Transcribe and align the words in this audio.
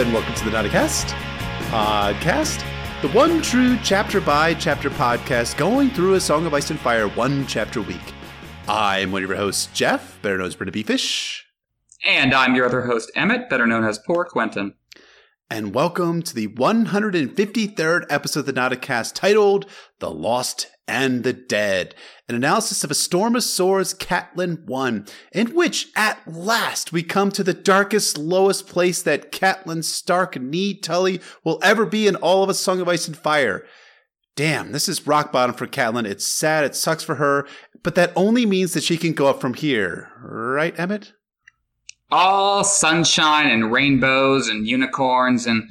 And 0.00 0.14
welcome 0.14 0.32
to 0.32 0.44
the 0.46 0.50
Nauticast 0.50 1.10
podcast, 1.68 2.64
the 3.02 3.08
one 3.08 3.42
true 3.42 3.76
chapter 3.82 4.18
by 4.18 4.54
chapter 4.54 4.88
podcast 4.88 5.58
going 5.58 5.90
through 5.90 6.14
a 6.14 6.20
Song 6.20 6.46
of 6.46 6.54
Ice 6.54 6.70
and 6.70 6.80
Fire 6.80 7.06
one 7.08 7.46
chapter 7.46 7.80
a 7.80 7.82
week. 7.82 8.00
I'm 8.66 9.12
one 9.12 9.22
of 9.22 9.28
your 9.28 9.36
hosts, 9.36 9.68
Jeff, 9.74 10.18
better 10.22 10.38
known 10.38 10.46
as 10.46 10.54
Britta 10.54 10.72
B. 10.72 10.82
Fish. 10.82 11.46
And 12.06 12.32
I'm 12.32 12.54
your 12.54 12.64
other 12.64 12.80
host, 12.80 13.12
Emmett, 13.14 13.50
better 13.50 13.66
known 13.66 13.84
as 13.84 13.98
Poor 13.98 14.24
Quentin. 14.24 14.72
And 15.52 15.74
welcome 15.74 16.22
to 16.22 16.32
the 16.32 16.46
153rd 16.46 18.06
episode 18.08 18.40
of 18.40 18.46
the 18.46 18.52
Nauticast 18.52 19.14
titled 19.14 19.66
The 19.98 20.08
Lost 20.08 20.68
and 20.86 21.24
the 21.24 21.32
Dead, 21.32 21.92
an 22.28 22.36
analysis 22.36 22.84
of 22.84 22.92
A 22.92 22.94
Storm 22.94 23.34
of 23.34 23.42
Swords 23.42 23.92
Catelyn 23.92 24.64
1, 24.64 25.06
in 25.32 25.48
which 25.48 25.88
at 25.96 26.20
last 26.24 26.92
we 26.92 27.02
come 27.02 27.32
to 27.32 27.42
the 27.42 27.52
darkest, 27.52 28.16
lowest 28.16 28.68
place 28.68 29.02
that 29.02 29.32
Catelyn 29.32 29.82
Stark 29.82 30.40
need 30.40 30.84
Tully 30.84 31.20
will 31.42 31.58
ever 31.64 31.84
be 31.84 32.06
in 32.06 32.14
all 32.14 32.44
of 32.44 32.48
A 32.48 32.54
Song 32.54 32.80
of 32.80 32.88
Ice 32.88 33.08
and 33.08 33.18
Fire. 33.18 33.66
Damn, 34.36 34.70
this 34.70 34.88
is 34.88 35.04
rock 35.04 35.32
bottom 35.32 35.56
for 35.56 35.66
Catelyn. 35.66 36.06
It's 36.06 36.24
sad, 36.24 36.62
it 36.62 36.76
sucks 36.76 37.02
for 37.02 37.16
her, 37.16 37.44
but 37.82 37.96
that 37.96 38.12
only 38.14 38.46
means 38.46 38.72
that 38.74 38.84
she 38.84 38.96
can 38.96 39.14
go 39.14 39.26
up 39.26 39.40
from 39.40 39.54
here. 39.54 40.12
Right, 40.22 40.78
Emmett? 40.78 41.12
All 42.10 42.64
sunshine 42.64 43.48
and 43.50 43.70
rainbows 43.72 44.48
and 44.48 44.66
unicorns 44.66 45.46
and 45.46 45.70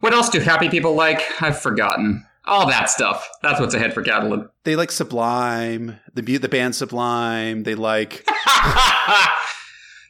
what 0.00 0.12
else 0.12 0.28
do 0.28 0.38
happy 0.40 0.68
people 0.68 0.94
like? 0.94 1.22
I've 1.40 1.58
forgotten. 1.60 2.26
All 2.46 2.66
that 2.68 2.90
stuff. 2.90 3.26
That's 3.42 3.58
what's 3.58 3.72
ahead 3.74 3.94
for 3.94 4.02
Catelyn. 4.04 4.50
They 4.64 4.76
like 4.76 4.90
Sublime, 4.92 5.98
the 6.12 6.20
the 6.36 6.48
band 6.48 6.74
Sublime. 6.74 7.62
They 7.62 7.74
like. 7.74 8.26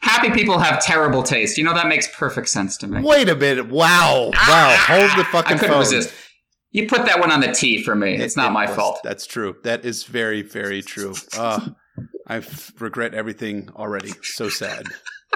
Happy 0.00 0.30
people 0.32 0.58
have 0.58 0.82
terrible 0.82 1.22
taste. 1.22 1.56
You 1.56 1.64
know 1.64 1.72
that 1.74 1.86
makes 1.86 2.08
perfect 2.14 2.48
sense 2.48 2.76
to 2.78 2.86
me. 2.86 3.00
Wait 3.02 3.28
a 3.28 3.34
minute! 3.34 3.68
Wow! 3.68 4.30
Wow! 4.34 4.76
Hold 4.80 5.10
the 5.18 5.24
fucking 5.24 5.54
I 5.54 5.58
couldn't 5.58 5.70
phone. 5.70 5.78
resist. 5.80 6.12
You 6.72 6.86
put 6.88 7.06
that 7.06 7.20
one 7.20 7.30
on 7.30 7.40
the 7.40 7.52
T 7.52 7.82
for 7.82 7.94
me. 7.94 8.16
It's 8.16 8.34
It- 8.36 8.40
not 8.40 8.50
it 8.50 8.52
my 8.52 8.66
was- 8.66 8.76
fault. 8.76 8.98
That's 9.04 9.26
true. 9.26 9.56
That 9.64 9.84
is 9.84 10.02
very, 10.04 10.42
very 10.42 10.82
true. 10.82 11.14
Uh, 11.38 11.68
I 12.26 12.42
regret 12.80 13.14
everything 13.14 13.70
already. 13.76 14.12
So 14.22 14.48
sad. 14.48 14.86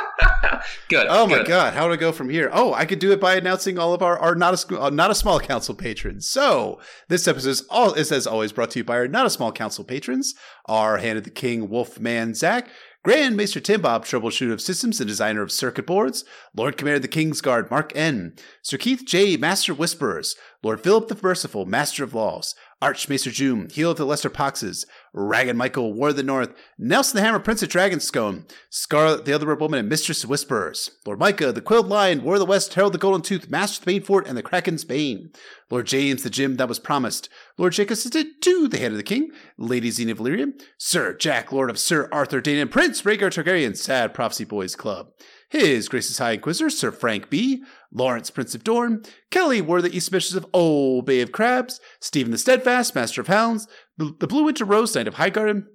Good. 0.89 1.07
Oh 1.09 1.27
my 1.27 1.43
god, 1.43 1.75
how 1.75 1.87
do 1.87 1.93
I 1.93 1.97
go 1.97 2.13
from 2.13 2.31
here? 2.31 2.51
Oh, 2.53 2.75
I 2.75 2.85
could 2.85 2.99
do 2.99 3.13
it 3.13 3.21
by 3.21 3.37
announcing 3.37 3.79
all 3.79 3.95
of 3.95 4.03
our, 4.03 4.19
our 4.19 4.35
not 4.35 4.55
a 4.55 4.57
Sc- 4.57 4.73
uh, 4.73 4.91
not 4.91 5.11
a 5.11 5.15
small 5.15 5.41
council 5.41 5.75
patrons. 5.75 6.29
So 6.29 6.81
this 7.09 7.29
episode 7.29 7.51
is 7.51 7.61
all 7.71 7.95
is 7.95 8.11
as 8.13 8.27
always 8.27 8.53
brought 8.53 8.71
to 8.73 8.81
you 8.81 8.85
by 8.85 8.97
our 8.97 9.09
not 9.09 9.27
a 9.27 9.31
small 9.31 9.53
council 9.53 9.85
patrons: 9.85 10.35
our 10.67 10.99
Hand 10.99 11.19
of 11.19 11.25
the 11.25 11.31
King, 11.31 11.69
Wolfman 11.69 12.35
Zach. 12.35 12.69
Grand 13.05 13.37
Maester 13.37 13.61
Tim 13.61 13.81
Bob, 13.81 14.05
troubleshooter 14.05 14.53
of 14.53 14.61
systems 14.61 15.01
and 15.01 15.09
designer 15.09 15.41
of 15.41 15.53
circuit 15.53 15.87
boards, 15.87 16.25
Lord 16.55 16.77
Commander 16.77 16.97
of 16.97 17.03
the 17.03 17.09
King's 17.09 17.41
Guard, 17.41 17.71
Mark 17.71 17.93
N., 17.95 18.35
Sir 18.61 18.77
Keith 18.77 19.05
J., 19.07 19.37
Master 19.37 19.73
Whisperers, 19.73 20.35
Lord 20.65 20.83
Philip 20.83 21.07
the 21.07 21.19
Merciful, 21.23 21.65
Master 21.65 22.03
of 22.03 22.13
Laws, 22.13 22.57
Archmaester 22.81 23.31
Joom, 23.31 23.71
Heal 23.73 23.91
of 23.91 23.97
the 23.97 24.07
Lesser 24.07 24.31
Poxes, 24.31 24.85
Ragged 25.13 25.57
Michael, 25.57 25.93
War 25.93 26.11
of 26.11 26.17
the 26.17 26.23
North, 26.23 26.55
Nelson 26.79 27.17
the 27.17 27.23
Hammer, 27.23 27.41
Prince 27.41 27.63
of 27.63 27.69
Dragonscone, 27.69 28.49
Scarlet 28.71 29.25
the 29.25 29.33
Other 29.33 29.53
Woman, 29.55 29.81
and 29.81 29.89
Mistress 29.89 30.23
of 30.23 30.31
Whisperers, 30.31 30.91
Lord 31.05 31.19
Micah, 31.19 31.51
the 31.51 31.61
Quilled 31.61 31.89
Lion, 31.89 32.23
War 32.23 32.35
of 32.35 32.41
the 32.41 32.47
West, 32.47 32.75
Herald 32.75 32.95
the 32.95 32.99
Golden 32.99 33.23
Tooth, 33.23 33.51
Master 33.51 33.81
of 33.81 33.85
the 33.85 34.01
Banefort, 34.01 34.29
and 34.29 34.37
the 34.37 34.43
Kraken's 34.43 34.85
Bane, 34.85 35.33
Lord 35.71 35.87
James, 35.87 36.23
the 36.23 36.31
Gym 36.31 36.57
that 36.57 36.69
was 36.69 36.79
promised, 36.79 37.29
Lord 37.57 37.73
Jake 37.73 37.91
assisted 37.91 38.41
to 38.43 38.69
the 38.69 38.79
Hand 38.79 38.93
of 38.93 38.99
the 38.99 39.03
King, 39.03 39.33
Lady 39.57 39.91
Xena 39.91 40.13
of 40.13 40.63
Sir 40.79 41.15
Jack, 41.15 41.51
Lord 41.51 41.71
of 41.71 41.79
Sir 41.79 42.09
Arthur 42.13 42.41
Dane, 42.41 42.59
and 42.59 42.71
Prince 42.71 43.03
Rhaegar 43.03 43.31
Targaryen, 43.31 43.77
Sad 43.77 44.15
Prophecy 44.15 44.45
Boys 44.45 44.77
Club. 44.77 45.11
His 45.51 45.89
Grace's 45.89 46.19
High 46.19 46.33
Inquisitor, 46.33 46.71
Sir 46.71 46.91
Frank 46.91 47.31
B., 47.31 47.63
Lawrence, 47.91 48.31
Prince 48.31 48.55
of 48.55 48.65
Dorne, 48.65 49.03
Kelly, 49.31 49.61
of 49.61 49.81
the 49.81 49.97
East 49.97 50.13
Mistress 50.13 50.37
of 50.37 50.47
Old 50.53 51.07
Bay 51.07 51.21
of 51.21 51.33
Crabs, 51.33 51.81
Stephen 52.01 52.33
the 52.33 52.39
Steadfast, 52.39 52.95
Master 52.95 53.23
of 53.23 53.29
Hounds, 53.29 53.67
the 53.97 54.15
the 54.21 54.27
Blue 54.27 54.45
Winter 54.45 54.65
Rose, 54.65 54.95
Knight 54.95 55.09
of 55.09 55.15
Highgarden, 55.15 55.67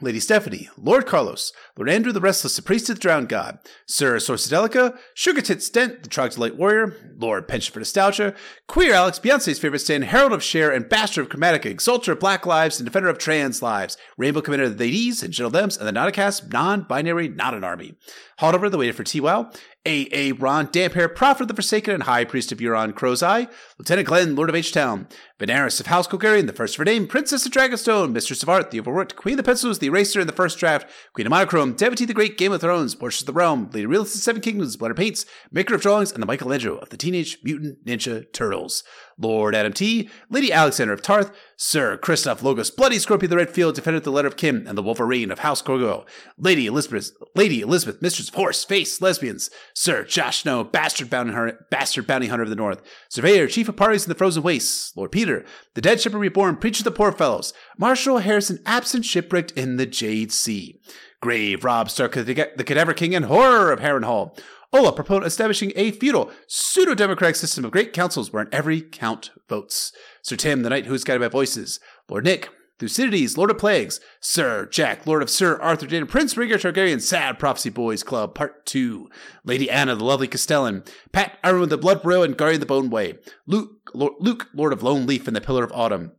Lady 0.00 0.20
Stephanie, 0.20 0.70
Lord 0.78 1.04
Carlos, 1.04 1.52
Lord 1.76 1.90
Andrew 1.90 2.12
the 2.12 2.20
Restless, 2.20 2.56
the 2.56 2.62
Priest 2.62 2.88
of 2.88 2.96
the 2.96 3.00
Drowned 3.00 3.28
God, 3.28 3.58
Sir 3.86 4.16
Sorcedelica, 4.16 4.96
Sugar 5.14 5.42
Tit 5.42 5.62
Stent, 5.62 6.02
the 6.02 6.08
Troglodyte 6.08 6.56
Warrior, 6.56 6.96
Lord 7.18 7.46
Pension 7.46 7.74
for 7.74 7.78
Nostalgia, 7.78 8.34
Queer 8.66 8.94
Alex, 8.94 9.18
Beyonce's 9.18 9.58
favorite 9.58 9.80
stand, 9.80 10.04
Herald 10.04 10.32
of 10.32 10.42
Share, 10.42 10.72
and 10.72 10.88
Bastard 10.88 11.26
of 11.26 11.30
Chromatica, 11.30 11.70
Exalter 11.70 12.12
of 12.12 12.20
Black 12.20 12.46
Lives, 12.46 12.80
and 12.80 12.86
Defender 12.86 13.08
of 13.08 13.18
Trans 13.18 13.60
Lives, 13.60 13.98
Rainbow 14.16 14.40
Commander 14.40 14.64
of 14.64 14.78
the 14.78 14.84
Ladies 14.84 15.22
and 15.22 15.32
Gentle 15.32 15.50
Thems, 15.50 15.76
and 15.76 15.86
the 15.86 15.92
Nauticast, 15.92 16.50
non-binary, 16.50 17.28
not 17.28 17.52
an 17.52 17.62
army. 17.62 17.94
Holdover, 18.40 18.70
the 18.70 18.78
waiter 18.78 18.94
for 18.94 19.04
T-Wow, 19.04 19.52
A.A. 19.84 20.32
Ron, 20.32 20.68
Damphair, 20.68 21.12
Prophet 21.12 21.42
of 21.42 21.48
the 21.48 21.54
Forsaken, 21.54 21.92
and 21.92 22.04
High 22.04 22.24
Priest 22.24 22.52
of 22.52 22.58
Euron, 22.58 22.94
Crow's 22.94 23.22
Eye, 23.22 23.48
Lieutenant 23.78 24.06
Glenn, 24.06 24.36
Lord 24.36 24.48
of 24.48 24.54
H-Town, 24.54 25.08
Benaris 25.40 25.80
of 25.80 25.86
House 25.86 26.06
Golgarian, 26.06 26.46
the 26.46 26.52
first 26.52 26.74
of 26.74 26.78
her 26.78 26.84
name, 26.84 27.08
Princess 27.08 27.44
of 27.44 27.50
Dragonstone, 27.50 28.12
Mistress 28.12 28.44
of 28.44 28.48
Art, 28.48 28.70
the 28.70 28.78
Overworked, 28.78 29.16
Queen 29.16 29.32
of 29.32 29.38
the 29.38 29.42
Pencils, 29.42 29.80
the 29.80 29.88
Eraser 29.88 30.20
in 30.20 30.28
the 30.28 30.32
first 30.32 30.58
draft, 30.58 30.88
Queen 31.14 31.26
of 31.26 31.30
Monochrome, 31.30 31.72
Devotee 31.72 32.04
the 32.04 32.14
Great, 32.14 32.38
Game 32.38 32.52
of 32.52 32.60
Thrones, 32.60 32.94
Portraits 32.94 33.22
of 33.22 33.26
the 33.26 33.32
Realm, 33.32 33.68
Lady 33.72 33.86
Realist 33.86 34.14
of 34.14 34.20
Seven 34.20 34.40
Kingdoms, 34.40 34.76
Blender 34.76 34.96
Paints, 34.96 35.26
Maker 35.50 35.74
of 35.74 35.80
Drawings, 35.80 36.12
and 36.12 36.22
the 36.22 36.26
Michelangelo 36.26 36.76
of 36.76 36.90
the 36.90 36.96
Teenage 36.96 37.38
Mutant 37.42 37.84
Ninja 37.84 38.32
Turtles. 38.32 38.84
Lord 39.18 39.54
Adam 39.54 39.72
T, 39.72 40.08
Lady 40.30 40.52
Alexander 40.52 40.92
of 40.92 41.02
Tarth, 41.02 41.30
Sir 41.56 41.96
Christoph 41.96 42.42
Logos, 42.42 42.70
Bloody 42.70 42.98
Scorpion 42.98 43.26
of 43.26 43.30
the 43.30 43.36
Redfield, 43.36 43.74
Defender 43.74 43.98
of 43.98 44.04
the 44.04 44.10
Letter 44.10 44.28
of 44.28 44.36
Kim, 44.36 44.66
and 44.66 44.76
the 44.76 44.82
Wolverine 44.82 45.30
of 45.30 45.40
House 45.40 45.62
Gorgo, 45.62 46.04
Lady 46.36 46.66
Elizabeth, 46.66 47.12
Lady 47.34 47.60
Elizabeth, 47.60 48.02
Mistress 48.02 48.28
of 48.28 48.34
Horse, 48.34 48.64
Face, 48.64 49.00
Lesbians, 49.00 49.50
Sir 49.74 50.04
Josh 50.04 50.42
Snow, 50.42 50.64
Bastard 50.64 51.10
Bounty 51.10 51.32
Hunter, 51.32 51.66
Bastard 51.70 52.06
Bounty 52.06 52.26
Hunter 52.26 52.42
of 52.44 52.50
the 52.50 52.56
North, 52.56 52.82
Surveyor, 53.08 53.46
Chief 53.46 53.68
of 53.68 53.76
Parties 53.76 54.04
in 54.04 54.08
the 54.08 54.14
Frozen 54.14 54.42
Wastes, 54.42 54.96
Lord 54.96 55.12
Peter, 55.12 55.44
the 55.74 55.80
Dead 55.80 56.00
Shepherd 56.00 56.18
Reborn, 56.18 56.56
Preacher 56.56 56.80
of 56.80 56.84
the 56.84 56.90
Poor 56.90 57.12
Fellows, 57.12 57.52
Marshal 57.78 58.18
Harrison, 58.18 58.60
absent 58.66 59.04
shipwrecked 59.04 59.52
in 59.52 59.76
the 59.76 59.86
Jade 59.86 60.32
Sea, 60.32 60.80
Grave 61.20 61.64
Rob 61.64 61.88
Stark, 61.88 62.14
the 62.14 62.50
the 62.56 62.64
Cadaver 62.64 62.94
King 62.94 63.14
and 63.14 63.26
Horror 63.26 63.70
of 63.70 63.80
Harrenhal, 63.80 64.36
Ola 64.72 64.92
proposed 64.92 65.26
establishing 65.26 65.72
a 65.76 65.90
feudal, 65.90 66.30
pseudo 66.46 66.94
democratic 66.94 67.36
system 67.36 67.64
of 67.64 67.70
great 67.70 67.92
councils 67.92 68.32
wherein 68.32 68.48
every 68.52 68.80
count 68.80 69.30
votes. 69.48 69.92
Sir 70.22 70.36
Tim, 70.36 70.62
the 70.62 70.70
knight 70.70 70.86
who 70.86 70.94
is 70.94 71.04
guided 71.04 71.20
by 71.20 71.28
voices. 71.28 71.78
Lord 72.08 72.24
Nick, 72.24 72.48
Thucydides, 72.78 73.36
Lord 73.36 73.50
of 73.50 73.58
Plagues. 73.58 74.00
Sir 74.20 74.66
Jack, 74.66 75.06
Lord 75.06 75.22
of 75.22 75.30
Sir 75.30 75.60
Arthur 75.60 75.86
Dane, 75.86 76.06
Prince 76.06 76.34
Rhaegar 76.34 76.54
Targaryen, 76.54 77.00
Sad 77.00 77.38
Prophecy 77.38 77.70
Boys 77.70 78.02
Club, 78.02 78.34
Part 78.34 78.66
2. 78.66 79.08
Lady 79.44 79.70
Anna, 79.70 79.94
the 79.94 80.04
lovely 80.04 80.26
Castellan. 80.26 80.82
Pat 81.12 81.38
Iron, 81.44 81.68
the 81.68 81.78
Blood 81.78 82.00
Row 82.04 82.22
and 82.22 82.36
Guardian 82.36 82.60
the 82.60 82.66
Bone 82.66 82.90
Way. 82.90 83.18
Luke, 83.46 83.90
Lord, 83.94 84.14
Luke, 84.18 84.48
Lord 84.54 84.72
of 84.72 84.82
Lone 84.82 85.06
Leaf 85.06 85.28
and 85.28 85.36
the 85.36 85.40
Pillar 85.40 85.64
of 85.64 85.72
Autumn. 85.72 86.12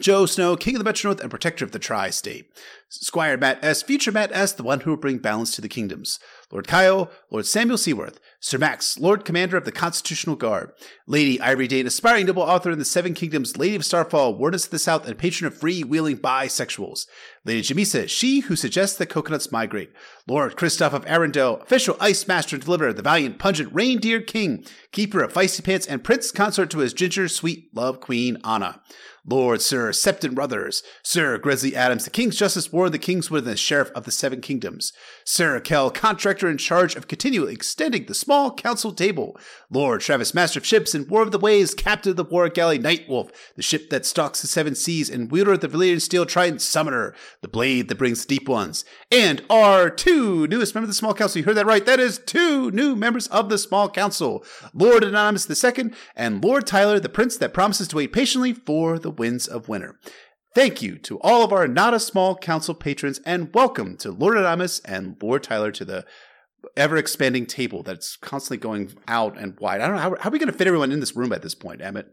Joe 0.00 0.26
Snow, 0.26 0.56
King 0.56 0.76
of 0.76 0.78
the 0.78 0.84
Metro 0.84 1.10
North 1.10 1.20
and 1.20 1.30
Protector 1.30 1.64
of 1.64 1.72
the 1.72 1.78
Tri 1.78 2.10
State. 2.10 2.50
Squire 2.88 3.36
Matt 3.36 3.62
S., 3.62 3.82
future 3.82 4.12
Matt 4.12 4.30
S., 4.32 4.52
the 4.52 4.62
one 4.62 4.80
who 4.80 4.90
will 4.90 4.96
bring 4.96 5.18
balance 5.18 5.54
to 5.56 5.60
the 5.60 5.68
kingdoms. 5.68 6.18
Lord 6.50 6.66
Kyle, 6.66 7.10
Lord 7.30 7.44
Samuel 7.44 7.76
Seaworth, 7.76 8.20
Sir 8.40 8.56
Max, 8.56 8.98
Lord 8.98 9.24
Commander 9.24 9.58
of 9.58 9.66
the 9.66 9.72
Constitutional 9.72 10.34
Guard, 10.34 10.72
Lady 11.06 11.38
Ivory 11.40 11.68
Dane, 11.68 11.86
aspiring 11.86 12.24
noble 12.24 12.42
author 12.42 12.70
in 12.70 12.78
the 12.78 12.86
Seven 12.86 13.12
Kingdoms, 13.12 13.58
Lady 13.58 13.76
of 13.76 13.84
Starfall, 13.84 14.34
Wardess 14.34 14.64
of 14.64 14.70
the 14.70 14.78
South, 14.78 15.06
and 15.06 15.18
patron 15.18 15.46
of 15.46 15.58
free-wheeling 15.58 16.18
bisexuals. 16.18 17.06
Lady 17.44 17.60
Jamisa, 17.60 18.08
she 18.08 18.40
who 18.40 18.56
suggests 18.56 18.96
that 18.96 19.10
coconuts 19.10 19.52
migrate. 19.52 19.90
Lord 20.26 20.56
Christoph 20.56 20.94
of 20.94 21.04
Arundel, 21.06 21.60
official 21.60 21.98
ice 22.00 22.26
master 22.26 22.56
and 22.56 22.64
deliverer, 22.64 22.94
the 22.94 23.02
valiant, 23.02 23.38
pungent 23.38 23.74
reindeer 23.74 24.22
king, 24.22 24.64
keeper 24.90 25.22
of 25.22 25.34
feisty 25.34 25.62
pants, 25.62 25.86
and 25.86 26.02
prince 26.02 26.30
consort 26.30 26.70
to 26.70 26.78
his 26.78 26.94
ginger 26.94 27.28
sweet 27.28 27.68
love 27.74 28.00
queen 28.00 28.38
Anna. 28.42 28.80
Lord 29.28 29.60
Sir 29.60 29.90
Septon 29.90 30.36
Ruthers, 30.36 30.82
Sir 31.02 31.36
Grizzly 31.36 31.76
Adams, 31.76 32.04
the 32.04 32.10
King's 32.10 32.36
Justice 32.36 32.72
Ward, 32.72 32.92
the 32.92 32.98
Kingswood, 32.98 33.44
and 33.44 33.52
the 33.52 33.56
Sheriff 33.58 33.90
of 33.94 34.04
the 34.04 34.10
Seven 34.10 34.40
Kingdoms, 34.40 34.94
Sir 35.22 35.60
Kell, 35.60 35.90
contractor 35.90 36.48
in 36.48 36.56
charge 36.56 36.96
of 36.96 37.08
continually 37.08 37.52
extending 37.52 38.06
the 38.06 38.14
small 38.14 38.50
council 38.50 38.90
table, 38.90 39.38
Lord 39.70 40.00
Travis, 40.00 40.32
Master 40.32 40.60
of 40.60 40.66
Ships 40.66 40.94
and 40.94 41.10
War 41.10 41.20
of 41.20 41.30
the 41.30 41.38
Waves, 41.38 41.74
Captain 41.74 42.10
of 42.10 42.16
the 42.16 42.24
War 42.24 42.48
Galley, 42.48 42.78
Nightwolf, 42.78 43.30
the 43.54 43.62
ship 43.62 43.90
that 43.90 44.06
stalks 44.06 44.40
the 44.40 44.46
seven 44.46 44.74
seas, 44.74 45.10
and 45.10 45.30
wielder 45.30 45.52
of 45.52 45.60
the 45.60 45.68
Valyrian 45.68 46.00
Steel 46.00 46.24
Trident 46.24 46.62
Summoner, 46.62 47.14
the 47.42 47.48
blade 47.48 47.88
that 47.88 47.98
brings 47.98 48.24
the 48.24 48.34
deep 48.34 48.48
ones, 48.48 48.86
and 49.10 49.42
our 49.50 49.90
two 49.90 50.46
newest 50.46 50.74
members 50.74 50.88
of 50.88 50.94
the 50.94 50.98
Small 50.98 51.12
Council. 51.12 51.40
You 51.40 51.44
heard 51.44 51.56
that 51.56 51.66
right. 51.66 51.84
That 51.84 52.00
is 52.00 52.18
two 52.18 52.70
new 52.70 52.96
members 52.96 53.26
of 53.26 53.50
the 53.50 53.58
Small 53.58 53.90
Council, 53.90 54.42
Lord 54.72 55.04
Anonymous 55.04 55.48
II 55.50 55.90
and 56.16 56.42
Lord 56.42 56.66
Tyler, 56.66 56.98
the 56.98 57.10
prince 57.10 57.36
that 57.36 57.52
promises 57.52 57.88
to 57.88 57.96
wait 57.96 58.14
patiently 58.14 58.54
for 58.54 58.98
the 58.98 59.17
winds 59.18 59.46
of 59.46 59.68
winter. 59.68 59.98
Thank 60.54 60.80
you 60.80 60.96
to 60.98 61.20
all 61.20 61.44
of 61.44 61.52
our 61.52 61.68
Not 61.68 61.94
a 61.94 62.00
Small 62.00 62.36
Council 62.36 62.74
patrons, 62.74 63.20
and 63.26 63.52
welcome 63.54 63.96
to 63.98 64.10
Lord 64.10 64.38
Anonymous 64.38 64.80
and 64.80 65.16
Lord 65.22 65.42
Tyler 65.42 65.70
to 65.72 65.84
the 65.84 66.06
ever 66.76 66.96
expanding 66.96 67.46
table 67.46 67.82
that's 67.82 68.16
constantly 68.16 68.56
going 68.56 68.92
out 69.06 69.38
and 69.38 69.58
wide. 69.60 69.80
I 69.80 69.86
don't 69.86 69.96
know 69.96 70.02
how, 70.02 70.16
how 70.20 70.28
are 70.28 70.32
we 70.32 70.38
going 70.38 70.50
to 70.50 70.56
fit 70.56 70.66
everyone 70.66 70.90
in 70.90 71.00
this 71.00 71.14
room 71.14 71.32
at 71.32 71.42
this 71.42 71.54
point, 71.54 71.82
Emmett? 71.82 72.08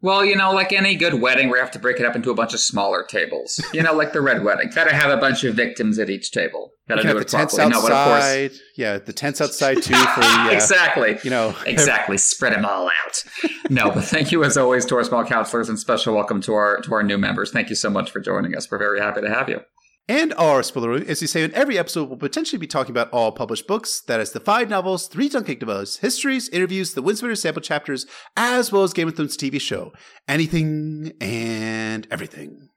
Well, 0.00 0.24
you 0.24 0.36
know, 0.36 0.52
like 0.52 0.72
any 0.72 0.96
good 0.96 1.14
wedding, 1.14 1.48
we 1.48 1.58
have 1.58 1.70
to 1.70 1.78
break 1.78 1.98
it 1.98 2.04
up 2.04 2.14
into 2.14 2.30
a 2.30 2.34
bunch 2.34 2.52
of 2.52 2.60
smaller 2.60 3.04
tables. 3.04 3.62
You 3.72 3.82
know, 3.82 3.94
like 3.94 4.12
the 4.12 4.20
red 4.20 4.44
wedding. 4.44 4.70
Gotta 4.74 4.94
have 4.94 5.10
a 5.10 5.16
bunch 5.16 5.44
of 5.44 5.54
victims 5.54 5.98
at 5.98 6.10
each 6.10 6.30
table. 6.30 6.70
Gotta 6.88 7.02
do 7.02 7.16
it 7.16 7.28
properly. 7.28 7.68
No, 7.70 7.80
but 7.80 7.92
of 7.92 8.06
course. 8.06 8.60
Yeah, 8.76 8.98
the 8.98 9.12
tents 9.12 9.40
outside 9.40 9.82
too 9.82 9.94
for 9.94 10.20
the 10.20 10.26
uh, 10.26 10.50
exactly. 10.50 11.18
you 11.22 11.30
know 11.30 11.54
exactly 11.66 12.18
spread 12.18 12.52
them 12.52 12.64
all 12.64 12.86
out 12.86 13.24
no 13.70 13.90
but 13.90 14.04
thank 14.04 14.32
you 14.32 14.44
as 14.44 14.56
always 14.56 14.84
to 14.86 14.96
our 14.96 15.04
small 15.04 15.24
counselors 15.24 15.68
and 15.68 15.78
special 15.78 16.14
welcome 16.14 16.40
to 16.42 16.54
our 16.54 16.80
to 16.82 16.94
our 16.94 17.02
new 17.02 17.18
members 17.18 17.50
thank 17.50 17.68
you 17.70 17.76
so 17.76 17.90
much 17.90 18.10
for 18.10 18.20
joining 18.20 18.56
us 18.56 18.70
we're 18.70 18.78
very 18.78 19.00
happy 19.00 19.20
to 19.20 19.28
have 19.28 19.48
you 19.48 19.60
And 20.06 20.34
our 20.34 20.62
spoiler 20.62 20.90
review, 20.90 21.08
as 21.08 21.22
we 21.22 21.26
say 21.26 21.44
in 21.44 21.54
every 21.54 21.78
episode, 21.78 22.10
we'll 22.10 22.18
potentially 22.18 22.58
be 22.58 22.66
talking 22.66 22.90
about 22.90 23.08
all 23.10 23.32
published 23.32 23.66
books. 23.66 24.02
That 24.02 24.20
is 24.20 24.32
the 24.32 24.40
five 24.40 24.68
novels, 24.68 25.06
three 25.06 25.30
Dunkin' 25.30 25.58
Devos, 25.58 26.00
histories, 26.00 26.50
interviews, 26.50 26.92
the 26.92 27.02
Winspear 27.02 27.34
sample 27.38 27.62
chapters, 27.62 28.04
as 28.36 28.70
well 28.70 28.82
as 28.82 28.92
Game 28.92 29.08
of 29.08 29.16
Thrones 29.16 29.36
TV 29.38 29.58
show. 29.58 29.94
Anything 30.28 31.12
and 31.22 32.06
everything. 32.10 32.68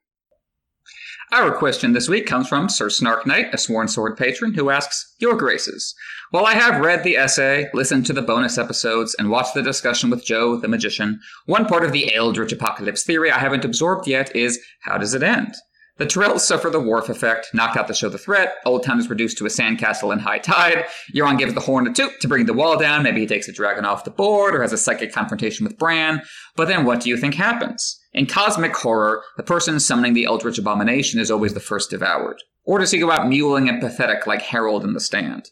our 1.34 1.52
question 1.52 1.92
this 1.92 2.08
week 2.08 2.26
comes 2.28 2.48
from 2.48 2.70
Sir 2.70 2.90
Snark 2.90 3.28
Knight, 3.28 3.54
a 3.54 3.58
sworn 3.58 3.90
sword 3.90 4.16
patron, 4.16 4.54
who 4.54 4.70
asks, 4.70 5.14
Your 5.20 5.36
Graces, 5.36 5.94
while 6.32 6.46
I 6.46 6.54
have 6.54 6.80
read 6.80 7.04
the 7.04 7.18
essay, 7.18 7.70
listened 7.74 8.06
to 8.06 8.14
the 8.14 8.22
bonus 8.22 8.58
episodes, 8.58 9.14
and 9.20 9.30
watched 9.30 9.54
the 9.54 9.62
discussion 9.62 10.10
with 10.10 10.24
Joe 10.24 10.56
the 10.56 10.70
magician, 10.70 11.20
one 11.46 11.66
part 11.66 11.84
of 11.84 11.92
the 11.92 12.16
Eldritch 12.16 12.54
Apocalypse 12.54 13.04
theory 13.04 13.32
I 13.32 13.40
haven't 13.40 13.66
absorbed 13.66 14.08
yet 14.08 14.34
is 14.34 14.62
how 14.80 14.98
does 14.98 15.14
it 15.14 15.24
end? 15.24 15.54
The 15.98 16.06
Tyrells 16.06 16.42
suffer 16.42 16.70
the 16.70 16.80
Wharf 16.80 17.10
effect, 17.10 17.50
knocked 17.56 17.76
out 17.76 17.88
the 17.88 17.94
show 17.96 18.08
the 18.08 18.20
threat, 18.20 18.58
Old 18.66 18.84
Town 18.84 19.00
is 19.00 19.10
reduced 19.10 19.40
to 19.40 19.46
a 19.48 19.50
sandcastle 19.50 20.14
in 20.14 20.20
high 20.20 20.38
tide, 20.38 20.86
Euron 21.16 21.40
gives 21.40 21.56
the 21.56 21.60
horn 21.60 21.88
a 21.88 21.94
toot 21.94 22.22
to 22.22 22.28
bring 22.28 22.46
the 22.46 22.54
wall 22.54 22.78
down, 22.78 23.02
maybe 23.02 23.22
he 23.22 23.26
takes 23.26 23.48
a 23.48 23.52
dragon 23.52 23.84
off 23.84 24.04
the 24.04 24.12
board, 24.12 24.54
or 24.54 24.62
has 24.62 24.74
a 24.74 24.78
psychic 24.78 25.12
confrontation 25.12 25.64
with 25.66 25.80
Bran, 25.80 26.22
but 26.56 26.68
then 26.68 26.86
what 26.86 27.02
do 27.02 27.10
you 27.10 27.18
think 27.18 27.34
happens? 27.34 28.00
In 28.14 28.28
cosmic 28.28 28.76
horror, 28.76 29.24
the 29.38 29.44
person 29.44 29.80
summoning 29.80 30.14
the 30.14 30.26
Eldritch 30.26 30.60
Abomination 30.60 31.20
is 31.20 31.32
always 31.32 31.56
the 31.56 31.60
first 31.60 31.90
devoured. 31.90 32.44
Or 32.64 32.78
does 32.78 32.92
he 32.92 33.00
go 33.00 33.10
out 33.10 33.22
mewling 33.22 33.68
and 33.68 33.82
pathetic 33.82 34.28
like 34.28 34.42
Harold 34.44 34.84
in 34.84 34.94
the 34.94 35.00
stand? 35.00 35.50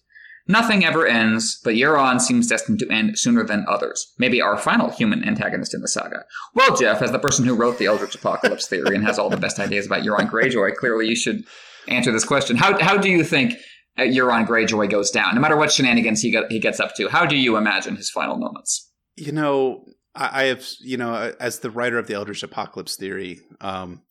Nothing 0.48 0.86
ever 0.86 1.08
ends, 1.08 1.60
but 1.64 1.74
Euron 1.74 2.22
seems 2.22 2.48
destined 2.48 2.78
to 2.80 2.90
end 2.90 3.18
sooner 3.18 3.44
than 3.44 3.66
others. 3.68 4.14
Maybe 4.20 4.42
our 4.42 4.58
final 4.58 4.92
human 4.92 5.28
antagonist 5.28 5.74
in 5.74 5.82
the 5.82 5.88
saga. 5.88 6.24
Well, 6.54 6.76
Jeff, 6.76 7.02
as 7.02 7.12
the 7.12 7.20
person 7.20 7.46
who 7.46 7.56
wrote 7.56 7.80
the 7.80 7.88
Eldritch 7.88 8.14
Apocalypse 8.14 8.68
theory 8.68 8.96
and 8.96 9.04
has 9.04 9.18
all 9.18 9.30
the 9.30 9.38
best 9.38 9.60
ideas 9.60 9.88
about 9.88 10.04
Euron 10.04 10.30
Greyjoy, 10.30 10.76
clearly 10.76 11.08
you 11.08 11.16
should 11.16 11.44
answer 11.88 12.12
this 12.12 12.26
question. 12.26 12.58
How, 12.58 12.80
how 12.80 12.96
do 12.96 13.10
you 13.10 13.24
think 13.24 13.54
uh, 13.98 14.04
Euron 14.04 14.46
Greyjoy 14.46 14.90
goes 14.90 15.10
down? 15.10 15.34
No 15.34 15.42
matter 15.42 15.58
what 15.58 15.72
shenanigans 15.72 16.22
he, 16.22 16.30
get, 16.30 16.44
he 16.52 16.60
gets 16.60 16.80
up 16.80 16.94
to, 16.96 17.08
how 17.10 17.26
do 17.26 17.36
you 17.36 17.58
imagine 17.58 17.96
his 17.96 18.12
final 18.12 18.38
moments? 18.38 18.92
You 19.16 19.32
know, 19.32 19.86
I, 20.14 20.42
I 20.42 20.44
have, 20.46 20.66
you 20.80 20.98
know, 20.98 21.34
as 21.40 21.60
the 21.60 21.72
writer 21.72 21.98
of 21.98 22.06
the 22.06 22.14
Eldritch 22.14 22.44
Apocalypse 22.44 22.98
theory, 22.98 23.40
um, 23.62 24.04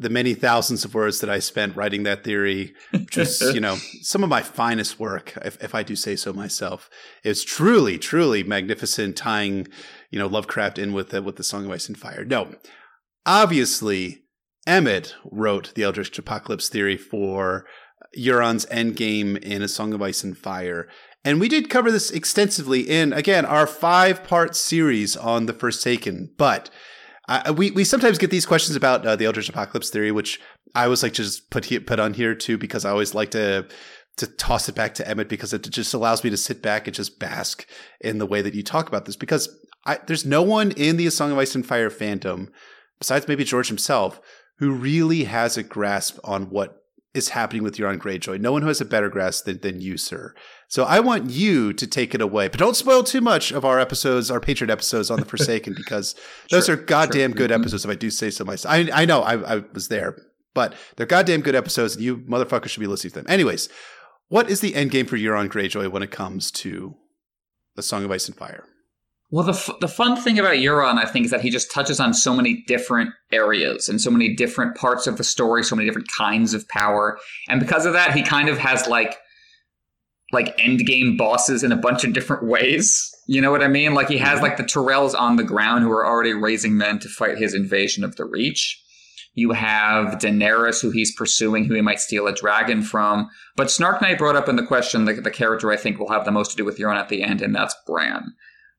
the 0.00 0.08
many 0.08 0.32
thousands 0.32 0.82
of 0.82 0.94
words 0.94 1.20
that 1.20 1.28
I 1.28 1.40
spent 1.40 1.76
writing 1.76 2.04
that 2.04 2.24
theory, 2.24 2.72
which 2.90 3.18
was, 3.18 3.40
you 3.54 3.60
know, 3.60 3.76
some 4.00 4.24
of 4.24 4.30
my 4.30 4.40
finest 4.40 4.98
work, 4.98 5.36
if, 5.44 5.62
if 5.62 5.74
I 5.74 5.82
do 5.82 5.94
say 5.94 6.16
so 6.16 6.32
myself. 6.32 6.88
It's 7.22 7.44
truly, 7.44 7.98
truly 7.98 8.42
magnificent 8.42 9.14
tying, 9.14 9.68
you 10.10 10.18
know, 10.18 10.26
Lovecraft 10.26 10.78
in 10.78 10.94
with 10.94 11.10
the, 11.10 11.22
with 11.22 11.36
the 11.36 11.44
Song 11.44 11.66
of 11.66 11.70
Ice 11.70 11.86
and 11.86 11.98
Fire. 11.98 12.24
No, 12.24 12.54
obviously, 13.26 14.22
Emmett 14.66 15.14
wrote 15.30 15.74
the 15.74 15.82
Eldritch 15.82 16.18
Apocalypse 16.18 16.70
theory 16.70 16.96
for 16.96 17.66
Euron's 18.18 18.64
endgame 18.66 19.36
in 19.42 19.60
A 19.60 19.68
Song 19.68 19.92
of 19.92 20.00
Ice 20.00 20.24
and 20.24 20.36
Fire. 20.36 20.88
And 21.26 21.38
we 21.38 21.48
did 21.50 21.68
cover 21.68 21.92
this 21.92 22.10
extensively 22.10 22.80
in, 22.88 23.12
again, 23.12 23.44
our 23.44 23.66
five 23.66 24.24
part 24.24 24.56
series 24.56 25.14
on 25.14 25.44
The 25.44 25.52
Forsaken. 25.52 26.32
But 26.38 26.70
uh, 27.30 27.52
we, 27.52 27.70
we 27.70 27.84
sometimes 27.84 28.18
get 28.18 28.30
these 28.30 28.44
questions 28.44 28.76
about 28.76 29.06
uh, 29.06 29.16
the 29.16 29.24
Eldritch 29.24 29.48
Apocalypse 29.48 29.90
theory, 29.90 30.10
which 30.10 30.40
I 30.74 30.84
always 30.84 31.02
like 31.02 31.12
just 31.12 31.50
put, 31.50 31.66
he- 31.66 31.78
put 31.78 32.00
on 32.00 32.14
here 32.14 32.34
too, 32.34 32.58
because 32.58 32.84
I 32.84 32.90
always 32.90 33.14
like 33.14 33.30
to 33.32 33.66
to 34.16 34.26
toss 34.26 34.68
it 34.68 34.74
back 34.74 34.92
to 34.94 35.08
Emmett 35.08 35.30
because 35.30 35.54
it 35.54 35.62
just 35.70 35.94
allows 35.94 36.22
me 36.22 36.28
to 36.28 36.36
sit 36.36 36.60
back 36.60 36.86
and 36.86 36.94
just 36.94 37.18
bask 37.18 37.66
in 38.00 38.18
the 38.18 38.26
way 38.26 38.42
that 38.42 38.54
you 38.54 38.62
talk 38.62 38.86
about 38.86 39.06
this. 39.06 39.16
Because 39.16 39.48
I, 39.86 39.98
there's 40.06 40.26
no 40.26 40.42
one 40.42 40.72
in 40.72 40.98
the 40.98 41.06
A 41.06 41.10
Song 41.10 41.32
of 41.32 41.38
Ice 41.38 41.54
and 41.54 41.64
Fire 41.64 41.88
fandom, 41.88 42.48
besides 42.98 43.28
maybe 43.28 43.44
George 43.44 43.68
himself, 43.68 44.20
who 44.58 44.72
really 44.72 45.24
has 45.24 45.56
a 45.56 45.62
grasp 45.62 46.18
on 46.22 46.50
what 46.50 46.79
is 47.12 47.30
happening 47.30 47.62
with 47.64 47.76
Euron 47.76 47.98
Greyjoy. 47.98 48.40
No 48.40 48.52
one 48.52 48.62
who 48.62 48.68
has 48.68 48.80
a 48.80 48.84
better 48.84 49.08
grasp 49.08 49.44
than, 49.44 49.58
than 49.60 49.80
you, 49.80 49.96
sir. 49.96 50.32
So 50.68 50.84
I 50.84 51.00
want 51.00 51.30
you 51.30 51.72
to 51.72 51.86
take 51.86 52.14
it 52.14 52.20
away, 52.20 52.46
but 52.48 52.60
don't 52.60 52.76
spoil 52.76 53.02
too 53.02 53.20
much 53.20 53.50
of 53.50 53.64
our 53.64 53.80
episodes, 53.80 54.30
our 54.30 54.40
Patreon 54.40 54.70
episodes 54.70 55.10
on 55.10 55.18
the 55.18 55.24
Forsaken, 55.26 55.74
because 55.76 56.14
those 56.50 56.66
Sure, 56.66 56.76
are 56.76 56.78
goddamn 56.78 57.30
sure. 57.32 57.36
good 57.38 57.50
Mhm. 57.50 57.60
episodes. 57.60 57.84
If 57.84 57.90
I 57.90 57.94
do 57.96 58.10
say 58.10 58.30
so 58.30 58.44
myself, 58.44 58.72
I, 58.72 58.88
I 58.92 59.04
know 59.06 59.22
I, 59.22 59.56
I 59.56 59.64
was 59.74 59.88
there, 59.88 60.16
but 60.54 60.74
they're 60.96 61.06
goddamn 61.06 61.40
good 61.40 61.56
episodes, 61.56 61.96
and 61.96 62.04
you 62.04 62.18
motherfuckers 62.18 62.68
should 62.68 62.80
be 62.80 62.86
listening 62.86 63.10
to 63.12 63.18
them. 63.22 63.26
Anyways, 63.28 63.68
what 64.28 64.48
is 64.48 64.60
the 64.60 64.76
end 64.76 64.92
game 64.92 65.06
for 65.06 65.16
Euron 65.16 65.48
Greyjoy 65.48 65.90
when 65.90 66.04
it 66.04 66.12
comes 66.12 66.52
to 66.52 66.94
the 67.74 67.82
Song 67.82 68.04
of 68.04 68.10
Ice 68.12 68.28
and 68.28 68.36
Fire? 68.36 68.64
Well, 69.32 69.44
the, 69.44 69.52
f- 69.52 69.70
the 69.80 69.86
fun 69.88 70.16
thing 70.16 70.38
about 70.40 70.56
Euron, 70.56 70.98
I 70.98 71.04
think, 71.06 71.24
is 71.26 71.30
that 71.30 71.40
he 71.40 71.50
just 71.50 71.70
touches 71.72 72.00
on 72.00 72.12
so 72.14 72.34
many 72.34 72.64
different 72.66 73.10
areas 73.30 73.88
and 73.88 74.00
so 74.00 74.10
many 74.10 74.34
different 74.34 74.76
parts 74.76 75.06
of 75.06 75.18
the 75.18 75.24
story, 75.24 75.62
so 75.62 75.76
many 75.76 75.86
different 75.88 76.08
kinds 76.16 76.52
of 76.52 76.66
power. 76.68 77.16
And 77.48 77.60
because 77.60 77.86
of 77.86 77.92
that, 77.92 78.12
he 78.14 78.22
kind 78.22 78.48
of 78.48 78.58
has 78.58 78.86
like 78.88 79.16
like 80.32 80.56
endgame 80.58 81.18
bosses 81.18 81.64
in 81.64 81.72
a 81.72 81.76
bunch 81.76 82.04
of 82.04 82.12
different 82.12 82.44
ways. 82.46 83.10
You 83.26 83.40
know 83.40 83.50
what 83.50 83.64
I 83.64 83.68
mean? 83.68 83.94
Like 83.94 84.08
he 84.08 84.18
has 84.18 84.38
Mhm. 84.38 84.42
like 84.42 84.56
the 84.56 84.62
Tyrells 84.62 85.12
on 85.18 85.34
the 85.36 85.42
ground 85.42 85.82
who 85.82 85.90
are 85.90 86.06
already 86.06 86.32
raising 86.34 86.76
men 86.76 87.00
to 87.00 87.08
fight 87.08 87.36
his 87.38 87.52
invasion 87.52 88.04
of 88.04 88.14
the 88.14 88.24
Reach. 88.24 88.80
You 89.34 89.50
have 89.52 90.18
Daenerys, 90.18 90.82
who 90.82 90.90
he's 90.90 91.14
pursuing, 91.16 91.64
who 91.64 91.74
he 91.74 91.80
might 91.80 91.98
steal 92.00 92.28
a 92.28 92.32
dragon 92.32 92.82
from. 92.82 93.28
But 93.56 93.70
Snark 93.72 94.00
Knight 94.02 94.18
brought 94.18 94.36
up 94.36 94.48
in 94.48 94.54
the 94.56 94.66
question 94.66 95.04
the, 95.04 95.14
the 95.14 95.30
character 95.32 95.70
I 95.72 95.76
think 95.76 95.98
will 95.98 96.10
have 96.10 96.24
the 96.24 96.30
most 96.32 96.52
to 96.52 96.56
do 96.56 96.64
with 96.64 96.78
Euron 96.78 96.96
at 96.96 97.08
the 97.08 97.22
end, 97.24 97.42
and 97.42 97.54
that's 97.54 97.74
Bran. 97.86 98.32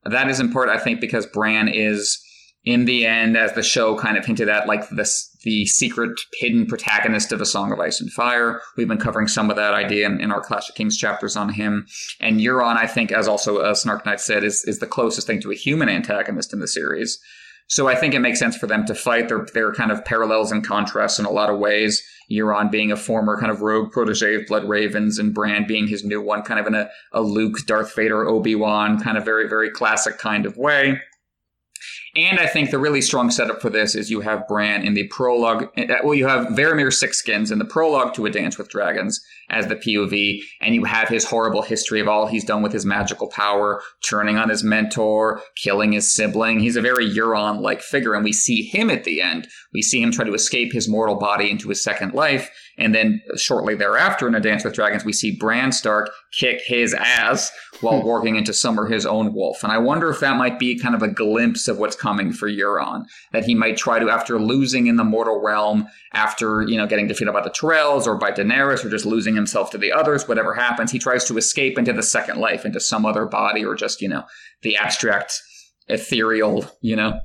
That 0.04 0.28
is 0.28 0.40
important, 0.40 0.78
I 0.78 0.82
think, 0.82 1.00
because 1.00 1.26
Bran 1.26 1.68
is, 1.68 2.20
in 2.64 2.84
the 2.86 3.06
end, 3.06 3.36
as 3.36 3.52
the 3.52 3.62
show 3.62 3.96
kind 3.96 4.16
of 4.16 4.24
hinted 4.24 4.48
at, 4.48 4.66
like 4.66 4.88
the 4.88 5.08
the 5.44 5.66
secret 5.66 6.12
hidden 6.34 6.66
protagonist 6.66 7.32
of 7.32 7.40
A 7.40 7.46
Song 7.46 7.72
of 7.72 7.80
Ice 7.80 8.00
and 8.00 8.12
Fire. 8.12 8.60
We've 8.76 8.88
been 8.88 8.98
covering 8.98 9.26
some 9.26 9.50
of 9.50 9.56
that 9.56 9.74
idea 9.74 10.06
in, 10.06 10.20
in 10.20 10.30
our 10.30 10.40
Clash 10.40 10.68
of 10.68 10.76
Kings 10.76 10.96
chapters 10.96 11.36
on 11.36 11.48
him. 11.48 11.86
And 12.20 12.40
Euron, 12.40 12.76
I 12.76 12.86
think, 12.86 13.10
as 13.10 13.26
also 13.26 13.58
uh, 13.58 13.74
Snark 13.74 14.06
Knight 14.06 14.20
said, 14.20 14.44
is 14.44 14.64
is 14.64 14.78
the 14.78 14.86
closest 14.86 15.26
thing 15.26 15.40
to 15.40 15.50
a 15.50 15.56
human 15.56 15.88
antagonist 15.88 16.52
in 16.52 16.60
the 16.60 16.68
series. 16.68 17.20
So 17.68 17.88
I 17.88 17.94
think 17.94 18.12
it 18.12 18.20
makes 18.20 18.38
sense 18.38 18.56
for 18.56 18.66
them 18.66 18.84
to 18.86 18.94
fight. 18.94 19.28
They're, 19.28 19.46
they're 19.54 19.72
kind 19.72 19.90
of 19.90 20.04
parallels 20.04 20.52
and 20.52 20.66
contrasts 20.66 21.18
in 21.18 21.24
a 21.24 21.30
lot 21.30 21.48
of 21.48 21.58
ways. 21.58 22.02
Euron 22.30 22.70
being 22.70 22.92
a 22.92 22.96
former 22.96 23.38
kind 23.38 23.50
of 23.50 23.60
rogue 23.60 23.92
protege 23.92 24.36
of 24.36 24.46
Blood 24.46 24.68
Ravens, 24.68 25.18
and 25.18 25.34
Bran 25.34 25.66
being 25.66 25.86
his 25.86 26.04
new 26.04 26.20
one, 26.20 26.42
kind 26.42 26.60
of 26.60 26.66
in 26.66 26.74
a, 26.74 26.88
a 27.12 27.22
Luke, 27.22 27.58
Darth 27.66 27.94
Vader, 27.94 28.26
Obi 28.26 28.54
Wan, 28.54 29.00
kind 29.00 29.18
of 29.18 29.24
very, 29.24 29.48
very 29.48 29.70
classic 29.70 30.18
kind 30.18 30.46
of 30.46 30.56
way. 30.56 31.00
And 32.14 32.38
I 32.38 32.46
think 32.46 32.70
the 32.70 32.78
really 32.78 33.00
strong 33.00 33.30
setup 33.30 33.62
for 33.62 33.70
this 33.70 33.94
is 33.94 34.10
you 34.10 34.20
have 34.20 34.46
Bran 34.46 34.84
in 34.84 34.92
the 34.92 35.08
prologue. 35.08 35.68
uh, 35.78 35.96
Well, 36.04 36.14
you 36.14 36.26
have 36.26 36.48
Varamir 36.48 36.88
Sixskins 36.92 37.50
in 37.50 37.58
the 37.58 37.64
prologue 37.64 38.12
to 38.14 38.26
A 38.26 38.30
Dance 38.30 38.58
with 38.58 38.68
Dragons 38.68 39.24
as 39.48 39.66
the 39.66 39.76
POV, 39.76 40.40
and 40.60 40.74
you 40.74 40.84
have 40.84 41.08
his 41.08 41.24
horrible 41.24 41.62
history 41.62 42.00
of 42.00 42.08
all 42.08 42.26
he's 42.26 42.44
done 42.44 42.62
with 42.62 42.72
his 42.72 42.84
magical 42.84 43.28
power, 43.28 43.82
turning 44.06 44.36
on 44.36 44.50
his 44.50 44.62
mentor, 44.62 45.40
killing 45.56 45.92
his 45.92 46.14
sibling. 46.14 46.60
He's 46.60 46.76
a 46.76 46.82
very 46.82 47.08
Euron 47.08 47.60
like 47.60 47.80
figure, 47.80 48.14
and 48.14 48.24
we 48.24 48.32
see 48.32 48.62
him 48.62 48.90
at 48.90 49.04
the 49.04 49.22
end. 49.22 49.48
We 49.72 49.80
see 49.82 50.02
him 50.02 50.10
try 50.12 50.24
to 50.26 50.34
escape 50.34 50.72
his 50.72 50.88
mortal 50.88 51.16
body 51.16 51.50
into 51.50 51.68
his 51.70 51.82
second 51.82 52.12
life, 52.12 52.50
and 52.78 52.94
then 52.94 53.20
shortly 53.36 53.74
thereafter 53.74 54.26
in 54.26 54.34
A 54.34 54.40
Dance 54.40 54.64
with 54.64 54.74
Dragons, 54.74 55.04
we 55.04 55.12
see 55.12 55.36
Bran 55.36 55.72
Stark 55.72 56.10
kick 56.32 56.62
his 56.64 56.94
ass 56.94 57.52
while 57.80 58.00
hmm. 58.00 58.06
walking 58.06 58.36
into 58.36 58.52
Summer 58.52 58.86
his 58.86 59.04
own 59.04 59.34
wolf. 59.34 59.62
And 59.62 59.72
I 59.72 59.78
wonder 59.78 60.08
if 60.10 60.20
that 60.20 60.36
might 60.36 60.58
be 60.58 60.78
kind 60.78 60.94
of 60.94 61.02
a 61.02 61.08
glimpse 61.08 61.68
of 61.68 61.78
what's 61.78 61.96
coming 61.96 62.32
for 62.32 62.48
Euron. 62.48 63.04
That 63.32 63.44
he 63.44 63.54
might 63.54 63.76
try 63.76 63.98
to, 63.98 64.10
after 64.10 64.38
losing 64.38 64.86
in 64.86 64.96
the 64.96 65.04
mortal 65.04 65.40
realm, 65.42 65.86
after, 66.14 66.62
you 66.62 66.76
know, 66.76 66.86
getting 66.86 67.08
defeated 67.08 67.32
by 67.32 67.42
the 67.42 67.50
Tyrells 67.50 68.06
or 68.06 68.16
by 68.16 68.30
Daenerys 68.30 68.84
or 68.84 68.90
just 68.90 69.06
losing 69.06 69.34
himself 69.34 69.70
to 69.72 69.78
the 69.78 69.92
others, 69.92 70.26
whatever 70.26 70.54
happens, 70.54 70.90
he 70.90 70.98
tries 70.98 71.24
to 71.26 71.36
escape 71.36 71.78
into 71.78 71.92
the 71.92 72.02
second 72.02 72.38
life, 72.38 72.64
into 72.64 72.80
some 72.80 73.04
other 73.04 73.26
body 73.26 73.64
or 73.64 73.74
just, 73.74 74.00
you 74.00 74.08
know, 74.08 74.24
the 74.62 74.76
abstract, 74.76 75.40
ethereal, 75.88 76.64
you 76.80 76.96
know, 76.96 77.20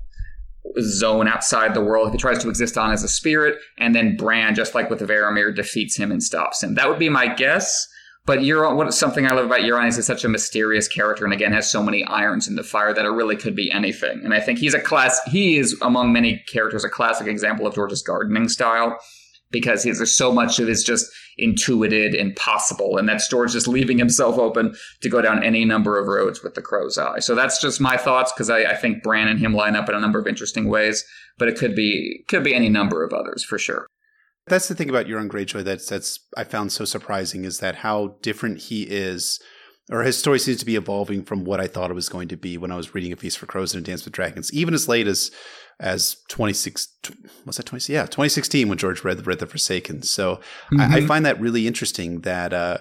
zone 0.81 1.27
outside 1.27 1.73
the 1.73 1.83
world. 1.83 2.11
He 2.11 2.17
tries 2.17 2.39
to 2.39 2.49
exist 2.49 2.77
on 2.77 2.91
as 2.91 3.03
a 3.03 3.07
spirit, 3.07 3.57
and 3.77 3.95
then 3.95 4.15
Bran, 4.15 4.55
just 4.55 4.75
like 4.75 4.89
with 4.89 4.99
Varamir, 4.99 5.55
defeats 5.55 5.97
him 5.97 6.11
and 6.11 6.21
stops 6.21 6.63
him. 6.63 6.75
That 6.75 6.89
would 6.89 6.99
be 6.99 7.09
my 7.09 7.27
guess. 7.27 7.87
But 8.25 8.39
Euron, 8.39 8.75
what 8.75 8.93
something 8.93 9.25
I 9.25 9.31
love 9.31 9.45
about 9.45 9.61
Euron 9.61 9.87
is 9.87 9.95
he's 9.95 10.05
such 10.05 10.25
a 10.25 10.29
mysterious 10.29 10.89
character, 10.89 11.23
and 11.23 11.33
again 11.33 11.53
has 11.53 11.71
so 11.71 11.81
many 11.81 12.03
irons 12.03 12.47
in 12.47 12.55
the 12.55 12.63
fire 12.63 12.93
that 12.93 13.05
it 13.05 13.09
really 13.09 13.37
could 13.37 13.55
be 13.55 13.71
anything. 13.71 14.19
And 14.23 14.33
I 14.33 14.41
think 14.41 14.59
he's 14.59 14.73
a 14.73 14.81
class. 14.81 15.19
He 15.27 15.57
is 15.57 15.77
among 15.81 16.11
many 16.11 16.43
characters 16.51 16.83
a 16.83 16.89
classic 16.89 17.27
example 17.27 17.65
of 17.65 17.73
George's 17.73 18.01
gardening 18.01 18.49
style. 18.49 18.97
Because 19.51 19.83
there's 19.83 20.15
so 20.15 20.31
much 20.31 20.59
of 20.59 20.67
it 20.67 20.71
is 20.71 20.83
just 20.83 21.07
intuited 21.37 22.13
and 22.15 22.35
possible, 22.35 22.97
and 22.97 23.07
that's 23.07 23.27
George 23.29 23.53
just 23.53 23.67
leaving 23.67 23.97
himself 23.97 24.37
open 24.37 24.75
to 25.01 25.09
go 25.09 25.21
down 25.21 25.43
any 25.43 25.65
number 25.65 25.99
of 25.99 26.07
roads 26.07 26.43
with 26.43 26.55
the 26.55 26.61
crow's 26.61 26.97
eye. 26.97 27.19
So 27.19 27.35
that's 27.35 27.61
just 27.61 27.79
my 27.79 27.97
thoughts 27.97 28.31
because 28.33 28.49
I, 28.49 28.63
I, 28.63 28.75
think 28.75 29.03
Bran 29.03 29.27
and 29.27 29.39
him 29.39 29.53
line 29.53 29.75
up 29.75 29.87
in 29.89 29.95
a 29.95 29.99
number 29.99 30.19
of 30.19 30.27
interesting 30.27 30.67
ways, 30.67 31.05
but 31.37 31.47
it 31.47 31.57
could 31.57 31.75
be 31.75 32.23
could 32.27 32.43
be 32.43 32.55
any 32.55 32.69
number 32.69 33.03
of 33.03 33.13
others 33.13 33.43
for 33.43 33.57
sure. 33.57 33.87
That's 34.47 34.67
the 34.67 34.75
thing 34.75 34.89
about 34.89 35.07
Euron 35.07 35.27
Greyjoy 35.27 35.63
that's 35.63 35.87
that's 35.87 36.19
I 36.35 36.43
found 36.43 36.71
so 36.71 36.85
surprising 36.85 37.45
is 37.45 37.59
that 37.59 37.75
how 37.75 38.17
different 38.21 38.59
he 38.59 38.83
is 38.83 39.39
or 39.89 40.03
his 40.03 40.17
story 40.17 40.39
seems 40.39 40.59
to 40.59 40.65
be 40.65 40.75
evolving 40.75 41.23
from 41.23 41.45
what 41.45 41.61
I 41.61 41.67
thought 41.67 41.91
it 41.91 41.95
was 41.95 42.09
going 42.09 42.27
to 42.29 42.37
be 42.37 42.57
when 42.57 42.71
I 42.71 42.77
was 42.77 42.93
reading 42.93 43.13
A 43.13 43.15
Feast 43.15 43.37
for 43.37 43.45
Crows 43.45 43.73
and 43.73 43.83
A 43.83 43.85
Dance 43.85 44.03
with 44.03 44.13
Dragons, 44.13 44.51
even 44.53 44.73
as 44.73 44.87
late 44.87 45.07
as 45.07 45.31
as 45.79 46.17
26 46.29 46.87
was 47.45 47.57
that 47.57 47.65
20 47.67 47.93
yeah 47.93 48.03
2016 48.03 48.67
when 48.67 48.77
George 48.77 49.03
read 49.03 49.25
read 49.27 49.39
the 49.39 49.45
Forsaken. 49.45 50.01
So 50.03 50.35
mm-hmm. 50.35 50.81
I, 50.81 50.85
I, 50.85 50.87
mm-hmm. 50.87 51.07
find 51.07 51.25
that 51.25 51.39
really 51.39 51.67
interesting 51.67 52.21
that 52.21 52.53
uh, 52.53 52.79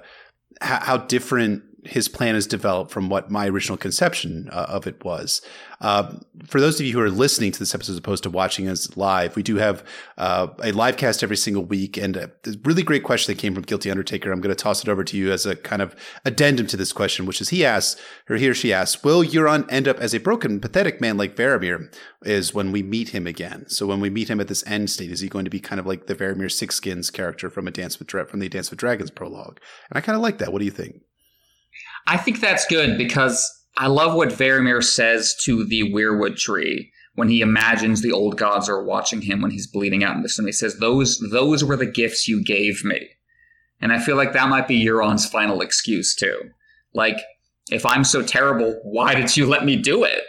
how, 0.60 0.80
how 0.80 0.96
different 0.98 1.62
his 1.84 2.08
plan 2.08 2.34
is 2.34 2.46
developed 2.46 2.90
from 2.90 3.08
what 3.08 3.30
my 3.30 3.48
original 3.48 3.76
conception 3.76 4.48
uh, 4.52 4.66
of 4.68 4.86
it 4.86 5.04
was. 5.04 5.40
Uh, 5.80 6.14
for 6.46 6.60
those 6.60 6.80
of 6.80 6.86
you 6.86 6.92
who 6.92 7.00
are 7.00 7.10
listening 7.10 7.52
to 7.52 7.58
this 7.58 7.74
episode 7.74 7.92
as 7.92 7.98
opposed 7.98 8.22
to 8.22 8.30
watching 8.30 8.66
us 8.68 8.96
live, 8.96 9.36
we 9.36 9.42
do 9.42 9.56
have 9.56 9.84
uh, 10.16 10.48
a 10.62 10.72
live 10.72 10.96
cast 10.96 11.22
every 11.22 11.36
single 11.36 11.64
week. 11.64 11.96
And 11.96 12.16
a 12.16 12.30
really 12.64 12.82
great 12.82 13.04
question 13.04 13.32
that 13.32 13.40
came 13.40 13.54
from 13.54 13.62
Guilty 13.62 13.90
Undertaker. 13.90 14.32
I'm 14.32 14.40
going 14.40 14.54
to 14.54 14.62
toss 14.62 14.82
it 14.82 14.88
over 14.88 15.04
to 15.04 15.16
you 15.16 15.30
as 15.32 15.44
a 15.44 15.54
kind 15.54 15.82
of 15.82 15.94
addendum 16.24 16.66
to 16.68 16.76
this 16.76 16.92
question, 16.92 17.26
which 17.26 17.40
is 17.40 17.50
he 17.50 17.64
asks, 17.64 18.00
or 18.28 18.36
he 18.36 18.48
or 18.48 18.54
she 18.54 18.72
asks, 18.72 19.04
Will 19.04 19.22
Euron 19.22 19.70
end 19.70 19.86
up 19.86 19.98
as 19.98 20.14
a 20.14 20.20
broken, 20.20 20.60
pathetic 20.60 21.00
man 21.00 21.16
like 21.16 21.36
Varamir 21.36 21.94
is 22.22 22.54
when 22.54 22.72
we 22.72 22.82
meet 22.82 23.10
him 23.10 23.26
again? 23.26 23.68
So 23.68 23.86
when 23.86 24.00
we 24.00 24.10
meet 24.10 24.30
him 24.30 24.40
at 24.40 24.48
this 24.48 24.66
end 24.66 24.88
state, 24.90 25.10
is 25.10 25.20
he 25.20 25.28
going 25.28 25.44
to 25.44 25.50
be 25.50 25.60
kind 25.60 25.78
of 25.78 25.86
like 25.86 26.06
the 26.06 26.14
Varamir 26.14 26.46
Sixskins 26.46 27.12
character 27.12 27.50
from 27.50 27.68
a 27.68 27.70
Dance 27.70 27.98
with 27.98 28.08
Dra- 28.08 28.26
from 28.26 28.40
the 28.40 28.48
Dance 28.48 28.70
with 28.70 28.80
Dragons 28.80 29.10
prologue? 29.10 29.60
And 29.90 29.98
I 29.98 30.00
kind 30.00 30.16
of 30.16 30.22
like 30.22 30.38
that. 30.38 30.52
What 30.52 30.60
do 30.60 30.64
you 30.64 30.70
think? 30.70 31.02
I 32.06 32.16
think 32.16 32.40
that's 32.40 32.66
good 32.66 32.96
because 32.96 33.52
I 33.76 33.88
love 33.88 34.14
what 34.14 34.30
Varamir 34.30 34.82
says 34.82 35.34
to 35.42 35.64
the 35.64 35.92
weirwood 35.92 36.36
tree 36.36 36.92
when 37.14 37.28
he 37.28 37.40
imagines 37.40 38.02
the 38.02 38.12
old 38.12 38.36
gods 38.36 38.68
are 38.68 38.82
watching 38.82 39.22
him 39.22 39.40
when 39.40 39.50
he's 39.50 39.66
bleeding 39.66 40.04
out 40.04 40.16
in 40.16 40.22
this. 40.22 40.38
And 40.38 40.46
he 40.46 40.52
says, 40.52 40.78
"Those, 40.78 41.18
those 41.30 41.64
were 41.64 41.76
the 41.76 41.86
gifts 41.86 42.28
you 42.28 42.42
gave 42.42 42.84
me." 42.84 43.08
And 43.80 43.92
I 43.92 43.98
feel 43.98 44.16
like 44.16 44.32
that 44.32 44.48
might 44.48 44.68
be 44.68 44.84
Euron's 44.84 45.28
final 45.28 45.60
excuse 45.60 46.14
too. 46.14 46.50
Like, 46.94 47.18
if 47.70 47.84
I'm 47.84 48.04
so 48.04 48.22
terrible, 48.22 48.80
why 48.84 49.14
did 49.14 49.36
you 49.36 49.46
let 49.46 49.64
me 49.64 49.76
do 49.76 50.04
it? 50.04 50.22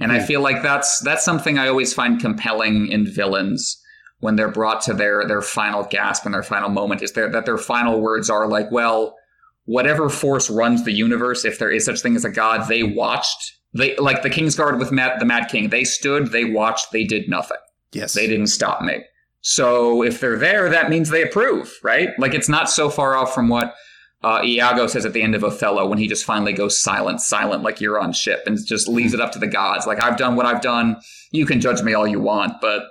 And 0.00 0.12
I 0.12 0.20
hmm. 0.20 0.26
feel 0.26 0.40
like 0.40 0.62
that's 0.62 1.00
that's 1.00 1.24
something 1.24 1.58
I 1.58 1.68
always 1.68 1.92
find 1.92 2.20
compelling 2.20 2.88
in 2.88 3.06
villains 3.06 3.80
when 4.20 4.36
they're 4.36 4.48
brought 4.48 4.80
to 4.82 4.94
their 4.94 5.26
their 5.26 5.42
final 5.42 5.84
gasp 5.84 6.24
and 6.24 6.34
their 6.34 6.42
final 6.42 6.68
moment 6.68 7.02
is 7.02 7.12
there 7.12 7.30
that 7.30 7.46
their 7.46 7.58
final 7.58 8.00
words 8.00 8.30
are 8.30 8.48
like, 8.48 8.70
well, 8.70 9.16
whatever 9.64 10.08
force 10.08 10.50
runs 10.50 10.84
the 10.84 10.92
universe, 10.92 11.44
if 11.44 11.58
there 11.58 11.70
is 11.70 11.84
such 11.84 12.00
thing 12.00 12.16
as 12.16 12.24
a 12.24 12.30
god, 12.30 12.68
they 12.68 12.82
watched. 12.82 13.58
They 13.72 13.96
like 13.96 14.22
the 14.22 14.30
Kingsguard 14.30 14.78
with 14.78 14.92
Matt, 14.92 15.18
the 15.18 15.24
Mad 15.24 15.48
King. 15.48 15.70
They 15.70 15.84
stood, 15.84 16.30
they 16.32 16.44
watched, 16.44 16.92
they 16.92 17.04
did 17.04 17.28
nothing. 17.28 17.56
Yes, 17.92 18.12
they 18.12 18.26
didn't 18.26 18.48
stop 18.48 18.82
me. 18.82 19.04
So 19.40 20.02
if 20.02 20.20
they're 20.20 20.38
there, 20.38 20.68
that 20.70 20.88
means 20.88 21.10
they 21.10 21.22
approve, 21.22 21.78
right? 21.82 22.10
Like 22.18 22.34
it's 22.34 22.48
not 22.48 22.70
so 22.70 22.88
far 22.88 23.16
off 23.16 23.34
from 23.34 23.48
what 23.48 23.74
uh, 24.22 24.40
Iago 24.42 24.86
says 24.86 25.04
at 25.04 25.12
the 25.12 25.20
end 25.20 25.34
of 25.34 25.44
Othello 25.44 25.86
when 25.86 25.98
he 25.98 26.08
just 26.08 26.24
finally 26.24 26.54
goes 26.54 26.80
silent, 26.80 27.20
silent 27.20 27.62
like 27.62 27.78
you're 27.80 28.00
on 28.00 28.14
ship, 28.14 28.44
and 28.46 28.58
just 28.64 28.88
leaves 28.88 29.12
it 29.12 29.20
up 29.20 29.32
to 29.32 29.38
the 29.38 29.46
gods. 29.46 29.86
Like 29.86 30.02
I've 30.02 30.16
done 30.16 30.34
what 30.34 30.46
I've 30.46 30.62
done. 30.62 30.96
You 31.30 31.44
can 31.44 31.60
judge 31.60 31.82
me 31.82 31.92
all 31.92 32.06
you 32.06 32.20
want, 32.20 32.54
but 32.62 32.84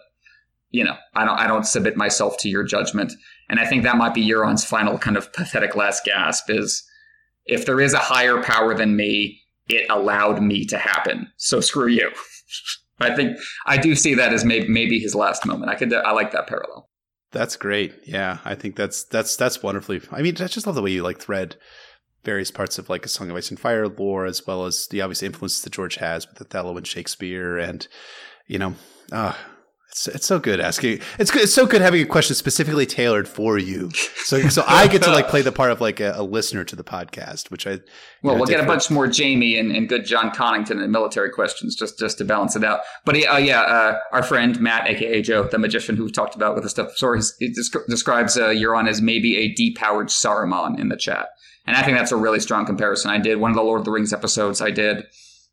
you 0.69 0.83
know 0.83 0.95
I 1.15 1.25
don't 1.25 1.39
I 1.39 1.47
don't 1.47 1.65
submit 1.65 1.97
myself 1.97 2.37
to 2.39 2.49
your 2.49 2.63
judgment. 2.63 3.13
And 3.53 3.59
I 3.59 3.67
think 3.67 3.83
that 3.83 3.97
might 3.97 4.15
be 4.15 4.27
Euron's 4.27 4.65
final 4.65 4.97
kind 4.97 5.15
of 5.15 5.31
pathetic 5.31 5.75
last 5.75 6.05
gasp 6.05 6.49
is 6.49 6.83
if 7.45 7.67
there 7.67 7.79
is 7.79 7.93
a 7.93 7.99
higher 7.99 8.41
power 8.41 8.73
than 8.73 8.95
me, 8.95 9.43
it 9.69 9.85
allowed 9.91 10.41
me 10.41 10.65
to 10.65 10.77
happen. 10.79 11.31
So 11.37 11.61
screw 11.61 11.85
you. 11.85 12.09
I 12.99 13.15
think 13.15 13.37
I 13.67 13.77
do 13.77 13.93
see 13.93 14.15
that 14.15 14.33
as 14.33 14.43
maybe 14.43 14.67
maybe 14.67 14.97
his 14.97 15.13
last 15.13 15.45
moment. 15.45 15.69
I 15.69 15.75
could 15.75 15.93
I 15.93 16.13
like 16.13 16.31
that 16.31 16.47
parallel. 16.47 16.89
That's 17.29 17.55
great. 17.55 17.93
Yeah, 18.07 18.39
I 18.43 18.55
think 18.55 18.75
that's 18.75 19.03
that's 19.03 19.35
that's 19.35 19.61
wonderfully. 19.61 20.01
I 20.11 20.23
mean, 20.23 20.33
I 20.39 20.47
just 20.47 20.65
love 20.65 20.73
the 20.73 20.81
way 20.81 20.89
you 20.89 21.03
like 21.03 21.19
thread 21.19 21.55
various 22.23 22.49
parts 22.49 22.79
of 22.79 22.89
like 22.89 23.05
a 23.05 23.09
Song 23.09 23.29
of 23.29 23.35
Ice 23.35 23.51
and 23.51 23.59
Fire 23.59 23.87
lore, 23.87 24.25
as 24.25 24.47
well 24.47 24.65
as 24.65 24.87
the 24.87 25.01
obvious 25.01 25.21
influences 25.21 25.61
that 25.61 25.73
George 25.73 25.97
has 25.97 26.27
with 26.27 26.41
Othello 26.41 26.75
and 26.75 26.87
Shakespeare, 26.87 27.59
and 27.59 27.87
you 28.47 28.57
know, 28.57 28.73
uh, 29.11 29.35
it's, 29.93 30.07
it's 30.07 30.25
so 30.25 30.39
good 30.39 30.59
asking. 30.59 31.01
It's 31.19 31.29
good. 31.29 31.43
It's 31.43 31.53
so 31.53 31.67
good 31.67 31.81
having 31.81 32.01
a 32.01 32.05
question 32.05 32.35
specifically 32.35 32.87
tailored 32.87 33.27
for 33.27 33.59
you. 33.59 33.91
So 34.25 34.49
so 34.49 34.63
I 34.67 34.87
get 34.87 35.03
to 35.03 35.11
like 35.11 35.27
play 35.27 35.43
the 35.43 35.51
part 35.51 35.71
of 35.71 35.81
like 35.81 35.99
a, 35.99 36.13
a 36.15 36.23
listener 36.23 36.63
to 36.63 36.75
the 36.75 36.83
podcast, 36.83 37.51
which 37.51 37.67
I 37.67 37.79
well, 38.23 38.33
know, 38.33 38.41
we'll 38.41 38.47
get 38.47 38.59
a 38.59 38.65
bunch 38.65 38.89
more 38.89 39.05
Jaime 39.05 39.59
and, 39.59 39.71
and 39.71 39.87
good 39.87 40.03
Jon 40.03 40.31
Connington 40.31 40.81
and 40.81 40.91
military 40.91 41.29
questions 41.29 41.75
just 41.75 41.99
just 41.99 42.17
to 42.17 42.25
balance 42.25 42.55
it 42.55 42.63
out. 42.63 42.79
But 43.05 43.17
uh, 43.17 43.37
yeah, 43.37 43.61
uh, 43.61 43.99
our 44.11 44.23
friend 44.23 44.59
Matt, 44.59 44.87
aka 44.87 45.21
Joe, 45.21 45.43
the 45.43 45.59
magician 45.59 45.95
who 45.95 46.05
we've 46.05 46.13
talked 46.13 46.33
about 46.33 46.55
with 46.55 46.63
the 46.63 46.69
stuff, 46.69 46.97
sorry, 46.97 47.21
he 47.39 47.53
describes 47.87 48.35
uh, 48.35 48.47
Euron 48.47 48.89
as 48.89 48.99
maybe 48.99 49.37
a 49.37 49.53
depowered 49.53 50.09
Saruman 50.09 50.79
in 50.79 50.89
the 50.89 50.97
chat, 50.97 51.27
and 51.67 51.77
I 51.77 51.83
think 51.83 51.97
that's 51.97 52.11
a 52.11 52.17
really 52.17 52.39
strong 52.39 52.65
comparison. 52.65 53.11
I 53.11 53.19
did 53.19 53.39
one 53.39 53.51
of 53.51 53.55
the 53.55 53.63
Lord 53.63 53.81
of 53.81 53.85
the 53.85 53.91
Rings 53.91 54.11
episodes. 54.11 54.59
I 54.59 54.71
did 54.71 55.05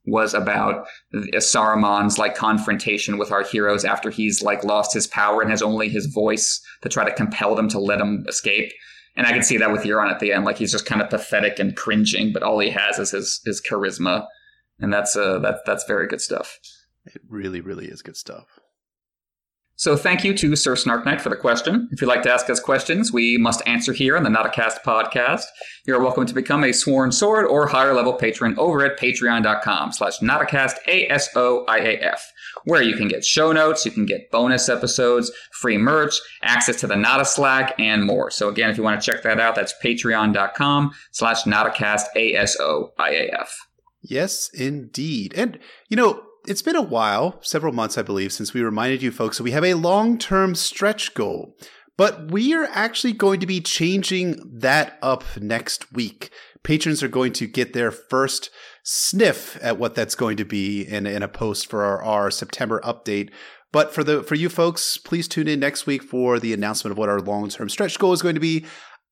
was 0.07 0.35
about 0.35 0.87
Saruman's 1.15 2.19
like 2.19 2.35
confrontation 2.35 3.19
with 3.19 3.31
our 3.31 3.43
heroes 3.43 3.85
after 3.85 4.11
he's 4.11 4.43
like 4.43 4.65
lost 4.65 4.95
his 4.95 5.07
power 5.07 5.43
and 5.43 5.51
has 5.51 5.63
only 5.63 5.89
his 5.89 6.07
voice 6.07 6.61
to 6.83 6.89
try 6.89 7.05
to 7.05 7.15
compel 7.15 7.55
them 7.55 7.69
to 7.69 7.79
let 7.79 8.01
him 8.01 8.25
escape. 8.29 8.73
And 9.17 9.27
I 9.27 9.33
can 9.33 9.43
see 9.43 9.59
that 9.59 9.73
with 9.73 9.83
Euron 9.83 10.11
at 10.11 10.21
the 10.21 10.33
end, 10.33 10.45
like 10.45 10.57
he's 10.57 10.73
just 10.73 10.87
kind 10.87 11.03
of 11.03 11.11
pathetic 11.11 11.59
and 11.59 11.77
cringing, 11.77 12.33
but 12.33 12.43
all 12.43 12.59
he 12.61 12.71
has 12.71 12.99
is 12.99 13.11
his 13.11 13.41
his 13.45 13.61
charisma, 13.61 14.27
and 14.79 14.93
that's 14.93 15.17
uh 15.17 15.39
that 15.41 15.61
that's 15.67 15.85
very 15.85 16.07
good 16.07 16.21
stuff. 16.21 16.59
It 17.05 17.21
really, 17.29 17.61
really 17.61 17.87
is 17.87 18.03
good 18.03 18.17
stuff. 18.17 18.60
So 19.81 19.97
thank 19.97 20.25
you 20.25 20.35
to 20.35 20.57
Sir 20.57 20.77
Snark 20.77 21.23
for 21.23 21.31
the 21.31 21.37
question. 21.37 21.89
If 21.91 22.03
you'd 22.03 22.09
like 22.09 22.23
to 22.25 22.31
ask 22.31 22.51
us 22.51 22.61
questions, 22.61 23.15
we 23.15 23.39
must 23.39 23.63
answer 23.67 23.95
here 23.95 24.15
on 24.15 24.25
the 24.25 24.29
Notacast 24.29 24.83
podcast. 24.85 25.45
You're 25.87 26.03
welcome 26.03 26.27
to 26.27 26.35
become 26.35 26.65
a 26.65 26.73
sworn 26.75 27.13
sword 27.13 27.47
or 27.47 27.67
higher 27.67 27.95
level 27.95 28.13
patron 28.13 28.55
over 28.59 28.85
at 28.85 29.01
patreon.com 29.01 29.93
slash 29.93 30.19
Notacast 30.19 30.75
A-S-O-I-A-F, 30.87 32.31
where 32.65 32.83
you 32.83 32.95
can 32.95 33.09
get 33.09 33.25
show 33.25 33.53
notes, 33.53 33.87
you 33.87 33.91
can 33.91 34.05
get 34.05 34.31
bonus 34.31 34.69
episodes, 34.69 35.33
free 35.53 35.79
merch, 35.79 36.21
access 36.43 36.79
to 36.81 36.87
the 36.87 36.97
Nota 36.97 37.25
Slack, 37.25 37.75
and 37.79 38.05
more. 38.05 38.31
So 38.31 38.51
again, 38.51 38.69
if 38.69 38.77
you 38.77 38.85
want 38.85 39.01
to 39.01 39.11
check 39.11 39.23
that 39.23 39.41
out, 39.41 39.55
that's 39.55 39.73
patreon.com 39.83 40.91
slash 41.13 41.45
Notacast 41.45 42.05
A-S-O-I-A-F. 42.15 43.67
Yes, 44.03 44.51
indeed. 44.53 45.33
And, 45.35 45.59
you 45.89 45.97
know, 45.97 46.23
it's 46.47 46.63
been 46.63 46.77
a 46.77 46.83
while, 46.83 47.39
several 47.43 47.73
months, 47.73 47.99
I 47.99 48.03
believe, 48.03 48.33
since 48.33 48.55
we 48.55 48.63
reminded 48.63 49.03
you 49.03 49.11
folks 49.11 49.37
that 49.37 49.45
we 49.45 49.51
have 49.53 49.65
a 49.65 49.75
long 49.75 50.19
term 50.19 50.55
stretch 50.55 51.15
goal. 51.15 51.57
But 51.97 52.31
we 52.31 52.55
are 52.55 52.69
actually 52.73 53.13
going 53.13 53.41
to 53.41 53.47
be 53.47 53.61
changing 53.61 54.41
that 54.61 54.99
up 55.03 55.23
next 55.39 55.93
week. 55.93 56.31
Patrons 56.63 57.03
are 57.03 57.09
going 57.09 57.35
to 57.35 57.47
get 57.47 57.75
their 57.75 57.91
first 57.91 58.51
sniff 58.83 59.59
at 59.63 59.79
what 59.79 59.95
that's 59.95 60.15
going 60.15 60.39
to 60.39 60.45
be 60.45 60.83
in, 60.83 61.07
in 61.07 61.23
a 61.23 61.29
post 61.29 61.69
for 61.69 61.85
our, 61.85 62.03
our 62.03 62.31
September 62.31 62.81
update. 62.85 63.31
But 63.73 63.95
for 63.95 64.03
the 64.03 64.23
for 64.23 64.35
you 64.35 64.49
folks, 64.49 64.97
please 64.97 65.29
tune 65.29 65.47
in 65.47 65.61
next 65.61 65.87
week 65.87 66.03
for 66.03 66.41
the 66.41 66.53
announcement 66.53 66.93
of 66.93 66.99
what 66.99 67.09
our 67.09 67.21
long 67.21 67.49
term 67.49 67.69
stretch 67.69 67.99
goal 67.99 68.13
is 68.13 68.23
going 68.23 68.35
to 68.35 68.41
be. 68.41 68.65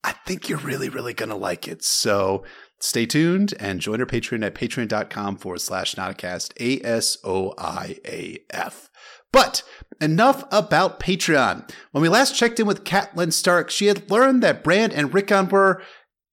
I 0.03 0.13
think 0.25 0.49
you're 0.49 0.59
really, 0.59 0.89
really 0.89 1.13
going 1.13 1.29
to 1.29 1.35
like 1.35 1.67
it. 1.67 1.83
So 1.83 2.43
Stay 2.81 3.05
tuned 3.05 3.53
and 3.59 3.81
join 3.81 3.99
our 3.99 4.05
Patreon 4.05 4.45
at 4.45 4.55
patreon.com 4.55 5.37
forward 5.37 5.59
slash 5.59 5.95
Notacast, 5.95 6.53
A 6.59 6.85
S 6.85 7.17
O 7.23 7.53
I 7.57 7.97
A 8.05 8.39
F. 8.51 8.89
But 9.31 9.63
enough 10.01 10.45
about 10.51 10.99
Patreon. 10.99 11.69
When 11.91 12.01
we 12.01 12.09
last 12.09 12.35
checked 12.35 12.59
in 12.59 12.65
with 12.65 12.85
Catelyn 12.85 13.33
Stark, 13.33 13.69
she 13.69 13.87
had 13.87 14.09
learned 14.09 14.41
that 14.43 14.63
Brand 14.63 14.93
and 14.93 15.13
Rickon 15.13 15.49
were 15.49 15.83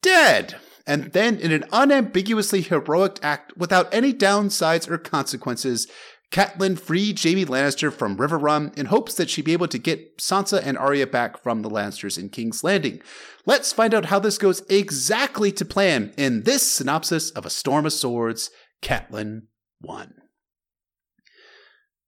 dead. 0.02 0.56
And 0.86 1.12
then, 1.12 1.38
in 1.38 1.50
an 1.50 1.64
unambiguously 1.72 2.60
heroic 2.60 3.18
act 3.20 3.56
without 3.56 3.92
any 3.92 4.14
downsides 4.14 4.88
or 4.88 4.98
consequences, 4.98 5.88
Catelyn 6.32 6.78
freed 6.78 7.20
Jaime 7.22 7.44
Lannister 7.44 7.92
from 7.92 8.16
Riverrun 8.16 8.76
in 8.76 8.86
hopes 8.86 9.14
that 9.14 9.30
she'd 9.30 9.44
be 9.44 9.52
able 9.52 9.68
to 9.68 9.78
get 9.78 10.18
Sansa 10.18 10.60
and 10.62 10.76
Arya 10.76 11.06
back 11.06 11.42
from 11.42 11.62
the 11.62 11.70
Lannisters 11.70 12.18
in 12.18 12.28
King's 12.28 12.64
Landing. 12.64 13.00
Let's 13.46 13.72
find 13.72 13.94
out 13.94 14.06
how 14.06 14.18
this 14.18 14.36
goes 14.36 14.62
exactly 14.68 15.52
to 15.52 15.64
plan 15.64 16.12
in 16.16 16.42
this 16.42 16.70
synopsis 16.70 17.30
of 17.30 17.46
A 17.46 17.50
Storm 17.50 17.86
of 17.86 17.92
Swords, 17.92 18.50
Catelyn 18.82 19.42
1. 19.80 20.14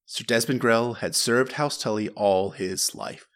Sir 0.04 0.24
Desmond 0.24 0.60
Grell 0.60 0.94
had 0.94 1.14
served 1.14 1.52
House 1.52 1.78
Tully 1.78 2.08
all 2.10 2.50
his 2.50 2.94
life. 2.94 3.26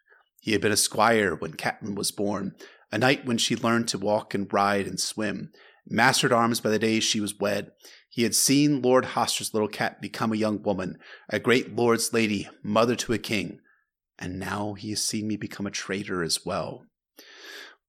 He 0.40 0.52
had 0.52 0.60
been 0.60 0.72
a 0.72 0.76
squire 0.76 1.34
when 1.34 1.52
Catelyn 1.52 1.94
was 1.94 2.10
born, 2.10 2.54
a 2.90 2.98
knight 2.98 3.24
when 3.24 3.38
she 3.38 3.54
learned 3.54 3.88
to 3.88 3.98
walk 3.98 4.34
and 4.34 4.52
ride 4.52 4.86
and 4.86 4.98
swim, 4.98 5.52
mastered 5.86 6.32
arms 6.32 6.60
by 6.60 6.70
the 6.70 6.78
day 6.78 6.98
she 6.98 7.20
was 7.20 7.38
wed. 7.38 7.70
He 8.14 8.24
had 8.24 8.34
seen 8.34 8.82
Lord 8.82 9.06
Hoster's 9.06 9.54
little 9.54 9.68
cat 9.68 10.02
become 10.02 10.34
a 10.34 10.36
young 10.36 10.62
woman, 10.62 10.98
a 11.30 11.38
great 11.38 11.74
lord's 11.74 12.12
lady, 12.12 12.46
mother 12.62 12.94
to 12.96 13.14
a 13.14 13.18
king. 13.18 13.58
and 14.18 14.38
now 14.38 14.74
he 14.74 14.90
has 14.90 15.02
seen 15.02 15.26
me 15.26 15.36
become 15.36 15.66
a 15.66 15.70
traitor 15.70 16.22
as 16.22 16.46
well. 16.46 16.84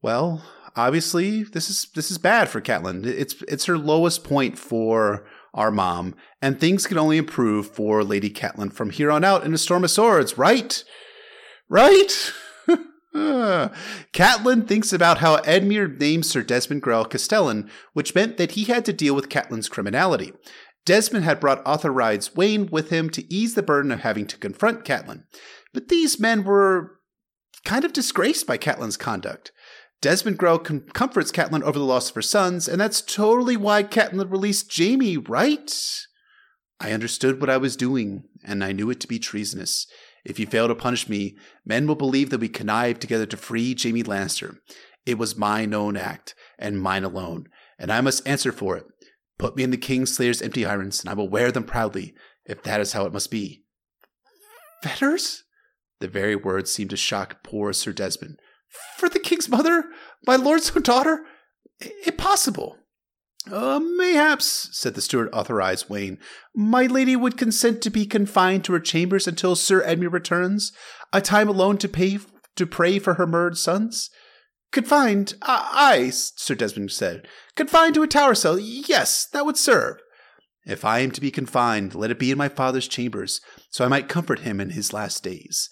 Well, 0.02 0.44
obviously, 0.76 1.44
this 1.44 1.70
is 1.70 1.88
this 1.96 2.10
is 2.10 2.18
bad 2.18 2.50
for 2.50 2.60
Catelyn. 2.60 3.06
It's 3.06 3.42
it's 3.48 3.66
her 3.66 3.78
lowest 3.78 4.24
point 4.24 4.58
for 4.58 5.26
our 5.54 5.72
mom, 5.72 6.16
and 6.42 6.60
things 6.60 6.88
can 6.88 6.98
only 6.98 7.18
improve 7.18 7.68
for 7.68 8.04
Lady 8.04 8.30
Catelyn 8.30 8.74
from 8.74 8.90
here 8.90 9.12
on 9.12 9.24
out 9.24 9.46
in 9.46 9.54
a 9.54 9.58
Storm 9.58 9.84
of 9.84 9.92
Swords, 9.92 10.38
right? 10.38 10.84
Right? 11.70 12.34
Catelyn 13.14 14.68
thinks 14.68 14.92
about 14.92 15.20
how 15.20 15.38
Edmure 15.38 16.00
named 16.00 16.26
Sir 16.26 16.42
Desmond 16.42 16.82
Grell 16.82 17.06
Castellan, 17.06 17.70
which 17.94 18.16
meant 18.16 18.38
that 18.38 18.54
he 18.54 18.66
had 18.66 18.86
to 18.86 18.94
deal 18.94 19.14
with 19.16 19.30
Catelyn's 19.30 19.70
criminality. 19.70 20.34
Desmond 20.86 21.24
had 21.24 21.40
brought 21.40 21.62
Arthur 21.66 21.92
Rides 21.92 22.36
Wayne 22.36 22.68
with 22.68 22.90
him 22.90 23.10
to 23.12 23.34
ease 23.34 23.56
the 23.56 23.64
burden 23.64 23.92
of 23.92 24.02
having 24.02 24.28
to 24.28 24.38
confront 24.38 24.84
Catelyn. 24.84 25.24
But 25.74 25.88
these 25.88 26.20
men 26.20 26.44
were 26.44 27.00
kind 27.64 27.86
of 27.86 27.94
disgraced 27.94 28.46
by 28.46 28.58
Catelyn's 28.58 28.98
conduct. 28.98 29.52
Desmond 30.02 30.38
Grell 30.38 30.60
com- 30.60 30.82
comforts 30.94 31.32
Catelyn 31.32 31.62
over 31.62 31.80
the 31.80 31.86
loss 31.86 32.10
of 32.10 32.16
her 32.16 32.22
sons, 32.22 32.68
and 32.68 32.82
that's 32.82 33.02
totally 33.02 33.56
why 33.56 33.84
Catelyn 33.84 34.30
released 34.30 34.78
Jaime, 34.78 35.18
right? 35.18 35.74
I 36.82 36.92
understood 36.92 37.40
what 37.40 37.50
I 37.50 37.56
was 37.56 37.78
doing, 37.78 38.26
and 38.44 38.64
I 38.64 38.74
knew 38.74 38.90
it 38.90 39.00
to 39.00 39.08
be 39.08 39.20
treasonous. 39.20 39.88
If 40.26 40.40
you 40.40 40.48
fail 40.48 40.68
to 40.68 40.76
punish 40.76 41.10
me, 41.10 41.38
men 41.66 41.86
will 41.86 41.96
believe 41.96 42.30
that 42.30 42.40
we 42.40 42.50
connived 42.50 43.02
together 43.02 43.26
to 43.26 43.38
free 43.38 43.76
Jaime 43.78 44.04
Lannister. 44.04 44.58
It 45.06 45.18
was 45.18 45.38
mine 45.38 45.74
own 45.74 45.98
act, 45.98 46.34
and 46.58 46.82
mine 46.82 47.04
alone, 47.04 47.48
and 47.78 47.92
I 47.92 48.02
must 48.02 48.26
answer 48.28 48.52
for 48.52 48.78
it. 48.78 48.86
Put 49.38 49.58
me 49.58 49.64
in 49.64 49.72
the 49.72 49.78
King's 49.78 50.16
Slayer's 50.16 50.42
empty 50.42 50.66
irons, 50.66 51.02
and 51.02 51.10
I 51.10 51.14
will 51.14 51.28
wear 51.28 51.52
them 51.52 51.66
proudly, 51.66 52.14
if 52.46 52.64
that 52.64 52.80
is 52.80 52.94
how 52.94 53.06
it 53.06 53.14
must 53.14 53.32
be. 53.32 53.64
Fetters? 54.82 55.44
The 56.00 56.08
very 56.08 56.36
words 56.36 56.72
seemed 56.72 56.90
to 56.92 56.98
shock 56.98 57.44
poor 57.44 57.74
Sir 57.74 57.94
Desmond. 57.94 58.40
For 58.98 59.08
the 59.08 59.20
king's 59.20 59.50
mother? 59.50 59.86
My 60.26 60.36
lord's 60.36 60.70
daughter? 60.72 61.26
Impossible. 62.06 62.78
Uh, 63.52 63.80
mayhaps, 63.80 64.70
said 64.72 64.94
the 64.94 65.02
steward 65.02 65.30
authorized 65.34 65.90
Wayne, 65.90 66.18
my 66.56 66.86
lady 66.86 67.16
would 67.16 67.38
consent 67.38 67.82
to 67.82 67.90
be 67.90 68.06
confined 68.06 68.64
to 68.64 68.74
her 68.74 68.80
chambers 68.80 69.28
until 69.28 69.56
Sir 69.56 69.84
Edmure 69.84 70.12
returns, 70.12 70.72
a 71.12 71.20
time 71.20 71.50
alone 71.50 71.78
to 71.80 71.90
pay 71.90 72.20
to 72.56 72.68
pray 72.68 73.00
for 73.00 73.16
her 73.16 73.28
murdered 73.28 73.58
sons. 73.58 74.10
Confined, 74.72 75.36
aye, 75.42 76.10
Sir 76.12 76.56
Desmond 76.56 76.92
said. 76.92 77.28
Confined 77.56 77.96
to 77.96 78.04
a 78.04 78.08
tower 78.08 78.36
cell, 78.36 78.58
yes, 78.60 79.26
that 79.26 79.46
would 79.46 79.58
serve. 79.58 79.98
If 80.66 80.86
I 80.86 81.00
am 81.00 81.12
to 81.12 81.22
be 81.22 81.32
confined, 81.32 81.94
let 81.94 82.12
it 82.12 82.20
be 82.20 82.32
in 82.32 82.38
my 82.38 82.50
father's 82.50 82.88
chambers, 82.88 83.42
so 83.70 83.84
I 83.84 83.90
might 83.90 84.08
comfort 84.08 84.40
him 84.40 84.62
in 84.62 84.70
his 84.70 84.94
last 84.94 85.24
days. 85.24 85.70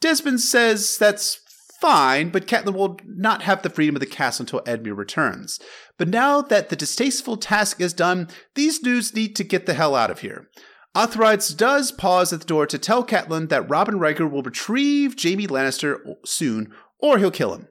Desmond 0.00 0.40
says 0.40 0.98
that's 0.98 1.40
fine, 1.80 2.30
but 2.30 2.46
Catelyn 2.46 2.74
will 2.74 2.98
not 3.04 3.42
have 3.42 3.62
the 3.62 3.70
freedom 3.70 3.96
of 3.96 4.00
the 4.00 4.06
castle 4.06 4.44
until 4.44 4.60
Edmure 4.62 4.96
returns. 4.96 5.60
But 5.96 6.08
now 6.08 6.42
that 6.42 6.68
the 6.68 6.76
distasteful 6.76 7.36
task 7.36 7.80
is 7.80 7.92
done, 7.92 8.28
these 8.54 8.82
news 8.82 9.14
need 9.14 9.36
to 9.36 9.44
get 9.44 9.66
the 9.66 9.74
hell 9.74 9.94
out 9.94 10.10
of 10.10 10.20
here. 10.20 10.48
Arthurides 10.96 11.56
does 11.56 11.92
pause 11.92 12.32
at 12.32 12.40
the 12.40 12.46
door 12.46 12.66
to 12.66 12.78
tell 12.78 13.04
Catelyn 13.04 13.48
that 13.50 13.68
Robin 13.68 13.96
Ryger 13.96 14.28
will 14.28 14.42
retrieve 14.42 15.14
Jaime 15.20 15.46
Lannister 15.46 16.14
soon, 16.24 16.72
or 16.98 17.18
he'll 17.18 17.30
kill 17.30 17.54
him. 17.54 17.68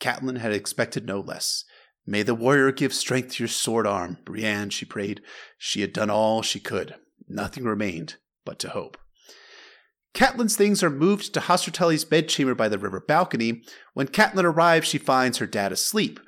Catelyn 0.00 0.38
had 0.38 0.52
expected 0.52 1.06
no 1.06 1.20
less. 1.20 1.64
May 2.06 2.22
the 2.22 2.34
warrior 2.34 2.72
give 2.72 2.94
strength 2.94 3.34
to 3.34 3.42
your 3.42 3.48
sword 3.48 3.86
arm, 3.86 4.18
Brienne, 4.24 4.70
she 4.70 4.84
prayed. 4.84 5.20
She 5.58 5.80
had 5.80 5.92
done 5.92 6.10
all 6.10 6.42
she 6.42 6.60
could. 6.60 6.94
Nothing 7.28 7.64
remained 7.64 8.16
but 8.44 8.58
to 8.60 8.70
hope. 8.70 8.96
Catelyn's 10.14 10.56
things 10.56 10.82
are 10.82 10.90
moved 10.90 11.32
to 11.34 11.40
Hoster 11.40 11.72
Tully's 11.72 12.04
bedchamber 12.04 12.54
by 12.54 12.68
the 12.68 12.78
river 12.78 13.00
balcony. 13.00 13.62
When 13.94 14.08
Catelyn 14.08 14.44
arrives, 14.44 14.88
she 14.88 14.98
finds 14.98 15.38
her 15.38 15.46
dad 15.46 15.72
asleep. 15.72 16.18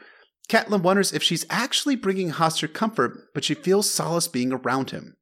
Catelyn 0.49 0.83
wonders 0.83 1.13
if 1.13 1.23
she's 1.23 1.47
actually 1.51 1.97
bringing 1.97 2.33
Hoster 2.33 2.73
comfort, 2.73 3.29
but 3.35 3.45
she 3.45 3.55
feels 3.55 3.91
solace 3.91 4.29
being 4.29 4.53
around 4.53 4.91
him. 4.91 5.15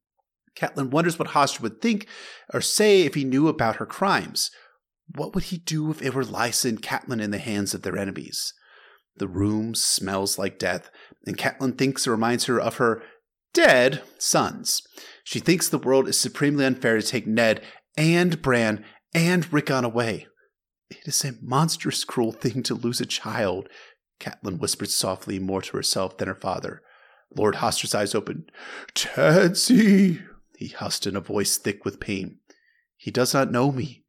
Catelyn 0.57 0.91
wonders 0.91 1.19
what 1.19 1.29
Hoster 1.29 1.61
would 1.61 1.81
think 1.81 2.07
or 2.53 2.61
say 2.61 3.03
if 3.03 3.15
he 3.15 3.25
knew 3.25 3.49
about 3.49 3.77
her 3.77 3.87
crimes. 3.87 4.51
What 5.15 5.35
would 5.35 5.45
he 5.45 5.59
do 5.59 5.91
if 5.91 6.03
it 6.03 6.15
were 6.15 6.25
Lysa 6.25 6.69
and 6.69 6.83
Catelyn 6.83 7.21
in 7.21 7.31
the 7.31 7.39
hands 7.39 7.75
of 7.75 7.83
their 7.83 7.97
enemies? 7.97 8.53
The 9.17 9.29
room 9.29 9.75
smells 9.75 10.39
like 10.39 10.59
death, 10.59 10.91
and 11.27 11.37
Catelyn 11.37 11.77
thinks 11.77 12.07
it 12.07 12.11
reminds 12.11 12.45
her 12.45 12.61
of 12.61 12.77
her 12.77 13.03
dead 13.53 14.03
sons. 14.19 14.83
She 15.25 15.41
thinks 15.41 15.69
the 15.69 15.79
world 15.79 16.09
is 16.09 16.19
supremely 16.19 16.65
unfair 16.65 17.01
to 17.01 17.07
take 17.07 17.27
Ned 17.27 17.63
and 18.01 18.41
Bran 18.41 18.83
and 19.15 19.53
Rickon 19.53 19.85
away. 19.85 20.27
It 20.89 20.99
is 21.05 21.23
a 21.23 21.35
monstrous 21.43 22.03
cruel 22.03 22.33
thing 22.33 22.63
to 22.65 22.75
lose 22.75 23.01
a 23.01 23.07
child, 23.07 23.69
Catelyn 24.19 24.59
whispered 24.59 24.89
softly 24.89 25.39
more 25.39 25.61
to 25.61 25.77
herself 25.77 26.17
than 26.17 26.27
her 26.27 26.35
father. 26.35 26.83
Lord 27.37 27.57
Hoster's 27.57 27.95
eyes 27.95 28.15
opened. 28.15 28.51
Tansy, 28.95 30.21
he 30.57 30.69
husked 30.69 31.07
in 31.07 31.15
a 31.15 31.21
voice 31.21 31.59
thick 31.59 31.85
with 31.85 32.01
pain. 32.01 32.39
He 32.97 33.11
does 33.11 33.35
not 33.35 33.53
know 33.53 33.71
me. 33.71 34.05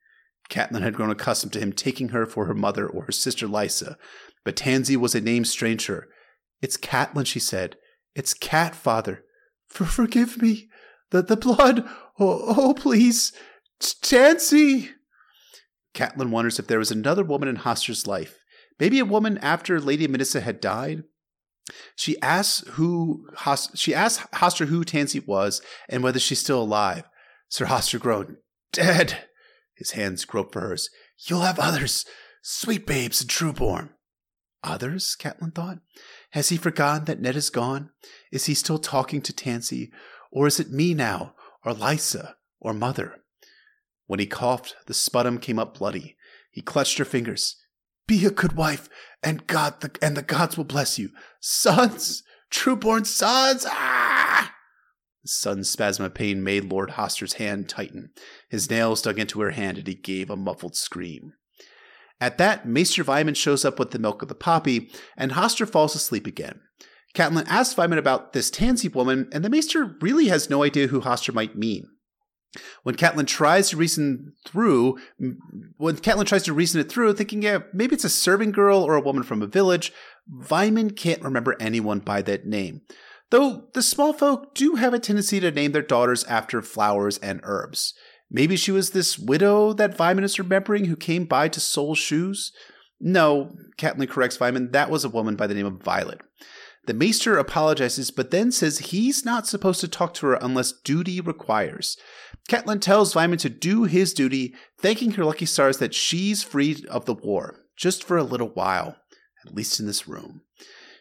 Catelyn 0.50 0.82
had 0.82 0.96
grown 0.96 1.12
accustomed 1.12 1.54
to 1.54 1.60
him 1.60 1.74
taking 1.74 2.10
her 2.10 2.26
for 2.26 2.46
her 2.46 2.54
mother 2.54 2.88
or 2.88 3.04
her 3.04 3.12
sister 3.12 3.48
Lysa, 3.48 3.96
but 4.44 4.56
Tansy 4.56 4.96
was 4.96 5.14
a 5.14 5.22
name 5.22 5.46
strange 5.46 5.86
to 5.86 5.94
her. 5.94 6.08
It's 6.62 6.78
Catelyn, 6.78 7.28
she 7.28 7.40
said. 7.40 7.76
It's 8.16 8.34
Cat, 8.34 8.74
father. 8.74 9.24
For 9.68 9.86
forgive 9.86 10.42
me. 10.42 10.70
The 11.12 11.22
the 11.22 11.38
blood. 11.38 11.86
Oh, 12.20 12.56
oh 12.58 12.74
please. 12.74 13.34
Tansy! 13.82 14.92
Catelyn 15.94 16.30
wonders 16.30 16.60
if 16.60 16.68
there 16.68 16.80
was 16.80 16.92
another 16.92 17.24
woman 17.24 17.50
in 17.50 17.58
Hoster's 17.58 18.08
life, 18.08 18.40
maybe 18.80 19.00
a 19.00 19.06
woman 19.06 19.38
after 19.40 19.80
Lady 19.80 20.08
Minisa 20.08 20.42
had 20.42 20.62
died. 20.62 21.04
She 21.96 22.20
asks 22.22 22.68
who 22.72 23.28
she 23.76 23.94
asks 23.94 24.26
Hoster 24.34 24.68
who 24.68 24.84
Tansy 24.84 25.20
was 25.20 25.62
and 25.90 26.04
whether 26.04 26.20
she's 26.20 26.40
still 26.40 26.62
alive. 26.62 27.04
Sir 27.50 27.66
Hoster 27.66 28.00
groaned, 28.00 28.38
"Dead." 28.72 29.28
His 29.76 29.92
hands 29.92 30.26
groped 30.26 30.54
for 30.54 30.62
hers. 30.62 30.90
"You'll 31.18 31.42
have 31.42 31.60
others, 31.60 32.06
sweet 32.42 32.86
babes 32.86 33.22
and 33.22 33.30
trueborn." 33.30 33.94
Others? 34.64 35.16
Catelyn 35.20 35.56
thought. 35.56 35.80
Has 36.32 36.50
he 36.50 36.58
forgotten 36.58 37.06
that 37.06 37.20
Ned 37.20 37.36
is 37.36 37.50
gone? 37.50 37.92
Is 38.32 38.46
he 38.46 38.54
still 38.54 38.80
talking 38.80 39.22
to 39.22 39.34
Tansy, 39.34 39.92
or 40.32 40.46
is 40.48 40.60
it 40.60 40.70
me 40.70 40.94
now, 40.94 41.36
or 41.66 41.74
Lysa, 41.74 42.36
or 42.60 42.74
Mother? 42.74 43.21
When 44.12 44.20
he 44.20 44.26
coughed, 44.26 44.76
the 44.88 44.94
sputum 44.94 45.38
came 45.38 45.58
up 45.58 45.78
bloody. 45.78 46.18
He 46.52 46.62
clutched 46.62 46.98
her 46.98 47.06
fingers. 47.06 47.56
Be 48.08 48.26
a 48.26 48.30
good 48.30 48.58
wife, 48.58 48.90
and 49.24 49.48
God 49.48 49.80
the, 49.80 49.90
and 50.02 50.18
the 50.18 50.22
gods 50.22 50.58
will 50.58 50.66
bless 50.66 51.00
you. 51.00 51.12
Sons, 51.40 52.22
trueborn 52.52 53.06
sons! 53.06 53.66
Ah! 53.70 54.54
The 55.24 55.30
sudden 55.30 55.64
spasm 55.64 56.04
of 56.04 56.14
pain 56.14 56.44
made 56.44 56.66
Lord 56.66 56.90
Hoster's 56.90 57.36
hand 57.36 57.70
tighten. 57.70 58.10
His 58.50 58.70
nails 58.70 59.02
dug 59.02 59.18
into 59.18 59.40
her 59.40 59.52
hand, 59.52 59.78
and 59.78 59.88
he 59.88 59.96
gave 59.96 60.30
a 60.30 60.36
muffled 60.36 60.76
scream. 60.76 61.32
At 62.20 62.38
that, 62.38 62.68
Maester 62.68 63.06
Vyman 63.06 63.38
shows 63.38 63.64
up 63.64 63.80
with 63.80 63.92
the 63.92 64.00
milk 64.00 64.22
of 64.22 64.28
the 64.28 64.36
poppy, 64.36 64.92
and 65.16 65.32
Hoster 65.32 65.66
falls 65.66 65.96
asleep 65.96 66.28
again. 66.28 66.60
Catelyn 67.16 67.48
asks 67.48 67.76
Vyman 67.76 67.98
about 67.98 68.34
this 68.34 68.52
Tansy 68.52 68.90
woman, 68.90 69.30
and 69.32 69.46
the 69.46 69.50
Maester 69.50 69.96
really 70.02 70.28
has 70.28 70.50
no 70.50 70.64
idea 70.64 70.88
who 70.88 71.00
Hoster 71.00 71.34
might 71.34 71.58
mean. 71.58 71.88
When 72.84 72.96
Catelyn 72.96 73.28
tries 73.28 73.70
to 73.70 73.78
reason 73.78 74.34
through, 74.46 74.98
when 75.78 75.96
Catelyn 75.98 76.26
tries 76.26 76.44
to 76.44 76.54
reason 76.54 76.82
it 76.82 76.90
through, 76.90 77.14
thinking, 77.14 77.42
yeah, 77.42 77.60
maybe 77.74 77.96
it's 77.96 78.04
a 78.04 78.10
serving 78.10 78.52
girl 78.52 78.80
or 78.84 78.96
a 78.96 79.02
woman 79.02 79.24
from 79.24 79.42
a 79.42 79.48
village, 79.48 79.94
Vyman 80.30 80.96
can't 80.96 81.24
remember 81.24 81.56
anyone 81.60 82.00
by 82.00 82.22
that 82.24 82.46
name. 82.46 82.82
Though 83.30 83.68
the 83.74 83.82
small 83.82 84.12
folk 84.12 84.54
do 84.54 84.76
have 84.76 84.94
a 84.94 85.00
tendency 85.00 85.40
to 85.40 85.52
name 85.52 85.72
their 85.72 85.82
daughters 85.82 86.26
after 86.26 86.62
flowers 86.62 87.18
and 87.20 87.40
herbs. 87.44 87.94
Maybe 88.30 88.58
she 88.58 88.72
was 88.72 88.90
this 88.92 89.18
widow 89.18 89.74
that 89.74 89.98
Vyman 89.98 90.24
is 90.24 90.40
remembering 90.40 90.86
who 90.86 90.96
came 90.96 91.26
by 91.26 91.48
to 91.50 91.60
sole 91.60 91.96
shoes? 91.96 92.52
No, 93.00 93.56
Catelyn 93.78 94.10
corrects 94.10 94.38
Vyman, 94.38 94.74
that 94.74 94.90
was 94.90 95.06
a 95.06 95.10
woman 95.10 95.36
by 95.36 95.48
the 95.48 95.54
name 95.54 95.66
of 95.66 95.82
Violet. 95.82 96.22
The 96.88 96.94
maester 96.94 97.38
apologizes, 97.38 98.10
but 98.10 98.32
then 98.32 98.52
says 98.52 98.80
he's 98.80 99.24
not 99.24 99.48
supposed 99.48 99.82
to 99.82 99.88
talk 99.88 100.14
to 100.16 100.28
her 100.28 100.40
unless 100.42 100.72
duty 100.72 101.22
requires. 101.22 101.96
Catelyn 102.50 102.82
tells 102.82 103.14
Vyman 103.14 103.40
to 103.40 103.50
do 103.50 103.84
his 103.84 104.14
duty, 104.14 104.54
thanking 104.78 105.12
her 105.12 105.26
lucky 105.26 105.46
stars 105.46 105.78
that 105.78 105.94
she's 105.94 106.44
free 106.44 106.84
of 106.90 107.06
the 107.06 107.14
war, 107.14 107.66
just 107.78 108.04
for 108.04 108.18
a 108.18 108.24
little 108.24 108.50
while, 108.50 108.98
at 109.46 109.54
least 109.56 109.80
in 109.80 109.86
this 109.86 110.08
room. 110.08 110.42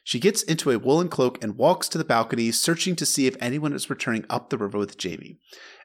She 0.05 0.18
gets 0.18 0.42
into 0.42 0.70
a 0.70 0.79
woolen 0.79 1.09
cloak 1.09 1.42
and 1.42 1.57
walks 1.57 1.88
to 1.88 1.98
the 1.98 2.05
balcony, 2.05 2.50
searching 2.50 2.96
to 2.96 3.07
see 3.07 3.26
if 3.26 3.37
anyone 3.40 3.72
is 3.72 3.90
returning 3.90 4.24
up 4.31 4.50
the 4.50 4.59
river 4.59 4.79
with 4.79 5.00
Jaime. 5.03 5.38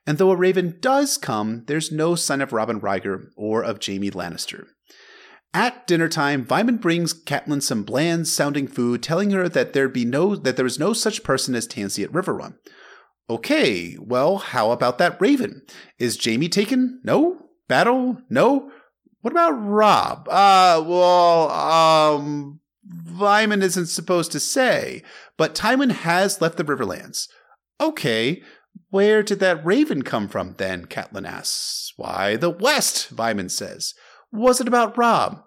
And 0.07 0.17
though 0.17 0.31
a 0.31 0.35
raven 0.35 0.77
does 0.79 1.17
come, 1.17 1.63
there's 1.67 1.91
no 1.91 2.15
sign 2.15 2.41
of 2.41 2.53
Robin 2.53 2.79
Ryger 2.79 3.27
or 3.35 3.63
of 3.63 3.79
Jaime 3.85 4.11
Lannister. 4.11 4.67
At 5.53 5.87
dinner 5.87 6.09
time, 6.09 6.45
Vyman 6.45 6.81
brings 6.81 7.13
Catelyn 7.13 7.61
some 7.61 7.83
bland 7.83 8.27
sounding 8.27 8.67
food, 8.67 9.01
telling 9.01 9.31
her 9.31 9.47
that 9.47 9.73
there 9.73 9.87
be 9.87 10.05
no 10.05 10.35
that 10.35 10.57
there 10.57 10.65
is 10.65 10.77
no 10.77 10.91
such 10.91 11.23
person 11.23 11.55
as 11.55 11.65
Tansy 11.65 12.03
at 12.03 12.11
Riverrun. 12.11 12.55
Okay, 13.29 13.97
well, 13.99 14.37
how 14.37 14.71
about 14.71 14.97
that 14.99 15.19
raven? 15.19 15.63
Is 15.97 16.23
Jaime 16.23 16.47
taken? 16.47 17.01
No? 17.03 17.37
Battle? 17.67 18.21
No? 18.29 18.69
What 19.21 19.31
about 19.31 19.51
Robb? 19.53 20.27
Uh, 20.29 20.83
well, 20.85 21.49
um, 21.49 22.59
Vyman 22.87 23.63
isn't 23.63 23.87
supposed 23.87 24.31
to 24.33 24.39
say, 24.39 25.01
but 25.37 25.55
Tywin 25.55 25.91
has 25.91 26.39
left 26.39 26.57
the 26.57 26.63
Riverlands. 26.63 27.27
Okay, 27.81 28.43
where 28.89 29.23
did 29.23 29.39
that 29.39 29.65
raven 29.65 30.03
come 30.03 30.27
from 30.27 30.53
then? 30.57 30.85
Catelyn 30.85 31.27
asks. 31.27 31.93
Why, 31.97 32.35
the 32.35 32.51
West, 32.51 33.15
Vyman 33.15 33.49
says. 33.49 33.93
Was 34.31 34.61
it 34.61 34.67
about 34.67 34.97
Robb? 34.97 35.43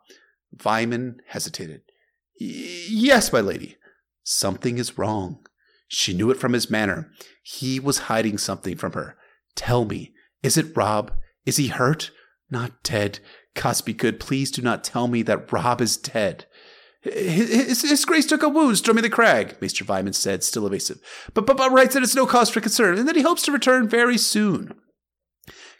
Vyman 0.56 1.18
hesitated. 1.28 1.82
Yes, 2.40 3.32
my 3.32 3.40
lady. 3.40 3.76
Something 4.24 4.78
is 4.78 4.98
wrong. 4.98 5.46
She 5.88 6.14
knew 6.14 6.30
it 6.30 6.36
from 6.36 6.52
his 6.52 6.70
manner. 6.70 7.10
He 7.42 7.80
was 7.80 7.98
hiding 7.98 8.38
something 8.38 8.76
from 8.76 8.92
her. 8.92 9.16
Tell 9.56 9.84
me, 9.84 10.12
is 10.42 10.56
it 10.56 10.76
Robb? 10.76 11.12
Is 11.46 11.56
he 11.56 11.68
hurt? 11.68 12.10
Not 12.50 12.82
dead. 12.82 13.20
Cosby 13.54 13.94
good, 13.94 14.20
please 14.20 14.50
do 14.50 14.62
not 14.62 14.84
tell 14.84 15.08
me 15.08 15.22
that 15.22 15.50
Robb 15.50 15.80
is 15.80 15.96
dead. 15.96 16.46
His, 17.02 17.82
his, 17.82 18.04
grace 18.04 18.26
took 18.26 18.42
a 18.42 18.48
wound 18.48 18.76
storming 18.78 19.02
the 19.02 19.10
crag, 19.10 19.60
Maester 19.60 19.84
Vyman 19.84 20.14
said, 20.14 20.42
still 20.42 20.66
evasive, 20.66 20.98
but, 21.32 21.46
but, 21.46 21.56
but 21.56 21.70
writes 21.70 21.94
that 21.94 22.02
it's 22.02 22.14
no 22.14 22.26
cause 22.26 22.50
for 22.50 22.60
concern 22.60 22.98
and 22.98 23.08
that 23.08 23.14
he 23.16 23.22
hopes 23.22 23.42
to 23.42 23.52
return 23.52 23.88
very 23.88 24.18
soon. 24.18 24.74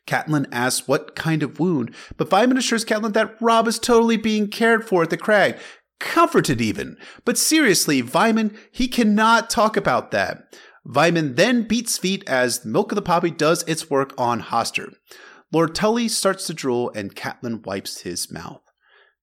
Catelyn 0.07 0.47
asks 0.51 0.89
what 0.89 1.15
kind 1.15 1.43
of 1.43 1.61
wound, 1.61 1.95
but 2.17 2.31
Vyman 2.31 2.57
assures 2.57 2.85
Catelyn 2.85 3.13
that 3.13 3.37
Robb 3.41 3.69
is 3.69 3.79
totally 3.79 4.17
being 4.17 4.49
cared 4.49 4.85
for 4.85 5.03
at 5.03 5.11
the 5.11 5.17
crag, 5.17 5.59
comforted 5.99 6.61
even. 6.61 6.97
But 7.25 7.39
seriously, 7.39 8.03
Vyman, 8.03 8.57
he 8.71 8.89
cannot 8.89 9.51
talk 9.51 9.77
about 9.77 10.11
that. 10.11 10.57
Vyman 10.87 11.37
then 11.37 11.63
beats 11.63 11.99
feet 11.99 12.25
as 12.27 12.65
Milk 12.65 12.93
of 12.93 12.97
the 12.97 13.03
Poppy 13.03 13.31
does 13.31 13.63
its 13.65 13.91
work 13.91 14.15
on 14.17 14.43
Hoster. 14.43 14.95
Lord 15.53 15.75
Tully 15.75 16.09
starts 16.09 16.47
to 16.47 16.55
drool 16.55 16.91
and 16.95 17.15
Catelyn 17.15 17.65
wipes 17.65 18.03
his 18.03 18.31
mouth. 18.31 18.63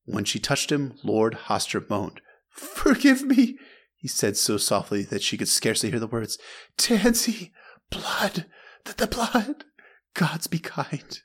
When 0.05 0.25
she 0.25 0.39
touched 0.39 0.71
him, 0.71 0.93
Lord 1.03 1.38
Hoster 1.47 1.88
moaned. 1.89 2.21
Forgive 2.49 3.23
me, 3.23 3.57
he 3.95 4.07
said 4.07 4.38
so 4.38 4.57
softly 4.57 5.03
that 5.03 5.23
she 5.23 5.38
could 5.38 5.47
scarcely 5.47 5.89
hear 5.89 5.99
the 5.99 6.07
words. 6.07 6.38
Tansy, 6.77 7.51
blood, 7.89 8.45
the, 8.85 8.93
the 8.93 9.07
blood. 9.07 9.65
Gods 10.13 10.47
be 10.47 10.59
kind. 10.59 11.19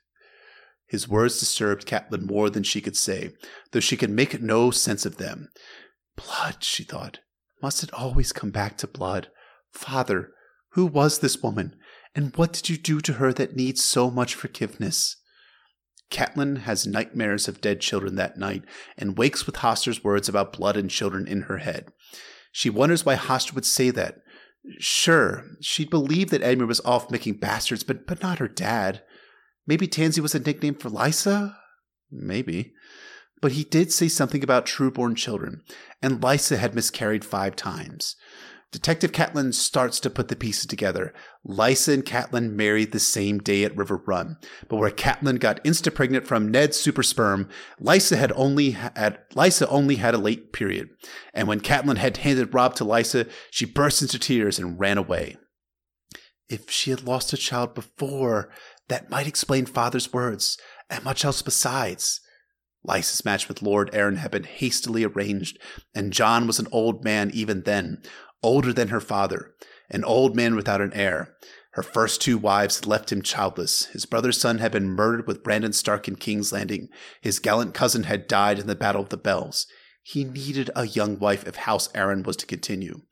His 0.91 1.07
words 1.07 1.39
disturbed 1.39 1.87
Catelyn 1.87 2.29
more 2.29 2.49
than 2.49 2.63
she 2.63 2.81
could 2.81 2.97
say, 2.97 3.31
though 3.71 3.79
she 3.79 3.95
could 3.95 4.09
make 4.09 4.41
no 4.41 4.71
sense 4.71 5.05
of 5.05 5.15
them. 5.15 5.47
Blood, 6.17 6.65
she 6.65 6.83
thought. 6.83 7.21
Must 7.61 7.81
it 7.81 7.93
always 7.93 8.33
come 8.33 8.51
back 8.51 8.75
to 8.79 8.87
blood? 8.87 9.29
Father, 9.71 10.31
who 10.71 10.85
was 10.85 11.19
this 11.19 11.41
woman, 11.41 11.77
and 12.13 12.35
what 12.35 12.51
did 12.51 12.67
you 12.67 12.75
do 12.75 12.99
to 12.99 13.13
her 13.13 13.31
that 13.31 13.55
needs 13.55 13.81
so 13.81 14.11
much 14.11 14.35
forgiveness? 14.35 15.15
Catelyn 16.11 16.63
has 16.63 16.85
nightmares 16.85 17.47
of 17.47 17.61
dead 17.61 17.79
children 17.79 18.15
that 18.15 18.37
night 18.37 18.65
and 18.97 19.17
wakes 19.17 19.45
with 19.45 19.55
Hoster's 19.55 20.03
words 20.03 20.27
about 20.27 20.51
blood 20.51 20.75
and 20.75 20.89
children 20.89 21.25
in 21.25 21.43
her 21.43 21.59
head. 21.59 21.87
She 22.51 22.69
wonders 22.69 23.05
why 23.05 23.15
Hoster 23.15 23.53
would 23.53 23.65
say 23.65 23.91
that. 23.91 24.17
Sure, 24.77 25.45
she'd 25.61 25.89
believe 25.89 26.31
that 26.31 26.41
Edmure 26.41 26.67
was 26.67 26.81
off 26.81 27.09
making 27.09 27.35
bastards, 27.35 27.85
but 27.85 28.05
but 28.05 28.21
not 28.21 28.39
her 28.39 28.49
dad. 28.49 29.03
Maybe 29.71 29.87
Tansy 29.87 30.19
was 30.19 30.35
a 30.35 30.39
nickname 30.39 30.75
for 30.75 30.89
Lysa? 30.89 31.55
Maybe. 32.11 32.73
But 33.41 33.53
he 33.53 33.63
did 33.63 33.89
say 33.93 34.09
something 34.09 34.43
about 34.43 34.65
trueborn 34.65 35.15
children, 35.15 35.61
and 36.01 36.19
Lysa 36.19 36.57
had 36.57 36.75
miscarried 36.75 37.23
five 37.23 37.55
times. 37.55 38.17
Detective 38.73 39.13
Catelyn 39.13 39.53
starts 39.53 40.01
to 40.01 40.09
put 40.09 40.27
the 40.27 40.35
pieces 40.35 40.65
together. 40.65 41.13
Lysa 41.47 41.93
and 41.93 42.05
Catelyn 42.05 42.51
married 42.51 42.91
the 42.91 42.99
same 42.99 43.39
day 43.39 43.63
at 43.63 43.73
Riverrun, 43.77 44.35
but 44.67 44.75
where 44.75 44.91
Catelyn 44.91 45.39
got 45.39 45.63
insta 45.63 45.95
pregnant 45.95 46.27
from 46.27 46.51
Ned's 46.51 46.77
super 46.77 47.01
sperm, 47.01 47.47
Lysa 47.81 48.17
had 48.17 48.33
only 48.33 48.71
had 48.71 49.19
Lysa 49.35 49.67
only 49.69 49.95
had 49.95 50.13
a 50.13 50.17
late 50.17 50.51
period. 50.51 50.89
And 51.33 51.47
when 51.47 51.61
Catelyn 51.61 51.95
had 51.95 52.17
handed 52.17 52.53
Robb 52.53 52.75
to 52.75 52.83
Lysa, 52.83 53.29
she 53.49 53.63
burst 53.63 54.01
into 54.01 54.19
tears 54.19 54.59
and 54.59 54.77
ran 54.77 54.97
away. 54.97 55.37
If 56.49 56.69
she 56.69 56.89
had 56.89 57.03
lost 57.03 57.31
a 57.31 57.37
child 57.37 57.73
before, 57.73 58.51
that 58.91 59.09
might 59.09 59.25
explain 59.25 59.65
father's 59.65 60.11
words, 60.11 60.57
and 60.89 61.01
much 61.05 61.23
else 61.23 61.41
besides. 61.41 62.19
Lysa's 62.83 63.23
match 63.23 63.47
with 63.47 63.61
Lord 63.61 63.89
Arryn 63.93 64.17
had 64.17 64.31
been 64.31 64.43
hastily 64.43 65.05
arranged, 65.05 65.57
and 65.95 66.11
Jon 66.11 66.45
was 66.45 66.59
an 66.59 66.67
old 66.73 67.01
man 67.01 67.31
even 67.33 67.63
then, 67.63 68.01
older 68.43 68.73
than 68.73 68.89
her 68.89 68.99
father, 68.99 69.53
an 69.89 70.03
old 70.03 70.35
man 70.35 70.57
without 70.57 70.81
an 70.81 70.91
heir. 70.91 71.35
Her 71.71 71.83
first 71.83 72.21
two 72.21 72.37
wives 72.37 72.75
had 72.79 72.85
left 72.85 73.13
him 73.13 73.21
childless. 73.21 73.85
His 73.85 74.05
brother's 74.05 74.41
son 74.41 74.57
had 74.57 74.73
been 74.73 74.89
murdered 74.89 75.25
with 75.25 75.41
Brandon 75.41 75.71
Stark 75.71 76.09
in 76.09 76.17
King's 76.17 76.51
Landing. 76.51 76.89
His 77.21 77.39
gallant 77.39 77.73
cousin 77.73 78.03
had 78.03 78.27
died 78.27 78.59
in 78.59 78.67
the 78.67 78.75
Battle 78.75 79.03
of 79.03 79.07
the 79.07 79.15
Bells. 79.15 79.67
He 80.03 80.25
needed 80.25 80.69
a 80.75 80.85
young 80.85 81.17
wife 81.17 81.47
if 81.47 81.55
House 81.55 81.87
Arryn 81.93 82.25
was 82.25 82.35
to 82.37 82.45
continue, 82.45 83.03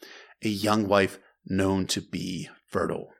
a 0.44 0.50
young 0.50 0.89
wife 0.89 1.20
known 1.46 1.88
to 1.88 2.02
be 2.02 2.50
fertile. 2.68 3.13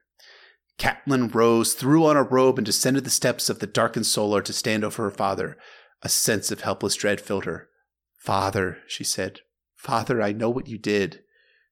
Catelyn 0.80 1.34
rose, 1.34 1.74
threw 1.74 2.06
on 2.06 2.18
a 2.18 2.24
robe, 2.24 2.58
and 2.58 2.65
descended 2.65 3.04
the 3.04 3.10
steps 3.10 3.50
of 3.50 3.60
the 3.60 3.68
darkened 3.68 4.06
solar 4.06 4.42
to 4.42 4.54
stand 4.54 4.84
over 4.84 5.04
her 5.04 5.12
father. 5.12 5.58
A 6.02 6.10
sense 6.10 6.52
of 6.52 6.62
helpless 6.62 6.96
dread 6.96 7.20
filled 7.20 7.46
her. 7.46 7.68
Father, 8.18 8.78
she 8.88 9.04
said, 9.04 9.42
Father, 9.76 10.22
I 10.22 10.32
know 10.32 10.50
what 10.50 10.68
you 10.68 10.78
did. 10.78 11.22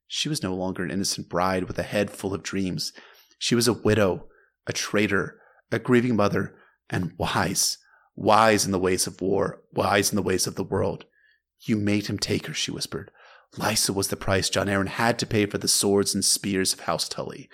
She 0.08 0.30
was 0.30 0.44
no 0.44 0.54
longer 0.54 0.84
an 0.84 0.92
innocent 0.92 1.30
bride 1.30 1.64
with 1.64 1.80
a 1.80 1.84
head 1.84 2.12
full 2.12 2.34
of 2.34 2.44
dreams. 2.44 2.94
She 3.40 3.56
was 3.56 3.68
a 3.68 3.74
widow, 3.74 4.28
a 4.66 4.74
traitor, 4.74 5.40
a 5.72 5.80
grieving 5.80 6.16
mother, 6.16 6.56
and 6.90 7.14
wise, 7.18 7.78
wise 8.16 8.66
in 8.66 8.72
the 8.72 8.80
ways 8.80 9.08
of 9.08 9.22
war, 9.22 9.62
wise 9.74 10.10
in 10.10 10.16
the 10.16 10.22
ways 10.22 10.48
of 10.48 10.56
the 10.56 10.64
world. 10.64 11.06
You 11.62 11.78
made 11.78 12.08
him 12.08 12.20
take 12.20 12.48
her, 12.48 12.54
she 12.54 12.72
whispered. 12.72 13.12
Lysa 13.56 13.94
was 13.94 14.10
the 14.10 14.16
price 14.16 14.50
Jon 14.50 14.68
Arryn 14.68 14.88
had 14.88 15.18
to 15.20 15.26
pay 15.26 15.46
for 15.46 15.58
the 15.58 15.68
swords 15.68 16.14
and 16.14 16.24
spears 16.24 16.74
of 16.74 16.82
House 16.82 17.08
Tully. 17.08 17.50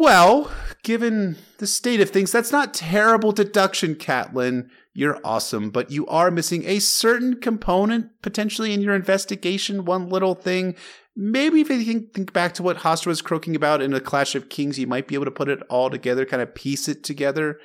Well, 0.00 0.50
given 0.82 1.36
the 1.58 1.66
state 1.66 2.00
of 2.00 2.08
things, 2.08 2.32
that's 2.32 2.50
not 2.50 2.72
terrible 2.72 3.32
deduction, 3.32 3.96
Catelyn. 3.96 4.70
You're 4.94 5.20
awesome, 5.22 5.68
but 5.68 5.90
you 5.90 6.06
are 6.06 6.30
missing 6.30 6.64
a 6.64 6.78
certain 6.78 7.38
component 7.38 8.08
potentially 8.22 8.72
in 8.72 8.80
your 8.80 8.94
investigation. 8.94 9.84
One 9.84 10.08
little 10.08 10.34
thing. 10.34 10.74
Maybe 11.14 11.60
if 11.60 11.68
you 11.68 11.84
think, 11.84 12.14
think 12.14 12.32
back 12.32 12.54
to 12.54 12.62
what 12.62 12.78
Hoster 12.78 13.08
was 13.08 13.20
croaking 13.20 13.54
about 13.54 13.82
in 13.82 13.90
the 13.90 14.00
Clash 14.00 14.34
of 14.34 14.48
Kings, 14.48 14.78
you 14.78 14.86
might 14.86 15.06
be 15.06 15.16
able 15.16 15.26
to 15.26 15.30
put 15.30 15.50
it 15.50 15.60
all 15.68 15.90
together, 15.90 16.24
kind 16.24 16.42
of 16.42 16.54
piece 16.54 16.88
it 16.88 17.04
together. 17.04 17.60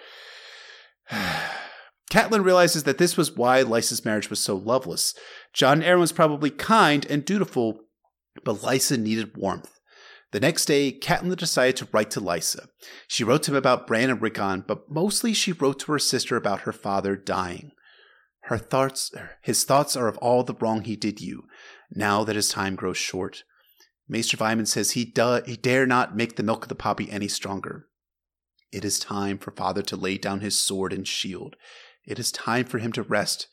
Catelyn 2.11 2.43
realizes 2.43 2.83
that 2.83 2.97
this 2.97 3.15
was 3.15 3.31
why 3.31 3.63
Lysa's 3.63 4.03
marriage 4.03 4.29
was 4.29 4.41
so 4.41 4.57
loveless. 4.57 5.15
Jon 5.53 5.81
Arryn 5.81 6.01
was 6.01 6.11
probably 6.11 6.49
kind 6.49 7.05
and 7.09 7.23
dutiful, 7.23 7.79
but 8.43 8.57
Lysa 8.57 8.99
needed 8.99 9.37
warmth. 9.37 9.74
The 10.35 10.41
next 10.41 10.65
day, 10.65 10.91
Catelyn 10.91 11.37
decided 11.37 11.77
to 11.77 11.87
write 11.93 12.11
to 12.11 12.19
Lysa. 12.19 12.67
She 13.07 13.23
wrote 13.23 13.41
to 13.43 13.51
him 13.51 13.55
about 13.55 13.87
Bran 13.87 14.09
and 14.09 14.21
Rickon, 14.21 14.65
but 14.67 14.91
mostly 14.91 15.33
she 15.33 15.53
wrote 15.53 15.79
to 15.79 15.93
her 15.93 15.97
sister 15.97 16.35
about 16.35 16.63
her 16.63 16.73
father 16.73 17.15
dying. 17.15 17.71
Her 18.41 18.57
thoughts, 18.57 19.13
his 19.41 19.63
thoughts 19.63 19.95
are 19.95 20.09
of 20.09 20.17
all 20.17 20.43
the 20.43 20.53
wrong 20.55 20.81
he 20.81 20.97
did 20.97 21.21
you, 21.21 21.45
now 21.89 22.25
that 22.25 22.35
his 22.35 22.49
time 22.49 22.75
grows 22.75 22.97
short. 22.97 23.45
Maester 24.09 24.35
Vyman 24.35 24.67
says 24.67 24.91
he, 24.91 25.05
do, 25.05 25.41
he 25.45 25.55
dare 25.55 25.85
not 25.85 26.17
make 26.17 26.35
the 26.35 26.43
milk 26.43 26.63
of 26.63 26.67
the 26.67 26.75
poppy 26.75 27.09
any 27.09 27.29
stronger. 27.29 27.87
It 28.73 28.83
is 28.83 28.99
time 28.99 29.37
for 29.37 29.51
father 29.51 29.83
to 29.83 29.95
lay 29.95 30.17
down 30.17 30.41
his 30.41 30.59
sword 30.59 30.91
and 30.91 31.07
shield. 31.07 31.55
It 32.05 32.19
is 32.19 32.33
time 32.33 32.65
for 32.65 32.79
him 32.79 32.91
to 32.91 33.03
rest. 33.03 33.47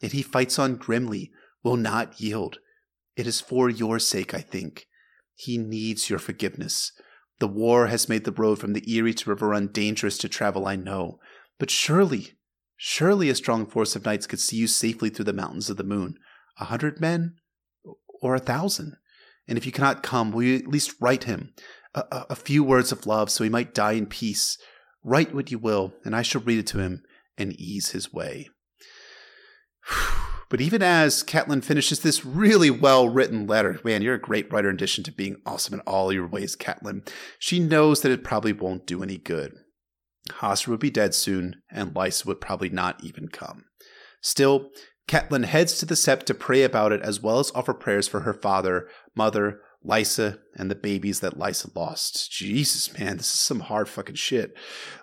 Yet 0.00 0.12
he 0.12 0.22
fights 0.22 0.56
on 0.56 0.76
grimly, 0.76 1.32
will 1.64 1.76
not 1.76 2.20
yield. 2.20 2.60
It 3.16 3.26
is 3.26 3.40
for 3.40 3.68
your 3.68 3.98
sake, 3.98 4.34
I 4.34 4.40
think. 4.40 4.86
He 5.38 5.56
needs 5.56 6.10
your 6.10 6.18
forgiveness. 6.18 6.90
The 7.38 7.46
war 7.46 7.86
has 7.86 8.08
made 8.08 8.24
the 8.24 8.32
road 8.32 8.58
from 8.58 8.72
the 8.72 8.82
Eyrie 8.92 9.14
to 9.14 9.30
Riverrun 9.30 9.72
dangerous 9.72 10.18
to 10.18 10.28
travel, 10.28 10.66
I 10.66 10.74
know. 10.74 11.20
But 11.60 11.70
surely, 11.70 12.32
surely 12.76 13.30
a 13.30 13.36
strong 13.36 13.64
force 13.64 13.94
of 13.94 14.04
knights 14.04 14.26
could 14.26 14.40
see 14.40 14.56
you 14.56 14.66
safely 14.66 15.10
through 15.10 15.26
the 15.26 15.32
mountains 15.32 15.70
of 15.70 15.76
the 15.76 15.84
moon. 15.84 16.16
A 16.58 16.64
hundred 16.64 17.00
men? 17.00 17.36
Or 18.20 18.34
a 18.34 18.40
thousand? 18.40 18.96
And 19.46 19.56
if 19.56 19.64
you 19.64 19.70
cannot 19.70 20.02
come, 20.02 20.32
will 20.32 20.42
you 20.42 20.56
at 20.56 20.66
least 20.66 20.96
write 21.00 21.24
him 21.24 21.54
a, 21.94 22.00
a, 22.10 22.26
a 22.30 22.36
few 22.36 22.64
words 22.64 22.90
of 22.90 23.06
love 23.06 23.30
so 23.30 23.44
he 23.44 23.50
might 23.50 23.74
die 23.74 23.92
in 23.92 24.06
peace? 24.06 24.58
Write 25.04 25.32
what 25.32 25.52
you 25.52 25.60
will, 25.60 25.94
and 26.04 26.16
I 26.16 26.22
shall 26.22 26.40
read 26.40 26.58
it 26.58 26.66
to 26.68 26.80
him 26.80 27.04
and 27.36 27.52
ease 27.52 27.90
his 27.90 28.12
way. 28.12 28.48
But 30.48 30.60
even 30.60 30.82
as 30.82 31.22
Catelyn 31.22 31.62
finishes 31.62 32.00
this 32.00 32.24
really 32.24 32.70
well 32.70 33.08
written 33.08 33.46
letter, 33.46 33.78
man, 33.84 34.00
you're 34.00 34.14
a 34.14 34.20
great 34.20 34.50
writer 34.50 34.70
in 34.70 34.76
addition 34.76 35.04
to 35.04 35.12
being 35.12 35.36
awesome 35.44 35.74
in 35.74 35.80
all 35.80 36.12
your 36.12 36.26
ways, 36.26 36.56
Catelyn. 36.56 37.06
She 37.38 37.58
knows 37.58 38.00
that 38.00 38.12
it 38.12 38.24
probably 38.24 38.52
won't 38.52 38.86
do 38.86 39.02
any 39.02 39.18
good. 39.18 39.54
Hoster 40.30 40.68
would 40.68 40.80
be 40.80 40.90
dead 40.90 41.14
soon, 41.14 41.62
and 41.70 41.92
Lysa 41.92 42.26
would 42.26 42.40
probably 42.40 42.70
not 42.70 43.02
even 43.04 43.28
come. 43.28 43.64
Still, 44.22 44.70
Catelyn 45.06 45.44
heads 45.44 45.78
to 45.78 45.86
the 45.86 45.94
sept 45.94 46.24
to 46.24 46.34
pray 46.34 46.62
about 46.62 46.92
it 46.92 47.02
as 47.02 47.20
well 47.20 47.38
as 47.38 47.52
offer 47.54 47.74
prayers 47.74 48.08
for 48.08 48.20
her 48.20 48.34
father, 48.34 48.88
mother, 49.14 49.60
Lysa 49.86 50.38
and 50.56 50.70
the 50.70 50.74
babies 50.74 51.20
that 51.20 51.38
Lysa 51.38 51.74
lost. 51.74 52.30
Jesus, 52.30 52.98
man, 52.98 53.16
this 53.16 53.32
is 53.32 53.40
some 53.40 53.60
hard 53.60 53.88
fucking 53.88 54.16
shit. 54.16 54.56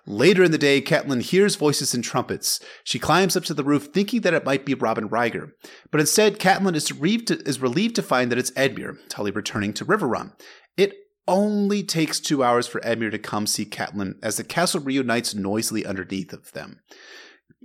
Later 0.06 0.44
in 0.44 0.52
the 0.52 0.58
day, 0.58 0.80
Catelyn 0.80 1.22
hears 1.22 1.56
voices 1.56 1.94
and 1.94 2.04
trumpets. 2.04 2.60
She 2.84 2.98
climbs 2.98 3.36
up 3.36 3.44
to 3.44 3.54
the 3.54 3.64
roof 3.64 3.88
thinking 3.92 4.20
that 4.20 4.34
it 4.34 4.44
might 4.44 4.66
be 4.66 4.74
Robin 4.74 5.08
Ryger. 5.08 5.52
But 5.90 6.00
instead, 6.00 6.38
Catelyn 6.38 6.74
is 6.74 6.92
relieved 6.92 7.28
to, 7.28 7.38
is 7.48 7.60
relieved 7.60 7.96
to 7.96 8.02
find 8.02 8.30
that 8.30 8.38
it's 8.38 8.50
Edmure, 8.52 8.98
Tully 9.08 9.30
returning 9.30 9.72
to 9.74 9.84
Riverrun. 9.84 10.32
It 10.76 10.94
only 11.26 11.82
takes 11.82 12.20
two 12.20 12.44
hours 12.44 12.66
for 12.66 12.80
Edmure 12.80 13.10
to 13.10 13.18
come 13.18 13.46
see 13.46 13.64
Catelyn 13.64 14.14
as 14.22 14.36
the 14.36 14.44
castle 14.44 14.80
reunites 14.80 15.34
noisily 15.34 15.86
underneath 15.86 16.32
of 16.32 16.52
them. 16.52 16.80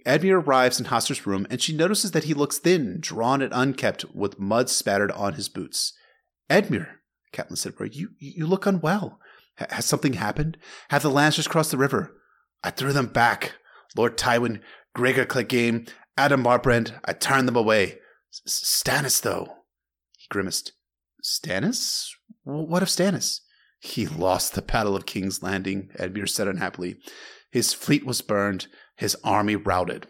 Edmure 0.06 0.44
arrives 0.44 0.80
in 0.80 0.88
Hoster's 0.88 1.28
room 1.28 1.46
and 1.50 1.62
she 1.62 1.76
notices 1.76 2.12
that 2.12 2.24
he 2.24 2.34
looks 2.34 2.58
thin, 2.58 2.98
drawn 3.00 3.42
and 3.42 3.54
unkempt, 3.54 4.06
with 4.16 4.40
mud 4.40 4.70
spattered 4.70 5.12
on 5.12 5.34
his 5.34 5.50
boots. 5.50 5.94
Edmure, 6.50 6.88
Catelyn 7.34 7.58
said, 7.58 7.74
you, 7.92 8.10
you 8.20 8.46
look 8.46 8.66
unwell. 8.66 9.20
H- 9.60 9.68
has 9.72 9.86
something 9.86 10.14
happened? 10.14 10.58
Have 10.90 11.02
the 11.02 11.10
Lancers 11.10 11.48
crossed 11.48 11.72
the 11.72 11.78
river? 11.78 12.16
I 12.64 12.72
threw 12.72 12.94
them 12.94 13.08
back. 13.08 13.54
Lord 13.96 14.18
Tywin, 14.18 14.62
Gregor 14.94 15.26
Clegane, 15.26 15.90
Adam 16.18 16.44
Marbrand, 16.44 17.00
I 17.06 17.14
turned 17.14 17.48
them 17.48 17.56
away. 17.56 18.00
Stannis, 18.48 19.22
though. 19.22 19.48
He 20.18 20.28
grimaced. 20.30 20.74
Stannis? 21.24 22.08
What 22.44 22.84
of 22.84 22.90
Stannis? 22.90 23.42
He 23.80 24.08
lost 24.08 24.54
the 24.54 24.62
Battle 24.62 24.96
of 24.96 25.06
King's 25.06 25.42
Landing, 25.42 25.90
Edmure 25.98 26.30
said 26.30 26.48
unhappily. 26.48 26.98
His 27.52 27.74
fleet 27.74 28.06
was 28.06 28.22
burned, 28.22 28.68
his 28.96 29.16
army 29.24 29.56
routed. 29.56 30.08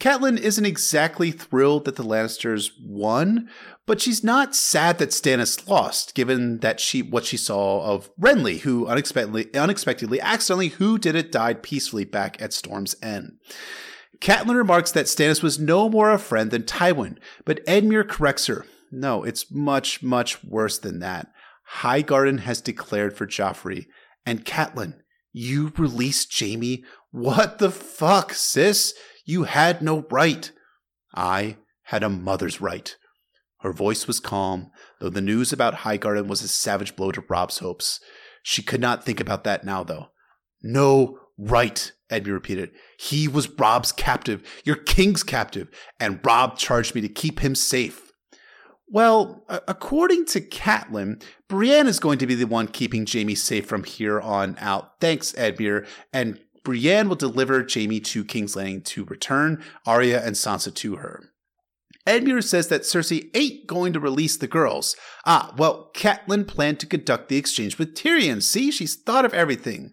Catelyn 0.00 0.38
isn't 0.38 0.64
exactly 0.64 1.32
thrilled 1.32 1.84
that 1.84 1.96
the 1.96 2.04
Lannisters 2.04 2.70
won, 2.80 3.48
but 3.84 4.00
she's 4.00 4.22
not 4.22 4.54
sad 4.54 4.98
that 4.98 5.10
Stannis 5.10 5.68
lost, 5.68 6.14
given 6.14 6.58
that 6.58 6.78
she 6.78 7.02
what 7.02 7.24
she 7.24 7.36
saw 7.36 7.82
of 7.82 8.10
Renly, 8.16 8.60
who 8.60 8.86
unexpectedly, 8.86 9.52
unexpectedly, 9.54 10.20
accidentally, 10.20 10.68
who 10.68 10.98
did 10.98 11.16
it, 11.16 11.32
died 11.32 11.64
peacefully 11.64 12.04
back 12.04 12.40
at 12.40 12.52
Storm's 12.52 12.94
End. 13.02 13.38
Catelyn 14.20 14.54
remarks 14.56 14.92
that 14.92 15.06
Stannis 15.06 15.42
was 15.42 15.58
no 15.58 15.88
more 15.88 16.10
a 16.10 16.18
friend 16.18 16.50
than 16.50 16.62
Tywin, 16.62 17.18
but 17.44 17.64
Edmure 17.66 18.08
corrects 18.08 18.46
her. 18.46 18.66
No, 18.92 19.24
it's 19.24 19.50
much, 19.50 20.02
much 20.02 20.44
worse 20.44 20.78
than 20.78 21.00
that. 21.00 21.28
Highgarden 21.80 22.40
has 22.40 22.60
declared 22.60 23.16
for 23.16 23.26
Joffrey, 23.26 23.86
and 24.24 24.44
Catelyn, 24.44 25.00
you 25.32 25.72
released 25.76 26.38
Jaime? 26.38 26.84
What 27.10 27.58
the 27.58 27.70
fuck, 27.70 28.32
sis? 28.32 28.94
You 29.28 29.44
had 29.44 29.82
no 29.82 30.06
right. 30.10 30.50
I 31.14 31.58
had 31.82 32.02
a 32.02 32.08
mother's 32.08 32.62
right. 32.62 32.96
Her 33.60 33.74
voice 33.74 34.06
was 34.06 34.20
calm, 34.20 34.70
though 35.00 35.10
the 35.10 35.20
news 35.20 35.52
about 35.52 35.80
Highgarden 35.80 36.28
was 36.28 36.40
a 36.40 36.48
savage 36.48 36.96
blow 36.96 37.12
to 37.12 37.22
Robb's 37.28 37.58
hopes. 37.58 38.00
She 38.42 38.62
could 38.62 38.80
not 38.80 39.04
think 39.04 39.20
about 39.20 39.44
that 39.44 39.64
now, 39.64 39.84
though. 39.84 40.06
No 40.62 41.18
right, 41.36 41.92
Edmure 42.10 42.32
repeated. 42.32 42.70
He 42.98 43.28
was 43.28 43.50
Robb's 43.50 43.92
captive, 43.92 44.42
your 44.64 44.76
king's 44.76 45.22
captive, 45.22 45.68
and 46.00 46.24
Robb 46.24 46.56
charged 46.56 46.94
me 46.94 47.02
to 47.02 47.08
keep 47.10 47.40
him 47.40 47.54
safe. 47.54 48.10
Well, 48.90 49.44
according 49.50 50.24
to 50.26 50.40
Catelyn, 50.40 51.22
Brienne 51.48 51.86
is 51.86 52.00
going 52.00 52.16
to 52.20 52.26
be 52.26 52.34
the 52.34 52.46
one 52.46 52.68
keeping 52.68 53.06
Jaime 53.06 53.34
safe 53.34 53.66
from 53.66 53.84
here 53.84 54.18
on 54.18 54.56
out. 54.58 54.98
Thanks, 55.02 55.32
Edmure, 55.32 55.86
and 56.14 56.40
Brienne 56.68 57.08
will 57.08 57.16
deliver 57.16 57.66
Jaime 57.66 57.98
to 57.98 58.22
King's 58.22 58.54
Landing 58.54 58.82
to 58.82 59.06
return 59.06 59.64
Arya 59.86 60.22
and 60.22 60.36
Sansa 60.36 60.74
to 60.74 60.96
her. 60.96 61.30
Edmure 62.06 62.44
says 62.44 62.68
that 62.68 62.82
Cersei 62.82 63.30
ain't 63.34 63.66
going 63.66 63.94
to 63.94 64.00
release 64.00 64.36
the 64.36 64.46
girls. 64.46 64.94
Ah, 65.24 65.54
well, 65.56 65.90
Catelyn 65.94 66.46
planned 66.46 66.78
to 66.80 66.86
conduct 66.86 67.30
the 67.30 67.38
exchange 67.38 67.78
with 67.78 67.94
Tyrion. 67.94 68.42
See, 68.42 68.70
she's 68.70 68.96
thought 68.96 69.24
of 69.24 69.32
everything. 69.32 69.92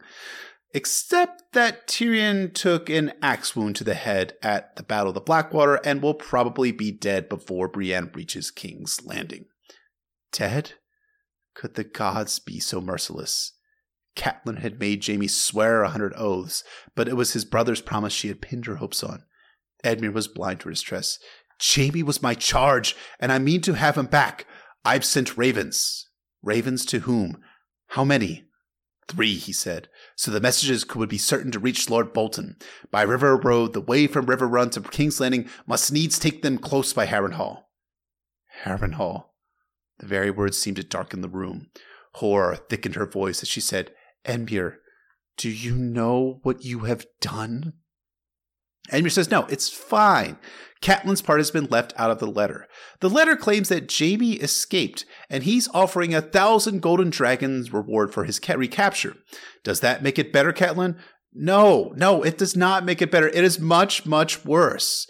Except 0.74 1.44
that 1.54 1.88
Tyrion 1.88 2.54
took 2.54 2.90
an 2.90 3.14
axe 3.22 3.56
wound 3.56 3.78
to 3.78 3.86
the 3.86 3.94
head 3.94 4.34
at 4.44 4.76
the 4.76 4.84
Battle 4.84 5.08
of 5.08 5.16
the 5.16 5.22
Blackwater 5.22 5.76
and 5.86 6.02
will 6.02 6.14
probably 6.14 6.74
be 6.74 6.92
dead 6.92 7.30
before 7.30 7.70
Brienne 7.70 8.12
reaches 8.14 8.52
King's 8.52 9.02
Landing. 9.06 9.46
Dead? 10.34 10.74
Could 11.54 11.76
the 11.76 11.86
gods 11.86 12.40
be 12.40 12.60
so 12.60 12.82
merciless? 12.82 13.55
Catelyn 14.15 14.60
had 14.60 14.80
made 14.80 15.06
Jaime 15.06 15.28
swear 15.28 15.84
a 15.84 15.89
hundred 15.89 16.13
oaths, 16.15 16.63
but 16.95 17.08
it 17.08 17.15
was 17.15 17.34
his 17.34 17.45
brother's 17.45 17.82
promise 17.82 18.13
she 18.13 18.28
had 18.28 18.41
pinned 18.41 18.65
her 18.65 18.78
hopes 18.78 19.04
on. 19.04 19.23
Edmure 19.84 20.13
was 20.13 20.28
blind 20.28 20.62
to 20.62 20.65
her 20.65 20.71
distress. 20.71 21.19
Jaime 21.62 22.04
was 22.04 22.21
my 22.21 22.34
charge, 22.34 22.95
and 23.19 23.32
I 23.32 23.39
mean 23.39 23.62
to 23.62 23.73
have 23.73 23.97
him 23.97 24.08
back. 24.08 24.45
I've 24.84 25.06
sent 25.06 25.38
ravens. 25.38 26.08
Ravens 26.41 26.86
to 26.86 26.99
whom? 26.99 27.41
How 27.89 28.04
many? 28.04 28.45
Three, 29.08 29.36
he 29.36 29.54
said, 29.54 29.88
so 30.15 30.32
the 30.32 30.41
messages 30.41 30.88
would 30.95 31.10
be 31.10 31.19
certain 31.19 31.51
to 31.51 31.60
reach 31.60 31.89
Lord 31.89 32.12
Bolton. 32.12 32.58
By 32.89 33.04
River 33.04 33.38
Road, 33.38 33.73
the 33.73 33.82
way 33.82 34.08
from 34.08 34.25
Riverrun 34.25 34.71
to 34.71 34.82
King's 34.82 35.19
Landing 35.19 35.47
must 35.67 35.91
needs 35.91 36.17
take 36.17 36.41
them 36.41 36.58
close 36.58 36.91
by 36.91 37.06
Harrenhal. 37.06 37.65
Harrenhal. 38.63 39.25
The 39.99 40.08
very 40.08 40.32
words 40.32 40.58
seemed 40.58 40.78
to 40.78 40.84
darken 40.84 41.21
the 41.21 41.30
room. 41.30 41.69
Horror 42.13 42.56
thickened 42.56 42.95
her 42.95 43.06
voice 43.06 43.43
as 43.43 43.49
she 43.49 43.62
said, 43.62 43.91
Edmure, 44.26 44.76
do 45.38 45.50
you 45.50 45.76
know 45.76 46.40
what 46.44 46.64
you 46.64 46.80
have 46.80 47.06
done? 47.22 47.74
Edmure 48.92 49.12
says, 49.12 49.32
no, 49.32 49.46
it's 49.46 49.70
fine. 49.70 50.38
Catelyn's 50.82 51.22
part 51.22 51.40
has 51.40 51.50
been 51.50 51.66
left 51.66 51.94
out 51.98 52.12
of 52.12 52.20
the 52.20 52.28
letter. 52.28 52.68
The 53.00 53.10
letter 53.10 53.36
claims 53.36 53.70
that 53.70 53.92
Jaime 53.92 54.34
escaped, 54.34 55.06
and 55.30 55.44
he's 55.44 55.68
offering 55.74 56.14
a 56.14 56.22
thousand 56.22 56.82
golden 56.82 57.10
dragons 57.10 57.74
reward 57.74 58.14
for 58.14 58.26
his 58.26 58.40
recapture. 58.48 59.16
Does 59.64 59.80
that 59.80 60.04
make 60.04 60.20
it 60.20 60.32
better, 60.32 60.54
Catelyn? 60.54 60.98
No, 61.34 61.94
no, 61.96 62.22
it 62.22 62.38
does 62.38 62.56
not 62.56 62.86
make 62.86 63.02
it 63.02 63.12
better. 63.12 63.28
It 63.28 63.44
is 63.44 63.60
much, 63.60 64.06
much 64.06 64.46
worse. 64.46 65.08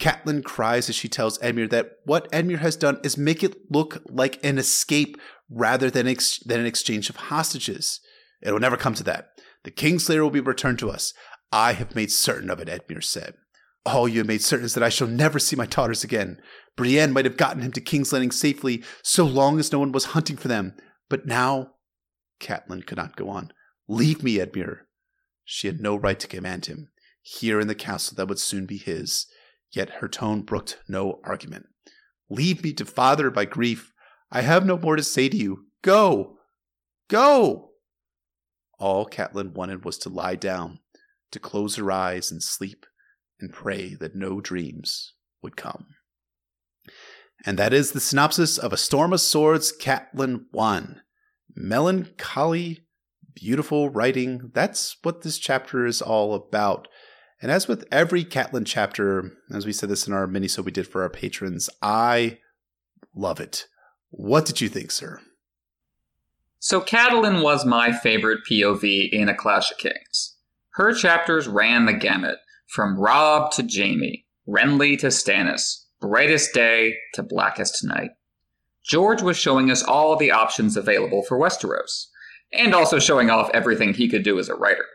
Catelyn 0.00 0.42
cries 0.42 0.88
as 0.88 0.94
she 0.94 1.08
tells 1.08 1.38
Edmure 1.38 1.68
that 1.70 1.90
what 2.04 2.30
Edmure 2.32 2.60
has 2.60 2.76
done 2.76 2.98
is 3.04 3.18
make 3.18 3.42
it 3.42 3.56
look 3.70 4.02
like 4.08 4.42
an 4.44 4.58
escape 4.58 5.16
rather 5.50 5.90
than, 5.90 6.06
ex- 6.06 6.38
than 6.44 6.60
an 6.60 6.66
exchange 6.66 7.10
of 7.10 7.16
hostages. 7.16 8.00
It 8.40 8.52
will 8.52 8.60
never 8.60 8.76
come 8.76 8.94
to 8.94 9.04
that. 9.04 9.30
The 9.64 9.70
Kingslayer 9.70 10.22
will 10.22 10.30
be 10.30 10.40
returned 10.40 10.78
to 10.80 10.90
us. 10.90 11.12
I 11.50 11.72
have 11.72 11.94
made 11.94 12.12
certain 12.12 12.50
of 12.50 12.60
it, 12.60 12.68
Edmure 12.68 13.02
said. 13.02 13.34
All 13.84 14.08
you 14.08 14.18
have 14.18 14.26
made 14.26 14.42
certain 14.42 14.66
is 14.66 14.74
that 14.74 14.82
I 14.82 14.90
shall 14.90 15.08
never 15.08 15.38
see 15.38 15.56
my 15.56 15.66
daughters 15.66 16.04
again. 16.04 16.40
Brienne 16.76 17.12
might 17.12 17.24
have 17.24 17.36
gotten 17.36 17.62
him 17.62 17.72
to 17.72 17.80
King's 17.80 18.12
Landing 18.12 18.30
safely 18.30 18.84
so 19.02 19.24
long 19.24 19.58
as 19.58 19.72
no 19.72 19.78
one 19.78 19.92
was 19.92 20.06
hunting 20.06 20.36
for 20.36 20.48
them. 20.48 20.74
But 21.08 21.26
now, 21.26 21.72
Catelyn 22.40 22.86
could 22.86 22.98
not 22.98 23.16
go 23.16 23.28
on. 23.28 23.50
Leave 23.88 24.22
me, 24.22 24.36
Edmure. 24.36 24.80
She 25.44 25.66
had 25.66 25.80
no 25.80 25.96
right 25.96 26.20
to 26.20 26.28
command 26.28 26.66
him, 26.66 26.90
here 27.22 27.58
in 27.58 27.66
the 27.66 27.74
castle 27.74 28.14
that 28.16 28.28
would 28.28 28.38
soon 28.38 28.66
be 28.66 28.76
his, 28.76 29.26
yet 29.72 29.90
her 30.00 30.08
tone 30.08 30.42
brooked 30.42 30.78
no 30.86 31.20
argument. 31.24 31.66
Leave 32.28 32.62
me 32.62 32.74
to 32.74 32.84
father 32.84 33.30
by 33.30 33.46
grief. 33.46 33.92
I 34.30 34.42
have 34.42 34.66
no 34.66 34.76
more 34.76 34.96
to 34.96 35.02
say 35.02 35.30
to 35.30 35.36
you. 35.36 35.64
Go! 35.82 36.36
Go! 37.08 37.67
All 38.78 39.06
Catelyn 39.06 39.52
wanted 39.52 39.84
was 39.84 39.98
to 39.98 40.08
lie 40.08 40.36
down, 40.36 40.78
to 41.32 41.38
close 41.38 41.76
her 41.76 41.90
eyes 41.90 42.30
and 42.30 42.42
sleep, 42.42 42.86
and 43.40 43.52
pray 43.52 43.94
that 43.94 44.14
no 44.14 44.40
dreams 44.40 45.14
would 45.42 45.56
come. 45.56 45.86
And 47.44 47.58
that 47.58 47.72
is 47.72 47.92
the 47.92 48.00
synopsis 48.00 48.58
of 48.58 48.72
A 48.72 48.76
Storm 48.76 49.12
of 49.12 49.20
Swords, 49.20 49.72
Catelyn 49.72 50.46
1. 50.50 51.02
Melancholy, 51.54 52.80
beautiful 53.34 53.90
writing. 53.90 54.50
That's 54.54 54.96
what 55.02 55.22
this 55.22 55.38
chapter 55.38 55.86
is 55.86 56.02
all 56.02 56.34
about. 56.34 56.88
And 57.40 57.52
as 57.52 57.68
with 57.68 57.86
every 57.92 58.24
Catelyn 58.24 58.66
chapter, 58.66 59.32
as 59.52 59.64
we 59.64 59.72
said 59.72 59.88
this 59.88 60.06
in 60.06 60.12
our 60.12 60.26
mini 60.26 60.48
so 60.48 60.62
we 60.62 60.72
did 60.72 60.88
for 60.88 61.02
our 61.02 61.10
patrons, 61.10 61.70
I 61.80 62.38
love 63.14 63.38
it. 63.38 63.66
What 64.10 64.44
did 64.46 64.60
you 64.60 64.68
think, 64.68 64.90
sir? 64.90 65.20
So 66.60 66.80
Catelyn 66.80 67.42
was 67.42 67.64
my 67.64 67.92
favorite 67.92 68.40
POV 68.50 69.10
in 69.12 69.28
A 69.28 69.34
Clash 69.34 69.70
of 69.70 69.78
Kings. 69.78 70.36
Her 70.74 70.92
chapters 70.92 71.46
ran 71.46 71.86
the 71.86 71.92
gamut, 71.92 72.38
from 72.68 72.98
Robb 72.98 73.52
to 73.52 73.62
Jaime, 73.62 74.26
Renly 74.46 74.98
to 74.98 75.06
Stannis, 75.06 75.84
brightest 76.00 76.52
day 76.52 76.96
to 77.14 77.22
blackest 77.22 77.84
night. 77.84 78.10
George 78.84 79.22
was 79.22 79.36
showing 79.36 79.70
us 79.70 79.82
all 79.82 80.16
the 80.16 80.30
options 80.30 80.76
available 80.76 81.22
for 81.22 81.38
Westeros, 81.38 82.06
and 82.52 82.74
also 82.74 82.98
showing 82.98 83.30
off 83.30 83.50
everything 83.52 83.94
he 83.94 84.08
could 84.08 84.22
do 84.22 84.38
as 84.38 84.48
a 84.48 84.54
writer. 84.54 84.86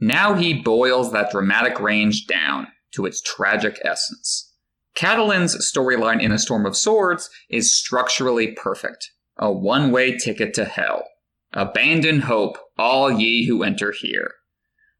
Now 0.00 0.34
he 0.34 0.54
boils 0.54 1.12
that 1.12 1.30
dramatic 1.30 1.78
range 1.78 2.26
down 2.26 2.68
to 2.92 3.06
its 3.06 3.20
tragic 3.20 3.78
essence. 3.84 4.52
Catelyn's 4.96 5.56
storyline 5.72 6.20
in 6.20 6.32
A 6.32 6.38
Storm 6.38 6.66
of 6.66 6.76
Swords 6.76 7.30
is 7.48 7.74
structurally 7.74 8.52
perfect, 8.52 9.12
a 9.40 9.50
one 9.50 9.90
way 9.90 10.16
ticket 10.16 10.54
to 10.54 10.64
hell. 10.64 11.04
Abandon 11.52 12.20
hope, 12.20 12.58
all 12.78 13.10
ye 13.10 13.48
who 13.48 13.64
enter 13.64 13.92
here. 13.98 14.34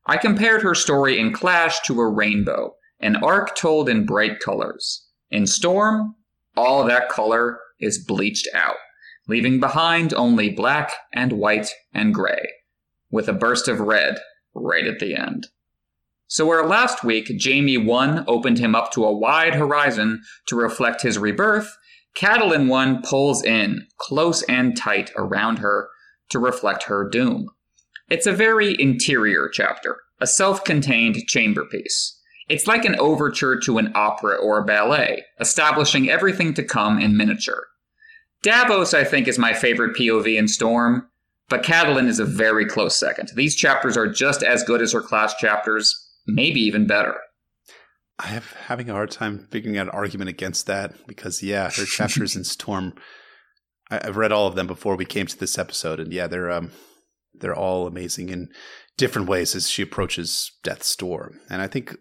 I 0.07 0.16
compared 0.16 0.62
her 0.62 0.74
story 0.74 1.20
in 1.20 1.33
Clash 1.33 1.81
to 1.83 2.00
a 2.00 2.09
rainbow, 2.09 2.74
an 2.98 3.16
arc 3.16 3.55
told 3.55 3.88
in 3.88 4.07
bright 4.07 4.40
colors. 4.40 5.07
In 5.31 5.46
Storm, 5.46 6.16
all 6.57 6.83
that 6.85 7.09
color 7.09 7.61
is 7.79 8.05
bleached 8.05 8.48
out. 8.53 8.76
leaving 9.29 9.61
behind 9.61 10.12
only 10.14 10.50
black 10.50 10.92
and 11.12 11.35
white 11.35 11.72
and 11.94 12.12
gray, 12.12 12.48
with 13.12 13.29
a 13.29 13.33
burst 13.33 13.68
of 13.68 13.79
red 13.79 14.18
right 14.55 14.88
at 14.88 14.98
the 14.98 15.14
end. 15.14 15.46
So, 16.26 16.46
where 16.46 16.66
last 16.66 17.05
week 17.05 17.31
Jaime 17.40 17.79
1 17.79 18.24
opened 18.26 18.59
him 18.59 18.74
up 18.74 18.90
to 18.92 19.05
a 19.05 19.16
wide 19.16 19.55
horizon 19.55 20.22
to 20.46 20.57
reflect 20.57 21.03
his 21.03 21.16
rebirth, 21.16 21.76
Catelyn 22.16 22.68
1 22.68 23.03
pulls 23.03 23.42
in, 23.44 23.87
close 23.99 24.42
and 24.42 24.77
tight 24.77 25.11
around 25.16 25.59
her, 25.59 25.88
to 26.31 26.38
reflect 26.38 26.85
her 26.85 27.09
doom. 27.09 27.49
It's 28.09 28.27
a 28.27 28.33
very 28.33 28.81
interior 28.81 29.49
chapter, 29.49 29.99
a 30.20 30.27
self 30.27 30.64
contained 30.64 31.16
chamber 31.27 31.64
piece. 31.64 32.18
It's 32.49 32.66
like 32.66 32.85
an 32.85 32.99
overture 32.99 33.59
to 33.61 33.79
an 33.79 33.92
opera 33.94 34.35
or 34.37 34.59
a 34.59 34.64
ballet, 34.64 35.25
establishing 35.38 36.11
everything 36.11 36.53
to 36.55 36.64
come 36.64 36.99
in 36.99 37.16
miniature. 37.16 37.66
Davos, 38.42 38.92
I 38.94 39.05
think, 39.05 39.29
is 39.29 39.38
my 39.38 39.53
favorite 39.53 39.96
POV 39.96 40.37
in 40.37 40.49
Storm, 40.49 41.09
but 41.49 41.62
Catelyn 41.62 42.09
is 42.09 42.18
a 42.18 42.25
very 42.25 42.66
close 42.66 42.96
second. 42.96 43.31
These 43.37 43.55
chapters 43.55 43.96
are 43.96 44.11
just 44.11 44.42
as 44.42 44.64
good 44.64 44.83
as 44.83 44.92
her 44.92 45.01
Clash 45.03 45.37
chapters, 45.37 45.94
maybe 46.27 46.61
even 46.61 46.87
better. 46.87 47.16
I 48.23 48.35
am 48.35 48.43
having 48.67 48.91
a 48.91 48.93
hard 48.93 49.11
time 49.11 49.49
figuring 49.51 49.79
out 49.79 49.87
an 49.87 49.93
argument 49.95 50.29
against 50.29 50.67
that 50.67 51.07
because, 51.07 51.43
yeah, 51.43 51.71
her 51.71 51.85
chapters 51.87 52.37
in 52.37 52.45
Storm, 52.45 52.95
I, 53.91 54.01
have 54.05 54.17
read 54.17 54.31
all 54.31 54.47
of 54.47 54.55
them 54.55 54.67
before 54.67 54.95
we 54.95 55.07
came 55.07 55.27
to 55.27 55.39
this 55.39 55.59
episode, 55.59 55.99
and 55.99 56.13
yeah, 56.13 56.27
they're 56.27 56.51
um, 56.51 56.71
they're 57.35 57.57
all 57.57 57.87
amazing 57.87 58.29
in 58.29 58.49
different 58.99 59.29
ways 59.29 59.55
as 59.55 59.71
she 59.71 59.83
approaches 59.83 60.53
death's 60.63 60.95
door. 60.95 61.33
And 61.49 61.63
I 61.63 61.67
think 61.67 61.97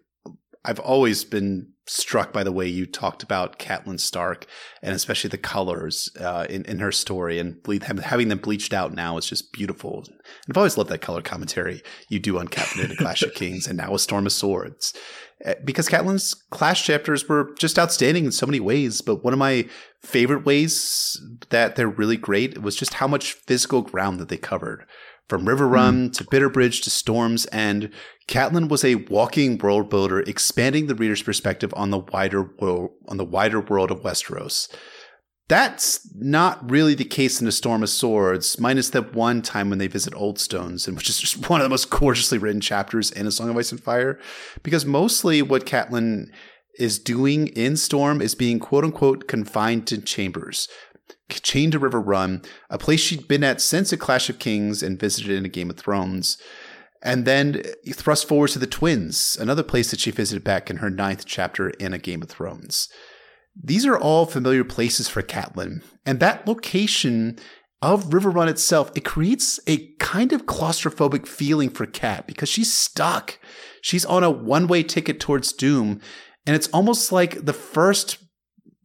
I've 0.64 0.80
always 0.80 1.24
been 1.24 1.72
struck 1.90 2.32
by 2.32 2.44
the 2.44 2.52
way 2.52 2.68
you 2.68 2.86
talked 2.86 3.22
about 3.22 3.58
Catelyn 3.58 3.98
Stark 3.98 4.46
and 4.80 4.94
especially 4.94 5.28
the 5.28 5.38
colors 5.38 6.08
uh, 6.20 6.46
in 6.48 6.64
in 6.64 6.78
her 6.78 6.92
story 6.92 7.38
and 7.38 7.60
ble- 7.64 7.80
having 7.80 8.28
them 8.28 8.38
bleached 8.38 8.72
out 8.72 8.94
now 8.94 9.16
is 9.16 9.26
just 9.26 9.52
beautiful. 9.52 10.04
And 10.06 10.20
I've 10.48 10.56
always 10.56 10.78
loved 10.78 10.90
that 10.90 11.00
color 11.00 11.20
commentary 11.20 11.82
you 12.08 12.20
do 12.20 12.38
on 12.38 12.46
Catelyn 12.46 12.90
and 12.90 12.98
Clash 12.98 13.22
of 13.22 13.34
Kings 13.34 13.66
and 13.66 13.76
now 13.76 13.94
a 13.94 13.98
Storm 13.98 14.26
of 14.26 14.32
Swords 14.32 14.94
uh, 15.44 15.54
because 15.64 15.88
Catelyn's 15.88 16.34
Clash 16.50 16.84
chapters 16.84 17.28
were 17.28 17.54
just 17.58 17.78
outstanding 17.78 18.24
in 18.24 18.32
so 18.32 18.46
many 18.46 18.60
ways. 18.60 19.00
But 19.00 19.24
one 19.24 19.32
of 19.32 19.38
my 19.38 19.68
favorite 20.00 20.44
ways 20.44 21.20
that 21.50 21.76
they're 21.76 21.88
really 21.88 22.16
great 22.16 22.62
was 22.62 22.76
just 22.76 22.94
how 22.94 23.08
much 23.08 23.32
physical 23.32 23.82
ground 23.82 24.20
that 24.20 24.28
they 24.28 24.36
covered 24.36 24.86
from 25.30 25.46
Riverrun 25.46 26.08
mm. 26.08 26.12
to 26.14 26.24
Bitterbridge 26.24 26.82
to 26.82 26.90
Storm's 26.90 27.46
End, 27.52 27.90
Catelyn 28.26 28.68
was 28.68 28.84
a 28.84 28.96
walking 28.96 29.56
world 29.56 29.88
builder, 29.88 30.20
expanding 30.20 30.88
the 30.88 30.94
reader's 30.96 31.22
perspective 31.22 31.72
on 31.76 31.90
the 31.90 32.00
wider 32.00 32.42
world, 32.58 32.90
on 33.08 33.16
the 33.16 33.24
wider 33.24 33.60
world 33.60 33.92
of 33.92 34.02
Westeros. 34.02 34.68
That's 35.48 36.08
not 36.14 36.68
really 36.68 36.94
the 36.94 37.04
case 37.04 37.40
in 37.40 37.46
A 37.46 37.52
Storm 37.52 37.82
of 37.84 37.90
Swords, 37.90 38.58
minus 38.58 38.90
that 38.90 39.14
one 39.14 39.40
time 39.40 39.70
when 39.70 39.78
they 39.78 39.86
visit 39.86 40.14
Oldstones, 40.14 40.86
and 40.86 40.96
which 40.96 41.08
is 41.08 41.18
just 41.18 41.48
one 41.48 41.60
of 41.60 41.64
the 41.64 41.70
most 41.70 41.90
gorgeously 41.90 42.38
written 42.38 42.60
chapters 42.60 43.12
in 43.12 43.26
A 43.26 43.30
Song 43.30 43.48
of 43.48 43.56
Ice 43.56 43.70
and 43.70 43.82
Fire. 43.82 44.18
Because 44.64 44.84
mostly 44.84 45.42
what 45.42 45.64
Catelyn 45.64 46.26
is 46.78 46.98
doing 46.98 47.48
in 47.48 47.76
Storm 47.76 48.20
is 48.20 48.34
being 48.34 48.58
quote 48.58 48.84
unquote 48.84 49.28
confined 49.28 49.86
to 49.86 50.00
chambers, 50.00 50.68
chained 51.30 51.72
to 51.72 51.80
Riverrun, 51.80 52.44
a 52.68 52.78
place 52.78 53.00
she'd 53.00 53.28
been 53.28 53.44
at 53.44 53.60
since 53.60 53.92
A 53.92 53.96
Clash 53.96 54.28
of 54.28 54.38
Kings 54.38 54.82
and 54.82 54.98
visited 54.98 55.30
in 55.30 55.44
A 55.44 55.48
Game 55.48 55.70
of 55.70 55.76
Thrones. 55.76 56.38
And 57.02 57.24
then 57.24 57.62
eh, 57.64 57.92
thrust 57.92 58.28
forward 58.28 58.48
to 58.50 58.58
the 58.58 58.66
Twins, 58.66 59.36
another 59.40 59.62
place 59.62 59.90
that 59.90 60.00
she 60.00 60.10
visited 60.10 60.44
back 60.44 60.70
in 60.70 60.78
her 60.78 60.90
ninth 60.90 61.24
chapter 61.24 61.70
in 61.70 61.92
A 61.92 61.98
Game 61.98 62.22
of 62.22 62.28
Thrones. 62.28 62.88
These 63.62 63.86
are 63.86 63.98
all 63.98 64.26
familiar 64.26 64.64
places 64.64 65.08
for 65.08 65.22
Catelyn, 65.22 65.82
and 66.06 66.20
that 66.20 66.46
location 66.46 67.38
of 67.82 68.10
Riverrun 68.10 68.48
itself, 68.48 68.90
it 68.94 69.04
creates 69.04 69.58
a 69.66 69.88
kind 69.94 70.32
of 70.32 70.46
claustrophobic 70.46 71.26
feeling 71.26 71.70
for 71.70 71.86
Cat 71.86 72.26
because 72.26 72.48
she's 72.48 72.72
stuck. 72.72 73.38
She's 73.80 74.04
on 74.04 74.22
a 74.22 74.30
one-way 74.30 74.82
ticket 74.82 75.18
towards 75.18 75.52
doom, 75.52 76.00
and 76.46 76.54
it's 76.54 76.68
almost 76.68 77.10
like 77.10 77.44
the 77.44 77.54
first 77.54 78.18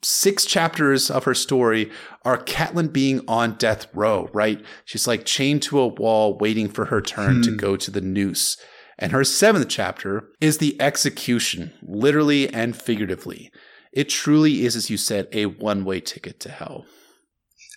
six 0.01 0.45
chapters 0.45 1.09
of 1.09 1.23
her 1.23 1.33
story 1.33 1.91
are 2.23 2.43
Catelyn 2.43 2.91
being 2.91 3.21
on 3.27 3.55
death 3.55 3.87
row, 3.93 4.29
right? 4.33 4.63
She's 4.85 5.07
like 5.07 5.25
chained 5.25 5.61
to 5.63 5.79
a 5.79 5.87
wall, 5.87 6.37
waiting 6.37 6.69
for 6.69 6.85
her 6.85 7.01
turn 7.01 7.37
hmm. 7.37 7.41
to 7.41 7.51
go 7.55 7.75
to 7.75 7.91
the 7.91 8.01
noose. 8.01 8.57
And 8.97 9.11
her 9.11 9.23
seventh 9.23 9.67
chapter 9.67 10.29
is 10.39 10.59
the 10.59 10.79
execution, 10.81 11.73
literally 11.83 12.53
and 12.53 12.75
figuratively. 12.75 13.51
It 13.91 14.09
truly 14.09 14.65
is, 14.65 14.75
as 14.75 14.89
you 14.89 14.97
said, 14.97 15.27
a 15.31 15.47
one 15.47 15.85
way 15.85 15.99
ticket 15.99 16.39
to 16.41 16.49
hell. 16.49 16.85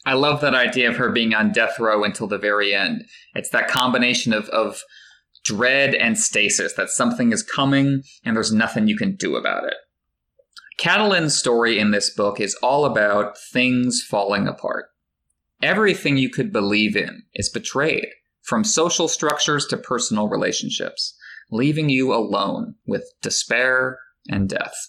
I 0.06 0.14
love 0.14 0.40
that 0.40 0.54
idea 0.54 0.88
of 0.88 0.96
her 0.96 1.10
being 1.10 1.34
on 1.34 1.52
death 1.52 1.78
row 1.78 2.04
until 2.04 2.28
the 2.28 2.38
very 2.38 2.74
end. 2.74 3.04
It's 3.34 3.50
that 3.50 3.68
combination 3.68 4.32
of, 4.32 4.48
of 4.48 4.80
dread 5.44 5.94
and 5.94 6.18
stasis 6.18 6.74
that 6.74 6.88
something 6.88 7.32
is 7.32 7.42
coming 7.42 8.02
and 8.24 8.36
there's 8.36 8.52
nothing 8.52 8.88
you 8.88 8.96
can 8.96 9.16
do 9.16 9.36
about 9.36 9.64
it. 9.64 9.74
Catelyn's 10.88 11.36
story 11.36 11.78
in 11.78 11.90
this 11.90 12.08
book 12.08 12.40
is 12.40 12.54
all 12.62 12.86
about 12.86 13.36
things 13.36 14.02
falling 14.02 14.48
apart. 14.48 14.86
Everything 15.60 16.16
you 16.16 16.30
could 16.30 16.50
believe 16.50 16.96
in 16.96 17.24
is 17.34 17.50
betrayed, 17.50 18.08
from 18.40 18.64
social 18.64 19.06
structures 19.06 19.66
to 19.66 19.76
personal 19.76 20.30
relationships, 20.30 21.14
leaving 21.50 21.90
you 21.90 22.14
alone 22.14 22.76
with 22.86 23.12
despair 23.20 23.98
and 24.30 24.48
death. 24.48 24.88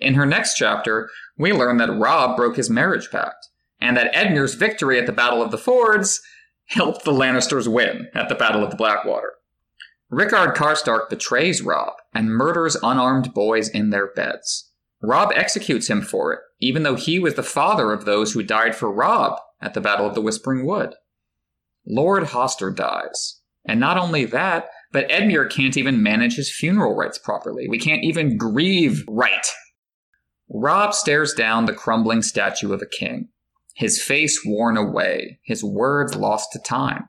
In 0.00 0.14
her 0.14 0.26
next 0.26 0.56
chapter, 0.56 1.08
we 1.36 1.52
learn 1.52 1.76
that 1.76 1.96
Robb 1.96 2.36
broke 2.36 2.56
his 2.56 2.68
marriage 2.68 3.08
pact, 3.08 3.46
and 3.80 3.96
that 3.96 4.12
Edmure's 4.12 4.54
victory 4.54 4.98
at 4.98 5.06
the 5.06 5.12
Battle 5.12 5.40
of 5.40 5.52
the 5.52 5.56
Fords 5.56 6.20
helped 6.64 7.04
the 7.04 7.12
Lannisters 7.12 7.68
win 7.68 8.08
at 8.12 8.28
the 8.28 8.34
Battle 8.34 8.64
of 8.64 8.70
the 8.70 8.76
Blackwater. 8.76 9.34
Rickard 10.10 10.56
Karstark 10.56 11.08
betrays 11.08 11.62
Robb 11.62 11.92
and 12.12 12.28
murders 12.28 12.76
unarmed 12.82 13.32
boys 13.32 13.68
in 13.68 13.90
their 13.90 14.08
beds. 14.08 14.67
Robb 15.00 15.30
executes 15.34 15.88
him 15.88 16.02
for 16.02 16.32
it, 16.32 16.40
even 16.60 16.82
though 16.82 16.96
he 16.96 17.18
was 17.18 17.34
the 17.34 17.42
father 17.42 17.92
of 17.92 18.04
those 18.04 18.32
who 18.32 18.42
died 18.42 18.74
for 18.74 18.92
Robb 18.92 19.38
at 19.60 19.74
the 19.74 19.80
Battle 19.80 20.06
of 20.06 20.14
the 20.14 20.20
Whispering 20.20 20.66
Wood. 20.66 20.94
Lord 21.86 22.24
Hoster 22.24 22.74
dies. 22.74 23.40
And 23.64 23.78
not 23.78 23.98
only 23.98 24.24
that, 24.26 24.68
but 24.92 25.08
Edmure 25.08 25.50
can't 25.50 25.76
even 25.76 26.02
manage 26.02 26.36
his 26.36 26.54
funeral 26.54 26.96
rites 26.96 27.18
properly. 27.18 27.68
We 27.68 27.78
can't 27.78 28.04
even 28.04 28.36
grieve 28.36 29.04
right. 29.08 29.46
Robb 30.48 30.94
stares 30.94 31.34
down 31.34 31.66
the 31.66 31.74
crumbling 31.74 32.22
statue 32.22 32.72
of 32.72 32.80
a 32.80 32.86
king, 32.86 33.28
his 33.74 34.02
face 34.02 34.40
worn 34.44 34.76
away, 34.78 35.38
his 35.44 35.62
words 35.62 36.16
lost 36.16 36.52
to 36.52 36.58
time. 36.58 37.08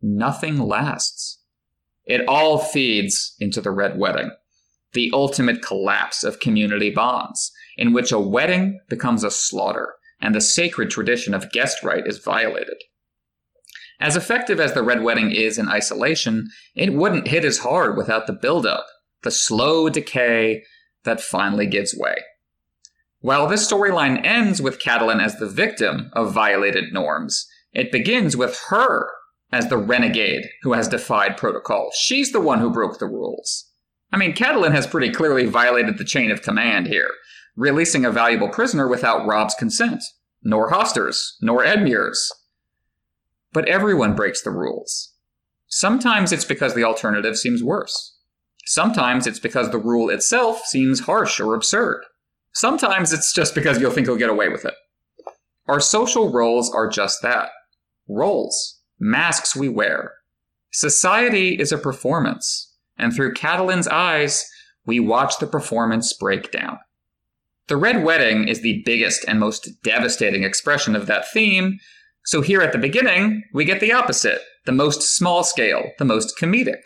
Nothing 0.00 0.58
lasts. 0.58 1.42
It 2.06 2.26
all 2.26 2.58
feeds 2.58 3.36
into 3.38 3.60
the 3.60 3.70
Red 3.70 3.98
Wedding 3.98 4.30
the 4.92 5.10
ultimate 5.12 5.62
collapse 5.62 6.24
of 6.24 6.40
community 6.40 6.90
bonds, 6.90 7.52
in 7.76 7.92
which 7.92 8.12
a 8.12 8.18
wedding 8.18 8.80
becomes 8.88 9.24
a 9.24 9.30
slaughter 9.30 9.94
and 10.20 10.34
the 10.34 10.40
sacred 10.40 10.90
tradition 10.90 11.32
of 11.34 11.50
guest 11.52 11.82
right 11.82 12.06
is 12.06 12.18
violated. 12.18 12.76
As 14.00 14.16
effective 14.16 14.60
as 14.60 14.72
the 14.72 14.82
Red 14.82 15.02
Wedding 15.02 15.30
is 15.30 15.58
in 15.58 15.68
isolation, 15.68 16.48
it 16.74 16.94
wouldn't 16.94 17.28
hit 17.28 17.44
as 17.44 17.58
hard 17.58 17.96
without 17.96 18.26
the 18.26 18.32
buildup, 18.32 18.86
the 19.22 19.30
slow 19.30 19.88
decay 19.88 20.62
that 21.04 21.20
finally 21.20 21.66
gives 21.66 21.94
way. 21.94 22.16
While 23.20 23.46
this 23.46 23.70
storyline 23.70 24.24
ends 24.24 24.62
with 24.62 24.80
Catelyn 24.80 25.22
as 25.22 25.38
the 25.38 25.48
victim 25.48 26.10
of 26.14 26.32
violated 26.32 26.92
norms, 26.92 27.46
it 27.72 27.92
begins 27.92 28.36
with 28.36 28.58
her 28.68 29.10
as 29.52 29.68
the 29.68 29.76
renegade 29.76 30.48
who 30.62 30.72
has 30.72 30.88
defied 30.88 31.36
protocol. 31.36 31.90
She's 31.94 32.32
the 32.32 32.40
one 32.40 32.60
who 32.60 32.72
broke 32.72 32.98
the 32.98 33.06
rules. 33.06 33.69
I 34.12 34.16
mean, 34.16 34.34
Catelyn 34.34 34.72
has 34.72 34.86
pretty 34.86 35.10
clearly 35.10 35.46
violated 35.46 35.98
the 35.98 36.04
chain 36.04 36.30
of 36.30 36.42
command 36.42 36.88
here, 36.88 37.10
releasing 37.56 38.04
a 38.04 38.10
valuable 38.10 38.48
prisoner 38.48 38.88
without 38.88 39.26
Robb's 39.26 39.54
consent, 39.54 40.02
nor 40.42 40.70
Hoster's, 40.70 41.36
nor 41.40 41.62
Edmure's. 41.64 42.32
But 43.52 43.68
everyone 43.68 44.16
breaks 44.16 44.42
the 44.42 44.50
rules. 44.50 45.14
Sometimes 45.68 46.32
it's 46.32 46.44
because 46.44 46.74
the 46.74 46.84
alternative 46.84 47.36
seems 47.36 47.62
worse. 47.62 48.16
Sometimes 48.66 49.26
it's 49.26 49.38
because 49.38 49.70
the 49.70 49.78
rule 49.78 50.10
itself 50.10 50.62
seems 50.66 51.00
harsh 51.00 51.40
or 51.40 51.54
absurd. 51.54 52.02
Sometimes 52.52 53.12
it's 53.12 53.32
just 53.32 53.54
because 53.54 53.80
you'll 53.80 53.92
think 53.92 54.06
you'll 54.06 54.16
get 54.16 54.30
away 54.30 54.48
with 54.48 54.64
it. 54.64 54.74
Our 55.68 55.80
social 55.80 56.32
roles 56.32 56.72
are 56.74 56.88
just 56.88 57.22
that 57.22 57.50
roles, 58.08 58.80
masks 58.98 59.54
we 59.54 59.68
wear. 59.68 60.14
Society 60.72 61.58
is 61.60 61.70
a 61.70 61.78
performance 61.78 62.69
and 63.00 63.12
through 63.12 63.34
Catelyn's 63.34 63.88
eyes, 63.88 64.48
we 64.86 65.00
watch 65.00 65.38
the 65.38 65.46
performance 65.46 66.12
break 66.12 66.52
down. 66.52 66.78
The 67.66 67.76
Red 67.76 68.04
Wedding 68.04 68.48
is 68.48 68.60
the 68.60 68.82
biggest 68.84 69.24
and 69.26 69.40
most 69.40 69.68
devastating 69.82 70.44
expression 70.44 70.94
of 70.94 71.06
that 71.06 71.30
theme, 71.32 71.78
so 72.24 72.42
here 72.42 72.60
at 72.60 72.72
the 72.72 72.78
beginning, 72.78 73.42
we 73.54 73.64
get 73.64 73.80
the 73.80 73.92
opposite 73.92 74.40
the 74.66 74.72
most 74.72 75.16
small 75.16 75.42
scale, 75.42 75.90
the 75.98 76.04
most 76.04 76.38
comedic. 76.38 76.82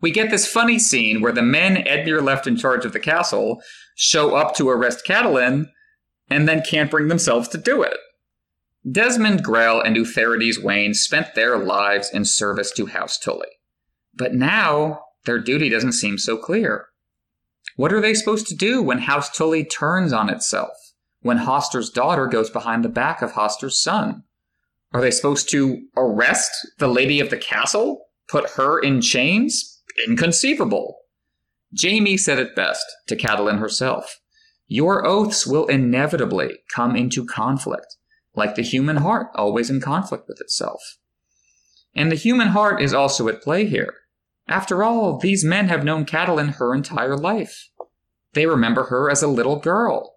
We 0.00 0.12
get 0.12 0.30
this 0.30 0.46
funny 0.46 0.78
scene 0.78 1.20
where 1.20 1.32
the 1.32 1.42
men 1.42 1.84
Edmure 1.84 2.22
left 2.22 2.46
in 2.46 2.56
charge 2.56 2.84
of 2.84 2.92
the 2.92 3.00
castle 3.00 3.60
show 3.96 4.36
up 4.36 4.54
to 4.54 4.68
arrest 4.68 5.04
Catelyn 5.04 5.66
and 6.30 6.48
then 6.48 6.62
can't 6.62 6.90
bring 6.90 7.08
themselves 7.08 7.48
to 7.48 7.58
do 7.58 7.82
it. 7.82 7.96
Desmond 8.90 9.42
Grell 9.42 9.80
and 9.80 9.96
Utherydes 9.96 10.62
Wayn 10.62 10.94
spent 10.94 11.34
their 11.34 11.58
lives 11.58 12.10
in 12.10 12.24
service 12.24 12.70
to 12.72 12.86
House 12.86 13.18
Tully. 13.18 13.48
But 14.14 14.34
now 14.34 15.00
their 15.28 15.38
duty 15.38 15.68
doesn't 15.68 15.92
seem 15.92 16.16
so 16.18 16.38
clear. 16.38 16.86
What 17.76 17.92
are 17.92 18.00
they 18.00 18.14
supposed 18.14 18.46
to 18.48 18.56
do 18.56 18.82
when 18.82 18.98
House 19.00 19.30
Tully 19.30 19.62
turns 19.62 20.12
on 20.12 20.30
itself? 20.30 20.72
When 21.20 21.36
Hoster's 21.36 21.90
daughter 21.90 22.26
goes 22.26 22.48
behind 22.48 22.82
the 22.82 22.88
back 22.88 23.20
of 23.20 23.32
Hoster's 23.32 23.80
son? 23.80 24.24
Are 24.92 25.02
they 25.02 25.10
supposed 25.10 25.50
to 25.50 25.82
arrest 25.96 26.50
the 26.78 26.88
lady 26.88 27.20
of 27.20 27.28
the 27.28 27.36
castle? 27.36 28.06
Put 28.28 28.50
her 28.52 28.78
in 28.78 29.02
chains? 29.02 29.82
Inconceivable. 30.06 30.96
Jaime 31.78 32.16
said 32.16 32.38
it 32.38 32.56
best 32.56 32.84
to 33.08 33.16
Catelyn 33.16 33.58
herself. 33.58 34.20
Your 34.66 35.06
oaths 35.06 35.46
will 35.46 35.66
inevitably 35.66 36.58
come 36.74 36.96
into 36.96 37.26
conflict, 37.26 37.96
like 38.34 38.54
the 38.54 38.62
human 38.62 38.96
heart 38.96 39.28
always 39.34 39.68
in 39.68 39.80
conflict 39.80 40.24
with 40.26 40.40
itself. 40.40 40.80
And 41.94 42.10
the 42.10 42.16
human 42.16 42.48
heart 42.48 42.80
is 42.80 42.94
also 42.94 43.28
at 43.28 43.42
play 43.42 43.66
here. 43.66 43.94
After 44.48 44.82
all, 44.82 45.18
these 45.18 45.44
men 45.44 45.68
have 45.68 45.84
known 45.84 46.06
Catelyn 46.06 46.54
her 46.54 46.74
entire 46.74 47.16
life. 47.16 47.68
They 48.32 48.46
remember 48.46 48.84
her 48.84 49.10
as 49.10 49.22
a 49.22 49.28
little 49.28 49.58
girl. 49.58 50.14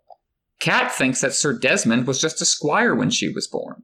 Cat 0.59 0.91
thinks 0.91 1.21
that 1.21 1.33
Sir 1.33 1.57
Desmond 1.57 2.07
was 2.07 2.21
just 2.21 2.41
a 2.41 2.45
squire 2.45 2.95
when 2.95 3.09
she 3.09 3.29
was 3.29 3.47
born. 3.47 3.83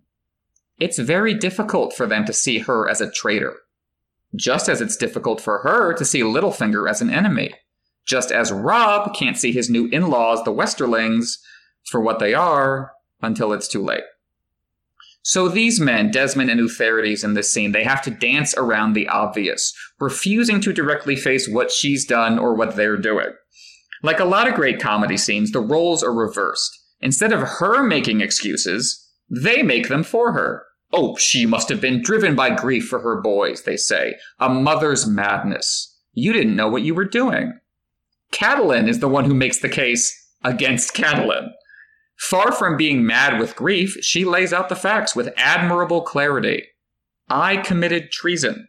It's 0.80 1.00
very 1.00 1.34
difficult 1.34 1.93
for 1.93 2.06
them 2.06 2.24
to 2.26 2.34
see 2.34 2.60
her 2.60 2.88
as 2.88 3.02
a 3.02 3.12
traitor. 3.12 3.56
Just 4.36 4.70
as 4.70 4.80
it's 4.80 4.95
difficult 4.95 5.41
for 5.41 5.60
her 5.60 5.93
to 5.93 6.06
see 6.06 6.22
Littlefinger 6.22 6.89
as 6.89 7.02
an 7.02 7.10
enemy. 7.10 7.54
Just 8.06 8.32
as 8.32 8.52
Robb 8.52 9.16
can't 9.16 9.38
see 9.38 9.52
his 9.52 9.70
new 9.70 9.88
in 9.88 10.10
laws, 10.10 10.43
the 10.43 10.54
Westerlings, 10.54 11.39
for 11.89 12.00
what 12.00 12.20
they 12.20 12.34
are 12.34 12.91
until 13.22 13.52
it's 13.54 13.68
too 13.68 13.84
late. 13.84 14.04
So 15.28 15.49
these 15.49 15.78
men, 15.78 16.09
Desmond 16.09 16.49
and 16.49 16.61
Utherydes 16.61 17.21
in 17.21 17.34
this 17.34 17.51
scene, 17.51 17.73
they 17.73 17.84
have 17.84 18.01
to 18.03 18.09
dance 18.09 18.55
around 18.55 18.93
the 18.93 19.09
obvious, 19.09 19.73
refusing 19.99 20.61
to 20.61 20.71
directly 20.71 21.17
face 21.17 21.49
what 21.49 21.69
she's 21.69 22.05
done 22.05 22.39
or 22.39 22.55
what 22.55 22.78
they're 22.78 22.95
doing. 22.95 23.34
Like 24.01 24.21
a 24.21 24.25
lot 24.25 24.47
of 24.47 24.53
great 24.53 24.80
comedy 24.80 25.17
scenes, 25.17 25.51
the 25.51 25.59
roles 25.59 26.01
are 26.01 26.13
reversed. 26.13 26.71
Instead 27.01 27.34
of 27.34 27.41
her 27.41 27.84
making 27.84 28.21
excuses, 28.21 29.05
they 29.30 29.63
make 29.63 29.89
them 29.89 30.01
for 30.01 30.32
her. 30.32 30.63
Oh, 30.93 31.17
she 31.17 31.45
must 31.45 31.67
have 31.67 31.82
been 31.82 32.01
driven 32.01 32.34
by 32.34 32.55
grief 32.55 32.88
for 32.88 33.01
her 33.01 33.21
boys, 33.21 33.63
they 33.63 33.75
say. 33.75 34.15
A 34.39 34.47
mother's 34.47 35.05
madness. 35.05 35.93
You 36.13 36.32
didn't 36.32 36.55
know 36.55 36.69
what 36.69 36.84
you 36.84 36.95
were 36.95 37.03
doing. 37.03 37.59
Catelyn 38.32 38.88
is 38.88 38.99
the 38.99 39.09
one 39.09 39.25
who 39.25 39.34
makes 39.34 39.59
the 39.59 39.67
case 39.67 40.15
against 40.45 40.95
Catelyn. 40.95 41.49
Far 42.18 42.51
from 42.51 42.78
being 42.78 43.05
mad 43.05 43.39
with 43.39 43.55
grief, 43.55 43.97
she 44.01 44.26
lays 44.26 44.51
out 44.51 44.70
the 44.70 44.76
facts 44.76 45.15
with 45.15 45.34
admirable 45.38 46.01
clarity. 46.01 46.63
I 47.30 47.57
committed 47.57 48.11
treason. 48.11 48.68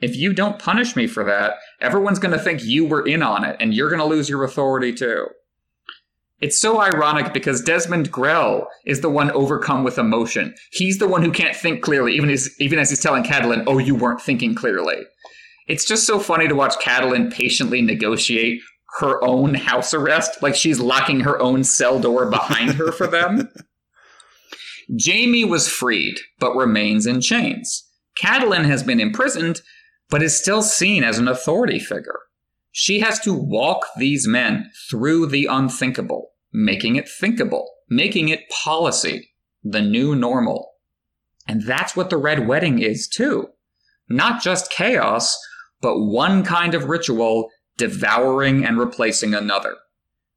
If 0.00 0.16
you 0.16 0.32
don't 0.32 0.58
punish 0.58 0.96
me 0.96 1.06
for 1.06 1.24
that, 1.24 1.54
everyone's 1.80 2.18
going 2.18 2.36
to 2.36 2.42
think 2.42 2.62
you 2.62 2.86
were 2.86 3.06
in 3.06 3.22
on 3.22 3.44
it, 3.44 3.56
and 3.60 3.74
you're 3.74 3.90
going 3.90 4.00
to 4.00 4.06
lose 4.06 4.28
your 4.28 4.44
authority 4.44 4.92
too. 4.92 5.26
It's 6.40 6.58
so 6.58 6.80
ironic 6.80 7.34
because 7.34 7.62
Desmond 7.62 8.10
Grell 8.10 8.66
is 8.86 9.02
the 9.02 9.10
one 9.10 9.30
overcome 9.32 9.84
with 9.84 9.98
emotion. 9.98 10.54
He's 10.72 10.98
the 10.98 11.08
one 11.08 11.22
who 11.22 11.30
can't 11.30 11.54
think 11.54 11.82
clearly, 11.82 12.14
even 12.14 12.30
as 12.30 12.48
even 12.58 12.78
as 12.78 12.88
he's 12.88 13.02
telling 13.02 13.24
Catelyn, 13.24 13.64
"Oh, 13.66 13.76
you 13.76 13.94
weren't 13.94 14.22
thinking 14.22 14.54
clearly." 14.54 15.02
It's 15.68 15.84
just 15.84 16.06
so 16.06 16.18
funny 16.18 16.48
to 16.48 16.54
watch 16.54 16.74
Catelyn 16.76 17.30
patiently 17.30 17.82
negotiate 17.82 18.62
her 18.98 19.22
own 19.24 19.54
house 19.54 19.94
arrest, 19.94 20.42
like 20.42 20.54
she's 20.54 20.80
locking 20.80 21.20
her 21.20 21.40
own 21.40 21.64
cell 21.64 22.00
door 22.00 22.28
behind 22.28 22.72
her 22.74 22.92
for 22.92 23.06
them. 23.06 23.48
Jaime 25.04 25.44
was 25.44 25.68
freed, 25.68 26.18
but 26.38 26.56
remains 26.56 27.06
in 27.06 27.20
chains. 27.20 27.86
Catelyn 28.20 28.64
has 28.64 28.82
been 28.82 29.00
imprisoned, 29.00 29.60
but 30.08 30.22
is 30.22 30.36
still 30.36 30.62
seen 30.62 31.04
as 31.04 31.18
an 31.18 31.28
authority 31.28 31.78
figure. 31.78 32.18
She 32.72 33.00
has 33.00 33.20
to 33.20 33.32
walk 33.32 33.86
these 33.96 34.26
men 34.26 34.70
through 34.90 35.26
the 35.26 35.46
unthinkable, 35.46 36.30
making 36.52 36.96
it 36.96 37.08
thinkable, 37.08 37.70
making 37.88 38.28
it 38.28 38.48
policy, 38.48 39.30
the 39.62 39.82
new 39.82 40.16
normal. 40.16 40.72
And 41.46 41.62
that's 41.62 41.96
what 41.96 42.10
the 42.10 42.16
Red 42.16 42.46
Wedding 42.46 42.80
is, 42.80 43.08
too. 43.08 43.48
Not 44.08 44.42
just 44.42 44.70
chaos, 44.70 45.38
but 45.80 45.98
one 45.98 46.44
kind 46.44 46.74
of 46.74 46.84
ritual 46.84 47.48
devouring 47.80 48.62
and 48.62 48.78
replacing 48.78 49.32
another, 49.32 49.74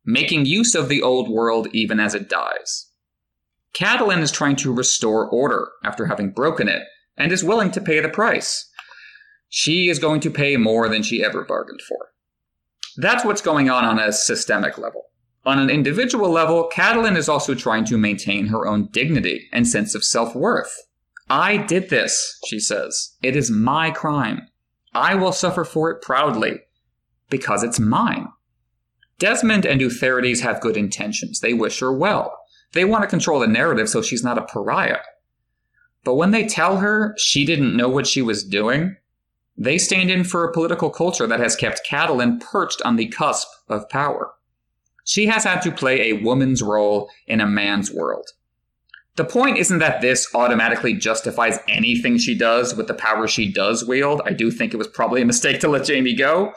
making 0.05 0.45
use 0.45 0.73
of 0.73 0.87
the 0.87 1.01
old 1.01 1.29
world 1.29 1.67
even 1.73 1.99
as 1.99 2.15
it 2.15 2.29
dies. 2.29 2.89
Catelyn 3.75 4.21
is 4.21 4.31
trying 4.31 4.55
to 4.55 4.73
restore 4.73 5.27
order 5.29 5.69
after 5.83 6.05
having 6.05 6.31
broken 6.31 6.69
it, 6.69 6.83
and 7.17 7.33
is 7.33 7.43
willing 7.43 7.69
to 7.71 7.81
pay 7.81 7.99
the 7.99 8.07
price. 8.07 8.71
She 9.49 9.89
is 9.89 9.99
going 9.99 10.21
to 10.21 10.31
pay 10.31 10.55
more 10.55 10.87
than 10.87 11.03
she 11.03 11.21
ever 11.21 11.43
bargained 11.43 11.81
for. 11.81 11.97
That's 12.95 13.25
what's 13.25 13.41
going 13.41 13.69
on 13.69 13.83
on 13.83 13.99
a 13.99 14.13
systemic 14.13 14.77
level. 14.77 15.03
On 15.45 15.59
an 15.59 15.69
individual 15.69 16.29
level, 16.29 16.69
Catelyn 16.73 17.17
is 17.17 17.27
also 17.27 17.53
trying 17.53 17.83
to 17.85 17.97
maintain 17.97 18.47
her 18.47 18.65
own 18.65 18.87
dignity 18.93 19.49
and 19.51 19.67
sense 19.67 19.95
of 19.95 20.05
self 20.05 20.33
worth. 20.33 20.73
I 21.29 21.57
did 21.57 21.89
this, 21.89 22.39
she 22.47 22.59
says. 22.59 23.17
It 23.21 23.35
is 23.35 23.51
my 23.51 23.91
crime. 23.91 24.47
I 24.93 25.15
will 25.15 25.31
suffer 25.31 25.65
for 25.65 25.91
it 25.91 26.01
proudly, 26.01 26.59
because 27.29 27.63
it's 27.63 27.79
mine. 27.79 28.27
Desmond 29.19 29.65
and 29.65 29.81
Utherydes 29.81 30.41
have 30.41 30.61
good 30.61 30.77
intentions. 30.77 31.39
They 31.39 31.53
wish 31.53 31.79
her 31.79 31.93
well. 31.93 32.37
They 32.73 32.85
want 32.85 33.03
to 33.03 33.09
control 33.09 33.39
the 33.39 33.47
narrative 33.47 33.89
so 33.89 34.01
she's 34.01 34.23
not 34.23 34.37
a 34.37 34.45
pariah. 34.45 34.99
But 36.03 36.15
when 36.15 36.31
they 36.31 36.45
tell 36.45 36.77
her 36.77 37.15
she 37.17 37.45
didn't 37.45 37.77
know 37.77 37.87
what 37.87 38.07
she 38.07 38.21
was 38.21 38.43
doing, 38.43 38.97
they 39.55 39.77
stand 39.77 40.09
in 40.09 40.23
for 40.23 40.43
a 40.43 40.51
political 40.51 40.89
culture 40.89 41.27
that 41.27 41.39
has 41.39 41.55
kept 41.55 41.87
Catelyn 41.87 42.41
perched 42.41 42.81
on 42.83 42.95
the 42.95 43.07
cusp 43.07 43.47
of 43.69 43.87
power. 43.89 44.31
She 45.05 45.27
has 45.27 45.43
had 45.43 45.61
to 45.61 45.71
play 45.71 46.09
a 46.09 46.23
woman's 46.23 46.61
role 46.61 47.09
in 47.27 47.39
a 47.39 47.47
man's 47.47 47.91
world. 47.91 48.29
The 49.15 49.25
point 49.25 49.59
isn't 49.59 49.77
that 49.77 50.01
this 50.01 50.27
automatically 50.33 50.93
justifies 50.93 51.59
anything 51.67 52.17
she 52.17 52.35
does 52.35 52.75
with 52.75 52.87
the 52.87 52.95
power 52.95 53.27
she 53.27 53.51
does 53.51 53.85
wield. 53.85 54.23
I 54.25 54.33
do 54.33 54.49
think 54.49 54.73
it 54.73 54.77
was 54.77 54.87
probably 54.87 55.21
a 55.21 55.25
mistake 55.25 55.59
to 55.59 55.67
let 55.67 55.87
Jaime 55.87 56.15
go. 56.15 56.53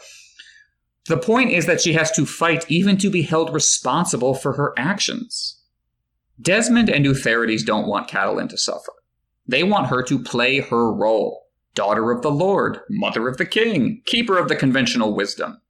The 1.09 1.16
point 1.16 1.52
is 1.52 1.66
that 1.66 1.80
she 1.80 1.92
has 1.92 2.11
to 2.12 2.26
fight 2.26 2.68
even 2.68 2.96
to 2.98 3.11
be 3.11 3.22
held 3.22 3.54
responsible 3.54 4.34
for 4.34 4.54
her 4.54 4.72
actions. 4.76 5.62
Desmond 6.40 6.90
and 6.90 7.04
Utherydes 7.04 7.64
don't 7.64 7.86
want 7.86 8.09
Catelyn 8.09 8.48
to 8.48 8.59
suffer. 8.59 8.92
They 9.46 9.62
want 9.62 9.86
her 9.86 10.02
to 10.02 10.18
play 10.18 10.61
her 10.61 10.92
role 10.92 11.46
daughter 11.76 12.11
of 12.11 12.22
the 12.22 12.30
Lord, 12.30 12.80
mother 12.88 13.28
of 13.28 13.36
the 13.36 13.46
king, 13.46 14.02
keeper 14.07 14.38
of 14.38 14.48
the 14.48 14.57
conventional 14.57 15.14
wisdom. 15.14 15.61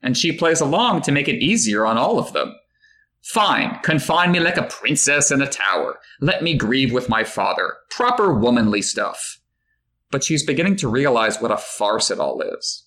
And 0.00 0.16
she 0.16 0.32
plays 0.32 0.60
along 0.60 1.02
to 1.02 1.12
make 1.12 1.28
it 1.28 1.42
easier 1.42 1.84
on 1.84 1.98
all 1.98 2.18
of 2.18 2.32
them. 2.32 2.54
Fine, 3.20 3.80
confine 3.82 4.32
me 4.32 4.40
like 4.40 4.56
a 4.56 4.62
princess 4.62 5.30
in 5.30 5.42
a 5.42 5.46
tower. 5.46 5.98
Let 6.22 6.42
me 6.42 6.56
grieve 6.56 6.92
with 6.92 7.10
my 7.10 7.24
father. 7.24 7.74
Proper 7.90 8.32
womanly 8.32 8.80
stuff. 8.80 9.40
But 10.10 10.24
she's 10.24 10.46
beginning 10.46 10.76
to 10.76 10.88
realize 10.88 11.40
what 11.40 11.50
a 11.50 11.58
farce 11.58 12.10
it 12.10 12.18
all 12.18 12.40
is. 12.40 12.86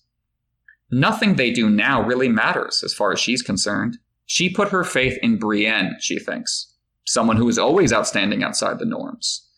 Nothing 0.90 1.34
they 1.34 1.50
do 1.50 1.68
now 1.70 2.02
really 2.02 2.28
matters 2.28 2.82
as 2.84 2.94
far 2.94 3.12
as 3.12 3.20
she's 3.20 3.42
concerned. 3.42 3.98
She 4.26 4.50
put 4.50 4.68
her 4.68 4.84
faith 4.84 5.18
in 5.22 5.38
Brienne, 5.38 5.96
she 6.00 6.18
thinks, 6.18 6.74
someone 7.06 7.36
who 7.36 7.48
is 7.48 7.58
always 7.58 7.92
outstanding 7.92 8.42
outside 8.42 8.78
the 8.78 8.86
norms. 8.86 9.48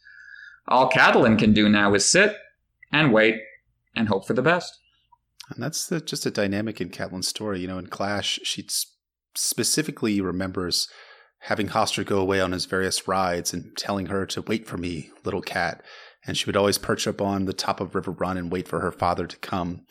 All 0.68 0.90
Catelyn 0.90 1.38
can 1.38 1.52
do 1.52 1.68
now 1.68 1.94
is 1.94 2.08
sit 2.08 2.36
and 2.92 3.12
wait 3.12 3.36
and 3.94 4.08
hope 4.08 4.26
for 4.26 4.34
the 4.34 4.42
best. 4.42 4.78
And 5.50 5.62
that's 5.62 5.86
the, 5.86 6.00
just 6.00 6.26
a 6.26 6.30
dynamic 6.30 6.80
in 6.80 6.90
Catelyn's 6.90 7.28
story. 7.28 7.60
You 7.60 7.68
know, 7.68 7.78
in 7.78 7.86
Clash, 7.86 8.40
she 8.42 8.66
specifically 9.34 10.20
remembers 10.20 10.88
having 11.40 11.68
Hoster 11.68 12.04
go 12.04 12.18
away 12.18 12.40
on 12.40 12.52
his 12.52 12.64
various 12.64 13.06
rides 13.06 13.52
and 13.52 13.76
telling 13.76 14.06
her 14.06 14.26
to 14.26 14.42
wait 14.42 14.66
for 14.66 14.76
me, 14.76 15.10
little 15.24 15.42
cat. 15.42 15.82
And 16.26 16.36
she 16.36 16.46
would 16.46 16.56
always 16.56 16.78
perch 16.78 17.06
up 17.06 17.20
on 17.20 17.44
the 17.44 17.52
top 17.52 17.80
of 17.80 17.92
Riverrun 17.92 18.36
and 18.36 18.50
wait 18.50 18.66
for 18.66 18.80
her 18.80 18.90
father 18.90 19.28
to 19.28 19.36
come 19.36 19.82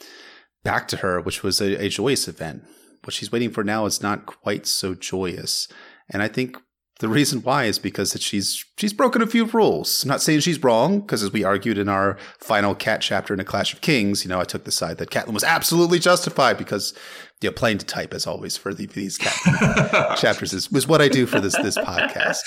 back 0.65 0.89
to 0.89 0.97
her, 0.97 1.21
which 1.21 1.43
was 1.43 1.61
a, 1.61 1.85
a 1.85 1.87
joyous 1.87 2.27
event. 2.27 2.65
What 3.05 3.13
she's 3.13 3.31
waiting 3.31 3.51
for 3.51 3.63
now 3.63 3.85
is 3.85 4.01
not 4.01 4.25
quite 4.25 4.65
so 4.65 4.95
joyous. 4.95 5.69
And 6.09 6.21
I 6.21 6.27
think 6.27 6.57
the 6.99 7.07
reason 7.07 7.41
why 7.41 7.65
is 7.65 7.77
because 7.77 8.13
that 8.13 8.21
she's 8.21 8.63
she's 8.77 8.93
broken 8.93 9.21
a 9.21 9.27
few 9.27 9.45
rules. 9.45 10.03
I'm 10.03 10.09
not 10.09 10.21
saying 10.21 10.39
she's 10.39 10.63
wrong, 10.63 11.01
because 11.01 11.23
as 11.23 11.31
we 11.31 11.43
argued 11.43 11.77
in 11.77 11.89
our 11.89 12.17
final 12.39 12.73
cat 12.73 13.01
chapter 13.01 13.33
in 13.33 13.39
A 13.39 13.43
Clash 13.43 13.73
of 13.73 13.81
Kings, 13.81 14.23
you 14.23 14.29
know, 14.29 14.39
I 14.39 14.45
took 14.45 14.63
the 14.63 14.71
side 14.71 14.97
that 14.97 15.11
Catelyn 15.11 15.33
was 15.33 15.43
absolutely 15.43 15.99
justified 15.99 16.57
because 16.57 16.93
you 17.41 17.49
know, 17.49 17.53
playing 17.53 17.79
to 17.79 17.85
type 17.85 18.13
as 18.13 18.25
always 18.25 18.55
for 18.55 18.73
the, 18.73 18.85
these 18.87 19.17
cat 19.17 20.17
chapters 20.17 20.53
is 20.53 20.71
was 20.71 20.87
what 20.87 21.01
I 21.01 21.09
do 21.09 21.25
for 21.25 21.39
this 21.39 21.55
this 21.57 21.77
podcast. 21.77 22.39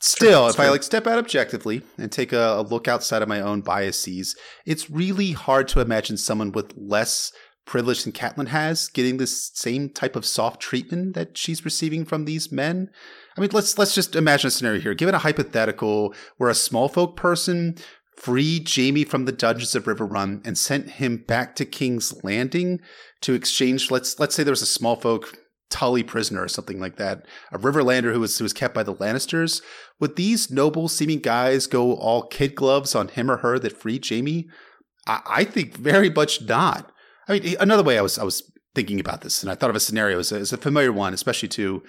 Still, 0.00 0.46
if 0.46 0.60
I 0.60 0.68
like 0.68 0.84
step 0.84 1.08
out 1.08 1.18
objectively 1.18 1.82
and 1.98 2.12
take 2.12 2.32
a, 2.32 2.60
a 2.60 2.62
look 2.62 2.86
outside 2.86 3.20
of 3.20 3.28
my 3.28 3.40
own 3.40 3.62
biases, 3.62 4.36
it's 4.64 4.88
really 4.88 5.32
hard 5.32 5.66
to 5.68 5.80
imagine 5.80 6.16
someone 6.16 6.52
with 6.52 6.72
less 6.76 7.32
privilege 7.68 8.02
than 8.02 8.12
Catelyn 8.12 8.48
has 8.48 8.88
getting 8.88 9.18
this 9.18 9.52
same 9.54 9.90
type 9.90 10.16
of 10.16 10.26
soft 10.26 10.60
treatment 10.60 11.14
that 11.14 11.38
she's 11.38 11.64
receiving 11.64 12.04
from 12.04 12.24
these 12.24 12.50
men. 12.50 12.90
I 13.36 13.40
mean, 13.40 13.50
let's 13.52 13.78
let's 13.78 13.94
just 13.94 14.16
imagine 14.16 14.48
a 14.48 14.50
scenario 14.50 14.80
here. 14.80 14.94
Given 14.94 15.14
a 15.14 15.18
hypothetical 15.18 16.14
where 16.38 16.50
a 16.50 16.54
small 16.54 16.88
folk 16.88 17.16
person 17.16 17.76
freed 18.16 18.68
Jaime 18.68 19.04
from 19.04 19.26
the 19.26 19.32
dungeons 19.32 19.76
of 19.76 19.84
Riverrun 19.84 20.44
and 20.44 20.58
sent 20.58 20.90
him 20.92 21.18
back 21.18 21.54
to 21.56 21.64
King's 21.64 22.24
Landing 22.24 22.80
to 23.20 23.34
exchange. 23.34 23.90
Let's 23.90 24.18
let's 24.18 24.34
say 24.34 24.42
there 24.42 24.50
was 24.50 24.62
a 24.62 24.66
small 24.66 24.96
folk 24.96 25.38
Tully 25.70 26.02
prisoner 26.02 26.42
or 26.42 26.48
something 26.48 26.80
like 26.80 26.96
that, 26.96 27.26
a 27.52 27.58
Riverlander 27.58 28.12
who 28.12 28.20
was 28.20 28.38
who 28.38 28.44
was 28.44 28.54
kept 28.54 28.74
by 28.74 28.82
the 28.82 28.94
Lannisters. 28.94 29.62
Would 30.00 30.16
these 30.16 30.50
noble 30.50 30.88
seeming 30.88 31.20
guys 31.20 31.66
go 31.66 31.94
all 31.94 32.22
kid 32.22 32.54
gloves 32.54 32.94
on 32.94 33.08
him 33.08 33.30
or 33.30 33.38
her 33.38 33.58
that 33.58 33.76
freed 33.76 34.08
Jaime? 34.08 34.48
I, 35.06 35.20
I 35.26 35.44
think 35.44 35.76
very 35.76 36.08
much 36.08 36.42
not. 36.42 36.90
I 37.28 37.38
mean, 37.38 37.56
another 37.60 37.82
way 37.82 37.98
I 37.98 38.02
was 38.02 38.18
I 38.18 38.24
was 38.24 38.50
thinking 38.74 39.00
about 39.00 39.20
this, 39.20 39.42
and 39.42 39.50
I 39.50 39.54
thought 39.54 39.70
of 39.70 39.76
a 39.76 39.80
scenario 39.80 40.18
as 40.18 40.32
a, 40.32 40.36
as 40.36 40.52
a 40.52 40.56
familiar 40.56 40.92
one, 40.92 41.14
especially 41.14 41.48
to 41.50 41.82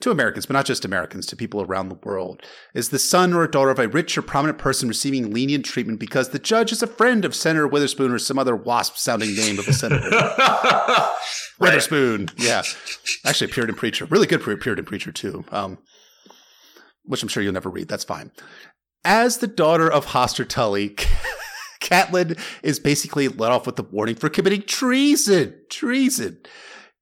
to 0.00 0.12
Americans, 0.12 0.46
but 0.46 0.52
not 0.52 0.64
just 0.64 0.84
Americans, 0.84 1.26
to 1.26 1.36
people 1.36 1.60
around 1.60 1.88
the 1.88 1.98
world, 2.04 2.42
is 2.72 2.90
the 2.90 3.00
son 3.00 3.34
or 3.34 3.46
daughter 3.48 3.70
of 3.70 3.80
a 3.80 3.88
rich 3.88 4.16
or 4.16 4.22
prominent 4.22 4.56
person 4.58 4.88
receiving 4.88 5.32
lenient 5.32 5.64
treatment 5.64 5.98
because 5.98 6.28
the 6.28 6.38
judge 6.38 6.70
is 6.70 6.82
a 6.82 6.86
friend 6.86 7.24
of 7.24 7.34
Senator 7.34 7.66
Witherspoon 7.66 8.12
or 8.12 8.18
some 8.18 8.38
other 8.38 8.54
wasp 8.54 8.96
sounding 8.96 9.34
name 9.34 9.58
of 9.58 9.66
a 9.66 9.72
senator. 9.72 10.08
Witherspoon, 11.58 12.28
yeah. 12.36 12.62
Actually, 13.26 13.50
a 13.50 13.54
Puritan 13.54 13.74
preacher. 13.74 14.04
Really 14.04 14.28
good 14.28 14.40
Puritan 14.40 14.84
preacher, 14.84 15.10
too, 15.10 15.44
um, 15.50 15.78
which 17.02 17.22
I'm 17.24 17.28
sure 17.28 17.42
you'll 17.42 17.52
never 17.52 17.70
read. 17.70 17.88
That's 17.88 18.04
fine. 18.04 18.30
As 19.04 19.38
the 19.38 19.48
daughter 19.48 19.90
of 19.90 20.06
Hoster 20.06 20.48
Tully, 20.48 20.94
Catelyn 21.80 22.38
is 22.62 22.78
basically 22.80 23.28
let 23.28 23.52
off 23.52 23.66
with 23.66 23.78
a 23.78 23.82
warning 23.82 24.16
for 24.16 24.28
committing 24.28 24.62
treason. 24.62 25.54
Treason. 25.70 26.38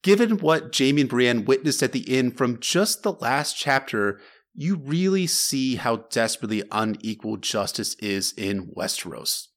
Given 0.02 0.38
what 0.38 0.76
Jaime 0.76 1.00
and 1.00 1.10
Brienne 1.10 1.44
witnessed 1.44 1.82
at 1.82 1.92
the 1.92 2.16
inn 2.16 2.30
from 2.30 2.60
just 2.60 3.02
the 3.02 3.12
last 3.14 3.56
chapter, 3.56 4.20
you 4.54 4.76
really 4.76 5.26
see 5.26 5.76
how 5.76 5.96
desperately 6.10 6.62
unequal 6.70 7.36
justice 7.36 7.94
is 7.96 8.32
in 8.32 8.72
Westeros. 8.76 9.48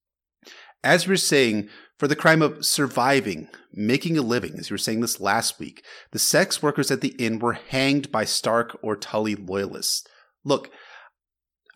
As 0.83 1.05
we 1.05 1.11
were 1.11 1.17
saying, 1.17 1.69
for 1.97 2.07
the 2.07 2.15
crime 2.15 2.41
of 2.41 2.65
surviving, 2.65 3.49
making 3.73 4.17
a 4.17 4.21
living, 4.21 4.57
as 4.57 4.69
you 4.69 4.73
were 4.73 4.77
saying 4.77 5.01
this 5.01 5.19
last 5.19 5.59
week, 5.59 5.83
the 6.11 6.19
sex 6.19 6.63
workers 6.63 6.89
at 6.89 7.01
the 7.01 7.15
inn 7.19 7.39
were 7.39 7.53
hanged 7.53 8.11
by 8.11 8.23
Stark 8.23 8.77
or 8.81 8.95
Tully 8.95 9.35
loyalists. 9.35 10.07
Look, 10.45 10.71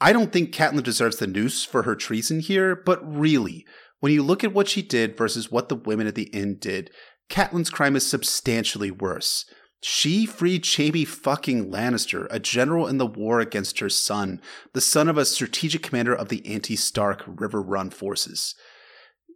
I 0.02 0.12
don't 0.14 0.32
think 0.32 0.54
Catelyn 0.54 0.84
deserves 0.84 1.18
the 1.18 1.28
noose 1.28 1.64
for 1.64 1.84
her 1.84 1.96
treason 1.96 2.40
here, 2.40 2.76
but 2.76 3.00
really, 3.06 3.66
when 4.00 4.12
you 4.12 4.24
look 4.24 4.44
at 4.44 4.54
what 4.54 4.68
she 4.68 4.82
did 4.82 5.18
versus 5.18 5.52
what 5.52 5.70
the 5.70 5.76
women 5.76 6.08
at 6.08 6.16
the 6.16 6.30
inn 6.34 6.58
did, 6.60 6.90
Catelyn's 7.30 7.70
crime 7.70 7.96
is 7.96 8.06
substantially 8.06 8.92
worse. 8.92 9.46
She 9.82 10.26
freed 10.26 10.66
Jaime 10.66 11.04
fucking 11.04 11.70
Lannister, 11.70 12.28
a 12.30 12.40
general 12.40 12.88
in 12.88 12.98
the 12.98 13.06
war 13.06 13.40
against 13.40 13.80
her 13.80 13.90
son, 13.90 14.42
the 14.74 14.82
son 14.82 15.10
of 15.10 15.18
a 15.18 15.26
strategic 15.26 15.84
commander 15.84 16.14
of 16.14 16.30
the 16.30 16.46
anti-Stark 16.46 17.26
Riverrun 17.26 17.94
forces. 17.94 18.56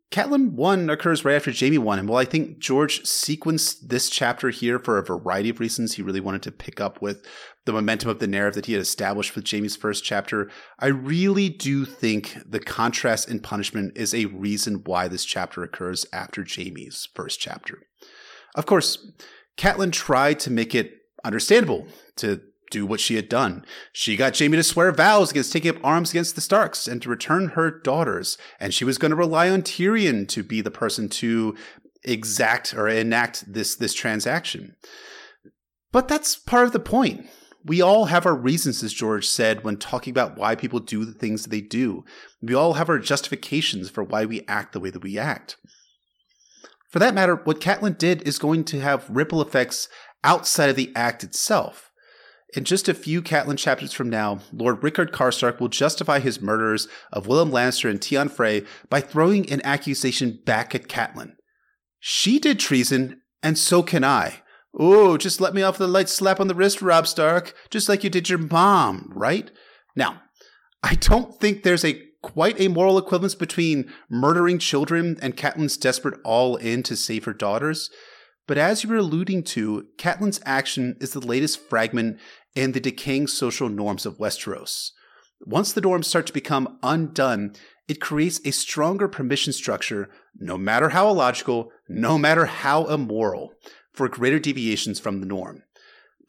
Catelyn 0.10 0.53
1 0.53 0.89
occurs 0.89 1.26
right 1.26 1.36
after 1.36 1.51
Jaime 1.51 1.78
1, 1.78 1.99
and 1.99 2.08
while 2.08 2.20
I 2.20 2.24
think 2.24 2.60
George 2.60 3.03
sequenced 3.03 3.89
this 3.89 4.10
chapter 4.10 4.49
here 4.49 4.80
for 4.80 4.97
a 4.97 5.03
variety 5.03 5.49
of 5.49 5.60
reasons, 5.60 5.95
he 5.95 6.01
really 6.01 6.22
wanted 6.22 6.43
to 6.43 6.51
pick 6.51 6.80
up 6.80 7.01
with 7.01 7.26
the 7.68 7.74
momentum 7.74 8.09
of 8.09 8.18
the 8.18 8.28
narrative 8.28 8.55
that 8.55 8.65
he 8.65 8.74
had 8.74 8.82
established 8.82 9.36
with 9.36 9.47
Jaime's 9.47 9.76
first 9.76 10.03
chapter, 10.03 10.49
I 10.80 10.88
really 10.88 11.49
do 11.49 11.86
think 11.86 12.36
the 12.43 12.59
contrast 12.59 13.30
in 13.30 13.41
punishment 13.41 13.95
is 13.95 14.15
a 14.15 14.26
reason 14.26 14.82
why 14.86 15.07
this 15.07 15.24
chapter 15.24 15.61
occurs 15.61 16.07
after 16.11 16.43
Jaime's 16.43 17.07
first 17.13 17.39
chapter. 17.39 17.84
Of 18.55 18.65
course, 18.65 19.11
Catelyn 19.57 19.91
tried 19.91 20.39
to 20.39 20.49
make 20.49 20.74
it 20.74 20.93
understandable 21.24 21.88
to 22.15 22.41
do 22.72 22.86
what 22.86 22.99
she 22.99 23.15
had 23.15 23.30
done. 23.30 23.65
She 23.93 24.15
got 24.15 24.38
Jaime 24.38 24.57
to 24.57 24.63
swear 24.63 24.91
vows 24.91 25.32
against 25.32 25.53
taking 25.53 25.76
up 25.76 25.84
arms 25.84 26.11
against 26.11 26.36
the 26.36 26.41
Starks 26.41 26.88
and 26.88 27.01
to 27.01 27.09
return 27.09 27.49
her 27.49 27.70
daughters, 27.70 28.38
and 28.59 28.74
she 28.74 28.84
was 28.84 28.97
going 28.97 29.11
to 29.11 29.15
rely 29.15 29.49
on 29.49 29.61
Tyrion 29.61 30.28
to 30.30 30.43
be 30.43 30.61
the 30.61 30.72
person 30.72 31.07
to 31.09 31.55
exact 32.03 32.74
or 32.74 32.88
enact 32.88 33.51
this 33.51 33.76
this 33.76 33.93
transaction. 33.93 34.76
But 35.91 36.07
that's 36.07 36.36
part 36.36 36.65
of 36.65 36.74
the 36.74 36.80
point. 36.80 37.30
We 37.68 37.82
all 37.82 38.05
have 38.05 38.26
our 38.26 38.36
reasons, 38.36 38.82
as 38.82 38.93
George 38.93 39.28
said, 39.28 39.65
when 39.65 39.76
talking 39.76 40.11
about 40.11 40.38
why 40.38 40.55
people 40.55 40.80
do 40.80 41.03
the 41.03 41.11
things 41.11 41.43
that 41.43 41.49
they 41.49 41.59
do. 41.59 42.05
We 42.41 42.53
all 42.53 42.74
have 42.74 42.89
our 42.89 42.97
justifications 42.97 43.89
for 43.89 44.03
why 44.03 44.24
we 44.24 44.45
act 44.47 44.72
the 44.72 44.80
way 44.80 44.89
that 44.89 45.03
we 45.03 45.20
act. 45.20 45.57
For 46.89 46.99
that 46.99 47.13
matter, 47.13 47.36
what 47.36 47.59
Catelyn 47.59 47.97
did 47.97 48.26
is 48.26 48.39
going 48.39 48.63
to 48.65 48.80
have 48.80 49.09
ripple 49.09 49.41
effects 49.41 49.89
outside 50.24 50.70
of 50.70 50.78
the 50.78 50.93
act 50.95 51.26
itself. 51.26 51.91
In 52.55 52.63
just 52.63 52.88
a 52.88 52.93
few 52.93 53.22
Catelyn 53.22 53.57
chapters 53.57 53.91
from 53.91 54.09
now, 54.09 54.39
Lord 54.53 54.82
Rickard 54.82 55.11
Karstark 55.11 55.59
will 55.59 55.68
justify 55.68 56.20
his 56.20 56.41
murders 56.41 56.88
of 57.11 57.28
Willem 57.28 57.51
Lannister 57.51 57.89
and 57.89 58.01
Tion 58.01 58.30
Frey 58.30 58.63
by 58.89 59.01
throwing 59.01 59.51
an 59.51 59.61
accusation 59.65 60.39
back 60.45 60.74
at 60.74 60.88
Catelyn. 60.88 61.34
She 61.99 62.39
did 62.39 62.59
treason, 62.59 63.22
and 63.43 63.57
so 63.57 63.84
can 63.84 64.05
I. 64.05 64.41
Oh, 64.80 65.17
just 65.17 65.41
let 65.41 65.55
me 65.55 65.63
off 65.63 65.80
the 65.80 65.88
light 65.88 66.07
slap 66.07 66.39
on 66.39 66.47
the 66.47 66.53
wrist, 66.53 66.84
Robb 66.84 67.07
Stark, 67.07 67.53
just 67.71 67.89
like 67.89 68.03
you 68.03 68.11
did 68.11 68.30
your 68.30 68.38
mom, 68.38 69.11
right? 69.15 69.49
Now, 69.95 70.21
I 70.84 70.95
don't 70.95 71.39
think 71.39 71.63
there's 71.63 71.84
a 71.84 72.03
quite 72.21 72.59
a 72.59 72.67
moral 72.67 72.97
equivalence 72.97 73.36
between 73.36 73.91
murdering 74.09 74.59
children 74.59 75.17
and 75.21 75.36
Catelyn's 75.36 75.78
desperate 75.78 76.19
all 76.23 76.57
in 76.57 76.84
to 76.84 76.95
save 76.95 77.25
her 77.25 77.34
daughters. 77.34 77.89
But 78.47 78.57
as 78.57 78.84
you 78.84 78.89
were 78.89 78.97
alluding 78.97 79.43
to, 79.43 79.88
Catelyn's 79.97 80.39
action 80.45 80.95
is 80.99 81.13
the 81.13 81.19
latest 81.19 81.59
fragment 81.69 82.19
in 82.55 82.73
the 82.73 82.80
decaying 82.80 83.28
social 83.28 83.69
norms 83.69 84.05
of 84.05 84.17
Westeros. 84.17 84.91
Once 85.41 85.73
the 85.73 85.82
norms 85.82 86.07
start 86.07 86.28
to 86.28 86.34
become 86.34 86.78
undone, 86.84 87.53
it 87.88 88.01
creates 88.01 88.41
a 88.45 88.51
stronger 88.51 89.07
permission 89.07 89.53
structure, 89.53 90.09
no 90.36 90.57
matter 90.57 90.89
how 90.89 91.09
illogical, 91.09 91.71
no 91.88 92.17
matter 92.17 92.45
how 92.45 92.86
immoral, 92.86 93.53
for 93.97 94.07
greater 94.07 94.39
deviations 94.39 94.99
from 94.99 95.19
the 95.19 95.25
norm. 95.25 95.63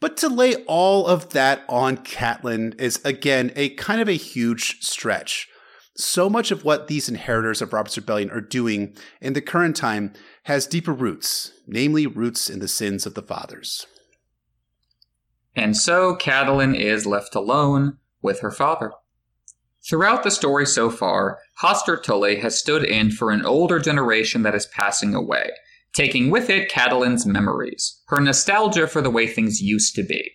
But 0.01 0.17
to 0.17 0.29
lay 0.29 0.55
all 0.65 1.07
of 1.07 1.29
that 1.29 1.63
on 1.69 1.97
Catelyn 1.97 2.79
is 2.79 2.99
again 3.05 3.51
a 3.55 3.69
kind 3.69 4.01
of 4.01 4.09
a 4.09 4.13
huge 4.13 4.81
stretch 4.81 5.47
so 5.99 6.29
much 6.29 6.49
of 6.49 6.63
what 6.63 6.87
these 6.87 7.09
inheritors 7.09 7.61
of 7.61 7.73
Robert's 7.73 7.97
Rebellion 7.97 8.31
are 8.31 8.41
doing 8.41 8.95
in 9.19 9.33
the 9.33 9.41
current 9.41 9.75
time 9.75 10.13
has 10.43 10.65
deeper 10.65 10.93
roots, 10.93 11.51
namely 11.67 12.07
roots 12.07 12.49
in 12.49 12.59
the 12.59 12.69
sins 12.69 13.05
of 13.05 13.15
the 13.15 13.21
fathers. 13.21 13.85
And 15.55 15.75
so 15.75 16.15
Catelyn 16.15 16.73
is 16.73 17.05
left 17.05 17.35
alone 17.35 17.97
with 18.21 18.39
her 18.39 18.51
father. 18.51 18.93
Throughout 19.87 20.23
the 20.23 20.31
story 20.31 20.65
so 20.65 20.89
far, 20.89 21.39
Hoster 21.61 22.01
Tully 22.01 22.37
has 22.37 22.57
stood 22.57 22.83
in 22.83 23.11
for 23.11 23.31
an 23.31 23.45
older 23.45 23.79
generation 23.79 24.43
that 24.43 24.55
is 24.55 24.67
passing 24.67 25.13
away, 25.13 25.51
taking 25.93 26.29
with 26.29 26.49
it 26.49 26.71
Catelyn's 26.71 27.25
memories, 27.25 28.01
her 28.07 28.19
nostalgia 28.19 28.87
for 28.87 29.01
the 29.01 29.09
way 29.09 29.27
things 29.27 29.61
used 29.61 29.95
to 29.95 30.03
be. 30.03 30.31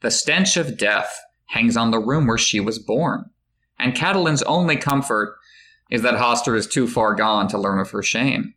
The 0.00 0.10
stench 0.10 0.56
of 0.56 0.78
death 0.78 1.18
hangs 1.46 1.76
on 1.76 1.90
the 1.90 1.98
room 1.98 2.26
where 2.26 2.38
she 2.38 2.60
was 2.60 2.78
born, 2.78 3.30
and 3.78 3.94
Catelyn's 3.94 4.42
only 4.42 4.76
comfort 4.76 5.36
is 5.90 6.02
that 6.02 6.14
Hoster 6.14 6.56
is 6.56 6.66
too 6.66 6.86
far 6.86 7.14
gone 7.14 7.48
to 7.48 7.58
learn 7.58 7.80
of 7.80 7.90
her 7.90 8.02
shame. 8.02 8.54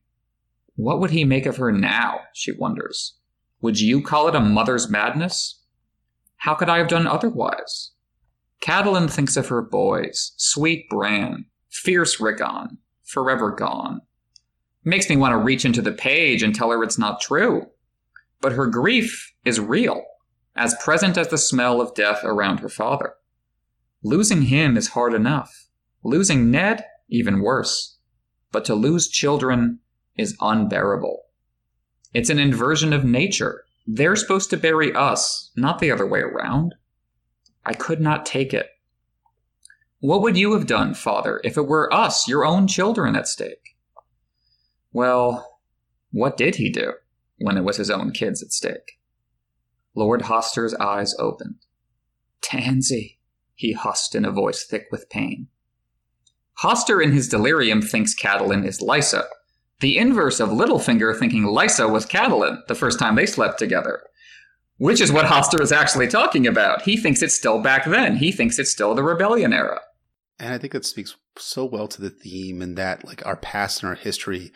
What 0.76 1.00
would 1.00 1.12
he 1.12 1.24
make 1.24 1.46
of 1.46 1.58
her 1.58 1.72
now, 1.72 2.22
she 2.34 2.52
wonders. 2.52 3.16
Would 3.62 3.80
you 3.80 4.02
call 4.02 4.28
it 4.28 4.36
a 4.36 4.40
mother's 4.40 4.90
madness? 4.90 5.62
How 6.38 6.56
could 6.56 6.70
I 6.70 6.80
have 6.80 6.88
done 6.88 7.08
otherwise? 7.08 7.92
Catelyn 8.62 9.10
thinks 9.10 9.38
of 9.38 9.48
her 9.48 9.62
boys, 9.62 10.34
sweet 10.38 10.88
Bran, 10.90 11.46
fierce 11.70 12.20
Rickon, 12.20 12.78
forever 13.04 13.52
gone. 13.52 14.02
Makes 14.84 15.10
me 15.10 15.16
want 15.16 15.34
to 15.34 15.38
reach 15.38 15.66
into 15.66 15.82
the 15.82 15.92
page 15.92 16.42
and 16.42 16.56
tell 16.56 16.72
her 16.72 16.84
it's 16.84 16.98
not 16.98 17.22
true. 17.22 17.68
But 18.42 18.54
her 18.54 18.66
grief 18.66 19.34
is 19.46 19.60
real, 19.60 20.04
as 20.56 20.76
present 20.84 21.18
as 21.18 21.28
the 21.28 21.38
smell 21.38 21.80
of 21.80 21.94
death 21.94 22.24
around 22.24 22.60
her 22.60 22.70
father. 22.70 23.14
Losing 24.04 24.44
him 24.44 24.78
is 24.78 24.90
hard 24.90 25.14
enough. 25.14 25.68
Losing 26.04 26.50
Ned, 26.50 26.84
even 27.10 27.42
worse. 27.42 27.98
But 28.52 28.66
to 28.66 28.76
lose 28.76 29.08
children 29.08 29.80
is 30.18 30.36
unbearable. 30.42 31.22
It's 32.14 32.32
an 32.32 32.40
inversion 32.40 32.92
of 32.92 33.06
nature. 33.06 33.64
They're 33.86 34.16
supposed 34.16 34.50
to 34.50 34.58
bury 34.58 34.94
us, 34.94 35.52
not 35.56 35.80
the 35.80 35.92
other 35.92 36.08
way 36.08 36.20
around. 36.20 36.76
I 37.64 37.74
could 37.74 38.02
not 38.02 38.26
take 38.26 38.54
it. 38.54 38.68
What 40.00 40.22
would 40.24 40.36
you 40.36 40.54
have 40.54 40.66
done, 40.66 40.96
father, 40.96 41.40
if 41.44 41.58
it 41.58 41.68
were 41.68 41.94
us, 41.94 42.28
your 42.28 42.44
own 42.44 42.68
children, 42.68 43.16
at 43.16 43.28
stake? 43.28 43.71
Well, 44.94 45.60
what 46.12 46.38
did 46.38 46.56
he 46.56 46.70
do 46.70 46.94
when 47.38 47.58
it 47.58 47.64
was 47.64 47.78
his 47.78 47.90
own 47.90 48.12
kids 48.12 48.44
at 48.44 48.52
stake? 48.52 49.00
Lord 49.96 50.22
Hoster's 50.22 50.74
eyes 50.76 51.16
opened. 51.20 51.56
Tansy, 52.42 53.20
he 53.56 53.74
husked 53.74 54.16
in 54.16 54.26
a 54.26 54.32
voice 54.32 54.64
thick 54.64 54.88
with 54.92 55.10
pain. 55.10 55.48
Hoster 56.64 57.04
in 57.04 57.12
his 57.12 57.28
delirium 57.30 57.82
thinks 57.82 58.14
Catelyn 58.14 58.66
is 58.66 58.80
Lysa, 58.82 59.26
the 59.80 59.98
inverse 59.98 60.40
of 60.40 60.50
Littlefinger 60.50 61.18
thinking 61.18 61.44
Lysa 61.44 61.92
was 61.92 62.06
Catelyn 62.06 62.60
the 62.68 62.76
first 62.76 63.00
time 63.00 63.16
they 63.16 63.26
slept 63.26 63.58
together. 63.58 64.04
which 64.82 65.00
is 65.00 65.12
what 65.12 65.28
Hoster 65.28 65.62
is 65.62 65.72
actually 65.72 66.08
talking 66.08 66.48
about. 66.48 66.82
He 66.82 66.98
thinks 66.98 67.22
it's 67.22 67.36
still 67.36 67.62
back 67.62 67.86
then. 67.86 68.16
He 68.16 68.32
thinks 68.32 68.58
it's 68.58 68.72
still 68.72 68.96
the 68.96 69.04
rebellion 69.04 69.54
era. 69.54 69.80
And 70.40 70.52
I 70.52 70.58
think 70.58 70.74
that 70.74 70.86
speaks 70.86 71.16
so 71.38 71.66
well 71.66 71.88
to 71.88 72.02
the 72.02 72.10
theme 72.10 72.64
and 72.64 72.76
that 72.80 73.06
like 73.06 73.24
our 73.24 73.36
past 73.36 73.84
and 73.84 73.90
our 73.90 73.96
history 73.96 74.52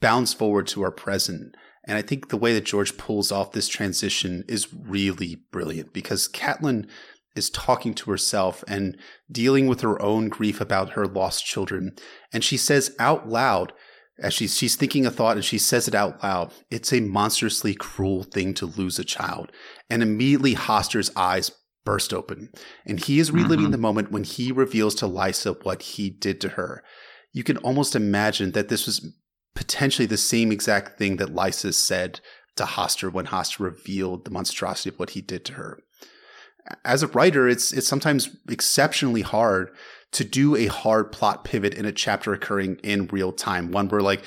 bounds 0.00 0.32
forward 0.32 0.66
to 0.68 0.82
our 0.82 0.90
present. 0.90 1.56
And 1.86 1.96
I 1.96 2.02
think 2.02 2.28
the 2.28 2.36
way 2.36 2.52
that 2.54 2.64
George 2.64 2.96
pulls 2.96 3.30
off 3.30 3.52
this 3.52 3.68
transition 3.68 4.44
is 4.48 4.72
really 4.74 5.42
brilliant 5.52 5.92
because 5.92 6.28
Catelyn 6.28 6.88
is 7.36 7.50
talking 7.50 7.94
to 7.94 8.10
herself 8.10 8.64
and 8.66 8.96
dealing 9.30 9.66
with 9.66 9.82
her 9.82 10.00
own 10.02 10.28
grief 10.28 10.60
about 10.60 10.90
her 10.90 11.06
lost 11.06 11.44
children. 11.44 11.94
And 12.32 12.42
she 12.42 12.56
says 12.56 12.96
out 12.98 13.28
loud, 13.28 13.72
as 14.18 14.32
she's 14.32 14.56
she's 14.56 14.76
thinking 14.76 15.04
a 15.04 15.10
thought 15.10 15.36
and 15.36 15.44
she 15.44 15.58
says 15.58 15.86
it 15.86 15.94
out 15.94 16.22
loud, 16.22 16.52
it's 16.70 16.92
a 16.92 17.00
monstrously 17.00 17.74
cruel 17.74 18.22
thing 18.22 18.54
to 18.54 18.66
lose 18.66 18.98
a 18.98 19.04
child. 19.04 19.52
And 19.90 20.02
immediately 20.02 20.54
Hoster's 20.54 21.10
eyes 21.14 21.52
burst 21.84 22.12
open. 22.12 22.50
And 22.86 22.98
he 22.98 23.20
is 23.20 23.30
reliving 23.30 23.66
mm-hmm. 23.66 23.72
the 23.72 23.78
moment 23.78 24.10
when 24.10 24.24
he 24.24 24.50
reveals 24.50 24.94
to 24.96 25.06
Lysa 25.06 25.62
what 25.64 25.82
he 25.82 26.10
did 26.10 26.40
to 26.40 26.50
her. 26.50 26.82
You 27.32 27.44
can 27.44 27.58
almost 27.58 27.94
imagine 27.94 28.52
that 28.52 28.68
this 28.68 28.86
was 28.86 29.06
potentially 29.56 30.06
the 30.06 30.16
same 30.16 30.52
exact 30.52 30.98
thing 30.98 31.16
that 31.16 31.34
Lysa 31.34 31.74
said 31.74 32.20
to 32.54 32.64
Hoster 32.64 33.12
when 33.12 33.26
Hoster 33.26 33.60
revealed 33.60 34.24
the 34.24 34.30
monstrosity 34.30 34.90
of 34.90 34.98
what 34.98 35.10
he 35.10 35.20
did 35.20 35.44
to 35.46 35.54
her 35.54 35.80
as 36.84 37.02
a 37.02 37.08
writer, 37.08 37.48
it's 37.48 37.72
it's 37.72 37.88
sometimes 37.88 38.36
exceptionally 38.48 39.22
hard 39.22 39.70
to 40.12 40.24
do 40.24 40.56
a 40.56 40.66
hard 40.66 41.12
plot 41.12 41.44
pivot 41.44 41.74
in 41.74 41.84
a 41.84 41.92
chapter 41.92 42.32
occurring 42.32 42.78
in 42.82 43.06
real 43.08 43.32
time. 43.32 43.70
One 43.70 43.88
where 43.88 44.00
like 44.00 44.22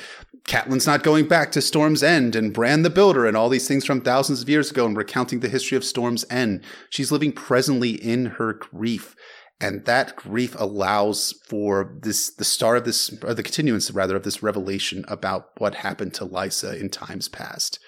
Catelyn's 0.48 0.88
not 0.88 1.04
going 1.04 1.28
back 1.28 1.52
to 1.52 1.62
Storm's 1.62 2.04
End 2.04 2.36
and 2.36 2.54
Bran 2.54 2.82
the 2.84 2.90
Builder 2.90 3.26
and 3.26 3.36
all 3.38 3.50
these 3.50 3.68
things 3.68 3.86
from 3.86 4.02
thousands 4.02 4.42
of 4.42 4.50
years 4.50 4.72
ago 4.72 4.86
and 4.86 4.98
recounting 4.98 5.40
the 5.40 5.50
history 5.50 5.78
of 5.78 5.84
Storm's 5.84 6.26
End. 6.30 6.64
She's 6.90 7.12
living 7.12 7.32
presently 7.32 7.92
in 7.92 8.26
her 8.26 8.54
grief. 8.54 9.16
And 9.62 9.84
that 9.86 10.16
grief 10.16 10.56
allows 10.58 11.34
for 11.46 11.98
this 12.02 12.30
the 12.30 12.46
start 12.46 12.78
of 12.78 12.86
this 12.86 13.14
or 13.24 13.34
the 13.34 13.44
continuance 13.44 13.92
rather 13.92 14.16
of 14.16 14.24
this 14.24 14.42
revelation 14.42 15.04
about 15.08 15.50
what 15.58 15.76
happened 15.76 16.14
to 16.16 16.26
Lysa 16.26 16.80
in 16.80 16.90
times 16.90 17.28
past. 17.28 17.80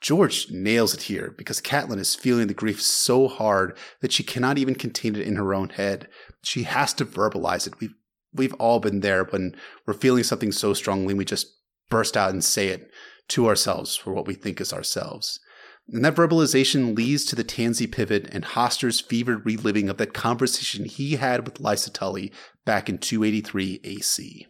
George 0.00 0.50
nails 0.50 0.94
it 0.94 1.02
here 1.02 1.34
because 1.38 1.60
Catelyn 1.60 1.98
is 1.98 2.14
feeling 2.14 2.48
the 2.48 2.54
grief 2.54 2.82
so 2.82 3.28
hard 3.28 3.76
that 4.00 4.12
she 4.12 4.22
cannot 4.22 4.58
even 4.58 4.74
contain 4.74 5.16
it 5.16 5.26
in 5.26 5.36
her 5.36 5.54
own 5.54 5.70
head. 5.70 6.08
She 6.42 6.64
has 6.64 6.92
to 6.94 7.06
verbalize 7.06 7.66
it. 7.66 7.80
We've 7.80 7.94
we've 8.34 8.54
all 8.54 8.80
been 8.80 9.00
there 9.00 9.24
when 9.24 9.54
we're 9.86 9.94
feeling 9.94 10.24
something 10.24 10.52
so 10.52 10.74
strongly 10.74 11.14
we 11.14 11.24
just 11.24 11.46
burst 11.88 12.16
out 12.16 12.30
and 12.30 12.44
say 12.44 12.68
it 12.68 12.90
to 13.28 13.48
ourselves 13.48 13.96
for 13.96 14.12
what 14.12 14.26
we 14.26 14.34
think 14.34 14.60
is 14.60 14.72
ourselves. 14.72 15.40
And 15.92 16.04
that 16.04 16.16
verbalization 16.16 16.96
leads 16.96 17.24
to 17.26 17.36
the 17.36 17.44
Tansy 17.44 17.86
pivot 17.86 18.28
and 18.32 18.44
Hoster's 18.44 19.00
fevered 19.00 19.46
reliving 19.46 19.88
of 19.88 19.98
that 19.98 20.14
conversation 20.14 20.84
he 20.84 21.16
had 21.16 21.44
with 21.44 21.60
Lysa 21.62 21.92
Tully 21.92 22.32
back 22.64 22.88
in 22.88 22.98
283 22.98 23.80
AC. 23.84 24.46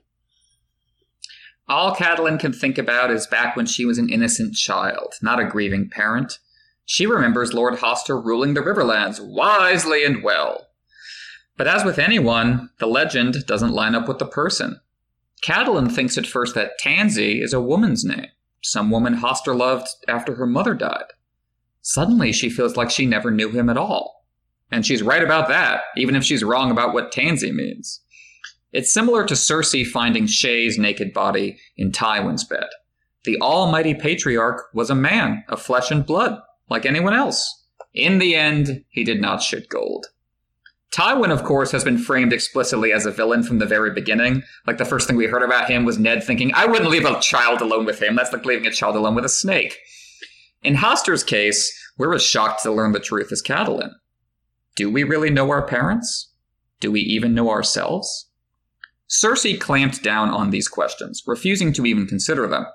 All 1.68 1.94
Catelyn 1.94 2.38
can 2.38 2.52
think 2.52 2.78
about 2.78 3.10
is 3.10 3.26
back 3.26 3.56
when 3.56 3.66
she 3.66 3.84
was 3.84 3.98
an 3.98 4.08
innocent 4.08 4.54
child, 4.54 5.14
not 5.20 5.40
a 5.40 5.44
grieving 5.44 5.90
parent. 5.90 6.38
She 6.86 7.06
remembers 7.06 7.52
Lord 7.52 7.74
Hoster 7.74 8.22
ruling 8.24 8.54
the 8.54 8.60
Riverlands 8.62 9.20
wisely 9.20 10.04
and 10.04 10.22
well. 10.22 10.68
But 11.56 11.66
as 11.66 11.84
with 11.84 11.98
anyone, 11.98 12.70
the 12.78 12.86
legend 12.86 13.44
doesn't 13.46 13.72
line 13.72 13.94
up 13.94 14.08
with 14.08 14.18
the 14.18 14.26
person. 14.26 14.80
Catelyn 15.44 15.90
thinks 15.92 16.16
at 16.16 16.26
first 16.26 16.54
that 16.54 16.78
Tansy 16.78 17.42
is 17.42 17.52
a 17.52 17.60
woman's 17.60 18.04
name, 18.04 18.28
some 18.62 18.90
woman 18.90 19.16
Hoster 19.16 19.56
loved 19.56 19.88
after 20.08 20.36
her 20.36 20.46
mother 20.46 20.74
died. 20.74 21.12
Suddenly, 21.88 22.32
she 22.32 22.50
feels 22.50 22.76
like 22.76 22.90
she 22.90 23.06
never 23.06 23.30
knew 23.30 23.48
him 23.48 23.70
at 23.70 23.76
all. 23.76 24.26
And 24.72 24.84
she's 24.84 25.04
right 25.04 25.22
about 25.22 25.46
that, 25.46 25.82
even 25.96 26.16
if 26.16 26.24
she's 26.24 26.42
wrong 26.42 26.72
about 26.72 26.92
what 26.92 27.12
Tansy 27.12 27.52
means. 27.52 28.00
It's 28.72 28.92
similar 28.92 29.24
to 29.24 29.34
Cersei 29.34 29.86
finding 29.86 30.26
Shae's 30.26 30.78
naked 30.78 31.12
body 31.12 31.58
in 31.76 31.92
Tywin's 31.92 32.42
bed. 32.42 32.66
The 33.22 33.40
almighty 33.40 33.94
patriarch 33.94 34.64
was 34.74 34.90
a 34.90 34.96
man 34.96 35.44
of 35.48 35.62
flesh 35.62 35.92
and 35.92 36.04
blood, 36.04 36.40
like 36.68 36.84
anyone 36.84 37.14
else. 37.14 37.66
In 37.94 38.18
the 38.18 38.34
end, 38.34 38.82
he 38.88 39.04
did 39.04 39.20
not 39.20 39.40
shit 39.40 39.68
gold. 39.68 40.06
Tywin, 40.90 41.30
of 41.30 41.44
course, 41.44 41.70
has 41.70 41.84
been 41.84 41.98
framed 41.98 42.32
explicitly 42.32 42.92
as 42.92 43.06
a 43.06 43.12
villain 43.12 43.44
from 43.44 43.60
the 43.60 43.64
very 43.64 43.92
beginning. 43.92 44.42
Like 44.66 44.78
the 44.78 44.84
first 44.84 45.06
thing 45.06 45.16
we 45.16 45.26
heard 45.26 45.44
about 45.44 45.70
him 45.70 45.84
was 45.84 46.00
Ned 46.00 46.24
thinking, 46.24 46.52
I 46.52 46.66
wouldn't 46.66 46.90
leave 46.90 47.04
a 47.04 47.20
child 47.20 47.60
alone 47.60 47.84
with 47.84 48.02
him. 48.02 48.16
That's 48.16 48.32
like 48.32 48.44
leaving 48.44 48.66
a 48.66 48.72
child 48.72 48.96
alone 48.96 49.14
with 49.14 49.24
a 49.24 49.28
snake. 49.28 49.78
In 50.66 50.74
Hoster's 50.74 51.22
case, 51.22 51.72
we're 51.96 52.12
as 52.12 52.24
shocked 52.24 52.64
to 52.64 52.72
learn 52.72 52.90
the 52.90 52.98
truth 52.98 53.30
as 53.30 53.40
Catelyn. 53.40 53.92
Do 54.74 54.90
we 54.90 55.04
really 55.04 55.30
know 55.30 55.48
our 55.50 55.64
parents? 55.64 56.32
Do 56.80 56.90
we 56.90 57.02
even 57.02 57.34
know 57.34 57.50
ourselves? 57.50 58.28
Cersei 59.08 59.60
clamped 59.60 60.02
down 60.02 60.28
on 60.28 60.50
these 60.50 60.66
questions, 60.66 61.22
refusing 61.24 61.72
to 61.74 61.86
even 61.86 62.08
consider 62.08 62.48
them. 62.48 62.66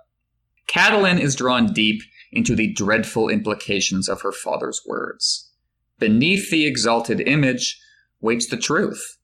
Catelyn 0.70 1.20
is 1.20 1.36
drawn 1.36 1.74
deep 1.74 2.02
into 2.32 2.56
the 2.56 2.72
dreadful 2.72 3.28
implications 3.28 4.08
of 4.08 4.22
her 4.22 4.32
father's 4.32 4.82
words. 4.88 5.52
Beneath 6.00 6.50
the 6.50 6.66
exalted 6.66 7.20
image 7.20 7.78
waits 8.22 8.48
the 8.48 8.56
truth. 8.56 9.18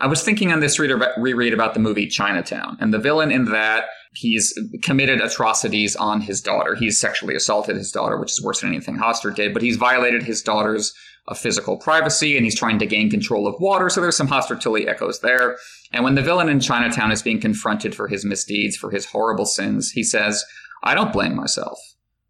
I 0.00 0.08
was 0.08 0.24
thinking 0.24 0.50
on 0.50 0.58
this 0.58 0.80
reread 0.80 1.54
about 1.54 1.74
the 1.74 1.80
movie 1.80 2.08
Chinatown, 2.08 2.76
and 2.80 2.92
the 2.92 2.98
villain 2.98 3.30
in 3.30 3.44
that 3.52 3.84
he's 4.12 4.58
committed 4.82 5.20
atrocities 5.20 5.94
on 5.96 6.20
his 6.20 6.40
daughter. 6.40 6.74
He's 6.74 7.00
sexually 7.00 7.34
assaulted 7.34 7.76
his 7.76 7.92
daughter, 7.92 8.18
which 8.18 8.32
is 8.32 8.42
worse 8.42 8.60
than 8.60 8.70
anything 8.70 8.96
Hoster 8.96 9.34
did, 9.34 9.52
but 9.54 9.62
he's 9.62 9.76
violated 9.76 10.22
his 10.22 10.42
daughter's 10.42 10.94
uh, 11.28 11.34
physical 11.34 11.76
privacy, 11.76 12.36
and 12.36 12.44
he's 12.44 12.58
trying 12.58 12.78
to 12.78 12.86
gain 12.86 13.10
control 13.10 13.46
of 13.46 13.60
water. 13.60 13.88
So 13.88 14.00
there's 14.00 14.16
some 14.16 14.28
Hoster 14.28 14.60
Tully 14.60 14.88
echoes 14.88 15.20
there. 15.20 15.58
And 15.92 16.02
when 16.02 16.14
the 16.14 16.22
villain 16.22 16.48
in 16.48 16.60
Chinatown 16.60 17.12
is 17.12 17.22
being 17.22 17.40
confronted 17.40 17.94
for 17.94 18.08
his 18.08 18.24
misdeeds, 18.24 18.76
for 18.76 18.90
his 18.90 19.06
horrible 19.06 19.46
sins, 19.46 19.90
he 19.90 20.02
says, 20.02 20.44
I 20.82 20.94
don't 20.94 21.12
blame 21.12 21.36
myself. 21.36 21.78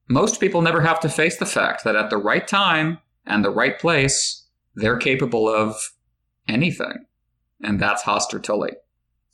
Most 0.09 0.41
people 0.41 0.61
never 0.61 0.81
have 0.81 1.01
to 1.01 1.09
face 1.09 1.39
the 1.39 1.47
fact 1.47 1.85
that 1.85 1.97
at 1.97 2.11
the 2.11 2.17
right 2.17 2.47
time 2.47 2.99
and 3.25 3.45
the 3.45 3.51
right 3.51 3.79
place, 3.79 4.47
they're 4.75 4.97
capable 4.97 5.49
of 5.49 5.77
anything. 6.49 7.07
And 7.63 7.79
that's 7.79 8.03
Hoster 8.03 8.43
Tully. 8.43 8.73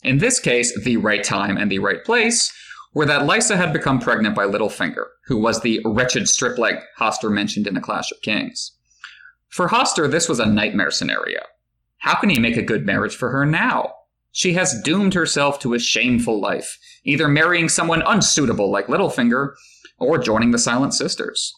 In 0.03 0.19
this 0.19 0.39
case, 0.39 0.79
the 0.85 0.97
right 0.97 1.25
time 1.25 1.57
and 1.57 1.71
the 1.71 1.79
right 1.79 2.05
place 2.05 2.53
were 2.95 3.07
that 3.07 3.27
Lysa 3.27 3.57
had 3.57 3.73
become 3.73 3.99
pregnant 3.99 4.35
by 4.35 4.47
Littlefinger, 4.47 5.07
who 5.27 5.37
was 5.37 5.61
the 5.61 5.81
wretched 5.85 6.29
stripling 6.29 6.81
Hoster 6.99 7.31
mentioned 7.31 7.67
in 7.67 7.77
A 7.77 7.81
Clash 7.81 8.11
of 8.11 8.23
Kings. 8.23 8.73
For 9.49 9.69
Hoster, 9.69 10.11
this 10.11 10.29
was 10.29 10.41
a 10.41 10.47
nightmare 10.47 10.91
scenario. 10.91 11.41
How 11.99 12.15
can 12.15 12.31
he 12.31 12.39
make 12.39 12.57
a 12.57 12.63
good 12.63 12.87
marriage 12.87 13.15
for 13.15 13.31
her 13.31 13.45
now? 13.45 13.93
She 14.33 14.53
has 14.53 14.81
doomed 14.83 15.15
herself 15.15 15.59
to 15.61 15.75
a 15.75 15.79
shameful 15.79 16.41
life, 16.41 16.79
either 17.05 17.27
marrying 17.27 17.69
someone 17.69 18.03
unsuitable 18.03 18.71
like 18.71 18.87
Littlefinger 18.87 19.55
or 19.99 20.19
joining 20.19 20.51
the 20.51 20.59
Silent 20.59 20.95
Sisters. 20.95 21.55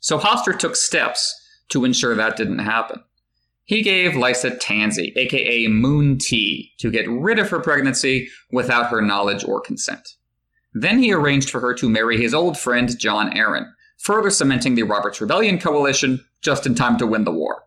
So 0.00 0.18
Hoster 0.18 0.58
took 0.58 0.76
steps 0.76 1.34
to 1.70 1.84
ensure 1.84 2.14
that 2.14 2.36
didn't 2.36 2.60
happen. 2.60 3.02
He 3.66 3.82
gave 3.82 4.12
Lysa 4.12 4.58
Tansy, 4.60 5.12
aka 5.16 5.68
Moon 5.68 6.18
Tea, 6.18 6.72
to 6.78 6.90
get 6.90 7.08
rid 7.08 7.38
of 7.38 7.48
her 7.48 7.60
pregnancy 7.60 8.28
without 8.50 8.90
her 8.90 9.00
knowledge 9.00 9.44
or 9.44 9.60
consent. 9.60 10.16
Then 10.74 10.98
he 10.98 11.12
arranged 11.12 11.50
for 11.50 11.60
her 11.60 11.72
to 11.74 11.88
marry 11.88 12.20
his 12.20 12.34
old 12.34 12.58
friend 12.58 12.98
Jon 12.98 13.30
Arryn, 13.32 13.70
further 13.96 14.28
cementing 14.28 14.74
the 14.74 14.82
Robert's 14.82 15.20
Rebellion 15.20 15.58
coalition 15.58 16.22
just 16.42 16.66
in 16.66 16.74
time 16.74 16.98
to 16.98 17.06
win 17.06 17.24
the 17.24 17.32
war. 17.32 17.62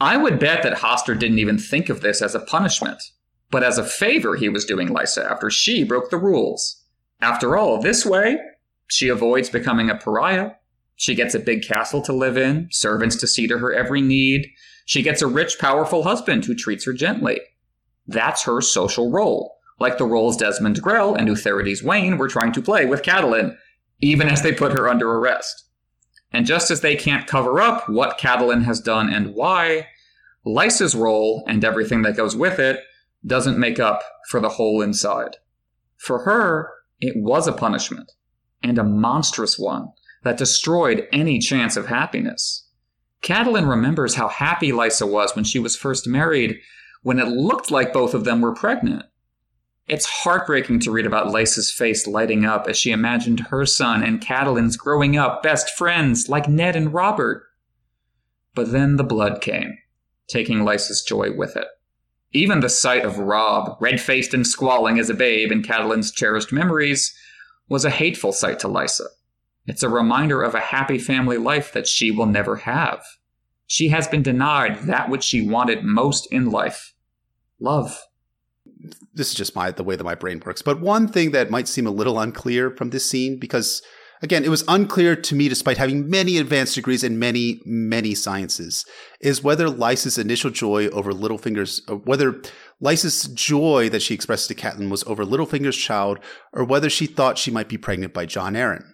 I 0.00 0.16
would 0.16 0.38
bet 0.38 0.62
that 0.62 0.78
Hoster 0.78 1.18
didn't 1.18 1.40
even 1.40 1.58
think 1.58 1.90
of 1.90 2.00
this 2.00 2.22
as 2.22 2.34
a 2.34 2.40
punishment, 2.40 3.02
but 3.50 3.62
as 3.62 3.76
a 3.76 3.84
favor 3.84 4.34
he 4.34 4.48
was 4.48 4.64
doing 4.64 4.88
Lysa 4.88 5.30
after 5.30 5.50
she 5.50 5.84
broke 5.84 6.08
the 6.08 6.16
rules. 6.16 6.82
After 7.20 7.54
all, 7.54 7.82
this 7.82 8.06
way, 8.06 8.38
she 8.86 9.08
avoids 9.08 9.50
becoming 9.50 9.90
a 9.90 9.96
pariah. 9.96 10.52
She 10.96 11.14
gets 11.14 11.34
a 11.34 11.38
big 11.38 11.62
castle 11.62 12.00
to 12.02 12.14
live 12.14 12.38
in, 12.38 12.68
servants 12.70 13.16
to 13.16 13.26
see 13.26 13.46
to 13.46 13.58
her 13.58 13.74
every 13.74 14.00
need. 14.00 14.50
She 14.90 15.02
gets 15.02 15.22
a 15.22 15.28
rich, 15.28 15.60
powerful 15.60 16.02
husband 16.02 16.44
who 16.46 16.54
treats 16.56 16.84
her 16.84 16.92
gently. 16.92 17.40
That's 18.08 18.42
her 18.42 18.60
social 18.60 19.12
role, 19.12 19.56
like 19.78 19.98
the 19.98 20.04
roles 20.04 20.36
Desmond 20.36 20.82
Grell 20.82 21.14
and 21.14 21.28
Utherydes 21.28 21.84
Wayn 21.84 22.18
were 22.18 22.26
trying 22.26 22.50
to 22.50 22.60
play 22.60 22.86
with 22.86 23.02
Catelyn, 23.02 23.56
even 24.00 24.26
as 24.26 24.42
they 24.42 24.52
put 24.52 24.72
her 24.72 24.88
under 24.88 25.08
arrest. 25.08 25.66
And 26.32 26.44
just 26.44 26.72
as 26.72 26.80
they 26.80 26.96
can't 26.96 27.28
cover 27.28 27.60
up 27.60 27.88
what 27.88 28.18
Catelyn 28.18 28.64
has 28.64 28.80
done 28.80 29.08
and 29.08 29.32
why, 29.32 29.86
Lysa's 30.44 30.96
role 30.96 31.44
and 31.46 31.64
everything 31.64 32.02
that 32.02 32.16
goes 32.16 32.34
with 32.34 32.58
it 32.58 32.80
doesn't 33.24 33.60
make 33.60 33.78
up 33.78 34.02
for 34.28 34.40
the 34.40 34.48
hole 34.48 34.82
inside. 34.82 35.36
For 35.98 36.24
her, 36.24 36.68
it 36.98 37.14
was 37.16 37.46
a 37.46 37.52
punishment, 37.52 38.10
and 38.60 38.76
a 38.76 38.82
monstrous 38.82 39.56
one 39.56 39.92
that 40.24 40.36
destroyed 40.36 41.06
any 41.12 41.38
chance 41.38 41.76
of 41.76 41.86
happiness. 41.86 42.66
Catelyn 43.22 43.68
remembers 43.68 44.14
how 44.14 44.28
happy 44.28 44.72
Lysa 44.72 45.10
was 45.10 45.36
when 45.36 45.44
she 45.44 45.58
was 45.58 45.76
first 45.76 46.06
married, 46.06 46.60
when 47.02 47.18
it 47.18 47.28
looked 47.28 47.70
like 47.70 47.92
both 47.92 48.14
of 48.14 48.24
them 48.24 48.40
were 48.40 48.54
pregnant. 48.54 49.04
It's 49.86 50.06
heartbreaking 50.06 50.80
to 50.80 50.90
read 50.90 51.04
about 51.04 51.32
Lysa's 51.32 51.72
face 51.72 52.06
lighting 52.06 52.44
up 52.44 52.68
as 52.68 52.76
she 52.76 52.92
imagined 52.92 53.40
her 53.40 53.66
son 53.66 54.02
and 54.02 54.20
Catelyn's 54.20 54.76
growing 54.76 55.16
up 55.16 55.42
best 55.42 55.70
friends 55.70 56.28
like 56.28 56.48
Ned 56.48 56.76
and 56.76 56.94
Robert. 56.94 57.44
But 58.54 58.72
then 58.72 58.96
the 58.96 59.04
blood 59.04 59.40
came, 59.40 59.76
taking 60.28 60.60
Lysa's 60.60 61.02
joy 61.02 61.32
with 61.32 61.56
it. 61.56 61.66
Even 62.32 62.60
the 62.60 62.68
sight 62.68 63.04
of 63.04 63.18
Robb, 63.18 63.76
red 63.80 64.00
faced 64.00 64.32
and 64.32 64.46
squalling 64.46 64.98
as 64.98 65.10
a 65.10 65.14
babe 65.14 65.50
in 65.50 65.62
Catelyn's 65.62 66.12
cherished 66.12 66.52
memories, 66.52 67.12
was 67.68 67.84
a 67.84 67.90
hateful 67.90 68.32
sight 68.32 68.60
to 68.60 68.68
Lysa. 68.68 69.06
It's 69.66 69.82
a 69.82 69.88
reminder 69.88 70.42
of 70.42 70.54
a 70.54 70.60
happy 70.60 70.98
family 70.98 71.38
life 71.38 71.72
that 71.72 71.86
she 71.86 72.10
will 72.10 72.26
never 72.26 72.56
have. 72.56 73.04
She 73.66 73.88
has 73.88 74.08
been 74.08 74.22
denied 74.22 74.80
that 74.80 75.08
which 75.08 75.22
she 75.22 75.46
wanted 75.46 75.84
most 75.84 76.26
in 76.32 76.50
life 76.50 76.94
love. 77.60 78.00
This 79.14 79.28
is 79.28 79.34
just 79.34 79.54
my 79.54 79.70
the 79.70 79.84
way 79.84 79.96
that 79.96 80.04
my 80.04 80.14
brain 80.14 80.42
works. 80.44 80.62
But 80.62 80.80
one 80.80 81.06
thing 81.06 81.32
that 81.32 81.50
might 81.50 81.68
seem 81.68 81.86
a 81.86 81.90
little 81.90 82.18
unclear 82.18 82.70
from 82.70 82.90
this 82.90 83.08
scene, 83.08 83.38
because 83.38 83.82
again, 84.22 84.44
it 84.44 84.48
was 84.48 84.64
unclear 84.68 85.14
to 85.16 85.34
me 85.34 85.48
despite 85.48 85.76
having 85.76 86.08
many 86.08 86.38
advanced 86.38 86.74
degrees 86.74 87.04
in 87.04 87.18
many, 87.18 87.60
many 87.64 88.14
sciences, 88.14 88.84
is 89.20 89.44
whether 89.44 89.68
Lysa's 89.68 90.18
initial 90.18 90.50
joy 90.50 90.88
over 90.88 91.12
Littlefinger's, 91.12 91.82
uh, 91.88 91.96
whether 91.96 92.42
Lysa's 92.80 93.24
joy 93.24 93.88
that 93.90 94.02
she 94.02 94.14
expressed 94.14 94.48
to 94.48 94.54
Catelyn 94.54 94.90
was 94.90 95.04
over 95.04 95.24
Littlefinger's 95.24 95.76
child, 95.76 96.18
or 96.52 96.64
whether 96.64 96.90
she 96.90 97.06
thought 97.06 97.38
she 97.38 97.50
might 97.50 97.68
be 97.68 97.78
pregnant 97.78 98.14
by 98.14 98.26
Jon 98.26 98.54
Arryn. 98.54 98.84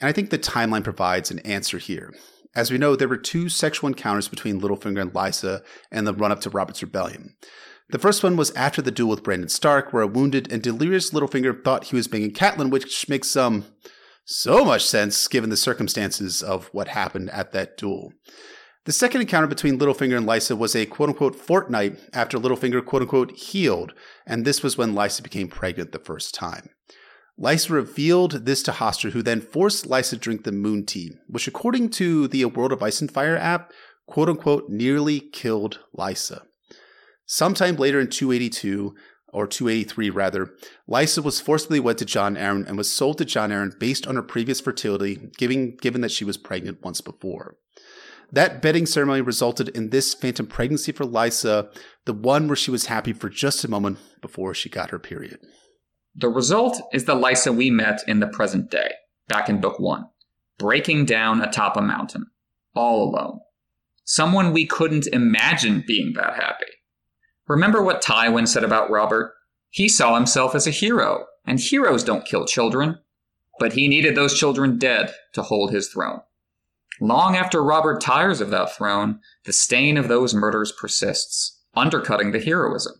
And 0.00 0.08
I 0.08 0.12
think 0.12 0.30
the 0.30 0.38
timeline 0.38 0.84
provides 0.84 1.30
an 1.30 1.40
answer 1.40 1.78
here. 1.78 2.14
As 2.54 2.70
we 2.70 2.78
know, 2.78 2.96
there 2.96 3.08
were 3.08 3.16
two 3.16 3.48
sexual 3.48 3.88
encounters 3.88 4.28
between 4.28 4.60
Littlefinger 4.60 5.00
and 5.00 5.12
Lysa 5.12 5.62
and 5.90 6.06
the 6.06 6.14
run 6.14 6.32
up 6.32 6.40
to 6.42 6.50
Robert's 6.50 6.82
Rebellion. 6.82 7.34
The 7.90 7.98
first 7.98 8.22
one 8.22 8.36
was 8.36 8.50
after 8.52 8.82
the 8.82 8.90
duel 8.90 9.10
with 9.10 9.22
Brandon 9.22 9.48
Stark, 9.48 9.92
where 9.92 10.02
a 10.02 10.06
wounded 10.06 10.52
and 10.52 10.62
delirious 10.62 11.10
Littlefinger 11.10 11.64
thought 11.64 11.84
he 11.84 11.96
was 11.96 12.08
banging 12.08 12.32
Catelyn, 12.32 12.70
which 12.70 13.08
makes 13.08 13.34
um, 13.36 13.64
so 14.24 14.64
much 14.64 14.84
sense 14.84 15.26
given 15.26 15.50
the 15.50 15.56
circumstances 15.56 16.42
of 16.42 16.66
what 16.72 16.88
happened 16.88 17.30
at 17.30 17.52
that 17.52 17.78
duel. 17.78 18.12
The 18.84 18.92
second 18.92 19.22
encounter 19.22 19.46
between 19.46 19.78
Littlefinger 19.78 20.16
and 20.16 20.26
Lysa 20.26 20.56
was 20.56 20.74
a 20.76 20.86
quote 20.86 21.10
unquote 21.10 21.36
fortnight 21.36 21.98
after 22.12 22.38
Littlefinger 22.38 22.84
quote 22.84 23.02
unquote 23.02 23.32
healed, 23.32 23.94
and 24.26 24.44
this 24.44 24.62
was 24.62 24.76
when 24.76 24.94
Lysa 24.94 25.22
became 25.22 25.48
pregnant 25.48 25.92
the 25.92 25.98
first 25.98 26.34
time. 26.34 26.70
Lysa 27.40 27.70
revealed 27.70 28.46
this 28.46 28.62
to 28.64 28.72
Hoster, 28.72 29.12
who 29.12 29.22
then 29.22 29.40
forced 29.40 29.88
Lysa 29.88 30.10
to 30.10 30.16
drink 30.16 30.44
the 30.44 30.52
moon 30.52 30.84
tea, 30.84 31.12
which, 31.28 31.46
according 31.46 31.90
to 31.90 32.26
the 32.26 32.44
World 32.46 32.72
of 32.72 32.82
Ice 32.82 33.00
and 33.00 33.10
Fire 33.10 33.36
app, 33.36 33.72
quote 34.06 34.28
unquote, 34.28 34.68
nearly 34.68 35.20
killed 35.20 35.80
Lysa. 35.96 36.42
Sometime 37.26 37.76
later 37.76 38.00
in 38.00 38.08
282, 38.08 38.94
or 39.32 39.46
283 39.46 40.10
rather, 40.10 40.54
Lysa 40.88 41.22
was 41.22 41.40
forcibly 41.40 41.78
wed 41.78 41.98
to 41.98 42.04
Jon 42.04 42.34
Arryn 42.34 42.66
and 42.66 42.76
was 42.76 42.90
sold 42.90 43.18
to 43.18 43.24
Jon 43.24 43.50
Arryn 43.50 43.78
based 43.78 44.06
on 44.06 44.16
her 44.16 44.22
previous 44.22 44.60
fertility, 44.60 45.30
given, 45.36 45.76
given 45.76 46.00
that 46.00 46.10
she 46.10 46.24
was 46.24 46.38
pregnant 46.38 46.82
once 46.82 47.00
before. 47.00 47.56
That 48.32 48.60
bedding 48.60 48.86
ceremony 48.86 49.20
resulted 49.20 49.68
in 49.70 49.90
this 49.90 50.12
phantom 50.14 50.46
pregnancy 50.46 50.92
for 50.92 51.04
Lysa, 51.04 51.70
the 52.04 52.12
one 52.12 52.46
where 52.46 52.56
she 52.56 52.70
was 52.70 52.86
happy 52.86 53.12
for 53.12 53.28
just 53.28 53.64
a 53.64 53.70
moment 53.70 53.98
before 54.20 54.54
she 54.54 54.68
got 54.68 54.90
her 54.90 54.98
period. 54.98 55.38
The 56.20 56.28
result 56.28 56.82
is 56.92 57.04
the 57.04 57.14
Lysa 57.14 57.54
we 57.54 57.70
met 57.70 58.00
in 58.08 58.18
the 58.18 58.26
present 58.26 58.72
day, 58.72 58.90
back 59.28 59.48
in 59.48 59.60
Book 59.60 59.78
1, 59.78 60.04
breaking 60.58 61.04
down 61.04 61.40
atop 61.40 61.76
a 61.76 61.80
mountain, 61.80 62.26
all 62.74 63.08
alone. 63.08 63.38
Someone 64.02 64.52
we 64.52 64.66
couldn't 64.66 65.06
imagine 65.06 65.84
being 65.86 66.14
that 66.14 66.34
happy. 66.34 66.66
Remember 67.46 67.84
what 67.84 68.02
Tywin 68.02 68.48
said 68.48 68.64
about 68.64 68.90
Robert? 68.90 69.32
He 69.70 69.88
saw 69.88 70.16
himself 70.16 70.56
as 70.56 70.66
a 70.66 70.72
hero, 70.72 71.26
and 71.46 71.60
heroes 71.60 72.02
don't 72.02 72.24
kill 72.26 72.46
children. 72.46 72.98
But 73.60 73.74
he 73.74 73.86
needed 73.86 74.16
those 74.16 74.36
children 74.36 74.76
dead 74.76 75.14
to 75.34 75.42
hold 75.42 75.70
his 75.70 75.88
throne. 75.88 76.22
Long 77.00 77.36
after 77.36 77.62
Robert 77.62 78.00
tires 78.00 78.40
of 78.40 78.50
that 78.50 78.74
throne, 78.74 79.20
the 79.44 79.52
stain 79.52 79.96
of 79.96 80.08
those 80.08 80.34
murders 80.34 80.72
persists, 80.72 81.60
undercutting 81.76 82.32
the 82.32 82.40
heroism. 82.40 82.94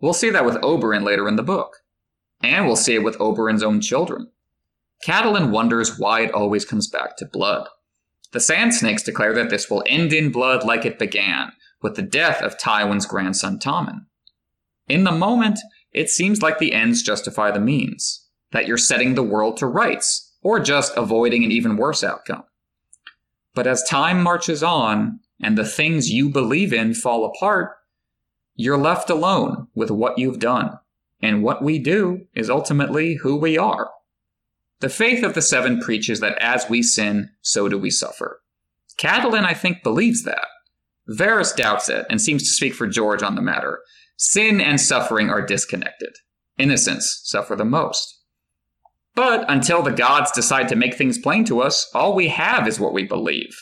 We'll 0.00 0.14
see 0.14 0.30
that 0.30 0.44
with 0.44 0.56
Oberyn 0.56 1.04
later 1.04 1.28
in 1.28 1.36
the 1.36 1.44
book. 1.44 1.76
And 2.42 2.66
we'll 2.66 2.76
see 2.76 2.94
it 2.94 3.02
with 3.02 3.18
Oberyn's 3.18 3.62
own 3.62 3.80
children. 3.80 4.30
Catelyn 5.04 5.50
wonders 5.50 5.98
why 5.98 6.20
it 6.20 6.32
always 6.32 6.64
comes 6.64 6.88
back 6.88 7.16
to 7.16 7.26
blood. 7.26 7.68
The 8.32 8.40
Sand 8.40 8.74
Snakes 8.74 9.02
declare 9.02 9.32
that 9.34 9.50
this 9.50 9.70
will 9.70 9.84
end 9.86 10.12
in 10.12 10.32
blood 10.32 10.64
like 10.64 10.84
it 10.84 10.98
began, 10.98 11.52
with 11.82 11.96
the 11.96 12.02
death 12.02 12.42
of 12.42 12.58
Tywin's 12.58 13.06
grandson 13.06 13.58
Tommen. 13.58 14.06
In 14.88 15.04
the 15.04 15.12
moment, 15.12 15.58
it 15.92 16.10
seems 16.10 16.42
like 16.42 16.58
the 16.58 16.72
ends 16.72 17.02
justify 17.02 17.50
the 17.50 17.60
means, 17.60 18.26
that 18.52 18.66
you're 18.66 18.78
setting 18.78 19.14
the 19.14 19.22
world 19.22 19.56
to 19.58 19.66
rights, 19.66 20.34
or 20.42 20.60
just 20.60 20.96
avoiding 20.96 21.44
an 21.44 21.52
even 21.52 21.76
worse 21.76 22.02
outcome. 22.04 22.44
But 23.54 23.66
as 23.66 23.82
time 23.84 24.22
marches 24.22 24.62
on, 24.62 25.20
and 25.40 25.56
the 25.56 25.64
things 25.64 26.10
you 26.10 26.28
believe 26.28 26.72
in 26.72 26.94
fall 26.94 27.24
apart, 27.24 27.72
you're 28.54 28.78
left 28.78 29.10
alone 29.10 29.68
with 29.74 29.90
what 29.90 30.18
you've 30.18 30.38
done 30.38 30.78
and 31.20 31.42
what 31.42 31.62
we 31.62 31.78
do 31.78 32.26
is 32.34 32.50
ultimately 32.50 33.14
who 33.14 33.36
we 33.36 33.56
are. 33.56 33.90
The 34.80 34.88
faith 34.88 35.24
of 35.24 35.34
the 35.34 35.42
seven 35.42 35.80
preaches 35.80 36.20
that 36.20 36.38
as 36.38 36.68
we 36.68 36.82
sin, 36.82 37.30
so 37.40 37.68
do 37.68 37.78
we 37.78 37.90
suffer. 37.90 38.42
Catelyn, 38.98 39.44
I 39.44 39.54
think, 39.54 39.82
believes 39.82 40.24
that. 40.24 40.46
Varys 41.08 41.56
doubts 41.56 41.88
it 41.88 42.06
and 42.10 42.20
seems 42.20 42.42
to 42.42 42.50
speak 42.50 42.74
for 42.74 42.86
George 42.86 43.22
on 43.22 43.36
the 43.36 43.42
matter. 43.42 43.80
Sin 44.16 44.60
and 44.60 44.80
suffering 44.80 45.30
are 45.30 45.44
disconnected. 45.44 46.14
Innocents 46.58 47.22
suffer 47.24 47.56
the 47.56 47.64
most. 47.64 48.20
But 49.14 49.44
until 49.48 49.82
the 49.82 49.92
gods 49.92 50.30
decide 50.32 50.68
to 50.68 50.76
make 50.76 50.94
things 50.94 51.16
plain 51.16 51.44
to 51.46 51.60
us, 51.60 51.88
all 51.94 52.14
we 52.14 52.28
have 52.28 52.68
is 52.68 52.78
what 52.78 52.92
we 52.92 53.04
believe. 53.04 53.56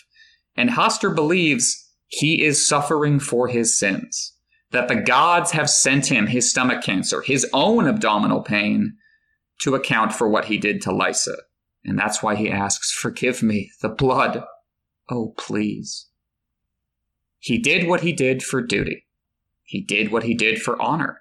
And 0.57 0.71
Hoster 0.71 1.15
believes 1.15 1.93
he 2.09 2.43
is 2.43 2.67
suffering 2.67 3.21
for 3.21 3.47
his 3.47 3.79
sins 3.79 4.34
that 4.75 4.89
the 4.89 4.97
gods 4.97 5.53
have 5.53 5.71
sent 5.71 6.07
him 6.11 6.27
his 6.27 6.51
stomach 6.51 6.83
cancer, 6.83 7.23
his 7.23 7.47
own 7.53 7.87
abdominal 7.87 8.43
pain, 8.43 8.97
to 9.61 9.75
account 9.75 10.13
for 10.13 10.29
what 10.29 10.47
he 10.47 10.59
did 10.59 10.83
to 10.83 10.91
Lysa. 10.91 11.37
And 11.85 11.99
that's 11.99 12.23
why 12.23 12.35
he 12.35 12.51
asks, 12.51 12.91
Forgive 12.91 13.43
me, 13.43 13.71
the 13.81 13.89
blood. 13.89 14.43
Oh, 15.09 15.35
please. 15.39 16.09
He 17.39 17.59
did 17.59 17.87
what 17.87 18.01
he 18.01 18.13
did 18.13 18.43
for 18.43 18.61
duty. 18.61 19.07
He 19.63 19.81
did 19.81 20.11
what 20.11 20.25
he 20.25 20.35
did 20.35 20.61
for 20.61 20.81
honor. 20.81 21.21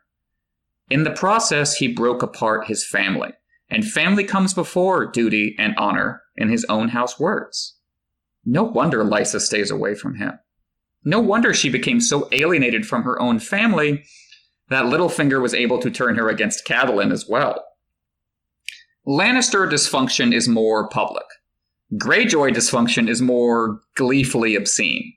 In 0.89 1.04
the 1.04 1.12
process, 1.12 1.76
he 1.76 1.88
broke 1.88 2.24
apart 2.24 2.68
his 2.68 2.86
family, 2.86 3.34
and 3.70 3.86
family 3.86 4.24
comes 4.24 4.54
before 4.54 5.12
duty 5.12 5.56
and 5.60 5.76
honor 5.78 6.22
in 6.36 6.49
his 6.49 6.66
own 6.66 6.89
house 6.89 7.20
words. 7.20 7.76
No 8.45 8.64
wonder 8.64 9.04
Lysa 9.04 9.39
stays 9.39 9.70
away 9.70 9.95
from 9.95 10.16
him. 10.16 10.39
No 11.06 11.20
wonder 11.20 11.54
she 11.54 11.70
became 11.70 11.99
so 11.99 12.28
alienated 12.32 12.86
from 12.86 13.04
her 13.04 13.20
own 13.22 13.39
family 13.39 14.04
that 14.70 14.86
Littlefinger 14.86 15.41
was 15.41 15.54
able 15.54 15.80
to 15.80 15.91
turn 15.91 16.16
her 16.16 16.30
against 16.30 16.66
Catelyn 16.66 17.12
as 17.12 17.28
well. 17.28 17.64
Lannister 19.06 19.70
dysfunction 19.70 20.34
is 20.34 20.47
more 20.47 20.88
public. 20.88 21.26
Greyjoy 21.95 22.51
dysfunction 22.51 23.10
is 23.10 23.22
more 23.22 23.82
gleefully 23.95 24.56
obscene. 24.56 25.14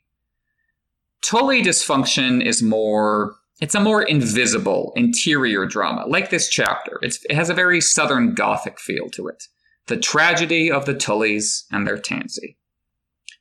Tully 1.23 1.63
dysfunction 1.63 2.45
is 2.45 2.63
more 2.63 3.37
it's 3.61 3.75
a 3.75 3.81
more 3.81 4.03
invisible 4.03 4.93
interior 4.97 5.65
drama 5.65 6.05
like 6.07 6.31
this 6.31 6.49
chapter 6.49 6.99
it's, 7.01 7.25
it 7.25 7.35
has 7.35 7.49
a 7.49 7.55
very 7.55 7.81
southern 7.81 8.35
gothic 8.35 8.79
feel 8.79 9.09
to 9.09 9.27
it 9.27 9.45
the 9.87 9.97
tragedy 9.97 10.71
of 10.71 10.85
the 10.85 10.95
tullys 10.95 11.65
and 11.73 11.87
their 11.87 11.99
tansy 11.99 12.59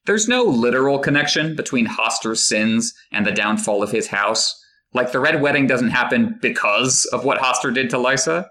there's 0.06 0.28
no 0.28 0.44
literal 0.44 1.00
connection 1.00 1.56
between 1.56 1.88
Hoster's 1.88 2.46
sins 2.46 2.94
and 3.12 3.26
the 3.26 3.32
downfall 3.32 3.82
of 3.82 3.92
his 3.92 4.08
house. 4.08 4.54
Like 4.94 5.12
the 5.12 5.20
Red 5.20 5.42
Wedding 5.42 5.68
doesn't 5.68 5.90
happen 5.90 6.38
because 6.42 7.06
of 7.12 7.26
what 7.26 7.40
Hoster 7.40 7.74
did 7.74 7.90
to 7.90 7.98
Lysa, 7.98 8.48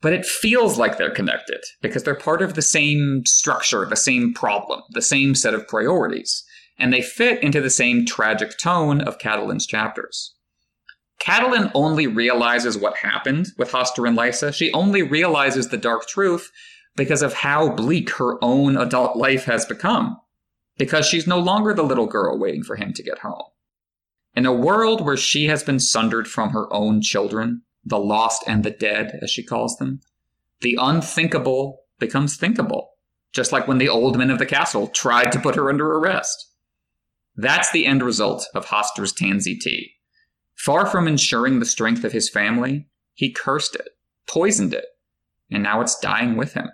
but 0.00 0.12
it 0.12 0.24
feels 0.24 0.78
like 0.78 0.96
they're 0.96 1.10
connected 1.10 1.60
because 1.82 2.04
they're 2.04 2.14
part 2.14 2.40
of 2.40 2.54
the 2.54 2.62
same 2.62 3.22
structure, 3.26 3.84
the 3.84 3.96
same 3.96 4.32
problem, 4.32 4.80
the 4.92 5.02
same 5.02 5.34
set 5.34 5.54
of 5.54 5.68
priorities, 5.68 6.42
and 6.78 6.92
they 6.92 7.02
fit 7.02 7.42
into 7.42 7.60
the 7.60 7.68
same 7.68 8.06
tragic 8.06 8.56
tone 8.58 9.02
of 9.02 9.18
Catelyn's 9.18 9.66
chapters. 9.66 10.34
Catelyn 11.20 11.70
only 11.74 12.06
realizes 12.06 12.78
what 12.78 12.96
happened 12.96 13.48
with 13.58 13.72
Hoster 13.72 14.08
and 14.08 14.16
Lysa. 14.16 14.54
She 14.54 14.72
only 14.72 15.02
realizes 15.02 15.68
the 15.68 15.76
dark 15.76 16.08
truth 16.08 16.50
because 16.96 17.20
of 17.20 17.34
how 17.34 17.68
bleak 17.68 18.08
her 18.12 18.42
own 18.42 18.78
adult 18.78 19.16
life 19.16 19.44
has 19.44 19.66
become 19.66 20.16
because 20.78 21.06
she's 21.06 21.26
no 21.26 21.38
longer 21.38 21.74
the 21.74 21.82
little 21.82 22.06
girl 22.06 22.38
waiting 22.38 22.62
for 22.62 22.76
him 22.76 22.92
to 22.94 23.02
get 23.02 23.18
home. 23.18 23.44
In 24.34 24.46
a 24.46 24.52
world 24.52 25.04
where 25.04 25.16
she 25.16 25.46
has 25.46 25.62
been 25.62 25.80
sundered 25.80 26.28
from 26.28 26.50
her 26.50 26.72
own 26.72 27.02
children, 27.02 27.62
the 27.84 27.98
lost 27.98 28.44
and 28.46 28.64
the 28.64 28.70
dead, 28.70 29.18
as 29.22 29.30
she 29.30 29.42
calls 29.42 29.76
them, 29.76 30.00
the 30.60 30.78
unthinkable 30.80 31.82
becomes 31.98 32.36
thinkable, 32.36 32.90
just 33.32 33.52
like 33.52 33.66
when 33.66 33.78
the 33.78 33.88
old 33.88 34.16
men 34.16 34.30
of 34.30 34.38
the 34.38 34.46
castle 34.46 34.88
tried 34.88 35.32
to 35.32 35.40
put 35.40 35.56
her 35.56 35.68
under 35.68 35.86
arrest. 35.96 36.50
That's 37.36 37.70
the 37.70 37.86
end 37.86 38.02
result 38.02 38.46
of 38.54 38.66
Hoster's 38.66 39.12
Tansy 39.12 39.56
Tea. 39.56 39.94
Far 40.56 40.86
from 40.86 41.08
ensuring 41.08 41.58
the 41.58 41.66
strength 41.66 42.04
of 42.04 42.12
his 42.12 42.28
family, 42.28 42.86
he 43.14 43.32
cursed 43.32 43.74
it, 43.74 43.88
poisoned 44.28 44.74
it, 44.74 44.84
and 45.50 45.62
now 45.62 45.80
it's 45.80 45.98
dying 45.98 46.36
with 46.36 46.52
him. 46.52 46.68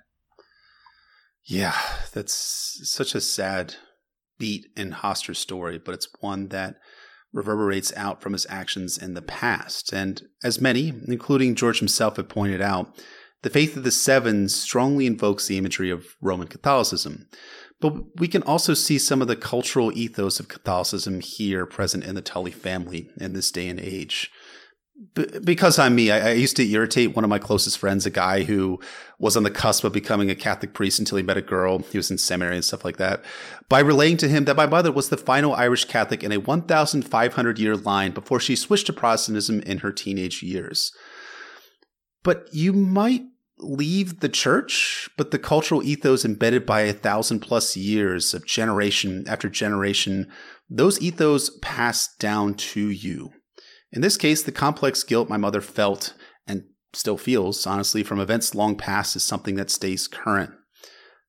Yeah, 1.44 1.76
that's 2.12 2.80
such 2.82 3.14
a 3.14 3.20
sad 3.20 3.76
beat 4.39 4.66
in 4.76 4.93
Hoster's 4.93 5.39
story, 5.39 5.78
but 5.78 5.95
it's 5.95 6.09
one 6.20 6.49
that 6.49 6.76
reverberates 7.32 7.93
out 7.97 8.22
from 8.22 8.32
his 8.32 8.47
actions 8.49 8.97
in 8.97 9.14
the 9.14 9.22
past. 9.22 9.93
And 9.93 10.22
as 10.43 10.61
many, 10.61 10.93
including 11.07 11.55
George 11.55 11.78
himself, 11.78 12.16
have 12.16 12.28
pointed 12.28 12.61
out, 12.61 12.99
the 13.43 13.51
faith 13.51 13.76
of 13.76 13.84
the 13.84 13.91
Seven 13.91 14.49
strongly 14.49 15.07
invokes 15.07 15.47
the 15.47 15.59
imagery 15.59 15.91
of 15.91 16.16
Roman 16.20 16.49
Catholicism. 16.49 17.28
But 17.80 18.18
we 18.18 18.26
can 18.26 18.43
also 18.43 18.72
see 18.72 18.99
some 18.99 19.20
of 19.20 19.28
the 19.28 19.37
cultural 19.37 19.97
ethos 19.97 20.41
of 20.41 20.49
Catholicism 20.49 21.20
here 21.20 21.66
present 21.66 22.05
in 22.05 22.14
the 22.14 22.22
Tully 22.22 22.51
family 22.51 23.11
in 23.20 23.34
this 23.34 23.51
day 23.51 23.68
and 23.68 23.78
age. 23.78 24.30
Because 25.14 25.78
I'm 25.78 25.94
me, 25.94 26.11
I, 26.11 26.30
I, 26.30 26.32
used 26.32 26.57
to 26.57 26.70
irritate 26.70 27.14
one 27.14 27.24
of 27.24 27.28
my 27.28 27.38
closest 27.38 27.78
friends, 27.78 28.07
a 28.07 28.11
guy 28.11 28.44
who 28.44 28.80
was 29.18 29.36
on 29.36 29.42
the 29.42 29.51
cusp 29.51 29.84
of 29.84 29.92
becoming 29.92 30.30
a 30.30 30.34
Catholic 30.34 30.72
priest 30.72 30.99
until 30.99 31.16
he 31.16 31.22
met 31.22 31.36
a 31.36 31.42
girl. 31.42 31.78
He 31.78 31.99
was 31.99 32.11
in 32.11 32.18
seminary 32.18 32.57
and 32.57 32.64
stuff 32.64 32.84
like 32.84 32.97
that. 32.97 33.22
By 33.68 33.80
relaying 33.80 34.16
to 34.18 34.28
him 34.28 34.44
that 34.44 34.57
my 34.57 34.66
mother 34.66 34.90
was 34.90 35.09
the 35.09 35.16
final 35.16 35.55
Irish 35.55 35.84
Catholic 35.84 36.22
in 36.22 36.32
a 36.32 36.38
1,500 36.38 37.59
year 37.59 37.76
line 37.76 38.12
before 38.12 38.40
she 38.40 38.57
switched 38.57 38.86
to 38.86 38.92
Protestantism 38.92 39.61
in 39.61 39.78
her 39.78 39.92
teenage 39.92 40.42
years. 40.42 40.92
But 42.22 42.49
you 42.53 42.72
might 42.72 43.22
leave 43.59 44.20
the 44.20 44.28
church, 44.28 45.09
but 45.16 45.30
the 45.30 45.38
cultural 45.38 45.82
ethos 45.82 46.24
embedded 46.24 46.66
by 46.66 46.82
a 46.82 46.92
thousand 46.92 47.40
plus 47.40 47.76
years 47.76 48.34
of 48.34 48.47
generation 48.47 49.24
after 49.26 49.49
generation, 49.49 50.30
those 50.68 51.01
ethos 51.01 51.51
pass 51.62 52.14
down 52.16 52.55
to 52.55 52.90
you. 52.90 53.32
In 53.97 54.03
this 54.03 54.18
case, 54.18 54.42
the 54.42 54.53
complex 54.53 55.03
guilt 55.03 55.30
my 55.30 55.38
mother 55.38 55.62
felt 55.62 56.12
and 56.47 56.64
still 56.92 57.16
feels, 57.16 57.66
honestly, 57.66 58.03
from 58.03 58.20
events 58.20 58.55
long 58.55 58.76
past 58.76 59.16
is 59.16 59.24
something 59.24 59.55
that 59.55 59.70
stays 59.70 60.07
current. 60.07 60.51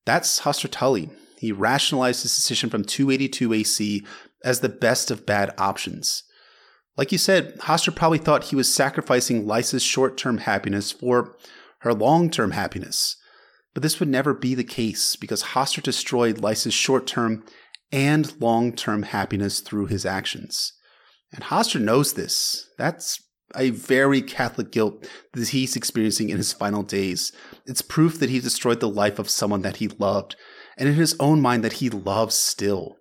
That's 0.05 0.41
Hoster 0.41 0.67
Tully. 0.69 1.09
He 1.39 1.53
rationalized 1.53 2.23
his 2.23 2.35
decision 2.35 2.69
from 2.69 2.83
282 2.83 3.53
AC 3.53 4.05
as 4.43 4.59
the 4.59 4.67
best 4.67 5.09
of 5.09 5.25
bad 5.25 5.53
options. 5.57 6.23
Like 6.97 7.13
you 7.13 7.17
said, 7.17 7.57
Hoster 7.59 7.95
probably 7.95 8.17
thought 8.17 8.45
he 8.45 8.55
was 8.57 8.73
sacrificing 8.73 9.47
Lysa's 9.47 9.81
short 9.81 10.17
term 10.17 10.39
happiness 10.39 10.91
for 10.91 11.37
her 11.79 11.93
long 11.93 12.29
term 12.29 12.51
happiness. 12.51 13.15
But 13.73 13.81
this 13.81 14.01
would 14.01 14.09
never 14.09 14.33
be 14.33 14.55
the 14.55 14.65
case 14.65 15.15
because 15.15 15.41
Hoster 15.53 15.81
destroyed 15.81 16.39
Lysa's 16.39 16.73
short 16.73 17.07
term 17.07 17.45
and 17.93 18.37
long 18.41 18.73
term 18.73 19.03
happiness 19.03 19.61
through 19.61 19.85
his 19.85 20.05
actions. 20.05 20.73
And 21.33 21.43
Hoster 21.43 21.81
knows 21.81 22.13
this. 22.13 22.69
That's 22.77 23.21
a 23.55 23.69
very 23.69 24.21
Catholic 24.21 24.71
guilt 24.71 25.07
that 25.33 25.49
he's 25.49 25.75
experiencing 25.75 26.29
in 26.29 26.37
his 26.37 26.53
final 26.53 26.83
days. 26.83 27.31
It's 27.65 27.81
proof 27.81 28.19
that 28.19 28.29
he 28.29 28.39
destroyed 28.39 28.79
the 28.79 28.89
life 28.89 29.19
of 29.19 29.29
someone 29.29 29.61
that 29.61 29.77
he 29.77 29.87
loved, 29.87 30.35
and 30.77 30.89
in 30.89 30.95
his 30.95 31.15
own 31.19 31.41
mind 31.41 31.63
that 31.63 31.73
he 31.73 31.89
loves 31.89 32.35
still. 32.35 32.97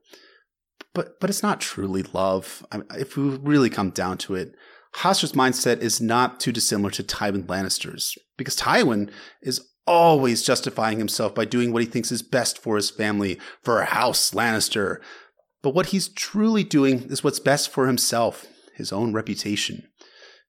But 0.95 1.21
but 1.21 1.31
it's 1.31 1.43
not 1.43 1.61
truly 1.61 2.05
love. 2.05 2.65
I 2.71 2.79
mean, 2.79 2.87
if 2.97 3.17
we 3.17 3.25
really 3.25 3.71
come 3.71 3.91
down 3.91 4.19
to 4.19 4.35
it, 4.35 4.55
Hoster's 4.97 5.33
mindset 5.33 5.81
is 5.81 6.01
not 6.01 6.41
too 6.41 6.53
dissimilar 6.53 6.91
to 6.93 7.03
Tywin 7.03 7.47
Lannister's, 7.47 8.17
because 8.37 8.57
Tywin 8.57 9.11
is 9.43 9.61
always 9.87 10.43
justifying 10.43 10.99
himself 10.99 11.35
by 11.35 11.45
doing 11.45 11.73
what 11.73 11.83
he 11.83 11.89
thinks 11.89 12.11
is 12.11 12.23
best 12.23 12.59
for 12.59 12.77
his 12.77 12.91
family, 12.91 13.39
for 13.63 13.83
House 13.83 14.31
Lannister. 14.31 14.99
But 15.67 15.75
what 15.75 15.87
he's 15.87 16.07
truly 16.07 16.63
doing 16.63 17.09
is 17.11 17.25
what's 17.25 17.41
best 17.41 17.71
for 17.71 17.89
himself, 17.89 18.47
his 18.77 18.93
own 18.93 19.13
reputation. 19.13 19.83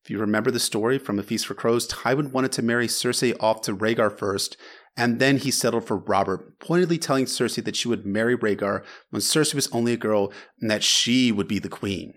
If 0.03 0.11
you 0.11 0.20
remember 0.20 0.51
the 0.51 0.59
story 0.59 0.99
from 0.99 1.18
A 1.18 1.24
Feast 1.24 1.47
for 1.47 1.55
Crows, 1.55 1.88
Tywin 1.88 2.32
wanted 2.32 2.51
to 2.51 2.61
marry 2.61 2.86
Cersei 2.86 3.36
off 3.39 3.61
to 3.61 3.76
Rhaegar 3.76 4.15
first, 4.15 4.57
and 4.95 5.18
then 5.18 5.38
he 5.38 5.49
settled 5.49 5.88
for 5.88 5.97
Robert, 5.97 6.59
pointedly 6.59 6.99
telling 6.99 7.26
Cersei 7.26 7.63
that 7.63 7.76
she 7.76 7.88
would 7.88 8.05
marry 8.05 8.38
Rhaegar 8.38 8.84
when 9.09 9.24
Cersei 9.24 9.55
was 9.55 9.68
only 9.72 9.91
a 9.91 9.97
girl 9.97 10.32
and 10.61 10.70
that 10.70 10.84
she 10.84 11.32
would 11.32 11.47
be 11.47 11.57
the 11.57 11.68
queen. 11.68 12.13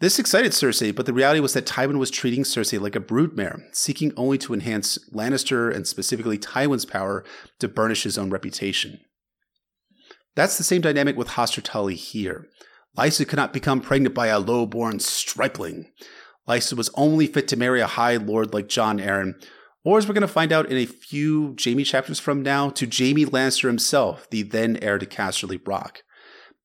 This 0.00 0.18
excited 0.18 0.52
Cersei, 0.52 0.94
but 0.94 1.06
the 1.06 1.14
reality 1.14 1.40
was 1.40 1.54
that 1.54 1.64
Tywin 1.64 1.98
was 1.98 2.10
treating 2.10 2.42
Cersei 2.42 2.78
like 2.78 2.96
a 2.96 3.00
broodmare, 3.00 3.62
seeking 3.72 4.12
only 4.18 4.36
to 4.36 4.52
enhance 4.52 4.98
Lannister 5.14 5.74
and 5.74 5.88
specifically 5.88 6.36
Tywin's 6.36 6.84
power 6.84 7.24
to 7.60 7.66
burnish 7.66 8.02
his 8.02 8.18
own 8.18 8.28
reputation. 8.28 9.00
That's 10.36 10.58
the 10.58 10.64
same 10.64 10.80
dynamic 10.80 11.16
with 11.16 11.28
Hoster 11.28 11.62
Tully 11.62 11.96
here. 11.96 12.46
Lysa 12.96 13.26
could 13.26 13.36
not 13.36 13.52
become 13.52 13.80
pregnant 13.80 14.14
by 14.14 14.28
a 14.28 14.38
low-born 14.38 15.00
stripling. 15.00 15.90
Lysa 16.48 16.74
was 16.74 16.90
only 16.94 17.26
fit 17.26 17.48
to 17.48 17.56
marry 17.56 17.80
a 17.80 17.86
high 17.86 18.16
lord 18.16 18.52
like 18.52 18.68
Jon 18.68 18.98
Arryn, 18.98 19.34
or 19.84 19.98
as 19.98 20.06
we're 20.06 20.14
going 20.14 20.22
to 20.22 20.28
find 20.28 20.52
out 20.52 20.70
in 20.70 20.76
a 20.76 20.86
few 20.86 21.56
Jaime 21.62 21.84
chapters 21.84 22.18
from 22.18 22.42
now, 22.42 22.68
to 22.70 22.86
Jaime 22.86 23.24
Lannister 23.24 23.68
himself, 23.68 24.28
the 24.30 24.42
then 24.42 24.76
heir 24.82 24.98
to 24.98 25.06
Casterly 25.06 25.60
Rock. 25.66 26.02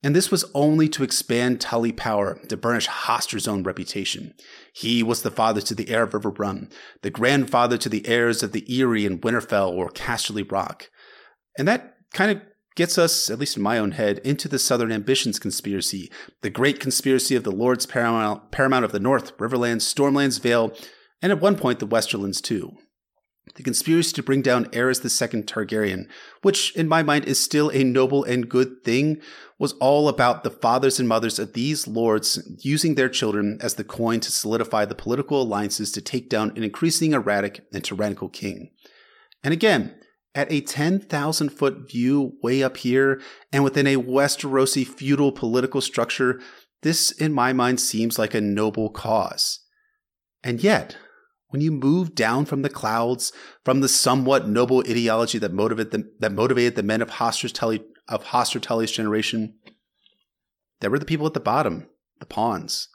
And 0.03 0.15
this 0.15 0.29
was 0.29 0.45
only 0.53 0.87
to 0.89 1.03
expand 1.03 1.61
Tully 1.61 1.91
power, 1.91 2.39
to 2.49 2.57
burnish 2.57 2.87
Hoster's 2.87 3.47
own 3.47 3.63
reputation. 3.63 4.33
He 4.73 5.01
was 5.01 5.21
the 5.21 5.31
father 5.31 5.61
to 5.61 5.73
the 5.73 5.89
heir 5.89 6.03
of 6.03 6.11
Riverrun, 6.11 6.71
the 7.01 7.09
grandfather 7.09 7.77
to 7.77 7.89
the 7.89 8.05
heirs 8.07 8.43
of 8.43 8.51
the 8.51 8.65
Eyrie 8.67 9.05
and 9.05 9.21
Winterfell 9.21 9.71
or 9.71 9.89
Casterly 9.89 10.49
Rock. 10.51 10.89
And 11.57 11.67
that 11.67 11.95
kind 12.13 12.31
of 12.31 12.41
gets 12.75 12.97
us, 12.97 13.29
at 13.29 13.39
least 13.39 13.57
in 13.57 13.63
my 13.63 13.77
own 13.77 13.91
head, 13.91 14.19
into 14.19 14.47
the 14.47 14.59
Southern 14.59 14.91
Ambitions 14.91 15.39
conspiracy, 15.39 16.11
the 16.41 16.49
great 16.49 16.79
conspiracy 16.79 17.35
of 17.35 17.43
the 17.43 17.51
Lords 17.51 17.85
Paramount, 17.85 18.51
Paramount 18.51 18.85
of 18.85 18.91
the 18.91 18.99
North, 18.99 19.37
Riverlands, 19.37 19.81
Stormlands, 19.81 20.39
Vale, 20.39 20.71
and 21.21 21.31
at 21.31 21.41
one 21.41 21.57
point 21.57 21.79
the 21.79 21.87
Westerlands 21.87 22.41
too 22.41 22.77
the 23.53 23.63
conspiracy 23.63 24.11
to 24.13 24.23
bring 24.23 24.41
down 24.41 24.65
Aerys 24.65 25.03
II 25.03 25.43
Targaryen, 25.43 26.07
which 26.41 26.75
in 26.75 26.87
my 26.87 27.03
mind 27.03 27.25
is 27.25 27.39
still 27.39 27.69
a 27.69 27.83
noble 27.83 28.23
and 28.23 28.49
good 28.49 28.83
thing, 28.83 29.21
was 29.59 29.73
all 29.73 30.09
about 30.09 30.43
the 30.43 30.49
fathers 30.49 30.99
and 30.99 31.07
mothers 31.07 31.39
of 31.39 31.53
these 31.53 31.87
lords 31.87 32.41
using 32.61 32.95
their 32.95 33.07
children 33.07 33.57
as 33.61 33.75
the 33.75 33.83
coin 33.83 34.19
to 34.19 34.31
solidify 34.31 34.83
the 34.83 34.95
political 34.95 35.41
alliances 35.41 35.91
to 35.91 36.01
take 36.01 36.29
down 36.29 36.51
an 36.57 36.63
increasingly 36.63 37.15
erratic 37.15 37.65
and 37.71 37.83
tyrannical 37.83 38.29
king. 38.29 38.71
And 39.43 39.53
again, 39.53 39.95
at 40.35 40.51
a 40.51 40.61
10,000 40.61 41.49
foot 41.49 41.89
view 41.89 42.33
way 42.43 42.61
up 42.61 42.77
here 42.77 43.21
and 43.51 43.63
within 43.63 43.87
a 43.87 43.95
Westerosi 43.95 44.85
feudal 44.85 45.31
political 45.31 45.81
structure, 45.81 46.41
this 46.83 47.11
in 47.11 47.33
my 47.33 47.53
mind 47.53 47.79
seems 47.79 48.19
like 48.19 48.33
a 48.35 48.41
noble 48.41 48.89
cause. 48.89 49.61
And 50.43 50.61
yet, 50.61 50.97
when 51.47 51.61
you 51.61 51.71
move 51.71 52.13
down 52.13 52.45
from 52.45 52.61
the 52.61 52.69
clouds, 52.69 53.31
from 53.63 53.79
the 53.79 53.87
somewhat 53.87 54.47
noble 54.47 54.81
ideology 54.81 55.39
that 55.39 55.53
motivated 55.53 55.91
the, 55.91 56.11
that 56.19 56.33
motivated 56.33 56.75
the 56.75 56.83
men 56.83 57.01
of 57.01 57.11
Hoster 57.11 57.51
Tully, 57.51 57.83
of 58.07 58.25
generation, 58.91 59.55
there 60.81 60.91
were 60.91 60.99
the 60.99 61.05
people 61.05 61.25
at 61.25 61.33
the 61.33 61.39
bottom, 61.39 61.87
the 62.19 62.25
pawns. 62.25 62.89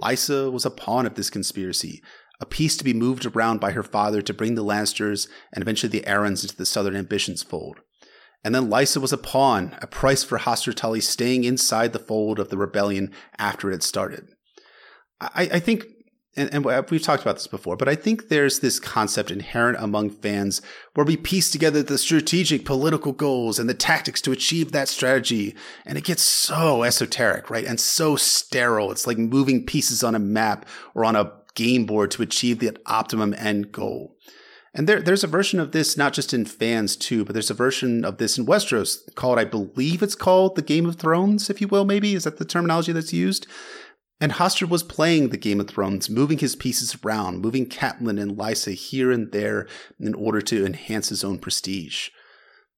Lysa 0.00 0.52
was 0.52 0.64
a 0.64 0.70
pawn 0.70 1.06
of 1.06 1.14
this 1.14 1.30
conspiracy, 1.30 2.02
a 2.40 2.46
piece 2.46 2.76
to 2.76 2.84
be 2.84 2.94
moved 2.94 3.26
around 3.26 3.60
by 3.60 3.72
her 3.72 3.82
father 3.82 4.22
to 4.22 4.34
bring 4.34 4.54
the 4.54 4.64
Lannisters 4.64 5.28
and 5.52 5.62
eventually 5.62 5.90
the 5.90 6.06
Arryns 6.06 6.42
into 6.42 6.56
the 6.56 6.66
Southern 6.66 6.96
Ambitions 6.96 7.42
fold. 7.42 7.80
And 8.44 8.54
then 8.54 8.68
Lysa 8.68 8.98
was 8.98 9.12
a 9.12 9.18
pawn, 9.18 9.76
a 9.82 9.86
price 9.86 10.22
for 10.22 10.38
Hoster 10.38 10.74
Tully 10.74 11.00
staying 11.00 11.44
inside 11.44 11.92
the 11.92 11.98
fold 11.98 12.38
of 12.38 12.48
the 12.48 12.56
rebellion 12.56 13.12
after 13.38 13.70
it 13.70 13.74
had 13.74 13.82
started. 13.82 14.28
I, 15.20 15.48
I 15.54 15.58
think 15.58 15.84
and, 16.36 16.52
and, 16.52 16.90
we've 16.90 17.02
talked 17.02 17.22
about 17.22 17.36
this 17.36 17.46
before, 17.46 17.76
but 17.76 17.88
I 17.88 17.94
think 17.94 18.28
there's 18.28 18.60
this 18.60 18.78
concept 18.78 19.30
inherent 19.30 19.78
among 19.80 20.10
fans 20.10 20.60
where 20.92 21.06
we 21.06 21.16
piece 21.16 21.50
together 21.50 21.82
the 21.82 21.96
strategic 21.96 22.66
political 22.66 23.12
goals 23.12 23.58
and 23.58 23.70
the 23.70 23.74
tactics 23.74 24.20
to 24.22 24.32
achieve 24.32 24.72
that 24.72 24.88
strategy. 24.88 25.56
And 25.86 25.96
it 25.96 26.04
gets 26.04 26.22
so 26.22 26.82
esoteric, 26.82 27.48
right? 27.48 27.64
And 27.64 27.80
so 27.80 28.16
sterile. 28.16 28.92
It's 28.92 29.06
like 29.06 29.16
moving 29.16 29.64
pieces 29.64 30.04
on 30.04 30.14
a 30.14 30.18
map 30.18 30.66
or 30.94 31.06
on 31.06 31.16
a 31.16 31.32
game 31.56 31.86
board 31.86 32.12
to 32.12 32.22
achieve 32.22 32.60
the 32.60 32.76
optimum 32.86 33.34
end 33.36 33.72
goal. 33.72 34.16
And 34.72 34.86
there, 34.86 35.00
there's 35.00 35.24
a 35.24 35.28
version 35.28 35.58
of 35.58 35.72
this 35.72 35.96
not 35.96 36.12
just 36.12 36.34
in 36.34 36.44
fans 36.44 36.96
too, 36.96 37.24
but 37.24 37.32
there's 37.32 37.50
a 37.50 37.54
version 37.54 38.04
of 38.04 38.18
this 38.18 38.36
in 38.36 38.46
Westeros 38.46 38.98
called, 39.14 39.38
I 39.38 39.44
believe 39.44 40.02
it's 40.02 40.14
called 40.14 40.54
the 40.54 40.62
Game 40.62 40.86
of 40.86 40.96
Thrones, 40.96 41.48
if 41.48 41.60
you 41.62 41.66
will, 41.66 41.86
maybe. 41.86 42.14
Is 42.14 42.24
that 42.24 42.36
the 42.36 42.44
terminology 42.44 42.92
that's 42.92 43.12
used? 43.12 43.46
And 44.20 44.32
Hoster 44.32 44.68
was 44.68 44.82
playing 44.82 45.28
the 45.30 45.36
Game 45.38 45.60
of 45.60 45.68
Thrones, 45.68 46.08
moving 46.08 46.38
his 46.38 46.56
pieces 46.56 46.96
around, 47.04 47.40
moving 47.40 47.66
Catelyn 47.66 48.20
and 48.20 48.36
Lysa 48.36 48.74
here 48.74 49.10
and 49.10 49.32
there 49.32 49.66
in 49.98 50.14
order 50.14 50.40
to 50.42 50.64
enhance 50.64 51.08
his 51.08 51.24
own 51.24 51.38
prestige. 51.38 52.10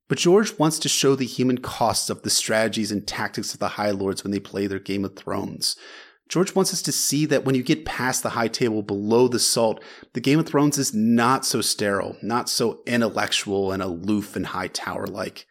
But 0.08 0.18
George 0.18 0.58
wants 0.58 0.78
to 0.80 0.88
show 0.88 1.14
the 1.14 1.26
human 1.26 1.58
costs 1.58 2.10
of 2.10 2.22
the 2.22 2.30
strategies 2.30 2.90
and 2.90 3.06
tactics 3.06 3.52
of 3.52 3.60
the 3.60 3.68
High 3.68 3.90
Lords 3.90 4.24
when 4.24 4.30
they 4.30 4.40
play 4.40 4.66
their 4.66 4.78
Game 4.78 5.04
of 5.04 5.16
Thrones. 5.16 5.76
George 6.28 6.54
wants 6.54 6.72
us 6.72 6.82
to 6.82 6.92
see 6.92 7.24
that 7.26 7.44
when 7.44 7.54
you 7.54 7.62
get 7.62 7.86
past 7.86 8.22
the 8.22 8.30
high 8.30 8.48
table 8.48 8.82
below 8.82 9.28
the 9.28 9.38
salt, 9.38 9.82
the 10.12 10.20
Game 10.20 10.38
of 10.38 10.46
Thrones 10.46 10.76
is 10.76 10.92
not 10.92 11.46
so 11.46 11.60
sterile, 11.60 12.16
not 12.22 12.48
so 12.48 12.82
intellectual 12.86 13.72
and 13.72 13.82
aloof 13.82 14.36
and 14.36 14.46
high 14.46 14.68
tower 14.68 15.06
like. 15.06 15.46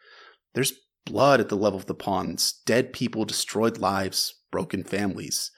There's 0.54 0.72
blood 1.04 1.40
at 1.40 1.48
the 1.48 1.56
level 1.56 1.78
of 1.78 1.86
the 1.86 1.94
pawns, 1.94 2.60
dead 2.64 2.92
people, 2.92 3.24
destroyed 3.24 3.78
lives, 3.78 4.34
broken 4.52 4.84
families. 4.84 5.50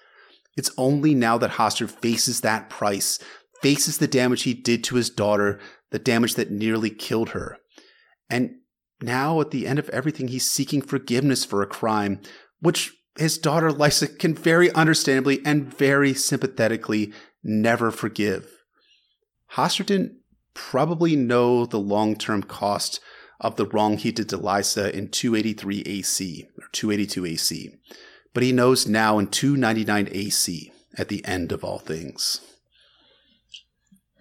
It's 0.56 0.70
only 0.78 1.14
now 1.14 1.38
that 1.38 1.52
Hoster 1.52 1.88
faces 1.88 2.40
that 2.40 2.70
price, 2.70 3.18
faces 3.62 3.98
the 3.98 4.08
damage 4.08 4.42
he 4.42 4.54
did 4.54 4.82
to 4.84 4.96
his 4.96 5.10
daughter, 5.10 5.60
the 5.90 5.98
damage 5.98 6.34
that 6.34 6.50
nearly 6.50 6.90
killed 6.90 7.30
her. 7.30 7.58
And 8.28 8.56
now, 9.02 9.40
at 9.40 9.50
the 9.50 9.66
end 9.66 9.78
of 9.78 9.88
everything, 9.90 10.28
he's 10.28 10.50
seeking 10.50 10.82
forgiveness 10.82 11.44
for 11.44 11.62
a 11.62 11.66
crime, 11.66 12.20
which 12.60 12.92
his 13.18 13.38
daughter 13.38 13.70
Lysa 13.70 14.18
can 14.18 14.34
very 14.34 14.72
understandably 14.72 15.40
and 15.44 15.72
very 15.72 16.14
sympathetically 16.14 17.12
never 17.42 17.90
forgive. 17.90 18.50
Hoster 19.54 19.84
didn't 19.84 20.12
probably 20.54 21.16
know 21.16 21.66
the 21.66 21.78
long 21.78 22.16
term 22.16 22.42
cost 22.42 23.00
of 23.40 23.56
the 23.56 23.66
wrong 23.66 23.96
he 23.96 24.12
did 24.12 24.28
to 24.28 24.38
Lysa 24.38 24.90
in 24.90 25.08
283 25.08 25.82
AC 25.86 26.46
or 26.58 26.64
282 26.72 27.26
AC, 27.26 27.74
but 28.34 28.42
he 28.42 28.52
knows 28.52 28.86
now 28.86 29.18
in 29.18 29.26
299 29.26 30.08
AC 30.12 30.72
at 30.98 31.08
the 31.08 31.24
end 31.24 31.52
of 31.52 31.64
all 31.64 31.78
things. 31.78 32.40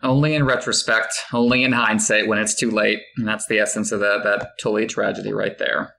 Only 0.01 0.33
in 0.33 0.45
retrospect, 0.45 1.13
only 1.33 1.63
in 1.63 1.73
hindsight 1.73 2.27
when 2.27 2.39
it's 2.39 2.55
too 2.55 2.71
late. 2.71 2.99
And 3.17 3.27
that's 3.27 3.47
the 3.47 3.59
essence 3.59 3.91
of 3.91 3.99
that, 3.99 4.23
that 4.23 4.51
Tully 4.61 4.85
tragedy 4.85 5.33
right 5.33 5.57
there. 5.57 5.93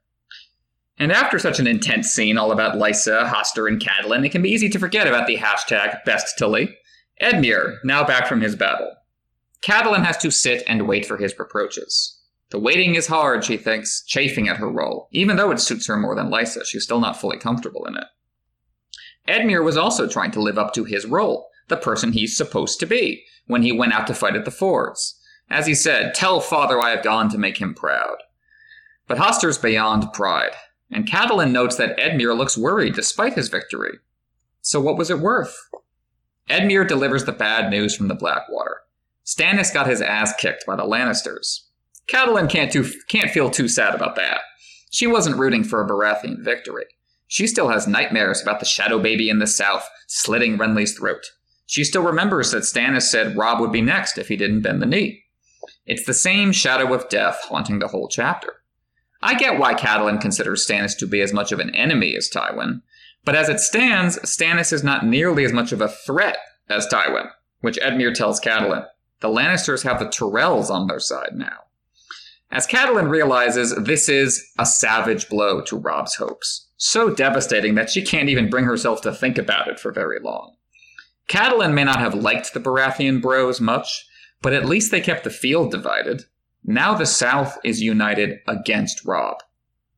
And 1.00 1.10
after 1.12 1.38
such 1.38 1.58
an 1.58 1.66
intense 1.66 2.10
scene 2.10 2.36
all 2.36 2.52
about 2.52 2.76
Lysa, 2.76 3.26
Hoster, 3.26 3.66
and 3.66 3.80
Catelyn, 3.80 4.24
it 4.26 4.32
can 4.32 4.42
be 4.42 4.50
easy 4.50 4.68
to 4.68 4.78
forget 4.78 5.08
about 5.08 5.26
the 5.26 5.38
hashtag 5.38 6.04
best 6.04 6.36
Tully. 6.38 6.76
Edmure, 7.22 7.78
now 7.82 8.04
back 8.04 8.26
from 8.26 8.42
his 8.42 8.54
battle. 8.54 8.94
Catelyn 9.62 10.04
has 10.04 10.18
to 10.18 10.30
sit 10.30 10.62
and 10.66 10.86
wait 10.86 11.06
for 11.06 11.16
his 11.16 11.36
reproaches. 11.38 12.20
The 12.50 12.58
waiting 12.58 12.96
is 12.96 13.06
hard, 13.06 13.44
she 13.44 13.56
thinks, 13.56 14.02
chafing 14.04 14.46
at 14.46 14.58
her 14.58 14.68
role. 14.68 15.08
Even 15.10 15.38
though 15.38 15.50
it 15.50 15.60
suits 15.60 15.86
her 15.86 15.96
more 15.96 16.14
than 16.14 16.30
Lysa, 16.30 16.66
she's 16.66 16.84
still 16.84 17.00
not 17.00 17.18
fully 17.18 17.38
comfortable 17.38 17.86
in 17.86 17.96
it. 17.96 18.04
Edmure 19.26 19.64
was 19.64 19.78
also 19.78 20.06
trying 20.06 20.32
to 20.32 20.42
live 20.42 20.58
up 20.58 20.74
to 20.74 20.84
his 20.84 21.06
role, 21.06 21.48
the 21.68 21.78
person 21.78 22.12
he's 22.12 22.36
supposed 22.36 22.78
to 22.78 22.86
be, 22.86 23.24
when 23.46 23.62
he 23.62 23.72
went 23.72 23.94
out 23.94 24.06
to 24.06 24.14
fight 24.14 24.36
at 24.36 24.44
the 24.44 24.50
fords. 24.50 25.18
As 25.48 25.66
he 25.66 25.74
said, 25.74 26.14
Tell 26.14 26.40
father 26.40 26.78
I 26.78 26.90
have 26.90 27.02
gone 27.02 27.30
to 27.30 27.38
make 27.38 27.56
him 27.56 27.72
proud. 27.72 28.16
But 29.06 29.18
Hoster's 29.18 29.58
beyond 29.58 30.12
pride, 30.12 30.52
and 30.90 31.08
Catelyn 31.08 31.52
notes 31.52 31.76
that 31.76 31.98
Edmure 31.98 32.36
looks 32.36 32.58
worried 32.58 32.94
despite 32.94 33.34
his 33.34 33.48
victory. 33.48 33.98
So 34.60 34.80
what 34.80 34.98
was 34.98 35.10
it 35.10 35.20
worth? 35.20 35.56
Edmure 36.48 36.86
delivers 36.86 37.24
the 37.24 37.32
bad 37.32 37.70
news 37.70 37.94
from 37.94 38.08
the 38.08 38.14
Blackwater. 38.14 38.78
Stannis 39.24 39.72
got 39.72 39.86
his 39.86 40.02
ass 40.02 40.34
kicked 40.36 40.66
by 40.66 40.76
the 40.76 40.82
Lannisters. 40.82 41.60
Catelyn 42.12 42.50
can't, 42.50 42.72
too, 42.72 42.90
can't 43.08 43.30
feel 43.30 43.50
too 43.50 43.68
sad 43.68 43.94
about 43.94 44.16
that. 44.16 44.40
She 44.90 45.06
wasn't 45.06 45.36
rooting 45.36 45.62
for 45.62 45.80
a 45.80 45.88
Baratheon 45.88 46.42
victory. 46.44 46.86
She 47.28 47.46
still 47.46 47.68
has 47.68 47.86
nightmares 47.86 48.42
about 48.42 48.58
the 48.58 48.66
shadow 48.66 48.98
baby 48.98 49.30
in 49.30 49.38
the 49.38 49.46
south 49.46 49.88
slitting 50.08 50.58
Renly's 50.58 50.98
throat. 50.98 51.24
She 51.66 51.84
still 51.84 52.02
remembers 52.02 52.50
that 52.50 52.64
Stannis 52.64 53.02
said 53.02 53.36
Robb 53.36 53.60
would 53.60 53.70
be 53.70 53.80
next 53.80 54.18
if 54.18 54.26
he 54.26 54.36
didn't 54.36 54.62
bend 54.62 54.82
the 54.82 54.86
knee. 54.86 55.22
It's 55.86 56.04
the 56.04 56.14
same 56.14 56.50
shadow 56.50 56.92
of 56.92 57.08
death 57.08 57.38
haunting 57.44 57.78
the 57.78 57.86
whole 57.86 58.08
chapter. 58.08 58.54
I 59.22 59.34
get 59.34 59.58
why 59.58 59.74
Catelyn 59.74 60.20
considers 60.20 60.66
Stannis 60.66 60.96
to 60.98 61.06
be 61.06 61.20
as 61.20 61.32
much 61.32 61.52
of 61.52 61.60
an 61.60 61.74
enemy 61.74 62.16
as 62.16 62.30
Tywin, 62.30 62.82
but 63.24 63.34
as 63.34 63.48
it 63.48 63.60
stands, 63.60 64.18
Stannis 64.20 64.72
is 64.72 64.82
not 64.82 65.04
nearly 65.04 65.44
as 65.44 65.52
much 65.52 65.72
of 65.72 65.80
a 65.80 65.88
threat 65.88 66.38
as 66.68 66.86
Tywin, 66.86 67.30
which 67.60 67.78
Edmure 67.80 68.14
tells 68.14 68.40
Catelyn. 68.40 68.86
The 69.20 69.28
Lannisters 69.28 69.82
have 69.82 69.98
the 69.98 70.06
Tyrells 70.06 70.70
on 70.70 70.86
their 70.86 71.00
side 71.00 71.32
now. 71.34 71.58
As 72.50 72.66
Catelyn 72.66 73.10
realizes, 73.10 73.74
this 73.76 74.08
is 74.08 74.44
a 74.58 74.66
savage 74.66 75.28
blow 75.28 75.60
to 75.62 75.76
Robb's 75.76 76.16
hopes. 76.16 76.66
So 76.78 77.14
devastating 77.14 77.74
that 77.74 77.90
she 77.90 78.02
can't 78.02 78.30
even 78.30 78.48
bring 78.48 78.64
herself 78.64 79.02
to 79.02 79.12
think 79.12 79.36
about 79.38 79.68
it 79.68 79.78
for 79.78 79.92
very 79.92 80.18
long. 80.18 80.56
Catelyn 81.28 81.74
may 81.74 81.84
not 81.84 82.00
have 82.00 82.14
liked 82.14 82.54
the 82.54 82.60
Baratheon 82.60 83.20
bros 83.20 83.60
much, 83.60 84.06
but 84.42 84.52
at 84.52 84.64
least 84.64 84.90
they 84.90 85.00
kept 85.00 85.24
the 85.24 85.30
field 85.30 85.70
divided. 85.70 86.24
Now 86.64 86.94
the 86.94 87.06
South 87.06 87.58
is 87.64 87.82
united 87.82 88.38
against 88.46 89.04
Robb. 89.04 89.38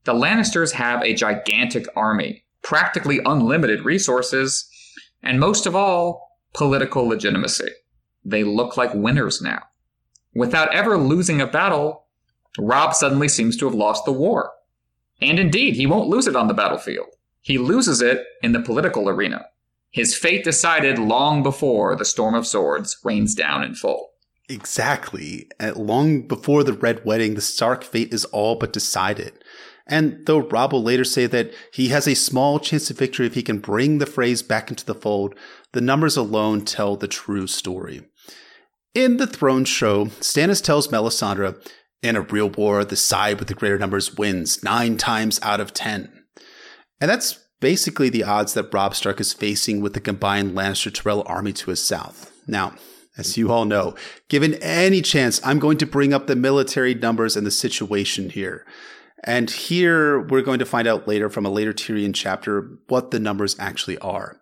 The 0.05 0.15
Lannisters 0.15 0.73
have 0.73 1.03
a 1.03 1.15
gigantic 1.15 1.87
army, 1.95 2.45
practically 2.63 3.21
unlimited 3.25 3.85
resources, 3.85 4.69
and 5.23 5.39
most 5.39 5.67
of 5.67 5.77
all, 5.77 6.39
political 6.55 7.07
legitimacy. 7.07 7.69
They 8.25 8.45
look 8.45 8.77
like 8.77 8.95
winners 8.95 9.41
now. 9.41 9.63
Without 10.35 10.75
ever 10.75 10.97
losing 10.97 11.41
a 11.41 11.47
battle, 11.47 12.07
Robb 12.59 12.95
suddenly 12.95 13.29
seems 13.29 13.57
to 13.57 13.67
have 13.67 13.75
lost 13.75 14.05
the 14.05 14.13
war. 14.13 14.53
And 15.21 15.39
indeed, 15.39 15.77
he 15.77 15.87
won't 15.87 16.09
lose 16.09 16.27
it 16.27 16.37
on 16.37 16.49
the 16.49 16.55
battlefield. 16.55 17.09
He 17.41 17.59
loses 17.59 18.01
it 18.01 18.25
in 18.43 18.53
the 18.53 18.61
political 18.61 19.09
arena. 19.09 19.47
His 19.91 20.17
fate 20.17 20.43
decided 20.43 20.99
long 20.99 21.43
before 21.43 21.97
the 21.97 22.05
Storm 22.05 22.35
of 22.35 22.47
Swords 22.47 22.99
rains 23.05 23.35
down 23.35 23.63
in 23.63 23.75
full. 23.75 24.12
Exactly. 24.53 25.48
At 25.59 25.78
long 25.78 26.22
before 26.22 26.62
the 26.62 26.74
Red 26.74 27.07
Wedding, 27.07 27.34
the 27.34 27.40
Stark 27.40 27.82
fate 27.82 28.12
is 28.12 28.26
all 28.26 28.57
but 28.57 28.72
decided. 28.72 29.32
And 29.86 30.26
though 30.26 30.40
Robb 30.40 30.72
will 30.72 30.82
later 30.82 31.05
say 31.05 31.26
that 31.26 31.53
he 31.72 31.88
has 31.88 32.07
a 32.07 32.14
small 32.14 32.61
chance 32.61 32.90
of 32.90 32.98
victory 32.98 33.26
if 33.26 33.34
he 33.34 33.42
can 33.42 33.61
bring 33.61 33.96
the 33.96 34.05
Freys 34.05 34.46
back 34.46 34.68
into 34.68 34.84
the 34.84 34.94
fold, 34.94 35.34
the 35.72 35.80
numbers 35.80 36.18
alone 36.18 36.66
tell 36.66 36.96
the 36.96 37.09
true 37.09 37.46
story. 37.46 38.03
In 38.94 39.16
the 39.16 39.26
Throne 39.26 39.64
Show, 39.64 40.07
Stannis 40.20 40.62
tells 40.62 40.88
Melisandre 40.88 41.57
in 42.03 42.14
a 42.14 42.20
real 42.20 42.50
war, 42.50 42.84
the 42.84 42.94
side 42.94 43.38
with 43.38 43.48
the 43.48 43.55
greater 43.55 43.78
numbers 43.78 44.16
wins 44.16 44.62
nine 44.62 44.98
times 44.98 45.40
out 45.42 45.61
of 45.61 45.72
ten. 45.72 46.12
And 47.00 47.11
that's 47.11 47.38
basically 47.61 48.11
the 48.11 48.24
odds 48.24 48.53
that 48.53 48.72
Robb 48.72 48.94
Stark 48.94 49.18
is 49.18 49.32
facing 49.32 49.80
with 49.80 49.94
the 49.94 50.00
combined 50.00 50.53
Lannister 50.53 50.92
Tyrell 50.92 51.22
army 51.26 51.55
to 51.55 51.70
his 51.70 51.82
south. 51.82 52.32
Now, 52.46 52.74
as 53.17 53.37
you 53.37 53.51
all 53.53 53.65
know, 53.65 53.95
given 54.29 54.55
any 54.55 55.03
chance, 55.03 55.41
I'm 55.45 55.59
going 55.59 55.79
to 55.79 55.87
bring 55.87 56.13
up 56.13 56.27
the 56.27 56.37
military 56.37 56.95
numbers 56.95 57.37
and 57.37 57.47
the 57.47 57.51
situation 57.51 58.31
here. 58.31 58.67
And 59.25 59.51
here 59.51 60.21
we're 60.21 60.43
going 60.43 60.59
to 60.59 60.67
find 60.67 60.89
out 60.89 61.07
later 61.07 61.29
from 61.29 61.47
a 61.47 61.51
later 61.51 61.73
Tyrion 61.73 62.15
chapter 62.15 62.79
what 62.89 63.11
the 63.11 63.21
numbers 63.21 63.55
actually 63.59 63.99
are. 63.99 64.41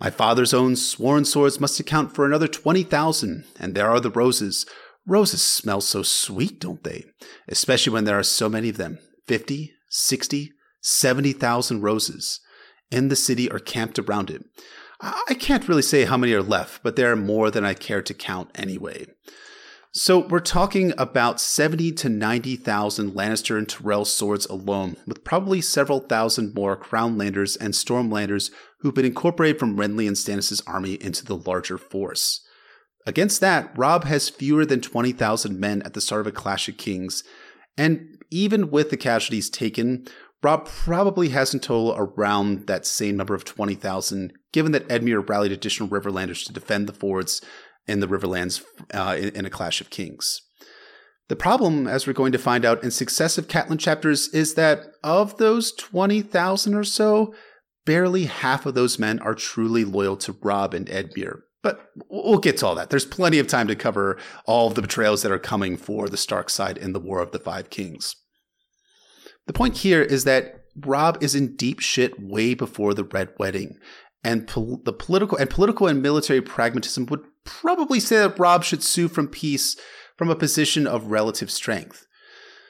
My 0.00 0.10
father's 0.10 0.54
own 0.54 0.76
sworn 0.76 1.24
swords 1.24 1.58
must 1.58 1.80
account 1.80 2.14
for 2.14 2.26
another 2.26 2.46
20,000, 2.46 3.44
and 3.58 3.74
there 3.74 3.88
are 3.88 4.00
the 4.00 4.10
roses, 4.10 4.66
Roses 5.08 5.42
smell 5.42 5.80
so 5.80 6.02
sweet, 6.02 6.60
don't 6.60 6.84
they? 6.84 7.06
Especially 7.48 7.92
when 7.92 8.04
there 8.04 8.18
are 8.18 8.22
so 8.22 8.48
many 8.48 8.68
of 8.68 8.76
them 8.76 8.98
50, 9.26 9.72
60, 9.88 10.52
70,000 10.82 11.80
roses 11.80 12.40
in 12.90 13.08
the 13.08 13.16
city 13.16 13.50
or 13.50 13.58
camped 13.58 13.98
around 13.98 14.30
it. 14.30 14.44
I 15.00 15.34
can't 15.38 15.68
really 15.68 15.82
say 15.82 16.04
how 16.04 16.16
many 16.16 16.32
are 16.32 16.42
left, 16.42 16.82
but 16.82 16.96
there 16.96 17.12
are 17.12 17.16
more 17.16 17.50
than 17.50 17.64
I 17.64 17.74
care 17.74 18.02
to 18.02 18.14
count 18.14 18.50
anyway. 18.54 19.06
So 19.92 20.26
we're 20.26 20.40
talking 20.40 20.92
about 20.98 21.40
70 21.40 21.92
to 21.92 22.08
90,000 22.08 23.12
Lannister 23.12 23.56
and 23.56 23.68
Tyrell 23.68 24.04
swords 24.04 24.46
alone, 24.46 24.96
with 25.06 25.24
probably 25.24 25.60
several 25.60 26.00
thousand 26.00 26.54
more 26.54 26.76
Crownlanders 26.76 27.56
and 27.60 27.74
Stormlanders 27.74 28.50
who've 28.80 28.94
been 28.94 29.06
incorporated 29.06 29.58
from 29.58 29.76
Renly 29.76 30.06
and 30.06 30.16
Stannis' 30.16 30.62
army 30.66 30.94
into 30.94 31.24
the 31.24 31.36
larger 31.36 31.78
force. 31.78 32.44
Against 33.06 33.40
that, 33.40 33.72
Robb 33.76 34.04
has 34.04 34.28
fewer 34.28 34.66
than 34.66 34.80
20,000 34.82 35.58
men 35.58 35.80
at 35.82 35.94
the 35.94 36.00
start 36.00 36.20
of 36.20 36.26
a 36.26 36.32
Clash 36.32 36.68
of 36.68 36.76
Kings, 36.76 37.24
and 37.78 38.22
even 38.30 38.70
with 38.70 38.90
the 38.90 38.96
casualties 38.96 39.48
taken, 39.48 40.06
Robb 40.42 40.66
probably 40.66 41.30
has 41.30 41.52
in 41.52 41.60
total 41.60 41.94
around 41.96 42.66
that 42.68 42.86
same 42.86 43.16
number 43.16 43.34
of 43.34 43.44
20,000, 43.44 44.32
given 44.52 44.72
that 44.72 44.88
Edmure 44.88 45.28
rallied 45.28 45.52
additional 45.52 45.88
Riverlanders 45.88 46.46
to 46.46 46.52
defend 46.52 46.86
the 46.86 46.92
fords 46.92 47.42
in 47.88 48.00
the 48.00 48.06
Riverlands 48.06 48.62
uh, 48.94 49.16
in, 49.18 49.30
in, 49.30 49.46
a 49.46 49.50
Clash 49.50 49.80
of 49.80 49.90
Kings. 49.90 50.40
The 51.28 51.36
problem, 51.36 51.86
as 51.88 52.06
we're 52.06 52.12
going 52.12 52.32
to 52.32 52.38
find 52.38 52.64
out 52.64 52.84
in 52.84 52.90
successive 52.90 53.48
Catelyn 53.48 53.80
chapters, 53.80 54.28
is 54.28 54.54
that 54.54 54.84
of 55.02 55.38
those 55.38 55.72
20,000 55.72 56.74
or 56.74 56.84
so, 56.84 57.34
barely 57.84 58.26
half 58.26 58.64
of 58.64 58.74
those 58.74 58.98
men 58.98 59.18
are 59.18 59.34
truly 59.34 59.84
loyal 59.84 60.16
to 60.18 60.36
Robb 60.40 60.72
and 60.72 60.86
Edmure. 60.86 61.40
But 61.62 61.90
we'll 62.08 62.38
get 62.38 62.58
to 62.58 62.66
all 62.66 62.74
that. 62.76 62.90
There's 62.90 63.04
plenty 63.04 63.40
of 63.40 63.48
time 63.48 63.66
to 63.66 63.74
cover 63.74 64.16
all 64.46 64.68
of 64.68 64.74
the 64.74 64.82
betrayals 64.82 65.22
that 65.22 65.32
are 65.32 65.38
coming 65.38 65.76
for 65.76 66.08
the 66.08 66.16
Stark 66.16 66.48
side 66.50 66.78
in 66.78 66.92
the 66.92 67.00
War 67.00 67.20
of 67.20 67.32
the 67.32 67.40
Five 67.40 67.70
Kings. 67.70 68.14
The 69.48 69.54
point 69.54 69.78
here 69.78 70.02
is 70.02 70.24
that 70.24 70.66
Robb 70.76 71.22
is 71.22 71.34
in 71.34 71.56
deep 71.56 71.80
shit 71.80 72.22
way 72.22 72.54
before 72.54 72.92
the 72.94 73.02
Red 73.02 73.30
Wedding, 73.38 73.78
and 74.22 74.46
pol- 74.46 74.82
the 74.84 74.92
political 74.92 75.38
and 75.38 75.48
political 75.48 75.88
and 75.88 76.02
military 76.02 76.42
pragmatism 76.42 77.06
would 77.06 77.24
probably 77.44 77.98
say 77.98 78.16
that 78.18 78.38
Robb 78.38 78.62
should 78.62 78.82
sue 78.82 79.08
from 79.08 79.26
peace 79.26 79.74
from 80.16 80.28
a 80.28 80.36
position 80.36 80.86
of 80.86 81.10
relative 81.10 81.50
strength. 81.50 82.06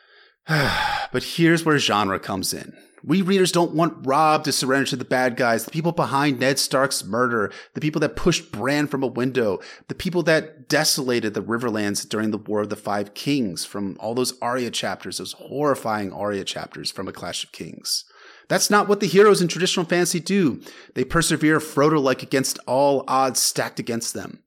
but 0.46 1.22
here's 1.22 1.64
where 1.64 1.78
genre 1.78 2.20
comes 2.20 2.54
in. 2.54 2.72
We 3.04 3.22
readers 3.22 3.52
don't 3.52 3.74
want 3.74 4.06
Robb 4.06 4.44
to 4.44 4.52
surrender 4.52 4.86
to 4.90 4.96
the 4.96 5.04
bad 5.04 5.36
guys, 5.36 5.64
the 5.64 5.70
people 5.70 5.92
behind 5.92 6.40
Ned 6.40 6.58
Stark's 6.58 7.04
murder, 7.04 7.52
the 7.74 7.80
people 7.80 8.00
that 8.00 8.16
pushed 8.16 8.50
Bran 8.50 8.86
from 8.86 9.02
a 9.02 9.06
window, 9.06 9.60
the 9.88 9.94
people 9.94 10.22
that 10.24 10.68
desolated 10.68 11.34
the 11.34 11.42
Riverlands 11.42 12.08
during 12.08 12.30
the 12.30 12.38
War 12.38 12.62
of 12.62 12.70
the 12.70 12.76
Five 12.76 13.14
Kings 13.14 13.64
from 13.64 13.96
all 14.00 14.14
those 14.14 14.38
Arya 14.40 14.70
chapters, 14.70 15.18
those 15.18 15.34
horrifying 15.34 16.12
Arya 16.12 16.44
chapters 16.44 16.90
from 16.90 17.08
A 17.08 17.12
Clash 17.12 17.44
of 17.44 17.52
Kings. 17.52 18.04
That's 18.48 18.70
not 18.70 18.88
what 18.88 19.00
the 19.00 19.06
heroes 19.06 19.42
in 19.42 19.48
traditional 19.48 19.86
fantasy 19.86 20.20
do. 20.20 20.60
They 20.94 21.04
persevere 21.04 21.60
Frodo 21.60 22.02
like 22.02 22.22
against 22.22 22.58
all 22.66 23.04
odds 23.06 23.42
stacked 23.42 23.78
against 23.78 24.14
them. 24.14 24.42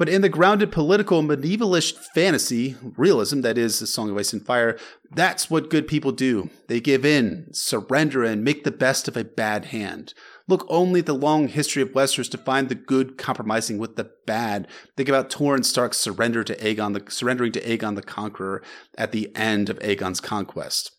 But 0.00 0.08
in 0.08 0.22
the 0.22 0.30
grounded 0.30 0.72
political 0.72 1.22
medievalish 1.22 1.92
fantasy, 2.14 2.74
realism, 2.96 3.42
that 3.42 3.58
is, 3.58 3.82
A 3.82 3.86
Song 3.86 4.08
of 4.08 4.16
Ice 4.16 4.32
and 4.32 4.42
Fire, 4.42 4.78
that's 5.14 5.50
what 5.50 5.68
good 5.68 5.86
people 5.86 6.10
do. 6.10 6.48
They 6.68 6.80
give 6.80 7.04
in, 7.04 7.48
surrender, 7.52 8.24
and 8.24 8.42
make 8.42 8.64
the 8.64 8.70
best 8.70 9.08
of 9.08 9.16
a 9.18 9.24
bad 9.24 9.66
hand. 9.66 10.14
Look 10.48 10.64
only 10.70 11.00
at 11.00 11.06
the 11.06 11.12
long 11.12 11.48
history 11.48 11.82
of 11.82 11.90
Westeros 11.90 12.30
to 12.30 12.38
find 12.38 12.70
the 12.70 12.74
good 12.74 13.18
compromising 13.18 13.76
with 13.76 13.96
the 13.96 14.10
bad. 14.26 14.68
Think 14.96 15.10
about 15.10 15.28
Torrhen 15.28 15.66
Stark's 15.66 15.98
surrender 15.98 16.44
to 16.44 16.56
Aegon, 16.56 16.94
the, 16.94 17.10
surrendering 17.10 17.52
to 17.52 17.60
Aegon 17.60 17.94
the 17.94 18.00
Conqueror 18.00 18.62
at 18.96 19.12
the 19.12 19.30
end 19.36 19.68
of 19.68 19.78
Aegon's 19.80 20.22
conquest. 20.22 20.92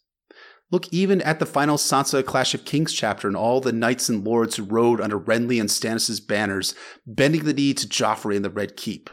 Look 0.72 0.88
even 0.92 1.22
at 1.22 1.40
the 1.40 1.46
final 1.46 1.76
Sansa 1.76 2.26
Clash 2.26 2.54
of 2.54 2.64
Kings 2.64 2.94
chapter 2.94 3.28
and 3.28 3.36
all 3.36 3.60
the 3.60 3.74
knights 3.74 4.08
and 4.08 4.24
lords 4.24 4.56
who 4.56 4.64
rode 4.64 5.02
under 5.02 5.20
Renly 5.20 5.60
and 5.60 5.70
Stannis' 5.70 6.26
banners, 6.26 6.74
bending 7.06 7.44
the 7.44 7.54
knee 7.54 7.74
to 7.74 7.88
Joffrey 7.88 8.36
in 8.36 8.42
the 8.42 8.50
Red 8.50 8.78
Keep. 8.78 9.10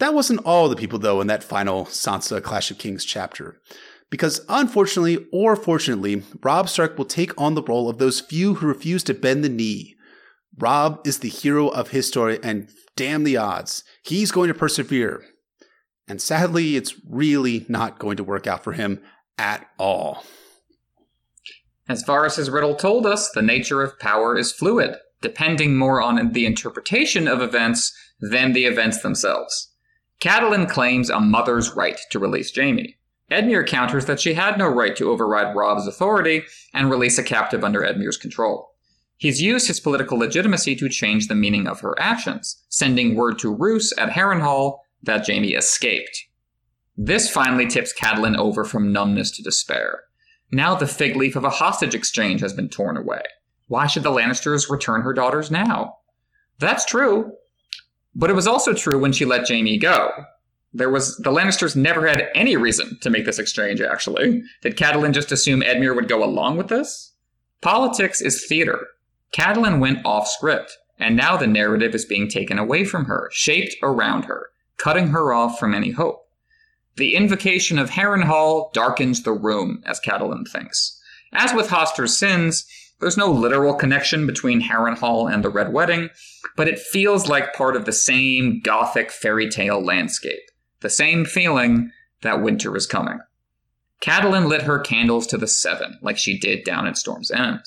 That 0.00 0.12
wasn't 0.12 0.44
all 0.44 0.68
the 0.68 0.76
people, 0.76 0.98
though, 0.98 1.22
in 1.22 1.28
that 1.28 1.42
final 1.42 1.86
Sansa 1.86 2.42
Clash 2.42 2.70
of 2.70 2.78
Kings 2.78 3.06
chapter. 3.06 3.60
Because 4.10 4.44
unfortunately, 4.50 5.26
or 5.32 5.56
fortunately, 5.56 6.22
Robb 6.42 6.68
Stark 6.68 6.98
will 6.98 7.06
take 7.06 7.32
on 7.40 7.54
the 7.54 7.62
role 7.62 7.88
of 7.88 7.98
those 7.98 8.20
few 8.20 8.54
who 8.54 8.66
refuse 8.66 9.02
to 9.04 9.14
bend 9.14 9.42
the 9.42 9.48
knee. 9.48 9.96
Robb 10.58 11.00
is 11.06 11.20
the 11.20 11.28
hero 11.28 11.68
of 11.68 11.88
his 11.88 12.06
story, 12.06 12.38
and 12.42 12.68
damn 12.96 13.24
the 13.24 13.38
odds, 13.38 13.82
he's 14.04 14.30
going 14.30 14.48
to 14.48 14.54
persevere. 14.54 15.24
And 16.06 16.20
sadly, 16.20 16.76
it's 16.76 16.94
really 17.08 17.64
not 17.68 17.98
going 17.98 18.18
to 18.18 18.24
work 18.24 18.46
out 18.46 18.62
for 18.62 18.72
him 18.72 19.00
at 19.38 19.66
all. 19.78 20.24
As 21.88 22.04
Varys' 22.04 22.52
riddle 22.52 22.74
told 22.74 23.04
us, 23.06 23.30
the 23.30 23.42
nature 23.42 23.82
of 23.82 23.98
power 23.98 24.38
is 24.38 24.52
fluid, 24.52 24.96
depending 25.20 25.76
more 25.76 26.00
on 26.00 26.32
the 26.32 26.46
interpretation 26.46 27.28
of 27.28 27.42
events 27.42 27.94
than 28.20 28.52
the 28.52 28.64
events 28.64 29.02
themselves. 29.02 29.70
Catelyn 30.20 30.68
claims 30.68 31.10
a 31.10 31.20
mother's 31.20 31.74
right 31.74 32.00
to 32.10 32.18
release 32.18 32.54
Jaime. 32.56 32.96
Edmure 33.30 33.66
counters 33.66 34.06
that 34.06 34.20
she 34.20 34.34
had 34.34 34.58
no 34.58 34.68
right 34.68 34.96
to 34.96 35.10
override 35.10 35.56
Robb's 35.56 35.86
authority 35.86 36.44
and 36.72 36.90
release 36.90 37.18
a 37.18 37.22
captive 37.22 37.64
under 37.64 37.80
Edmure's 37.80 38.16
control. 38.16 38.70
He's 39.16 39.40
used 39.40 39.68
his 39.68 39.80
political 39.80 40.18
legitimacy 40.18 40.76
to 40.76 40.88
change 40.88 41.28
the 41.28 41.34
meaning 41.34 41.66
of 41.66 41.80
her 41.80 41.94
actions, 41.98 42.62
sending 42.68 43.14
word 43.14 43.38
to 43.38 43.54
Roose 43.54 43.92
at 43.98 44.10
Harrenhal 44.10 44.78
that 45.02 45.26
Jaime 45.26 45.54
escaped. 45.54 46.26
This 46.96 47.30
finally 47.30 47.66
tips 47.66 47.92
Catelyn 47.92 48.36
over 48.36 48.64
from 48.64 48.92
numbness 48.92 49.30
to 49.32 49.42
despair. 49.42 50.02
Now 50.52 50.74
the 50.74 50.86
fig 50.86 51.16
leaf 51.16 51.34
of 51.34 51.44
a 51.44 51.50
hostage 51.50 51.94
exchange 51.94 52.40
has 52.40 52.52
been 52.52 52.68
torn 52.68 52.96
away. 52.96 53.22
Why 53.66 53.86
should 53.86 54.04
the 54.04 54.12
Lannisters 54.12 54.70
return 54.70 55.02
her 55.02 55.12
daughters 55.12 55.50
now? 55.50 55.98
That's 56.58 56.84
true. 56.84 57.32
But 58.14 58.30
it 58.30 58.34
was 58.34 58.46
also 58.46 58.72
true 58.74 58.98
when 58.98 59.12
she 59.12 59.24
let 59.24 59.48
Jaime 59.48 59.78
go. 59.78 60.10
There 60.72 60.90
was 60.90 61.16
the 61.18 61.30
Lannisters 61.30 61.74
never 61.74 62.06
had 62.06 62.28
any 62.34 62.56
reason 62.56 62.98
to 63.00 63.10
make 63.10 63.24
this 63.24 63.38
exchange, 63.38 63.80
actually. 63.80 64.42
Did 64.62 64.76
Catelyn 64.76 65.12
just 65.12 65.32
assume 65.32 65.62
Edmure 65.62 65.94
would 65.94 66.08
go 66.08 66.22
along 66.22 66.56
with 66.56 66.68
this? 66.68 67.12
Politics 67.60 68.20
is 68.20 68.46
theater. 68.46 68.86
Catelyn 69.32 69.80
went 69.80 70.04
off 70.04 70.28
script, 70.28 70.76
and 70.98 71.16
now 71.16 71.36
the 71.36 71.46
narrative 71.46 71.94
is 71.94 72.04
being 72.04 72.28
taken 72.28 72.58
away 72.58 72.84
from 72.84 73.06
her, 73.06 73.30
shaped 73.32 73.76
around 73.82 74.26
her, 74.26 74.50
cutting 74.76 75.08
her 75.08 75.32
off 75.32 75.58
from 75.58 75.74
any 75.74 75.90
hope. 75.90 76.23
The 76.96 77.16
invocation 77.16 77.78
of 77.78 77.90
Harrenhal 77.90 78.72
darkens 78.72 79.22
the 79.22 79.32
room, 79.32 79.82
as 79.84 80.00
Catelyn 80.00 80.46
thinks. 80.46 81.00
As 81.32 81.52
with 81.52 81.70
Hoster's 81.70 82.16
sins, 82.16 82.64
there's 83.00 83.16
no 83.16 83.30
literal 83.30 83.74
connection 83.74 84.26
between 84.26 84.62
Harrenhal 84.62 85.32
and 85.32 85.44
the 85.44 85.50
Red 85.50 85.72
Wedding, 85.72 86.10
but 86.56 86.68
it 86.68 86.78
feels 86.78 87.28
like 87.28 87.54
part 87.54 87.74
of 87.74 87.84
the 87.84 87.92
same 87.92 88.60
gothic 88.60 89.10
fairy 89.10 89.48
tale 89.48 89.84
landscape. 89.84 90.50
The 90.80 90.90
same 90.90 91.24
feeling 91.24 91.90
that 92.22 92.42
winter 92.42 92.76
is 92.76 92.86
coming. 92.86 93.18
Catelyn 94.00 94.48
lit 94.48 94.62
her 94.62 94.78
candles 94.78 95.26
to 95.28 95.38
the 95.38 95.48
seven, 95.48 95.98
like 96.02 96.18
she 96.18 96.38
did 96.38 96.64
down 96.64 96.86
at 96.86 96.96
Storm's 96.96 97.30
End. 97.30 97.60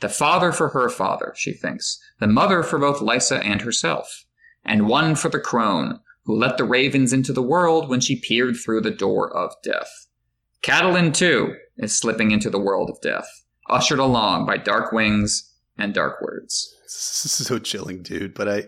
The 0.00 0.08
father 0.08 0.52
for 0.52 0.68
her 0.70 0.88
father, 0.90 1.32
she 1.36 1.52
thinks, 1.52 1.98
the 2.20 2.26
mother 2.26 2.62
for 2.62 2.78
both 2.78 2.98
Lysa 2.98 3.42
and 3.42 3.62
herself, 3.62 4.26
and 4.64 4.88
one 4.88 5.14
for 5.14 5.28
the 5.28 5.40
crone, 5.40 6.00
who 6.24 6.36
let 6.36 6.56
the 6.56 6.64
ravens 6.64 7.12
into 7.12 7.32
the 7.32 7.42
world 7.42 7.88
when 7.88 8.00
she 8.00 8.20
peered 8.20 8.56
through 8.56 8.80
the 8.80 8.90
door 8.90 9.34
of 9.36 9.52
death. 9.62 9.90
Catelyn, 10.62 11.12
too, 11.12 11.54
is 11.76 11.96
slipping 11.96 12.30
into 12.30 12.48
the 12.48 12.58
world 12.58 12.88
of 12.88 13.00
death, 13.02 13.28
ushered 13.68 13.98
along 13.98 14.46
by 14.46 14.56
dark 14.56 14.92
wings 14.92 15.52
and 15.76 15.92
dark 15.92 16.20
words. 16.22 16.74
This 16.84 17.24
is 17.40 17.46
so 17.46 17.58
chilling, 17.58 18.02
dude. 18.02 18.34
But 18.34 18.48
I, 18.48 18.66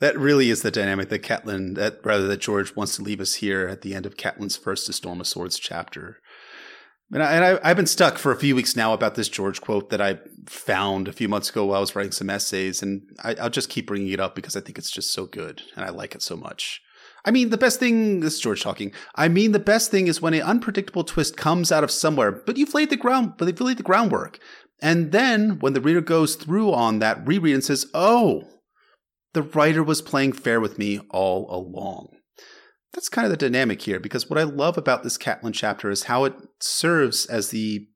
that 0.00 0.18
really 0.18 0.50
is 0.50 0.62
the 0.62 0.70
dynamic 0.70 1.08
that 1.10 1.22
Catelyn, 1.22 1.76
that 1.76 2.00
rather 2.04 2.26
that 2.26 2.40
George 2.40 2.74
wants 2.74 2.96
to 2.96 3.02
leave 3.02 3.20
us 3.20 3.34
here 3.34 3.68
at 3.68 3.82
the 3.82 3.94
end 3.94 4.06
of 4.06 4.16
Catelyn's 4.16 4.56
first 4.56 4.88
A 4.88 4.92
Storm 4.92 5.20
of 5.20 5.26
Swords 5.26 5.58
chapter. 5.58 6.18
And, 7.10 7.22
I, 7.22 7.66
have 7.66 7.76
been 7.76 7.86
stuck 7.86 8.18
for 8.18 8.32
a 8.32 8.36
few 8.36 8.54
weeks 8.54 8.76
now 8.76 8.92
about 8.92 9.14
this 9.14 9.30
George 9.30 9.62
quote 9.62 9.88
that 9.90 10.00
I 10.00 10.18
found 10.46 11.08
a 11.08 11.12
few 11.12 11.26
months 11.26 11.48
ago 11.48 11.64
while 11.64 11.78
I 11.78 11.80
was 11.80 11.96
writing 11.96 12.12
some 12.12 12.28
essays, 12.28 12.82
and 12.82 13.02
I, 13.24 13.34
I'll 13.40 13.48
just 13.48 13.70
keep 13.70 13.86
bringing 13.86 14.12
it 14.12 14.20
up 14.20 14.34
because 14.34 14.56
I 14.56 14.60
think 14.60 14.76
it's 14.76 14.90
just 14.90 15.12
so 15.12 15.24
good 15.24 15.62
and 15.74 15.86
I 15.86 15.88
like 15.88 16.14
it 16.14 16.20
so 16.20 16.36
much. 16.36 16.82
I 17.24 17.30
mean, 17.30 17.50
the 17.50 17.58
best 17.58 17.80
thing, 17.80 18.20
this 18.20 18.34
is 18.34 18.40
George 18.40 18.62
talking. 18.62 18.92
I 19.14 19.28
mean, 19.28 19.52
the 19.52 19.58
best 19.58 19.90
thing 19.90 20.06
is 20.06 20.22
when 20.22 20.34
an 20.34 20.42
unpredictable 20.42 21.04
twist 21.04 21.36
comes 21.36 21.72
out 21.72 21.84
of 21.84 21.90
somewhere, 21.90 22.32
but 22.32 22.56
you've 22.56 22.74
laid 22.74 22.90
the 22.90 22.96
ground, 22.96 23.34
but 23.36 23.44
they've 23.44 23.60
laid 23.60 23.76
the 23.76 23.82
groundwork. 23.82 24.38
And 24.80 25.12
then 25.12 25.58
when 25.58 25.72
the 25.72 25.80
reader 25.80 26.00
goes 26.00 26.36
through 26.36 26.72
on 26.72 27.00
that 27.00 27.26
reread 27.26 27.54
and 27.54 27.64
says, 27.64 27.86
oh, 27.94 28.44
the 29.34 29.42
writer 29.42 29.82
was 29.82 30.00
playing 30.00 30.32
fair 30.32 30.60
with 30.60 30.78
me 30.78 31.00
all 31.10 31.52
along. 31.54 32.08
That's 32.92 33.08
kind 33.08 33.26
of 33.26 33.30
the 33.30 33.36
dynamic 33.36 33.82
here 33.82 34.00
because 34.00 34.30
what 34.30 34.38
I 34.38 34.44
love 34.44 34.78
about 34.78 35.02
this 35.02 35.18
Catelyn 35.18 35.52
chapter 35.52 35.90
is 35.90 36.04
how 36.04 36.24
it 36.24 36.34
serves 36.60 37.26
as 37.26 37.50
the 37.50 37.86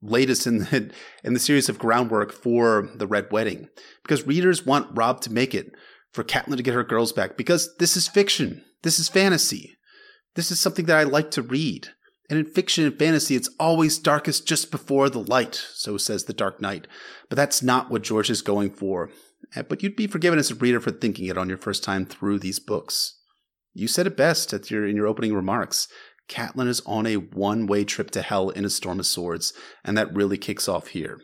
latest 0.00 0.46
in 0.46 0.58
the, 0.58 0.90
in 1.22 1.34
the 1.34 1.40
series 1.40 1.68
of 1.68 1.78
groundwork 1.78 2.32
for 2.32 2.88
the 2.94 3.06
Red 3.06 3.30
Wedding. 3.30 3.68
Because 4.02 4.26
readers 4.26 4.64
want 4.64 4.96
Robb 4.96 5.20
to 5.22 5.32
make 5.32 5.54
it 5.54 5.72
for 6.14 6.24
Catelyn 6.24 6.56
to 6.56 6.62
get 6.62 6.74
her 6.74 6.84
girls 6.84 7.12
back 7.12 7.36
because 7.36 7.74
this 7.78 7.96
is 7.96 8.08
fiction. 8.08 8.64
This 8.82 8.98
is 8.98 9.08
fantasy. 9.08 9.76
This 10.36 10.50
is 10.50 10.60
something 10.60 10.86
that 10.86 10.96
I 10.96 11.02
like 11.02 11.30
to 11.32 11.42
read. 11.42 11.88
And 12.30 12.38
in 12.38 12.46
fiction 12.46 12.84
and 12.84 12.98
fantasy, 12.98 13.36
it's 13.36 13.50
always 13.60 13.98
darkest 13.98 14.46
just 14.46 14.70
before 14.70 15.10
the 15.10 15.18
light, 15.18 15.54
so 15.54 15.98
says 15.98 16.24
the 16.24 16.32
Dark 16.32 16.60
Knight. 16.60 16.86
But 17.28 17.36
that's 17.36 17.62
not 17.62 17.90
what 17.90 18.02
George 18.02 18.30
is 18.30 18.40
going 18.40 18.70
for. 18.70 19.10
Eh, 19.54 19.62
but 19.62 19.82
you'd 19.82 19.96
be 19.96 20.06
forgiven 20.06 20.38
as 20.38 20.50
a 20.50 20.54
reader 20.54 20.80
for 20.80 20.90
thinking 20.90 21.26
it 21.26 21.36
on 21.36 21.48
your 21.48 21.58
first 21.58 21.84
time 21.84 22.06
through 22.06 22.38
these 22.38 22.58
books. 22.58 23.18
You 23.74 23.88
said 23.88 24.06
it 24.06 24.16
best 24.16 24.52
at 24.52 24.70
your, 24.70 24.86
in 24.86 24.96
your 24.96 25.06
opening 25.06 25.34
remarks. 25.34 25.88
Catelyn 26.28 26.68
is 26.68 26.80
on 26.86 27.06
a 27.06 27.16
one 27.16 27.66
way 27.66 27.84
trip 27.84 28.10
to 28.12 28.22
hell 28.22 28.48
in 28.48 28.64
a 28.64 28.70
storm 28.70 29.00
of 29.00 29.06
swords, 29.06 29.52
and 29.84 29.98
that 29.98 30.14
really 30.14 30.38
kicks 30.38 30.68
off 30.68 30.88
here. 30.88 31.20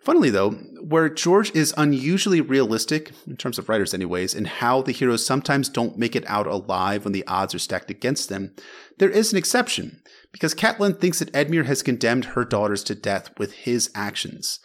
Funnily, 0.00 0.30
though, 0.30 0.52
where 0.80 1.08
George 1.08 1.54
is 1.54 1.74
unusually 1.76 2.40
realistic, 2.40 3.12
in 3.26 3.36
terms 3.36 3.58
of 3.58 3.68
writers 3.68 3.92
anyways, 3.92 4.34
in 4.34 4.46
how 4.46 4.80
the 4.80 4.92
heroes 4.92 5.26
sometimes 5.26 5.68
don't 5.68 5.98
make 5.98 6.16
it 6.16 6.24
out 6.28 6.46
alive 6.46 7.04
when 7.04 7.12
the 7.12 7.26
odds 7.26 7.54
are 7.54 7.58
stacked 7.58 7.90
against 7.90 8.28
them, 8.28 8.54
there 8.98 9.10
is 9.10 9.32
an 9.32 9.38
exception, 9.38 10.00
because 10.32 10.54
Catelyn 10.54 10.98
thinks 10.98 11.18
that 11.18 11.32
Edmure 11.32 11.66
has 11.66 11.82
condemned 11.82 12.26
her 12.26 12.44
daughters 12.44 12.84
to 12.84 12.94
death 12.94 13.30
with 13.38 13.52
his 13.52 13.90
actions. 13.94 14.60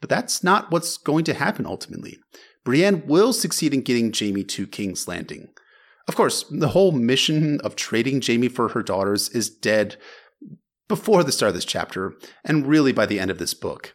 But 0.00 0.10
that's 0.10 0.44
not 0.44 0.70
what's 0.70 0.98
going 0.98 1.24
to 1.24 1.34
happen 1.34 1.66
ultimately. 1.66 2.18
Brienne 2.62 3.06
will 3.06 3.32
succeed 3.32 3.74
in 3.74 3.82
getting 3.82 4.12
Jaime 4.12 4.44
to 4.44 4.66
King's 4.66 5.08
Landing. 5.08 5.48
Of 6.06 6.14
course, 6.14 6.44
the 6.50 6.68
whole 6.68 6.92
mission 6.92 7.60
of 7.62 7.74
trading 7.74 8.20
Jaime 8.24 8.48
for 8.48 8.68
her 8.68 8.82
daughters 8.82 9.30
is 9.30 9.48
dead 9.48 9.96
before 10.88 11.24
the 11.24 11.32
start 11.32 11.48
of 11.48 11.54
this 11.54 11.64
chapter, 11.64 12.14
and 12.44 12.66
really 12.66 12.92
by 12.92 13.06
the 13.06 13.18
end 13.18 13.30
of 13.30 13.38
this 13.38 13.54
book. 13.54 13.94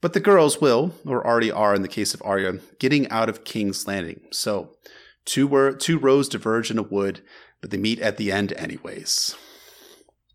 But 0.00 0.14
the 0.14 0.20
girls 0.20 0.60
will, 0.60 0.94
or 1.04 1.26
already 1.26 1.50
are 1.50 1.74
in 1.74 1.82
the 1.82 1.88
case 1.88 2.14
of 2.14 2.22
Arya, 2.24 2.54
getting 2.78 3.08
out 3.10 3.28
of 3.28 3.44
King's 3.44 3.86
Landing. 3.86 4.20
So, 4.30 4.70
two 5.24 5.46
were 5.46 5.72
two 5.72 5.98
rows 5.98 6.28
diverge 6.28 6.70
in 6.70 6.78
a 6.78 6.82
wood, 6.82 7.20
but 7.60 7.70
they 7.70 7.76
meet 7.76 8.00
at 8.00 8.16
the 8.16 8.32
end 8.32 8.52
anyways. 8.54 9.36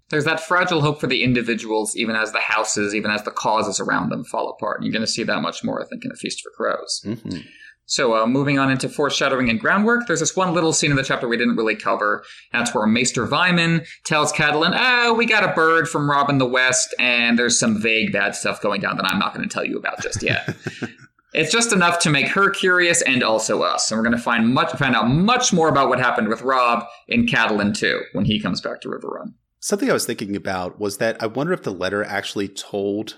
There's 0.09 0.25
that 0.25 0.39
fragile 0.39 0.81
hope 0.81 1.01
for 1.01 1.07
the 1.07 1.23
individuals, 1.23 1.95
even 1.95 2.15
as 2.15 2.31
the 2.31 2.39
houses, 2.39 2.93
even 2.93 3.09
as 3.09 3.23
the 3.23 3.31
causes 3.31 3.79
around 3.79 4.09
them 4.09 4.23
fall 4.23 4.51
apart. 4.51 4.77
And 4.77 4.85
you're 4.85 4.93
going 4.93 5.05
to 5.05 5.11
see 5.11 5.23
that 5.23 5.41
much 5.41 5.63
more, 5.63 5.81
I 5.81 5.87
think, 5.87 6.05
in 6.05 6.11
A 6.11 6.15
Feast 6.15 6.41
for 6.43 6.51
Crows. 6.55 7.01
Mm-hmm. 7.03 7.39
So, 7.87 8.15
uh, 8.15 8.25
moving 8.25 8.57
on 8.57 8.71
into 8.71 8.89
foreshadowing 8.89 9.49
and 9.49 9.59
groundwork, 9.59 10.07
there's 10.07 10.19
this 10.19 10.35
one 10.35 10.53
little 10.53 10.73
scene 10.73 10.89
in 10.89 10.97
the 10.97 11.03
chapter 11.03 11.27
we 11.27 11.37
didn't 11.37 11.55
really 11.55 11.75
cover. 11.75 12.23
That's 12.51 12.73
where 12.73 12.87
Maester 12.87 13.27
Vyman 13.27 13.85
tells 14.05 14.33
Catelyn, 14.33 14.75
oh, 14.75 15.13
we 15.13 15.27
got 15.27 15.43
a 15.43 15.53
bird 15.53 15.87
from 15.87 16.09
Robb 16.09 16.29
in 16.29 16.39
the 16.39 16.47
West, 16.47 16.95
and 16.99 17.37
there's 17.37 17.59
some 17.59 17.79
vague 17.79 18.11
bad 18.11 18.35
stuff 18.35 18.59
going 18.61 18.81
down 18.81 18.97
that 18.97 19.05
I'm 19.05 19.19
not 19.19 19.35
going 19.35 19.47
to 19.47 19.53
tell 19.53 19.65
you 19.65 19.77
about 19.77 20.01
just 20.01 20.23
yet. 20.23 20.55
it's 21.35 21.51
just 21.51 21.73
enough 21.73 21.99
to 21.99 22.09
make 22.09 22.27
her 22.29 22.49
curious 22.49 23.03
and 23.03 23.21
also 23.21 23.61
us. 23.61 23.91
And 23.91 23.99
we're 23.99 24.03
going 24.03 24.17
to 24.17 24.21
find 24.21 24.53
much, 24.53 24.71
find 24.71 24.95
out 24.95 25.07
much 25.07 25.53
more 25.53 25.69
about 25.69 25.89
what 25.89 25.99
happened 25.99 26.27
with 26.27 26.41
Robb 26.41 26.85
in 27.07 27.27
Catelyn 27.27 27.77
2 27.77 28.01
when 28.13 28.25
he 28.25 28.41
comes 28.41 28.61
back 28.61 28.81
to 28.81 28.89
Riverrun. 28.89 29.33
Something 29.59 29.89
I 29.89 29.93
was 29.93 30.05
thinking 30.05 30.35
about 30.35 30.79
was 30.79 30.97
that 30.97 31.21
I 31.21 31.27
wonder 31.27 31.53
if 31.53 31.63
the 31.63 31.73
letter 31.73 32.03
actually 32.03 32.47
told 32.47 33.17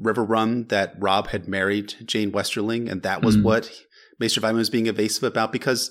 Riverrun 0.00 0.68
that 0.68 0.94
Robb 0.98 1.28
had 1.28 1.48
married 1.48 1.94
Jeyne 2.04 2.32
Westerling, 2.32 2.90
and 2.90 3.02
that 3.02 3.22
was 3.22 3.36
mm. 3.36 3.44
what 3.44 3.70
Maester 4.18 4.40
Vyman 4.40 4.56
was 4.56 4.70
being 4.70 4.86
evasive 4.86 5.24
about 5.24 5.52
because 5.52 5.90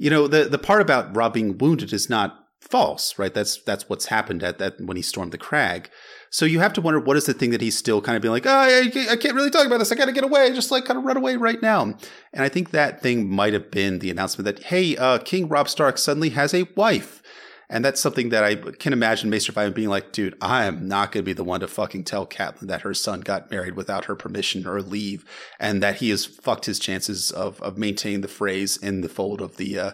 you 0.00 0.08
know, 0.08 0.26
the 0.26 0.44
the 0.44 0.58
part 0.58 0.80
about 0.80 1.14
Robb 1.14 1.34
being 1.34 1.58
wounded 1.58 1.92
is 1.92 2.08
not 2.08 2.46
false, 2.58 3.18
right? 3.18 3.34
That's 3.34 3.62
that's 3.62 3.86
what's 3.88 4.06
happened 4.06 4.42
at 4.42 4.58
that 4.58 4.80
when 4.80 4.96
he 4.96 5.02
stormed 5.02 5.30
the 5.30 5.38
crag. 5.38 5.90
So 6.30 6.46
you 6.46 6.60
have 6.60 6.72
to 6.74 6.80
wonder 6.80 6.98
what 6.98 7.18
is 7.18 7.26
the 7.26 7.34
thing 7.34 7.50
that 7.50 7.60
he's 7.60 7.76
still 7.76 8.00
kind 8.00 8.16
of 8.16 8.22
being 8.22 8.32
like, 8.32 8.46
oh, 8.46 8.50
I, 8.50 8.90
I 9.10 9.16
can't 9.16 9.34
really 9.34 9.50
talk 9.50 9.66
about 9.66 9.78
this. 9.78 9.92
I 9.92 9.96
got 9.96 10.06
to 10.06 10.12
get 10.12 10.24
away. 10.24 10.54
Just 10.54 10.70
like 10.70 10.86
kind 10.86 10.98
of 10.98 11.04
run 11.04 11.18
away 11.18 11.36
right 11.36 11.60
now. 11.60 11.82
And 11.82 11.98
I 12.42 12.48
think 12.48 12.70
that 12.70 13.02
thing 13.02 13.28
might 13.28 13.52
have 13.52 13.70
been 13.70 13.98
the 13.98 14.10
announcement 14.10 14.46
that, 14.46 14.64
hey, 14.64 14.96
uh, 14.96 15.18
King 15.18 15.48
Robb 15.48 15.68
Stark 15.68 15.98
suddenly 15.98 16.30
has 16.30 16.54
a 16.54 16.66
wife. 16.76 17.19
And 17.72 17.84
that's 17.84 18.00
something 18.00 18.30
that 18.30 18.42
I 18.42 18.56
can 18.56 18.92
imagine 18.92 19.30
Maester 19.30 19.52
Five 19.52 19.74
being 19.74 19.88
like, 19.88 20.10
dude, 20.10 20.36
I 20.42 20.64
am 20.64 20.88
not 20.88 21.12
going 21.12 21.22
to 21.22 21.26
be 21.26 21.32
the 21.32 21.44
one 21.44 21.60
to 21.60 21.68
fucking 21.68 22.02
tell 22.02 22.26
Catelyn 22.26 22.66
that 22.66 22.80
her 22.80 22.92
son 22.94 23.20
got 23.20 23.50
married 23.50 23.76
without 23.76 24.06
her 24.06 24.16
permission 24.16 24.66
or 24.66 24.82
leave, 24.82 25.24
and 25.60 25.80
that 25.80 25.96
he 25.96 26.10
has 26.10 26.26
fucked 26.26 26.66
his 26.66 26.80
chances 26.80 27.30
of 27.30 27.62
of 27.62 27.78
maintaining 27.78 28.22
the 28.22 28.28
Freys 28.28 28.82
in 28.82 29.02
the 29.02 29.08
fold 29.08 29.40
of 29.40 29.56
the 29.56 29.78
uh, 29.78 29.92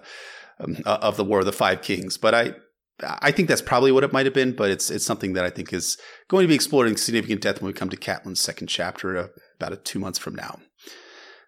um, 0.59 0.79
uh, 0.87 0.99
of 1.03 1.19
the 1.19 1.25
War 1.25 1.41
of 1.41 1.45
the 1.45 1.53
Five 1.53 1.83
Kings. 1.83 2.17
But 2.17 2.35
I 2.35 2.55
I 3.03 3.31
think 3.31 3.49
that's 3.49 3.61
probably 3.61 3.93
what 3.93 4.05
it 4.05 4.13
might 4.13 4.25
have 4.25 4.35
been, 4.35 4.57
but 4.57 4.71
it's 4.71 4.91
it's 4.91 5.05
something 5.05 5.35
that 5.35 5.45
I 5.45 5.51
think 5.51 5.71
is 5.73 5.99
going 6.29 6.45
to 6.45 6.49
be 6.49 6.55
explored 6.55 6.89
in 6.89 6.97
significant 6.97 7.43
depth 7.43 7.61
when 7.61 7.67
we 7.67 7.75
come 7.75 7.91
to 7.91 7.97
Catelyn's 7.97 8.41
second 8.41 8.69
chapter 8.69 9.19
uh, 9.19 9.27
about 9.57 9.75
a, 9.75 9.77
two 9.77 9.99
months 9.99 10.19
from 10.19 10.35
now. 10.35 10.61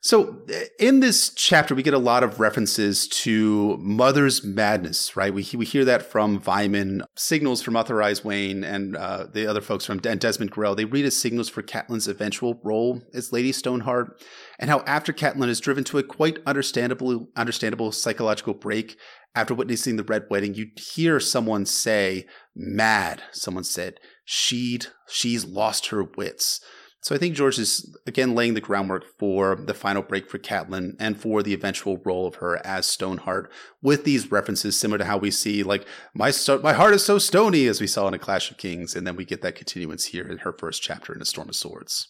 So 0.08 0.40
in 0.78 1.00
this 1.00 1.28
chapter, 1.34 1.74
we 1.74 1.82
get 1.82 1.92
a 1.92 1.98
lot 1.98 2.22
of 2.22 2.40
references 2.40 3.06
to 3.08 3.76
Mother's 3.76 4.42
Madness, 4.42 5.14
right? 5.18 5.34
We, 5.34 5.46
we 5.54 5.66
hear 5.66 5.84
that 5.84 6.02
from 6.02 6.40
Vyman, 6.40 7.02
signals 7.14 7.60
from 7.60 7.74
Utherydes 7.74 8.22
Wayn 8.22 8.64
and 8.64 8.96
uh, 8.96 9.26
the 9.30 9.46
other 9.46 9.60
folks 9.60 9.84
from 9.84 10.00
and 10.06 10.18
Desmond 10.18 10.50
Grell. 10.50 10.74
They 10.74 10.86
read 10.86 11.04
as 11.04 11.14
signals 11.14 11.50
for 11.50 11.62
Catelyn's 11.62 12.08
eventual 12.08 12.58
role 12.64 13.02
as 13.12 13.34
Lady 13.34 13.52
Stoneheart, 13.52 14.24
and 14.58 14.70
how 14.70 14.78
after 14.86 15.12
Catelyn 15.12 15.50
is 15.50 15.60
driven 15.60 15.84
to 15.84 15.98
a 15.98 16.02
quite 16.02 16.38
understandable, 16.46 17.28
understandable 17.36 17.92
psychological 17.92 18.54
break, 18.54 18.96
after 19.34 19.52
witnessing 19.52 19.96
the 19.96 20.04
red 20.04 20.24
wedding, 20.30 20.54
you 20.54 20.68
hear 20.74 21.20
someone 21.20 21.66
say, 21.66 22.24
mad. 22.56 23.24
Someone 23.32 23.64
said, 23.64 24.00
she'd, 24.24 24.86
she's 25.06 25.44
lost 25.44 25.88
her 25.88 26.02
wits. 26.02 26.62
So 27.00 27.14
I 27.14 27.18
think 27.18 27.36
George 27.36 27.58
is 27.58 27.96
again 28.06 28.34
laying 28.34 28.54
the 28.54 28.60
groundwork 28.60 29.04
for 29.18 29.54
the 29.54 29.74
final 29.74 30.02
break 30.02 30.28
for 30.28 30.38
Catelyn 30.38 30.96
and 30.98 31.20
for 31.20 31.42
the 31.42 31.54
eventual 31.54 31.98
role 32.04 32.26
of 32.26 32.36
her 32.36 32.64
as 32.66 32.86
Stoneheart 32.86 33.52
with 33.80 34.04
these 34.04 34.32
references 34.32 34.78
similar 34.78 34.98
to 34.98 35.04
how 35.04 35.16
we 35.16 35.30
see 35.30 35.62
like 35.62 35.86
my 36.12 36.30
sto- 36.30 36.60
my 36.60 36.72
heart 36.72 36.94
is 36.94 37.04
so 37.04 37.18
stony 37.18 37.66
as 37.66 37.80
we 37.80 37.86
saw 37.86 38.08
in 38.08 38.14
a 38.14 38.18
Clash 38.18 38.50
of 38.50 38.56
Kings 38.56 38.96
and 38.96 39.06
then 39.06 39.16
we 39.16 39.24
get 39.24 39.42
that 39.42 39.54
continuance 39.54 40.06
here 40.06 40.28
in 40.28 40.38
her 40.38 40.52
first 40.52 40.82
chapter 40.82 41.14
in 41.14 41.22
A 41.22 41.24
Storm 41.24 41.48
of 41.48 41.56
Swords. 41.56 42.08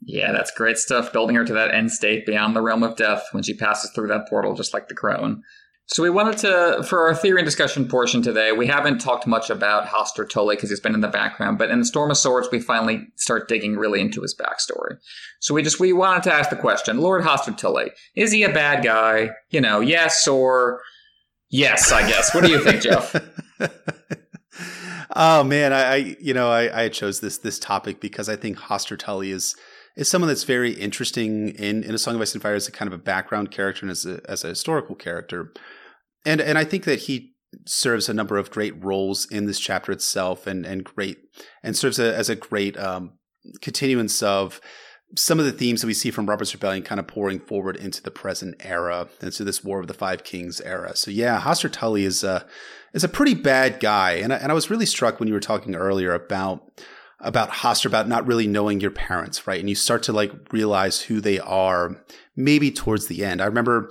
Yeah, 0.00 0.32
that's 0.32 0.50
great 0.50 0.78
stuff 0.78 1.12
building 1.12 1.36
her 1.36 1.44
to 1.44 1.54
that 1.54 1.72
end 1.72 1.92
state 1.92 2.26
beyond 2.26 2.56
the 2.56 2.62
realm 2.62 2.82
of 2.82 2.96
death 2.96 3.26
when 3.32 3.42
she 3.42 3.54
passes 3.54 3.90
through 3.94 4.08
that 4.08 4.28
portal 4.28 4.54
just 4.54 4.74
like 4.74 4.88
the 4.88 4.94
crone. 4.94 5.42
So 5.86 6.02
we 6.02 6.08
wanted 6.08 6.38
to, 6.38 6.82
for 6.88 7.06
our 7.06 7.14
theory 7.14 7.40
and 7.40 7.46
discussion 7.46 7.86
portion 7.86 8.22
today, 8.22 8.52
we 8.52 8.66
haven't 8.66 9.00
talked 9.00 9.26
much 9.26 9.50
about 9.50 9.86
Hoster 9.86 10.28
Tully 10.28 10.56
because 10.56 10.70
he's 10.70 10.80
been 10.80 10.94
in 10.94 11.02
the 11.02 11.08
background, 11.08 11.58
but 11.58 11.70
in 11.70 11.78
the 11.78 11.84
Storm 11.84 12.10
of 12.10 12.16
Swords, 12.16 12.48
we 12.50 12.58
finally 12.58 13.06
start 13.16 13.48
digging 13.48 13.76
really 13.76 14.00
into 14.00 14.22
his 14.22 14.34
backstory. 14.34 14.96
So 15.40 15.52
we 15.52 15.62
just, 15.62 15.78
we 15.78 15.92
wanted 15.92 16.22
to 16.24 16.32
ask 16.32 16.48
the 16.48 16.56
question, 16.56 17.00
Lord 17.00 17.22
Hoster 17.22 17.54
Tully, 17.54 17.90
is 18.16 18.32
he 18.32 18.44
a 18.44 18.52
bad 18.52 18.82
guy? 18.82 19.30
You 19.50 19.60
know, 19.60 19.80
yes 19.80 20.26
or 20.26 20.80
yes, 21.50 21.92
I 21.92 22.08
guess. 22.08 22.34
What 22.34 22.44
do 22.44 22.50
you 22.50 22.64
think, 22.64 22.80
Jeff? 22.80 23.14
oh 25.14 25.44
man, 25.44 25.74
I, 25.74 25.82
I, 25.82 26.16
you 26.18 26.32
know, 26.32 26.50
I, 26.50 26.84
I 26.84 26.88
chose 26.88 27.20
this, 27.20 27.36
this 27.38 27.58
topic 27.58 28.00
because 28.00 28.30
I 28.30 28.36
think 28.36 28.56
Hoster 28.56 28.98
Tully 28.98 29.30
is, 29.30 29.54
is 29.96 30.08
someone 30.08 30.28
that's 30.28 30.44
very 30.44 30.72
interesting 30.72 31.50
in, 31.50 31.84
in 31.84 31.94
A 31.94 31.98
Song 31.98 32.14
of 32.14 32.20
Ice 32.20 32.34
and 32.34 32.42
Fire 32.42 32.54
as 32.54 32.68
a 32.68 32.72
kind 32.72 32.86
of 32.86 32.98
a 32.98 33.02
background 33.02 33.50
character 33.50 33.82
and 33.82 33.90
as 33.90 34.04
a, 34.04 34.20
as 34.28 34.44
a 34.44 34.48
historical 34.48 34.94
character 34.94 35.52
and 36.24 36.40
and 36.40 36.58
I 36.58 36.64
think 36.64 36.84
that 36.84 37.00
he 37.00 37.34
serves 37.66 38.08
a 38.08 38.14
number 38.14 38.36
of 38.36 38.50
great 38.50 38.82
roles 38.82 39.26
in 39.26 39.46
this 39.46 39.60
chapter 39.60 39.92
itself, 39.92 40.46
and 40.46 40.64
and 40.64 40.84
great 40.84 41.18
and 41.62 41.76
serves 41.76 41.98
a, 41.98 42.14
as 42.14 42.28
a 42.28 42.36
great 42.36 42.78
um, 42.78 43.12
continuance 43.60 44.22
of 44.22 44.60
some 45.16 45.38
of 45.38 45.44
the 45.44 45.52
themes 45.52 45.80
that 45.80 45.86
we 45.86 45.94
see 45.94 46.10
from 46.10 46.26
Robert's 46.26 46.52
Rebellion 46.54 46.82
kind 46.82 46.98
of 46.98 47.06
pouring 47.06 47.38
forward 47.38 47.76
into 47.76 48.02
the 48.02 48.10
present 48.10 48.56
era, 48.60 49.08
and 49.20 49.28
into 49.28 49.44
this 49.44 49.62
War 49.62 49.80
of 49.80 49.86
the 49.86 49.94
Five 49.94 50.24
Kings 50.24 50.60
era. 50.62 50.96
So 50.96 51.10
yeah, 51.10 51.40
Hoster 51.40 51.70
Tully 51.70 52.04
is 52.04 52.24
a 52.24 52.46
is 52.92 53.04
a 53.04 53.08
pretty 53.08 53.34
bad 53.34 53.80
guy, 53.80 54.12
and 54.12 54.32
I, 54.32 54.36
and 54.36 54.50
I 54.50 54.54
was 54.54 54.70
really 54.70 54.86
struck 54.86 55.20
when 55.20 55.28
you 55.28 55.34
were 55.34 55.40
talking 55.40 55.74
earlier 55.74 56.14
about 56.14 56.82
about 57.20 57.50
Hoster 57.50 57.86
about 57.86 58.08
not 58.08 58.26
really 58.26 58.46
knowing 58.46 58.80
your 58.80 58.90
parents, 58.90 59.46
right? 59.46 59.60
And 59.60 59.68
you 59.68 59.74
start 59.74 60.02
to 60.04 60.12
like 60.12 60.32
realize 60.52 61.02
who 61.02 61.20
they 61.20 61.38
are 61.38 61.96
maybe 62.36 62.70
towards 62.70 63.06
the 63.06 63.24
end. 63.24 63.40
I 63.40 63.46
remember 63.46 63.90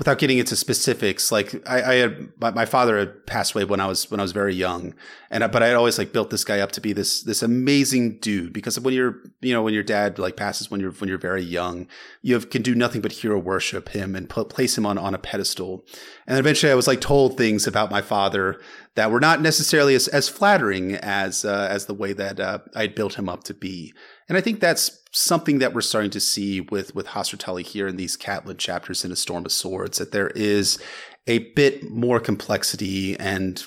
without 0.00 0.16
getting 0.16 0.38
into 0.38 0.56
specifics, 0.56 1.30
like 1.30 1.54
I, 1.68 1.82
I 1.82 1.94
had 1.96 2.32
my, 2.40 2.50
my, 2.52 2.64
father 2.64 2.98
had 2.98 3.26
passed 3.26 3.54
away 3.54 3.64
when 3.64 3.80
I 3.80 3.86
was 3.86 4.10
when 4.10 4.18
I 4.18 4.22
was 4.22 4.32
very 4.32 4.54
young, 4.54 4.94
and 5.30 5.44
I, 5.44 5.46
but 5.46 5.62
I 5.62 5.66
had 5.66 5.76
always 5.76 5.98
like 5.98 6.10
built 6.10 6.30
this 6.30 6.42
guy 6.42 6.58
up 6.60 6.72
to 6.72 6.80
be 6.80 6.94
this 6.94 7.22
this 7.22 7.42
amazing 7.42 8.18
dude 8.20 8.54
because 8.54 8.80
when 8.80 8.94
you're 8.94 9.18
you 9.42 9.52
know 9.52 9.62
when 9.62 9.74
your 9.74 9.82
dad 9.82 10.18
like 10.18 10.36
passes 10.36 10.70
when 10.70 10.80
you're 10.80 10.92
when 10.92 11.08
you're 11.08 11.18
very 11.18 11.42
young, 11.42 11.86
you 12.22 12.32
have, 12.32 12.48
can 12.48 12.62
do 12.62 12.74
nothing 12.74 13.02
but 13.02 13.12
hero 13.12 13.38
worship 13.38 13.90
him 13.90 14.16
and 14.16 14.30
put, 14.30 14.48
place 14.48 14.78
him 14.78 14.86
on 14.86 14.96
on 14.96 15.14
a 15.14 15.18
pedestal, 15.18 15.84
and 16.26 16.38
eventually 16.38 16.72
I 16.72 16.76
was 16.76 16.86
like 16.86 17.02
told 17.02 17.36
things 17.36 17.66
about 17.66 17.90
my 17.90 18.00
father 18.00 18.58
that 18.94 19.10
were 19.10 19.20
not 19.20 19.42
necessarily 19.42 19.94
as, 19.94 20.08
as 20.08 20.30
flattering 20.30 20.94
as 20.94 21.44
uh, 21.44 21.68
as 21.70 21.84
the 21.84 21.94
way 21.94 22.14
that 22.14 22.40
uh, 22.40 22.60
I'd 22.74 22.94
built 22.94 23.18
him 23.18 23.28
up 23.28 23.44
to 23.44 23.52
be, 23.52 23.92
and 24.30 24.38
I 24.38 24.40
think 24.40 24.60
that's 24.60 24.99
something 25.12 25.58
that 25.58 25.74
we're 25.74 25.80
starting 25.80 26.10
to 26.10 26.20
see 26.20 26.60
with 26.60 26.94
with 26.94 27.08
Hoster 27.08 27.66
here 27.66 27.88
in 27.88 27.96
these 27.96 28.16
Catelyn 28.16 28.58
chapters 28.58 29.04
in 29.04 29.12
A 29.12 29.16
Storm 29.16 29.44
of 29.44 29.52
Swords 29.52 29.98
that 29.98 30.12
there 30.12 30.28
is 30.28 30.78
a 31.26 31.50
bit 31.54 31.90
more 31.90 32.20
complexity 32.20 33.18
and 33.18 33.64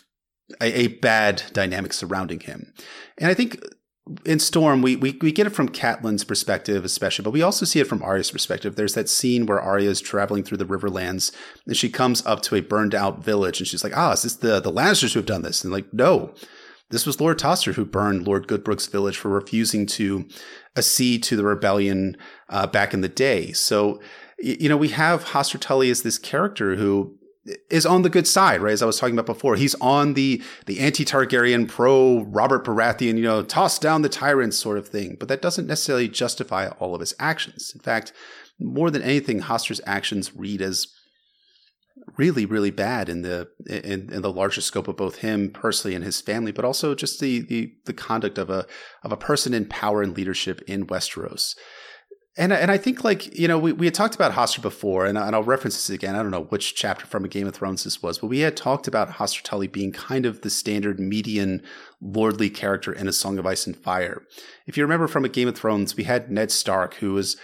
a, 0.62 0.82
a 0.82 0.88
bad 0.88 1.44
dynamic 1.54 1.94
surrounding 1.94 2.40
him. 2.40 2.74
And 3.18 3.30
I 3.30 3.34
think 3.34 3.62
in 4.26 4.40
Storm, 4.40 4.82
we, 4.82 4.96
we 4.96 5.18
we 5.22 5.32
get 5.32 5.48
it 5.48 5.52
from 5.52 5.70
Catelyn's 5.70 6.26
perspective, 6.26 6.84
especially, 6.84 7.24
but 7.24 7.32
we 7.32 7.42
also 7.42 7.66
see 7.66 7.80
it 7.80 7.88
from 7.88 8.04
Arya's 8.04 8.32
perspective. 8.32 8.76
There's 8.76 8.96
that 8.96 9.10
scene 9.10 9.46
where 9.46 9.62
Arya 9.62 9.90
is 9.90 10.02
traveling 10.02 10.44
through 10.44 10.58
the 10.58 10.66
Riverlands, 10.66 11.34
and 11.66 11.78
she 11.78 11.90
comes 11.90 12.26
up 12.26 12.42
to 12.44 12.56
a 12.56 12.62
burned 12.62 12.94
out 12.94 13.24
village, 13.24 13.60
and 13.60 13.68
she's 13.68 13.84
like, 13.84 13.96
"Ah, 13.96 14.12
is 14.12 14.24
this 14.24 14.36
the 14.36 14.60
the 14.60 14.72
Lannisters 14.72 15.14
who 15.14 15.20
have 15.20 15.26
done 15.26 15.42
this?" 15.42 15.64
And 15.64 15.72
like, 15.72 15.94
no, 15.94 16.34
this 16.90 17.06
was 17.06 17.22
Lord 17.22 17.40
Hoster 17.40 17.74
who 17.74 17.86
burned 17.86 18.28
Lord 18.28 18.48
Goodbrook's 18.48 18.88
village 18.88 19.18
for 19.18 19.30
refusing 19.30 19.86
to 19.88 20.28
accede 20.76 21.24
to 21.24 21.36
the 21.36 21.44
rebellion 21.44 22.18
uh, 22.50 22.68
back 22.68 22.94
in 22.94 23.02
the 23.02 23.10
day. 23.10 23.52
So, 23.52 24.02
you 24.40 24.68
know, 24.70 24.78
we 24.78 24.90
have 24.90 25.26
Hoster 25.26 25.60
Tully 25.60 25.90
as 25.90 26.04
this 26.04 26.18
character 26.18 26.76
who 26.76 27.18
is 27.70 27.86
on 27.86 28.04
the 28.04 28.10
good 28.10 28.28
side, 28.28 28.62
right? 28.62 28.72
As 28.72 28.82
I 28.82 28.86
was 28.86 28.98
talking 28.98 29.16
about 29.16 29.26
before, 29.26 29.56
he's 29.56 29.76
on 29.76 30.14
the 30.14 30.42
the 30.66 30.80
anti-Targaryen, 30.80 31.68
pro 31.68 32.24
Robert 32.24 32.66
Baratheon, 32.66 33.18
you 33.18 33.24
know, 33.24 33.44
toss 33.44 33.78
down 33.78 34.02
the 34.02 34.10
tyrants 34.10 34.58
sort 34.58 34.78
of 34.78 34.88
thing. 34.88 35.18
But 35.20 35.28
that 35.28 35.42
doesn't 35.42 35.68
necessarily 35.68 36.08
justify 36.08 36.70
all 36.80 36.96
of 36.96 37.02
his 37.02 37.14
actions. 37.20 37.72
In 37.76 37.82
fact, 37.82 38.14
more 38.60 38.90
than 38.90 39.02
anything, 39.02 39.42
Hoster's 39.42 39.82
actions 39.86 40.36
read 40.36 40.62
as 40.62 40.88
really 42.18 42.46
really 42.46 42.72
bad 42.72 43.10
in 43.10 43.22
the 43.22 43.50
in, 43.68 44.12
in 44.12 44.22
the 44.22 44.32
larger 44.32 44.62
scope 44.62 44.88
of 44.88 44.98
both 44.98 45.18
him 45.18 45.50
personally 45.50 45.96
and 45.96 46.04
his 46.04 46.22
family 46.22 46.52
but 46.52 46.66
also 46.66 46.94
just 46.94 47.20
the 47.20 47.42
the 47.42 47.74
the 47.86 47.94
conduct 47.94 48.38
of 48.38 48.50
a 48.50 48.66
of 49.04 49.12
a 49.12 49.18
person 49.18 49.54
in 49.54 49.66
power 49.66 50.02
and 50.02 50.16
leadership 50.16 50.62
in 50.68 50.86
Westeros. 50.86 51.56
And 52.36 52.52
and 52.52 52.72
I 52.72 52.78
think 52.78 53.04
like 53.04 53.38
you 53.38 53.48
know 53.48 53.60
we, 53.60 53.74
we 53.74 53.86
had 53.86 53.94
talked 53.94 54.16
about 54.16 54.34
Hoster 54.34 54.62
before 54.62 55.06
and, 55.06 55.18
and 55.18 55.36
I'll 55.36 55.44
reference 55.44 55.76
this 55.76 55.92
again. 55.92 56.16
I 56.16 56.24
don't 56.24 56.32
know 56.32 56.46
which 56.46 56.74
chapter 56.74 57.06
from 57.06 57.24
a 57.24 57.28
Game 57.28 57.48
of 57.48 57.54
Thrones 57.54 57.84
this 57.84 58.02
was 58.02 58.18
but 58.20 58.28
we 58.28 58.40
had 58.40 58.58
talked 58.58 58.88
about 58.88 59.12
Hoster 59.12 59.44
Tully 59.44 59.68
being 59.68 59.92
kind 59.92 60.26
of 60.26 60.42
the 60.42 60.50
standard 60.50 61.00
median 61.00 61.62
lordly 62.02 62.50
character 62.50 62.92
in 62.92 63.08
a 63.08 63.14
Song 63.14 63.38
of 63.38 63.46
Ice 63.46 63.68
and 63.68 63.78
Fire. 63.78 64.24
If 64.66 64.78
you 64.78 64.84
remember 64.84 65.08
from 65.08 65.26
a 65.26 65.30
Game 65.30 65.48
of 65.48 65.56
Thrones 65.56 65.96
we 65.96 66.06
had 66.06 66.32
Ned 66.32 66.52
Stark 66.52 66.96
who 66.96 67.14
was 67.14 67.38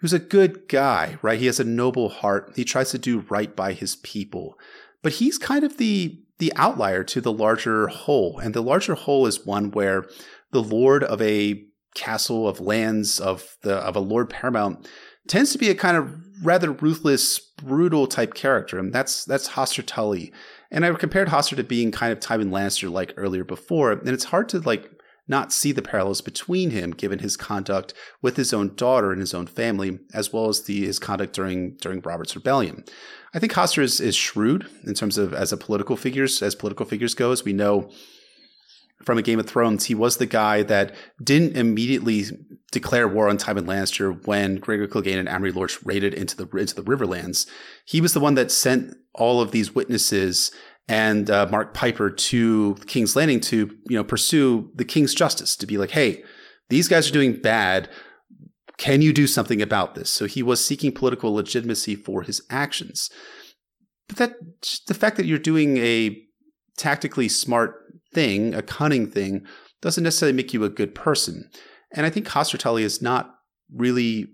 who's 0.00 0.12
a 0.12 0.18
good 0.18 0.68
guy, 0.68 1.18
right? 1.22 1.38
He 1.38 1.46
has 1.46 1.60
a 1.60 1.64
noble 1.64 2.08
heart. 2.08 2.52
He 2.56 2.64
tries 2.64 2.90
to 2.90 2.98
do 2.98 3.20
right 3.28 3.54
by 3.54 3.72
his 3.72 3.96
people. 3.96 4.58
But 5.02 5.14
he's 5.14 5.38
kind 5.38 5.64
of 5.64 5.76
the 5.76 6.20
the 6.38 6.52
outlier 6.56 7.04
to 7.04 7.20
the 7.20 7.32
larger 7.32 7.88
whole. 7.88 8.38
And 8.38 8.54
the 8.54 8.62
larger 8.62 8.94
whole 8.94 9.26
is 9.26 9.44
one 9.44 9.70
where 9.70 10.06
the 10.52 10.62
lord 10.62 11.04
of 11.04 11.20
a 11.20 11.62
castle 11.94 12.48
of 12.48 12.60
lands 12.60 13.20
of 13.20 13.56
the 13.62 13.76
of 13.76 13.96
a 13.96 14.00
lord 14.00 14.30
paramount 14.30 14.88
tends 15.26 15.52
to 15.52 15.58
be 15.58 15.68
a 15.68 15.74
kind 15.74 15.96
of 15.96 16.14
rather 16.42 16.72
ruthless, 16.72 17.38
brutal 17.38 18.06
type 18.06 18.34
character. 18.34 18.78
And 18.78 18.92
that's 18.92 19.24
that's 19.24 19.50
Hoster 19.50 19.84
Tully. 19.84 20.32
And 20.70 20.84
I 20.84 20.92
compared 20.94 21.28
Hoster 21.28 21.56
to 21.56 21.64
being 21.64 21.90
kind 21.90 22.12
of 22.12 22.20
Tywin 22.20 22.50
Lannister 22.50 22.90
like 22.90 23.12
earlier 23.16 23.44
before. 23.44 23.92
And 23.92 24.08
it's 24.08 24.24
hard 24.24 24.48
to 24.50 24.60
like 24.60 24.90
not 25.30 25.52
see 25.52 25.72
the 25.72 25.80
parallels 25.80 26.20
between 26.20 26.70
him 26.70 26.90
given 26.90 27.20
his 27.20 27.36
conduct 27.36 27.94
with 28.20 28.36
his 28.36 28.52
own 28.52 28.74
daughter 28.74 29.12
and 29.12 29.20
his 29.20 29.32
own 29.32 29.46
family, 29.46 29.98
as 30.12 30.32
well 30.32 30.48
as 30.48 30.64
the, 30.64 30.84
his 30.84 30.98
conduct 30.98 31.34
during 31.34 31.76
during 31.76 32.00
Robert's 32.00 32.36
rebellion. 32.36 32.84
I 33.32 33.38
think 33.38 33.52
Hoster 33.52 33.82
is, 33.82 34.00
is 34.00 34.16
shrewd 34.16 34.66
in 34.84 34.94
terms 34.94 35.16
of 35.16 35.32
as 35.32 35.52
a 35.52 35.56
political 35.56 35.96
figures 35.96 36.42
as 36.42 36.54
political 36.54 36.84
figures 36.84 37.14
go. 37.14 37.30
As 37.30 37.44
We 37.44 37.52
know 37.52 37.90
from 39.04 39.16
a 39.16 39.22
Game 39.22 39.38
of 39.38 39.46
Thrones, 39.46 39.86
he 39.86 39.94
was 39.94 40.18
the 40.18 40.26
guy 40.26 40.62
that 40.64 40.94
didn't 41.22 41.56
immediately 41.56 42.24
declare 42.70 43.08
war 43.08 43.28
on 43.28 43.38
Tywin 43.38 43.64
Lannister 43.64 44.26
when 44.26 44.56
Gregor 44.56 44.86
Clegane 44.86 45.18
and 45.18 45.28
Amory 45.28 45.52
Lorch 45.52 45.82
raided 45.84 46.12
into 46.12 46.36
the 46.36 46.46
into 46.58 46.74
the 46.74 46.82
Riverlands. 46.82 47.48
He 47.84 48.00
was 48.00 48.12
the 48.12 48.20
one 48.20 48.34
that 48.34 48.50
sent 48.50 48.94
all 49.14 49.40
of 49.40 49.52
these 49.52 49.74
witnesses 49.74 50.52
and 50.88 51.30
uh, 51.30 51.46
Marq 51.46 51.74
Piper 51.74 52.10
to 52.10 52.76
King's 52.86 53.16
Landing 53.16 53.40
to 53.40 53.70
you 53.88 53.96
know 53.96 54.04
pursue 54.04 54.70
the 54.74 54.84
King's 54.84 55.14
justice 55.14 55.56
to 55.56 55.66
be 55.66 55.78
like, 55.78 55.90
hey, 55.90 56.22
these 56.68 56.88
guys 56.88 57.08
are 57.08 57.12
doing 57.12 57.40
bad. 57.40 57.88
Can 58.78 59.02
you 59.02 59.12
do 59.12 59.26
something 59.26 59.60
about 59.60 59.94
this? 59.94 60.08
So 60.08 60.24
he 60.24 60.42
was 60.42 60.64
seeking 60.64 60.92
political 60.92 61.34
legitimacy 61.34 61.96
for 61.96 62.22
his 62.22 62.42
actions. 62.48 63.10
But 64.08 64.16
that 64.16 64.32
the 64.86 64.94
fact 64.94 65.16
that 65.16 65.26
you're 65.26 65.38
doing 65.38 65.76
a 65.76 66.16
tactically 66.76 67.28
smart 67.28 67.74
thing, 68.12 68.54
a 68.54 68.62
cunning 68.62 69.06
thing, 69.06 69.44
doesn't 69.82 70.04
necessarily 70.04 70.36
make 70.36 70.52
you 70.54 70.64
a 70.64 70.70
good 70.70 70.94
person. 70.94 71.50
And 71.92 72.06
I 72.06 72.10
think 72.10 72.26
Hoster 72.26 72.58
Tully 72.58 72.82
is 72.82 73.02
not 73.02 73.34
really 73.74 74.28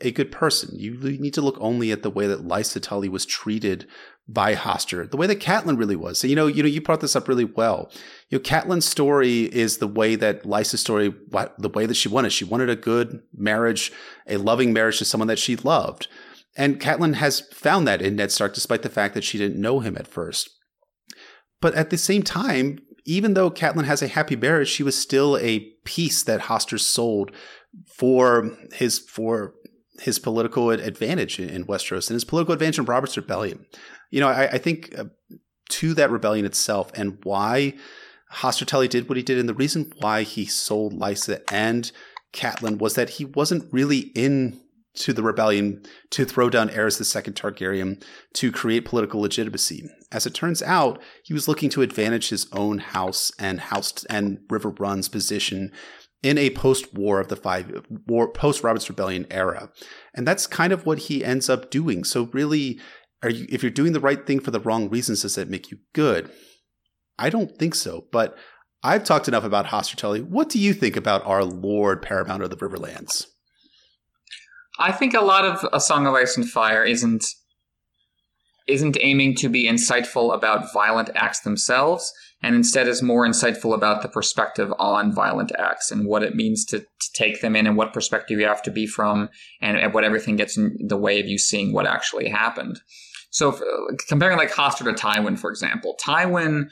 a 0.00 0.10
good 0.10 0.30
person. 0.30 0.78
You 0.78 0.98
need 1.00 1.34
to 1.34 1.40
look 1.42 1.56
only 1.60 1.90
at 1.90 2.02
the 2.02 2.10
way 2.10 2.26
that 2.26 2.46
Lysa 2.46 2.82
Tully 2.82 3.08
was 3.08 3.24
treated 3.24 3.86
by 4.26 4.54
Hoster, 4.54 5.10
the 5.10 5.16
way 5.16 5.26
that 5.26 5.40
Catelyn 5.40 5.78
really 5.78 5.96
was. 5.96 6.18
So, 6.18 6.26
you 6.26 6.34
know, 6.34 6.46
you 6.46 6.62
know, 6.62 6.68
you 6.68 6.80
brought 6.80 7.00
this 7.00 7.14
up 7.14 7.28
really 7.28 7.44
well. 7.44 7.90
You 8.30 8.38
know, 8.38 8.42
Catelyn's 8.42 8.86
story 8.86 9.42
is 9.42 9.78
the 9.78 9.86
way 9.86 10.16
that 10.16 10.44
Lysa's 10.44 10.80
story, 10.80 11.14
the 11.58 11.68
way 11.68 11.84
that 11.84 11.94
she 11.94 12.08
wanted. 12.08 12.32
She 12.32 12.44
wanted 12.44 12.70
a 12.70 12.76
good 12.76 13.20
marriage, 13.34 13.92
a 14.26 14.38
loving 14.38 14.72
marriage 14.72 14.98
to 14.98 15.04
someone 15.04 15.28
that 15.28 15.38
she 15.38 15.56
loved. 15.56 16.08
And 16.56 16.80
Catelyn 16.80 17.14
has 17.14 17.40
found 17.52 17.86
that 17.86 18.00
in 18.00 18.16
Ned 18.16 18.32
Stark, 18.32 18.54
despite 18.54 18.82
the 18.82 18.88
fact 18.88 19.14
that 19.14 19.24
she 19.24 19.38
didn't 19.38 19.60
know 19.60 19.80
him 19.80 19.96
at 19.96 20.06
first. 20.06 20.50
But 21.60 21.74
at 21.74 21.90
the 21.90 21.98
same 21.98 22.22
time, 22.22 22.78
even 23.04 23.34
though 23.34 23.50
Catelyn 23.50 23.84
has 23.84 24.02
a 24.02 24.08
happy 24.08 24.36
marriage, 24.36 24.68
she 24.68 24.82
was 24.82 24.98
still 24.98 25.36
a 25.38 25.60
piece 25.84 26.22
that 26.22 26.42
Hoster 26.42 26.80
sold 26.80 27.32
for 27.98 28.56
his 28.72 28.98
for 28.98 29.54
his 30.00 30.18
political 30.18 30.70
advantage 30.70 31.38
in 31.38 31.66
Westeros 31.66 32.08
and 32.08 32.14
his 32.14 32.24
political 32.24 32.52
advantage 32.52 32.78
in 32.78 32.84
Robert's 32.84 33.16
rebellion. 33.16 33.66
You 34.14 34.20
know, 34.20 34.28
I, 34.28 34.44
I 34.44 34.58
think 34.58 34.96
uh, 34.96 35.06
to 35.70 35.92
that 35.94 36.08
rebellion 36.08 36.46
itself 36.46 36.92
and 36.94 37.18
why 37.24 37.74
Hoster 38.32 38.64
Tully 38.64 38.86
did 38.86 39.08
what 39.08 39.16
he 39.16 39.24
did, 39.24 39.38
and 39.38 39.48
the 39.48 39.54
reason 39.54 39.92
why 39.98 40.22
he 40.22 40.46
sold 40.46 40.94
Lysa 40.94 41.42
and 41.50 41.90
Catelyn 42.32 42.78
was 42.78 42.94
that 42.94 43.10
he 43.10 43.24
wasn't 43.24 43.72
really 43.72 44.12
in 44.14 44.60
to 44.98 45.12
the 45.12 45.24
rebellion 45.24 45.82
to 46.10 46.24
throw 46.24 46.48
down 46.48 46.68
Aerys 46.68 47.00
II 47.00 47.32
Targaryen 47.32 48.04
to 48.34 48.52
create 48.52 48.84
political 48.84 49.20
legitimacy. 49.20 49.90
As 50.12 50.26
it 50.26 50.34
turns 50.34 50.62
out, 50.62 51.02
he 51.24 51.34
was 51.34 51.48
looking 51.48 51.68
to 51.70 51.82
advantage 51.82 52.28
his 52.28 52.46
own 52.52 52.78
house 52.78 53.32
and 53.40 53.58
house 53.58 54.04
and 54.04 54.38
Riverrun's 54.48 55.08
position 55.08 55.72
in 56.22 56.38
a 56.38 56.50
post-war 56.50 57.18
of 57.18 57.26
the 57.26 57.36
five 57.36 57.84
war 58.06 58.28
post 58.30 58.62
Robert's 58.62 58.88
Rebellion 58.88 59.26
era, 59.28 59.72
and 60.14 60.24
that's 60.24 60.46
kind 60.46 60.72
of 60.72 60.86
what 60.86 60.98
he 60.98 61.24
ends 61.24 61.50
up 61.50 61.72
doing. 61.72 62.04
So 62.04 62.30
really, 62.32 62.80
are 63.22 63.30
you 63.30 63.46
if 63.48 63.62
you're 63.62 63.70
doing 63.70 63.92
the 63.92 64.00
right 64.00 64.26
thing 64.26 64.40
for 64.40 64.50
the 64.50 64.60
wrong 64.60 64.88
reasons, 64.88 65.22
does 65.22 65.34
that 65.36 65.48
make 65.48 65.70
you 65.70 65.78
good? 65.92 66.30
I 67.18 67.30
don't 67.30 67.56
think 67.58 67.74
so, 67.74 68.06
but 68.10 68.36
I've 68.82 69.04
talked 69.04 69.28
enough 69.28 69.44
about 69.44 69.66
Tully. 69.96 70.20
What 70.20 70.48
do 70.50 70.58
you 70.58 70.74
think 70.74 70.96
about 70.96 71.24
our 71.24 71.44
Lord 71.44 72.02
Paramount 72.02 72.42
of 72.42 72.50
the 72.50 72.56
Riverlands? 72.56 73.26
I 74.78 74.92
think 74.92 75.14
a 75.14 75.20
lot 75.20 75.44
of 75.44 75.66
A 75.72 75.80
Song 75.80 76.06
of 76.06 76.14
Ice 76.14 76.36
and 76.36 76.48
Fire 76.48 76.84
isn't 76.84 77.24
isn't 78.66 78.96
aiming 79.00 79.34
to 79.36 79.48
be 79.48 79.68
insightful 79.68 80.34
about 80.34 80.72
violent 80.72 81.10
acts 81.14 81.40
themselves, 81.40 82.12
and 82.42 82.54
instead 82.54 82.88
is 82.88 83.02
more 83.02 83.26
insightful 83.26 83.74
about 83.74 84.02
the 84.02 84.08
perspective 84.08 84.72
on 84.78 85.12
violent 85.12 85.52
acts 85.58 85.90
and 85.90 86.06
what 86.06 86.22
it 86.22 86.34
means 86.34 86.64
to, 86.66 86.80
to 86.80 87.12
take 87.14 87.40
them 87.40 87.56
in 87.56 87.66
and 87.66 87.76
what 87.76 87.92
perspective 87.92 88.38
you 88.38 88.46
have 88.46 88.62
to 88.62 88.70
be 88.70 88.86
from, 88.86 89.28
and, 89.60 89.76
and 89.76 89.94
what 89.94 90.04
everything 90.04 90.36
gets 90.36 90.56
in 90.56 90.76
the 90.86 90.96
way 90.96 91.20
of 91.20 91.26
you 91.26 91.38
seeing 91.38 91.72
what 91.72 91.86
actually 91.86 92.28
happened. 92.28 92.80
So, 93.30 93.48
if, 93.48 93.60
uh, 93.60 93.96
comparing 94.08 94.38
like 94.38 94.52
Hoster 94.52 94.84
to 94.84 94.92
Tywin, 94.92 95.38
for 95.38 95.50
example, 95.50 95.96
Tywin 96.02 96.68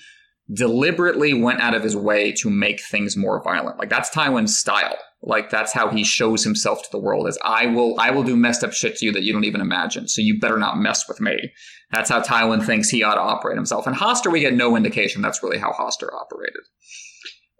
deliberately 0.55 1.35
went 1.35 1.60
out 1.60 1.74
of 1.74 1.82
his 1.82 1.97
way 1.97 2.32
to 2.32 2.51
make 2.51 2.81
things 2.81 3.16
more 3.16 3.43
violent. 3.43 3.78
Like 3.78 3.89
that's 3.89 4.10
Tywin's 4.10 4.56
style. 4.56 4.97
Like 5.24 5.50
that's 5.50 5.72
how 5.72 5.88
he 5.88 6.02
shows 6.02 6.42
himself 6.42 6.82
to 6.82 6.88
the 6.90 6.98
world 6.98 7.28
is 7.28 7.38
I 7.44 7.66
will 7.66 7.98
I 7.98 8.10
will 8.10 8.24
do 8.24 8.36
messed 8.36 8.64
up 8.64 8.72
shit 8.72 8.96
to 8.96 9.06
you 9.06 9.12
that 9.12 9.22
you 9.22 9.32
don't 9.32 9.44
even 9.44 9.60
imagine. 9.60 10.08
So 10.08 10.20
you 10.20 10.40
better 10.40 10.58
not 10.58 10.78
mess 10.78 11.06
with 11.08 11.20
me. 11.20 11.52
That's 11.92 12.10
how 12.10 12.20
Tywin 12.20 12.64
thinks 12.64 12.88
he 12.88 13.04
ought 13.04 13.14
to 13.14 13.20
operate 13.20 13.56
himself. 13.56 13.86
And 13.86 13.94
Hoster, 13.94 14.32
we 14.32 14.40
get 14.40 14.54
no 14.54 14.76
indication 14.76 15.22
that's 15.22 15.42
really 15.42 15.58
how 15.58 15.72
Hoster 15.72 16.12
operated. 16.12 16.62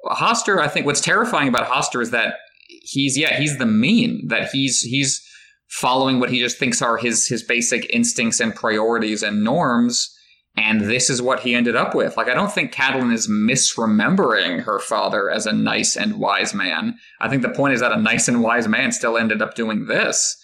Hoster, 0.06 0.59
I 0.59 0.66
think 0.66 0.86
what's 0.86 1.01
terrifying 1.01 1.48
about 1.48 1.68
Hoster 1.68 2.02
is 2.02 2.10
that 2.10 2.34
he's 2.82 3.16
yeah, 3.16 3.39
he's 3.39 3.59
the 3.59 3.66
mean, 3.66 4.26
that 4.26 4.51
he's 4.51 4.80
he's 4.80 5.22
following 5.68 6.18
what 6.18 6.30
he 6.30 6.40
just 6.40 6.59
thinks 6.59 6.82
are 6.82 6.97
his 6.97 7.28
his 7.28 7.44
basic 7.44 7.89
instincts 7.90 8.40
and 8.40 8.55
priorities 8.55 9.22
and 9.22 9.44
norms 9.44 10.12
and 10.57 10.83
this 10.83 11.09
is 11.09 11.23
what 11.23 11.41
he 11.41 11.55
ended 11.55 11.77
up 11.77 11.95
with. 11.95 12.16
Like, 12.16 12.29
I 12.29 12.35
don't 12.35 12.53
think 12.53 12.74
Catelyn 12.74 13.12
is 13.12 13.29
misremembering 13.29 14.62
her 14.65 14.79
father 14.79 15.31
as 15.31 15.47
a 15.47 15.53
nice 15.53 15.97
and 15.97 16.19
wise 16.19 16.53
man. 16.53 16.99
I 17.20 17.29
think 17.29 17.43
the 17.43 17.49
point 17.49 17.73
is 17.73 17.81
that 17.81 17.93
a 17.93 17.97
nice 17.97 18.29
and 18.29 18.43
wise 18.43 18.69
man 18.69 18.93
still 18.93 19.16
ended 19.16 19.41
up 19.41 19.55
doing 19.55 19.87
this. 19.87 20.37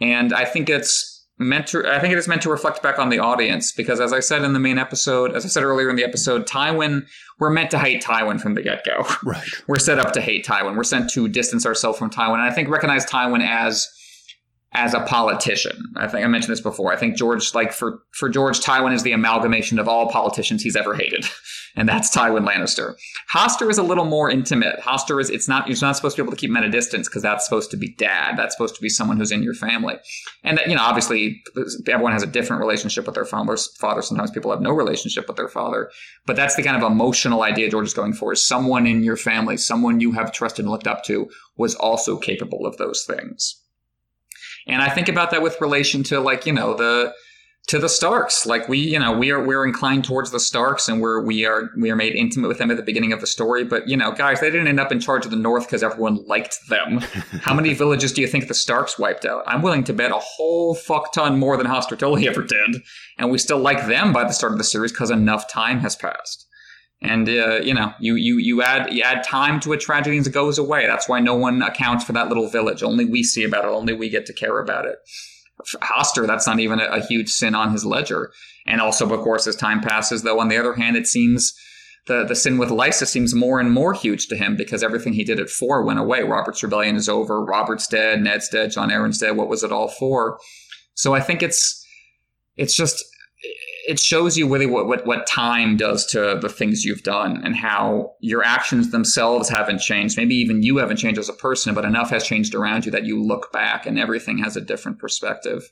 And 0.00 0.32
I 0.32 0.46
think 0.46 0.70
it's 0.70 1.26
meant 1.38 1.66
to, 1.68 1.86
I 1.86 1.98
think 2.00 2.12
it 2.12 2.18
is 2.18 2.26
meant 2.26 2.40
to 2.42 2.50
reflect 2.50 2.82
back 2.82 2.98
on 2.98 3.10
the 3.10 3.18
audience 3.18 3.70
because 3.70 4.00
as 4.00 4.14
I 4.14 4.20
said 4.20 4.44
in 4.44 4.54
the 4.54 4.58
main 4.58 4.78
episode, 4.78 5.34
as 5.34 5.44
I 5.44 5.48
said 5.48 5.62
earlier 5.62 5.90
in 5.90 5.96
the 5.96 6.04
episode, 6.04 6.46
Tywin, 6.46 7.06
we're 7.38 7.50
meant 7.50 7.70
to 7.72 7.78
hate 7.78 8.02
Tywin 8.02 8.40
from 8.40 8.54
the 8.54 8.62
get 8.62 8.84
go. 8.84 9.06
Right. 9.22 9.48
We're 9.66 9.78
set 9.78 9.98
up 9.98 10.12
to 10.12 10.20
hate 10.20 10.44
Tywin. 10.44 10.76
We're 10.76 10.84
sent 10.84 11.10
to 11.12 11.26
distance 11.28 11.64
ourselves 11.64 11.98
from 11.98 12.10
Tywin. 12.10 12.34
And 12.34 12.42
I 12.42 12.50
think 12.50 12.68
recognize 12.68 13.06
Tywin 13.06 13.46
as 13.46 13.88
as 14.72 14.94
a 14.94 15.00
politician. 15.00 15.92
I 15.96 16.06
think 16.06 16.24
I 16.24 16.28
mentioned 16.28 16.52
this 16.52 16.60
before. 16.60 16.92
I 16.92 16.96
think 16.96 17.16
George, 17.16 17.54
like 17.54 17.72
for 17.72 18.02
for 18.12 18.28
George, 18.28 18.60
Tywin 18.60 18.94
is 18.94 19.02
the 19.02 19.12
amalgamation 19.12 19.80
of 19.80 19.88
all 19.88 20.08
politicians 20.08 20.62
he's 20.62 20.76
ever 20.76 20.94
hated, 20.94 21.24
and 21.76 21.88
that's 21.88 22.14
Tywin 22.14 22.48
Lannister. 22.48 22.94
Hoster 23.34 23.68
is 23.68 23.78
a 23.78 23.82
little 23.82 24.04
more 24.04 24.30
intimate. 24.30 24.78
Hoster 24.80 25.20
is 25.20 25.28
it's 25.28 25.48
not 25.48 25.66
you're 25.66 25.76
not 25.82 25.96
supposed 25.96 26.14
to 26.16 26.22
be 26.22 26.24
able 26.24 26.36
to 26.36 26.40
keep 26.40 26.50
him 26.50 26.56
at 26.56 26.62
a 26.62 26.70
distance 26.70 27.08
because 27.08 27.22
that's 27.22 27.44
supposed 27.44 27.72
to 27.72 27.76
be 27.76 27.94
dad. 27.96 28.36
That's 28.36 28.54
supposed 28.54 28.76
to 28.76 28.80
be 28.80 28.88
someone 28.88 29.16
who's 29.16 29.32
in 29.32 29.42
your 29.42 29.54
family, 29.54 29.96
and 30.44 30.56
that, 30.56 30.68
you 30.68 30.76
know 30.76 30.82
obviously 30.82 31.42
everyone 31.88 32.12
has 32.12 32.22
a 32.22 32.28
different 32.28 32.60
relationship 32.60 33.06
with 33.06 33.16
their 33.16 33.24
father. 33.24 33.56
Father 33.80 34.02
sometimes 34.02 34.30
people 34.30 34.52
have 34.52 34.60
no 34.60 34.70
relationship 34.70 35.26
with 35.26 35.36
their 35.36 35.48
father, 35.48 35.90
but 36.26 36.36
that's 36.36 36.54
the 36.54 36.62
kind 36.62 36.80
of 36.80 36.88
emotional 36.88 37.42
idea 37.42 37.68
George 37.68 37.88
is 37.88 37.94
going 37.94 38.12
for: 38.12 38.32
is 38.32 38.46
someone 38.46 38.86
in 38.86 39.02
your 39.02 39.16
family, 39.16 39.56
someone 39.56 39.98
you 39.98 40.12
have 40.12 40.30
trusted 40.30 40.64
and 40.64 40.70
looked 40.70 40.86
up 40.86 41.02
to, 41.04 41.28
was 41.56 41.74
also 41.74 42.16
capable 42.16 42.64
of 42.64 42.76
those 42.76 43.04
things. 43.04 43.60
And 44.70 44.82
I 44.82 44.88
think 44.88 45.08
about 45.08 45.30
that 45.32 45.42
with 45.42 45.60
relation 45.60 46.02
to 46.04 46.20
like, 46.20 46.46
you 46.46 46.52
know, 46.52 46.74
the 46.74 47.12
to 47.66 47.78
the 47.78 47.88
Starks. 47.88 48.46
Like 48.46 48.68
we, 48.68 48.78
you 48.78 48.98
know, 48.98 49.12
we 49.12 49.30
are 49.30 49.44
we're 49.44 49.64
inclined 49.64 50.04
towards 50.04 50.30
the 50.30 50.40
Starks 50.40 50.88
and 50.88 51.00
we're 51.00 51.20
we 51.22 51.44
are 51.44 51.70
we 51.76 51.90
are 51.90 51.96
made 51.96 52.14
intimate 52.14 52.48
with 52.48 52.58
them 52.58 52.70
at 52.70 52.76
the 52.76 52.82
beginning 52.82 53.12
of 53.12 53.20
the 53.20 53.26
story. 53.26 53.64
But 53.64 53.88
you 53.88 53.96
know, 53.96 54.12
guys, 54.12 54.40
they 54.40 54.50
didn't 54.50 54.68
end 54.68 54.80
up 54.80 54.92
in 54.92 55.00
charge 55.00 55.24
of 55.24 55.30
the 55.30 55.36
North 55.36 55.66
because 55.66 55.82
everyone 55.82 56.24
liked 56.26 56.56
them. 56.68 56.98
How 57.42 57.54
many 57.54 57.74
villages 57.74 58.12
do 58.12 58.22
you 58.22 58.26
think 58.26 58.48
the 58.48 58.54
Starks 58.54 58.98
wiped 58.98 59.24
out? 59.24 59.44
I'm 59.46 59.62
willing 59.62 59.84
to 59.84 59.92
bet 59.92 60.10
a 60.10 60.18
whole 60.18 60.74
fuck 60.74 61.12
ton 61.12 61.38
more 61.38 61.56
than 61.56 61.66
Hoster 61.66 61.98
Tully 61.98 62.26
ever 62.28 62.42
did. 62.42 62.82
And 63.18 63.30
we 63.30 63.38
still 63.38 63.58
like 63.58 63.86
them 63.86 64.12
by 64.12 64.24
the 64.24 64.32
start 64.32 64.52
of 64.52 64.58
the 64.58 64.64
series 64.64 64.92
because 64.92 65.10
enough 65.10 65.48
time 65.48 65.80
has 65.80 65.96
passed 65.96 66.46
and 67.02 67.28
uh, 67.28 67.60
you 67.62 67.74
know 67.74 67.92
you 67.98 68.14
you 68.14 68.38
you 68.38 68.62
add 68.62 68.92
you 68.92 69.02
add 69.02 69.24
time 69.24 69.60
to 69.60 69.72
a 69.72 69.78
tragedy 69.78 70.16
and 70.16 70.26
it 70.26 70.32
goes 70.32 70.58
away 70.58 70.86
that's 70.86 71.08
why 71.08 71.20
no 71.20 71.34
one 71.34 71.62
accounts 71.62 72.04
for 72.04 72.12
that 72.12 72.28
little 72.28 72.48
village 72.48 72.82
only 72.82 73.04
we 73.04 73.22
see 73.22 73.44
about 73.44 73.64
it 73.64 73.70
only 73.70 73.92
we 73.92 74.08
get 74.08 74.26
to 74.26 74.32
care 74.32 74.58
about 74.58 74.84
it 74.84 74.96
hoster 75.82 76.26
that's 76.26 76.46
not 76.46 76.60
even 76.60 76.80
a, 76.80 76.84
a 76.84 77.06
huge 77.06 77.28
sin 77.28 77.54
on 77.54 77.72
his 77.72 77.84
ledger 77.84 78.30
and 78.66 78.80
also 78.80 79.10
of 79.12 79.20
course 79.20 79.46
as 79.46 79.56
time 79.56 79.80
passes 79.80 80.22
though 80.22 80.40
on 80.40 80.48
the 80.48 80.58
other 80.58 80.74
hand 80.74 80.96
it 80.96 81.06
seems 81.06 81.54
the, 82.06 82.24
the 82.24 82.34
sin 82.34 82.58
with 82.58 82.70
Lysa 82.70 83.06
seems 83.06 83.34
more 83.34 83.60
and 83.60 83.70
more 83.70 83.92
huge 83.92 84.26
to 84.28 84.36
him 84.36 84.56
because 84.56 84.82
everything 84.82 85.12
he 85.12 85.22
did 85.22 85.38
it 85.38 85.50
for 85.50 85.84
went 85.84 85.98
away. 85.98 86.22
Robert's 86.22 86.62
rebellion 86.62 86.96
is 86.96 87.10
over. 87.10 87.44
Robert's 87.44 87.86
dead. 87.86 88.22
Ned's 88.22 88.48
dead. 88.48 88.70
Jon 88.70 88.88
Arryn's 88.88 89.18
dead. 89.18 89.36
What 89.36 89.48
was 89.48 89.62
it 89.62 89.70
all 89.70 89.88
for? 89.88 90.38
So 90.94 91.14
I 91.14 91.20
think 91.20 91.42
it's 91.42 91.86
it's 92.56 92.74
just 92.74 93.04
it 93.90 93.98
shows 93.98 94.38
you 94.38 94.48
really 94.48 94.66
what, 94.66 94.86
what, 94.86 95.04
what 95.04 95.26
time 95.26 95.76
does 95.76 96.06
to 96.06 96.38
the 96.40 96.48
things 96.48 96.84
you've 96.84 97.02
done 97.02 97.42
and 97.44 97.56
how 97.56 98.12
your 98.20 98.44
actions 98.44 98.92
themselves 98.92 99.48
haven't 99.48 99.80
changed. 99.80 100.16
Maybe 100.16 100.36
even 100.36 100.62
you 100.62 100.76
haven't 100.76 100.98
changed 100.98 101.18
as 101.18 101.28
a 101.28 101.32
person, 101.32 101.74
but 101.74 101.84
enough 101.84 102.10
has 102.10 102.22
changed 102.22 102.54
around 102.54 102.86
you 102.86 102.92
that 102.92 103.04
you 103.04 103.20
look 103.20 103.52
back 103.52 103.86
and 103.86 103.98
everything 103.98 104.38
has 104.38 104.56
a 104.56 104.60
different 104.60 105.00
perspective. 105.00 105.64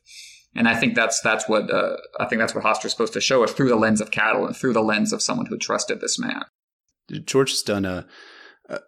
And 0.57 0.67
I 0.67 0.75
think 0.75 0.97
that's 0.97 1.21
that's 1.21 1.49
what 1.49 1.71
uh, 1.73 1.97
I 2.19 2.25
think 2.25 2.41
that's 2.41 2.57
what 2.57 2.65
Hoster's 2.65 2.91
supposed 2.91 3.13
to 3.13 3.21
show 3.21 3.45
us 3.45 3.53
through 3.53 3.69
the 3.69 3.77
lens 3.77 4.01
of 4.01 4.11
cattle 4.11 4.47
and 4.47 4.57
through 4.57 4.73
the 4.73 4.83
lens 4.83 5.13
of 5.13 5.23
someone 5.23 5.47
who 5.47 5.57
trusted 5.57 6.01
this 6.01 6.19
man. 6.19 6.43
George 7.25 7.51
has 7.51 7.63
done 7.63 7.85
a 7.85 8.05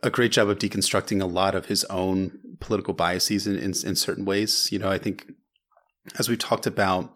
a 0.02 0.10
great 0.10 0.32
job 0.32 0.48
of 0.48 0.58
deconstructing 0.58 1.22
a 1.22 1.26
lot 1.26 1.54
of 1.54 1.66
his 1.66 1.84
own 1.84 2.36
political 2.58 2.94
biases 2.94 3.46
in, 3.46 3.56
in, 3.56 3.72
in 3.86 3.94
certain 3.94 4.24
ways. 4.24 4.70
You 4.72 4.80
know, 4.80 4.90
I 4.90 4.98
think 4.98 5.30
as 6.18 6.28
we 6.28 6.36
talked 6.36 6.66
about 6.66 7.14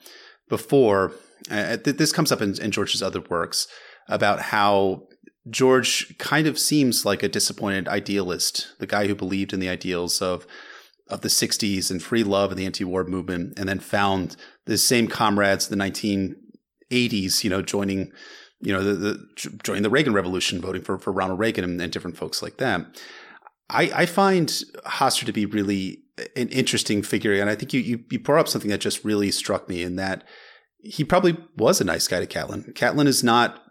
before, 0.49 1.13
uh, 1.51 1.77
th- 1.77 1.97
this 1.97 2.13
comes 2.13 2.33
up 2.33 2.41
in, 2.41 2.61
in, 2.61 2.71
George's 2.71 3.03
other 3.03 3.21
works 3.21 3.69
about 4.09 4.41
how 4.41 5.07
George 5.51 6.17
kind 6.19 6.47
of 6.47 6.59
seems 6.59 7.05
like 7.05 7.23
a 7.23 7.29
disappointed 7.29 7.89
idealist, 7.89 8.69
the 8.79 8.87
guy 8.87 9.07
who 9.07 9.15
believed 9.15 9.53
in 9.53 9.61
the 9.61 9.69
ideals 9.69 10.23
of 10.23 10.47
of 11.09 11.21
the 11.21 11.29
60s 11.29 11.91
and 11.91 12.03
free 12.03 12.25
love 12.25 12.51
and 12.51 12.59
the 12.59 12.65
anti-war 12.65 13.05
movement 13.05 13.53
and 13.59 13.69
then 13.69 13.79
found 13.79 14.37
the 14.65 14.79
same 14.79 15.07
comrades 15.07 15.69
the 15.69 15.77
1980s, 15.77 17.45
you 17.45 17.51
know, 17.51 17.61
joining 17.61 18.11
you 18.65 18.73
know, 18.73 18.83
the, 18.83 18.95
the 18.95 19.59
joining 19.63 19.83
the 19.83 19.91
Reagan 19.91 20.15
Revolution, 20.15 20.61
voting 20.61 20.83
for, 20.83 20.99
for 20.99 21.13
Ronald 21.13 21.39
Reagan 21.39 21.65
and, 21.65 21.81
and 21.81 21.93
different 21.93 22.17
folks 22.17 22.43
like 22.43 22.57
that. 22.57 23.03
I, 23.69 23.91
I 23.95 24.07
find 24.07 24.49
Hoster 24.87 25.27
to 25.27 25.33
be 25.33 25.45
really 25.45 26.03
an 26.35 26.49
interesting 26.49 27.03
figure, 27.03 27.35
and 27.35 27.51
I 27.51 27.57
think 27.57 27.75
you, 27.75 27.81
you 27.81 28.05
you 28.11 28.19
brought 28.19 28.41
up 28.41 28.49
something 28.49 28.71
that 28.71 28.81
just 28.81 29.05
really 29.05 29.31
struck 29.31 29.69
me 29.69 29.83
in 29.83 29.97
that 29.97 30.25
he 30.85 31.05
probably 31.05 31.37
was 31.57 31.81
a 31.81 31.85
nice 31.85 32.07
guy 32.09 32.21
to 32.21 32.27
Catelyn. 32.27 32.73
Catelyn 32.75 33.07
is 33.07 33.25
not 33.25 33.63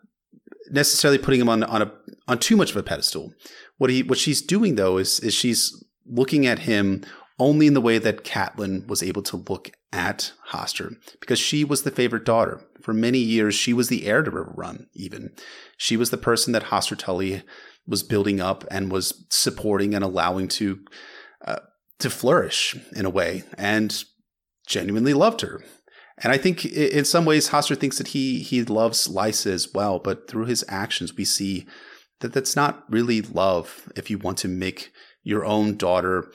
necessarily 0.70 1.18
putting 1.18 1.40
him 1.40 1.50
on 1.50 1.64
on 1.64 1.82
a 1.82 1.92
on 2.28 2.40
too 2.40 2.56
much 2.56 2.72
of 2.72 2.78
a 2.78 2.84
pedestal. 2.84 3.34
What 3.78 3.90
he 3.90 4.04
what 4.04 4.18
she's 4.18 4.42
doing 4.42 4.76
though 4.76 4.98
is 4.98 5.20
is 5.20 5.34
she's 5.34 5.84
looking 6.06 6.46
at 6.46 6.60
him 6.60 7.04
only 7.40 7.68
in 7.68 7.74
the 7.74 7.82
way 7.82 7.98
that 7.98 8.24
Catelyn 8.24 8.88
was 8.88 9.02
able 9.02 9.24
to 9.24 9.38
look 9.38 9.72
at 9.92 10.34
Hoster 10.50 10.96
because 11.20 11.40
she 11.40 11.64
was 11.64 11.84
the 11.84 11.92
favorite 11.92 12.26
daughter. 12.26 12.62
For 12.82 12.94
many 12.94 13.20
years, 13.20 13.56
she 13.56 13.74
was 13.74 13.88
the 13.88 14.06
heir 14.06 14.24
to 14.24 14.32
Riverrun, 14.32 14.88
even. 14.94 15.32
She 15.78 15.96
was 15.96 16.10
the 16.10 16.18
person 16.18 16.54
that 16.54 16.66
Hoster 16.66 16.98
Tully 16.98 17.44
was 17.88 18.04
building 18.04 18.40
up 18.40 18.66
and 18.70 18.92
was 18.92 19.26
supporting 19.30 19.94
and 19.96 20.04
allowing 20.04 20.48
to 20.50 20.80
uh, 21.46 21.60
to 22.00 22.10
flourish 22.10 22.76
in 22.96 23.06
a 23.06 23.10
way 23.10 23.44
and 23.58 24.04
genuinely 24.68 25.14
loved 25.14 25.42
her. 25.42 25.64
And 26.22 26.32
I 26.32 26.38
think 26.38 26.66
in 26.66 27.06
some 27.06 27.26
ways 27.26 27.50
Hoster 27.50 27.78
thinks 27.78 27.98
that 27.98 28.10
he 28.10 28.40
he 28.40 28.64
loves 28.64 29.08
Lysa 29.08 29.52
as 29.52 29.74
well, 29.74 30.00
but 30.00 30.28
through 30.28 30.46
his 30.46 30.64
actions 30.68 31.16
we 31.16 31.26
see 31.26 31.66
that 32.20 32.34
that's 32.34 32.56
not 32.56 32.84
really 32.90 33.22
love 33.22 33.92
if 33.96 34.10
you 34.10 34.18
want 34.18 34.38
to 34.40 34.48
make 34.48 34.92
your 35.24 35.46
own 35.46 35.76
daughter 35.76 36.32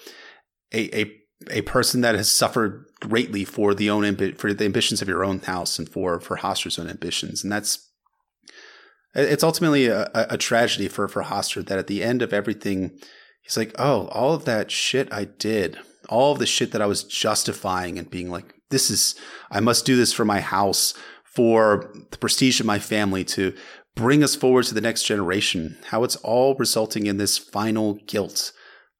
a 0.73 1.01
a, 1.01 1.13
a 1.51 1.63
person 1.63 2.01
that 2.01 2.15
has 2.15 2.31
suffered 2.31 2.85
greatly 3.01 3.45
for 3.45 3.75
the 3.75 3.89
own 3.89 4.35
for 4.35 4.53
the 4.53 4.65
ambitions 4.65 5.01
of 5.01 5.09
your 5.09 5.25
own 5.25 5.41
house 5.41 5.79
and 5.79 5.89
for 5.89 6.21
for 6.21 6.39
Hoster's 6.39 6.79
own 6.79 6.89
ambitions. 6.89 7.43
And 7.43 7.53
that's 7.53 7.89
it's 9.15 9.45
ultimately 9.45 9.87
a, 9.87 10.11
a 10.15 10.37
tragedy 10.37 10.89
for 10.89 11.09
for 11.09 11.25
Hoster 11.25 11.65
that 11.67 11.79
at 11.79 11.87
the 11.87 12.03
end 12.03 12.23
of 12.23 12.33
everything, 12.33 12.99
he's 13.43 13.57
like, 13.57 13.75
oh, 13.79 14.09
all 14.09 14.35
of 14.35 14.45
that 14.45 14.71
shit 14.71 15.13
I 15.13 15.25
did, 15.25 15.79
all 16.09 16.33
of 16.33 16.39
the 16.39 16.47
shit 16.47 16.73
that 16.73 16.83
I 16.83 16.87
was 16.87 17.05
justifying 17.05 17.99
and 17.99 18.11
being 18.11 18.31
like, 18.31 18.55
this 18.70 18.90
is 18.90 19.15
I 19.51 19.61
must 19.61 19.86
do 19.86 19.97
this 19.97 20.12
for 20.12 20.24
my 20.24 20.40
house, 20.40 20.95
for 21.24 21.90
the 22.11 22.19
prestige 22.19 22.61
of 22.61 22.66
my 22.66 22.78
family, 22.78 23.24
to 23.24 23.55
bring 23.95 24.23
us 24.23 24.36
forward 24.36 24.65
to 24.66 24.74
the 24.74 24.81
next 24.81 25.05
generation. 25.05 25.78
How 25.86 26.05
it's 26.05 26.16
all 26.16 26.55
resulting 26.57 27.07
in 27.07 27.16
this 27.16 27.39
final 27.39 27.95
guilt. 28.07 28.53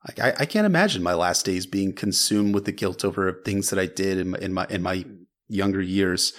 Like 0.07 0.21
I, 0.21 0.43
I 0.43 0.47
can't 0.47 0.67
imagine 0.67 1.03
my 1.03 1.15
last 1.15 1.45
days 1.45 1.67
being 1.67 1.93
consumed 1.93 2.55
with 2.55 2.65
the 2.65 2.73
guilt 2.73 3.05
over 3.05 3.41
things 3.45 3.71
that 3.71 3.79
I 3.79 3.87
did 3.87 4.19
in 4.19 4.31
my 4.31 4.39
in 4.39 4.53
my, 4.53 4.67
in 4.71 4.83
my 4.83 5.05
younger 5.49 5.83
years. 5.83 6.33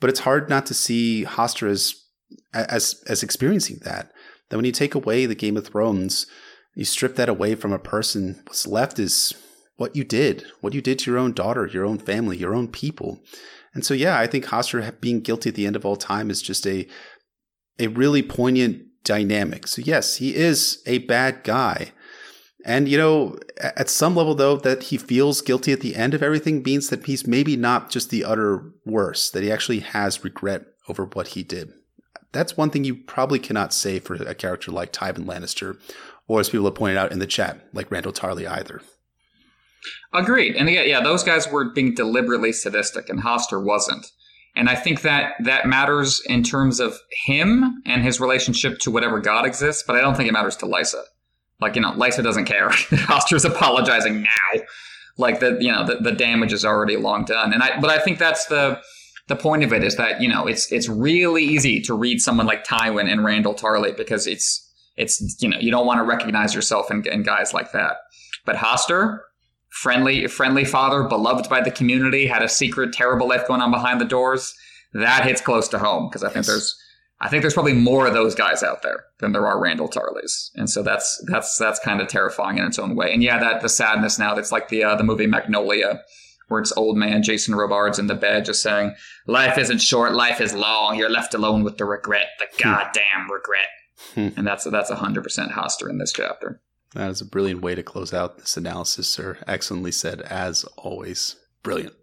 But 0.00 0.10
it's 0.10 0.20
hard 0.20 0.48
not 0.48 0.66
to 0.66 0.74
see 0.74 1.24
Hoster 1.24 1.68
as 1.68 1.94
as 2.54 3.02
as 3.08 3.22
experiencing 3.22 3.80
that. 3.84 4.12
That 4.50 4.56
when 4.56 4.66
you 4.66 4.72
take 4.72 4.94
away 4.94 5.26
the 5.26 5.34
Game 5.34 5.56
of 5.56 5.66
Thrones, 5.66 6.26
you 6.74 6.84
strip 6.84 7.16
that 7.16 7.28
away 7.28 7.54
from 7.54 7.72
a 7.72 7.78
person. 7.78 8.42
What's 8.46 8.66
left 8.66 8.98
is 8.98 9.32
what 9.76 9.96
you 9.96 10.04
did, 10.04 10.44
what 10.60 10.74
you 10.74 10.80
did 10.80 10.98
to 11.00 11.10
your 11.10 11.18
own 11.18 11.32
daughter, 11.32 11.66
your 11.66 11.84
own 11.84 11.98
family, 11.98 12.36
your 12.36 12.54
own 12.54 12.68
people. 12.68 13.22
And 13.74 13.84
so, 13.84 13.94
yeah, 13.94 14.18
I 14.18 14.26
think 14.26 14.46
Hoster 14.46 15.00
being 15.00 15.20
guilty 15.20 15.48
at 15.48 15.54
the 15.54 15.66
end 15.66 15.76
of 15.76 15.86
all 15.86 15.96
time 15.96 16.30
is 16.30 16.42
just 16.42 16.66
a 16.66 16.86
a 17.78 17.86
really 17.88 18.22
poignant 18.22 18.82
dynamic. 19.02 19.66
So, 19.66 19.82
yes, 19.82 20.16
he 20.16 20.34
is 20.34 20.82
a 20.86 20.98
bad 20.98 21.42
guy. 21.42 21.92
And, 22.64 22.88
you 22.88 22.96
know, 22.96 23.38
at 23.60 23.88
some 23.88 24.14
level, 24.14 24.34
though, 24.34 24.56
that 24.56 24.84
he 24.84 24.96
feels 24.96 25.40
guilty 25.40 25.72
at 25.72 25.80
the 25.80 25.96
end 25.96 26.14
of 26.14 26.22
everything 26.22 26.62
means 26.62 26.90
that 26.90 27.06
he's 27.06 27.26
maybe 27.26 27.56
not 27.56 27.90
just 27.90 28.10
the 28.10 28.24
utter 28.24 28.70
worst, 28.86 29.32
that 29.32 29.42
he 29.42 29.50
actually 29.50 29.80
has 29.80 30.22
regret 30.22 30.66
over 30.88 31.06
what 31.06 31.28
he 31.28 31.42
did. 31.42 31.72
That's 32.30 32.56
one 32.56 32.70
thing 32.70 32.84
you 32.84 32.94
probably 32.94 33.38
cannot 33.38 33.74
say 33.74 33.98
for 33.98 34.14
a 34.14 34.34
character 34.34 34.70
like 34.70 34.92
Tywin 34.92 35.26
Lannister, 35.26 35.78
or 36.28 36.40
as 36.40 36.50
people 36.50 36.66
have 36.66 36.76
pointed 36.76 36.98
out 36.98 37.10
in 37.10 37.18
the 37.18 37.26
chat, 37.26 37.66
like 37.72 37.90
Randyll 37.90 38.14
Tarly 38.14 38.48
either. 38.48 38.80
Agreed. 40.12 40.56
And 40.56 40.68
again, 40.68 40.88
yeah, 40.88 41.00
those 41.00 41.22
guys 41.22 41.50
were 41.50 41.70
being 41.70 41.94
deliberately 41.94 42.52
sadistic, 42.52 43.08
and 43.08 43.20
Hoster 43.20 43.62
wasn't. 43.62 44.06
And 44.54 44.68
I 44.68 44.74
think 44.74 45.00
that 45.02 45.34
that 45.40 45.66
matters 45.66 46.20
in 46.26 46.42
terms 46.42 46.78
of 46.78 46.98
him 47.24 47.82
and 47.86 48.02
his 48.02 48.20
relationship 48.20 48.78
to 48.80 48.90
whatever 48.90 49.18
God 49.18 49.46
exists, 49.46 49.82
but 49.86 49.96
I 49.96 50.00
don't 50.00 50.14
think 50.14 50.28
it 50.28 50.32
matters 50.32 50.56
to 50.56 50.66
Lysa. 50.66 51.02
Like, 51.60 51.74
you 51.74 51.80
know, 51.80 51.92
Lysa 51.92 52.22
doesn't 52.22 52.44
care. 52.44 52.68
Hoster's 53.08 53.44
apologizing 53.44 54.22
now. 54.22 54.62
Like 55.16 55.40
the 55.40 55.58
you 55.60 55.70
know, 55.70 55.86
the, 55.86 55.96
the 55.96 56.12
damage 56.12 56.52
is 56.52 56.64
already 56.64 56.96
long 56.96 57.24
done. 57.24 57.52
And 57.52 57.62
I 57.62 57.78
but 57.80 57.90
I 57.90 57.98
think 57.98 58.18
that's 58.18 58.46
the 58.46 58.80
the 59.28 59.36
point 59.36 59.62
of 59.62 59.72
it 59.72 59.84
is 59.84 59.96
that, 59.96 60.20
you 60.20 60.28
know, 60.28 60.46
it's 60.46 60.70
it's 60.72 60.88
really 60.88 61.44
easy 61.44 61.80
to 61.82 61.94
read 61.94 62.20
someone 62.20 62.46
like 62.46 62.66
Tywin 62.66 63.10
and 63.10 63.20
Randyll 63.20 63.58
Tarly 63.58 63.96
because 63.96 64.26
it's 64.26 64.68
it's 64.96 65.40
you 65.40 65.48
know, 65.48 65.58
you 65.58 65.70
don't 65.70 65.86
want 65.86 65.98
to 65.98 66.04
recognize 66.04 66.54
yourself 66.54 66.90
in, 66.90 67.06
in 67.06 67.22
guys 67.22 67.54
like 67.54 67.72
that. 67.72 67.98
But 68.44 68.56
Hoster, 68.56 69.20
friendly 69.72 70.26
friendly 70.26 70.64
father, 70.64 71.04
beloved 71.04 71.48
by 71.48 71.60
the 71.60 71.70
community, 71.70 72.26
had 72.26 72.42
a 72.42 72.48
secret 72.48 72.92
terrible 72.92 73.28
life 73.28 73.46
going 73.48 73.60
on 73.60 73.70
behind 73.70 74.00
the 74.00 74.04
doors. 74.04 74.54
That 74.92 75.24
hits 75.24 75.40
close 75.40 75.68
to 75.68 75.78
home 75.78 76.08
because 76.08 76.22
I 76.22 76.28
think 76.28 76.44
yes. 76.44 76.48
there's 76.48 76.82
I 77.22 77.28
think 77.28 77.42
there's 77.42 77.54
probably 77.54 77.72
more 77.72 78.06
of 78.06 78.14
those 78.14 78.34
guys 78.34 78.64
out 78.64 78.82
there 78.82 79.04
than 79.20 79.30
there 79.30 79.46
are 79.46 79.56
Randyll 79.56 79.92
Tarlys, 79.92 80.50
and 80.56 80.68
so 80.68 80.82
that's 80.82 81.24
that's 81.30 81.56
that's 81.56 81.78
kind 81.78 82.00
of 82.00 82.08
terrifying 82.08 82.58
in 82.58 82.64
its 82.64 82.80
own 82.80 82.96
way. 82.96 83.12
And 83.12 83.22
yeah, 83.22 83.38
that 83.38 83.62
the 83.62 83.68
sadness 83.68 84.18
now 84.18 84.34
that's 84.34 84.52
like 84.52 84.68
the 84.68 84.82
uh, 84.82 84.96
the 84.96 85.04
movie 85.04 85.28
Magnolia, 85.28 86.02
where 86.48 86.60
it's 86.60 86.76
old 86.76 86.96
man 86.96 87.22
Jason 87.22 87.54
Robards 87.54 88.00
in 88.00 88.08
the 88.08 88.16
bed 88.16 88.44
just 88.44 88.60
saying, 88.60 88.94
"Life 89.28 89.56
isn't 89.56 89.78
short, 89.78 90.12
life 90.14 90.40
is 90.40 90.52
long. 90.52 90.96
You're 90.96 91.08
left 91.08 91.32
alone 91.32 91.62
with 91.62 91.78
the 91.78 91.84
regret, 91.84 92.26
the 92.40 92.46
hmm. 92.46 92.62
goddamn 92.62 93.30
regret." 93.32 93.68
Hmm. 94.14 94.28
and 94.36 94.46
that's 94.46 94.64
that's 94.64 94.90
hundred 94.90 95.22
percent 95.22 95.52
Hoster 95.52 95.88
in 95.88 95.98
this 95.98 96.12
chapter. 96.12 96.60
That 96.94 97.10
is 97.10 97.20
a 97.20 97.26
brilliant 97.26 97.62
way 97.62 97.74
to 97.74 97.82
close 97.82 98.12
out 98.12 98.38
this 98.38 98.56
analysis, 98.56 99.08
sir. 99.08 99.38
Excellently 99.46 99.92
said, 99.92 100.20
as 100.22 100.64
always. 100.76 101.36
Brilliant. 101.62 101.94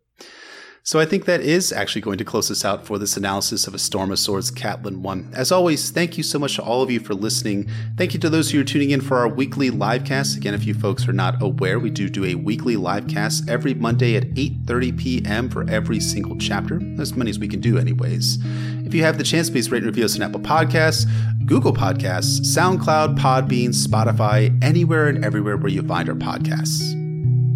So 0.89 0.99
I 0.99 1.05
think 1.05 1.25
that 1.25 1.41
is 1.41 1.71
actually 1.71 2.01
going 2.01 2.17
to 2.17 2.25
close 2.25 2.49
us 2.49 2.65
out 2.65 2.83
for 2.83 2.97
this 2.97 3.15
analysis 3.15 3.67
of 3.67 3.75
A 3.75 3.77
Storm 3.77 4.11
of 4.11 4.17
Swords 4.17 4.49
Catelyn 4.49 5.01
1. 5.01 5.33
As 5.35 5.51
always, 5.51 5.91
thank 5.91 6.17
you 6.17 6.23
so 6.23 6.39
much 6.39 6.55
to 6.55 6.63
all 6.63 6.81
of 6.81 6.89
you 6.89 6.99
for 6.99 7.13
listening. 7.13 7.69
Thank 7.95 8.15
you 8.15 8.19
to 8.21 8.27
those 8.27 8.49
who 8.49 8.59
are 8.59 8.63
tuning 8.63 8.89
in 8.89 8.99
for 8.99 9.19
our 9.19 9.27
weekly 9.27 9.69
live 9.69 10.03
cast. 10.03 10.35
Again, 10.35 10.55
if 10.55 10.65
you 10.65 10.73
folks 10.73 11.07
are 11.07 11.13
not 11.13 11.39
aware, 11.43 11.77
we 11.77 11.91
do 11.91 12.09
do 12.09 12.25
a 12.25 12.33
weekly 12.33 12.75
live 12.75 13.07
cast 13.07 13.47
every 13.47 13.75
Monday 13.75 14.15
at 14.15 14.31
8.30 14.31 14.97
p.m. 14.97 15.47
for 15.47 15.69
every 15.69 15.99
single 15.99 16.35
chapter, 16.39 16.81
as 16.99 17.13
many 17.13 17.29
as 17.29 17.37
we 17.37 17.47
can 17.47 17.59
do 17.59 17.77
anyways. 17.77 18.39
If 18.83 18.95
you 18.95 19.03
have 19.03 19.19
the 19.19 19.23
chance, 19.23 19.51
please 19.51 19.69
rate 19.69 19.83
and 19.83 19.85
review 19.85 20.05
us 20.05 20.15
on 20.15 20.23
Apple 20.23 20.41
Podcasts, 20.41 21.05
Google 21.45 21.71
Podcasts, 21.71 22.39
SoundCloud, 22.39 23.15
Podbean, 23.15 23.75
Spotify, 23.75 24.57
anywhere 24.63 25.07
and 25.07 25.23
everywhere 25.23 25.55
where 25.55 25.69
you 25.69 25.83
find 25.83 26.09
our 26.09 26.15
podcasts. 26.15 26.98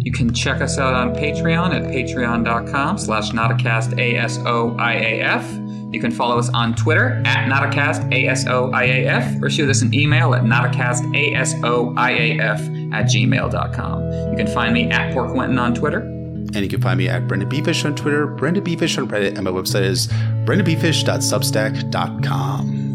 You 0.04 0.12
can 0.12 0.32
check 0.34 0.60
us 0.60 0.78
out 0.78 0.94
on 0.94 1.14
Patreon 1.14 1.74
at 1.74 1.84
patreon.com 1.84 2.98
slash 2.98 3.30
notacastASOIAF. 3.30 5.94
You 5.94 6.00
can 6.00 6.10
follow 6.10 6.38
us 6.38 6.50
on 6.50 6.74
Twitter 6.74 7.22
at 7.24 7.48
notacastASOIAF 7.48 9.42
or 9.42 9.48
shoot 9.48 9.70
us 9.70 9.80
an 9.80 9.94
email 9.94 10.34
at 10.34 10.42
notacastASOIAF 10.42 12.92
at 12.92 13.06
gmail.com. 13.06 14.12
You 14.30 14.36
can 14.36 14.46
find 14.48 14.74
me 14.74 14.90
at 14.90 15.14
Pork 15.14 15.32
Quentin 15.32 15.58
on 15.58 15.74
Twitter. 15.74 16.00
And 16.00 16.56
you 16.56 16.68
can 16.68 16.82
find 16.82 16.98
me 16.98 17.08
at 17.08 17.26
Brendan 17.26 17.48
Beefish 17.48 17.86
on 17.86 17.96
Twitter, 17.96 18.26
Brendan 18.26 18.62
Beefish 18.62 18.98
on 18.98 19.08
Reddit, 19.08 19.36
and 19.36 19.44
my 19.44 19.50
website 19.50 19.84
is 19.84 20.08
brendanbeefish.substack.com. 20.44 22.93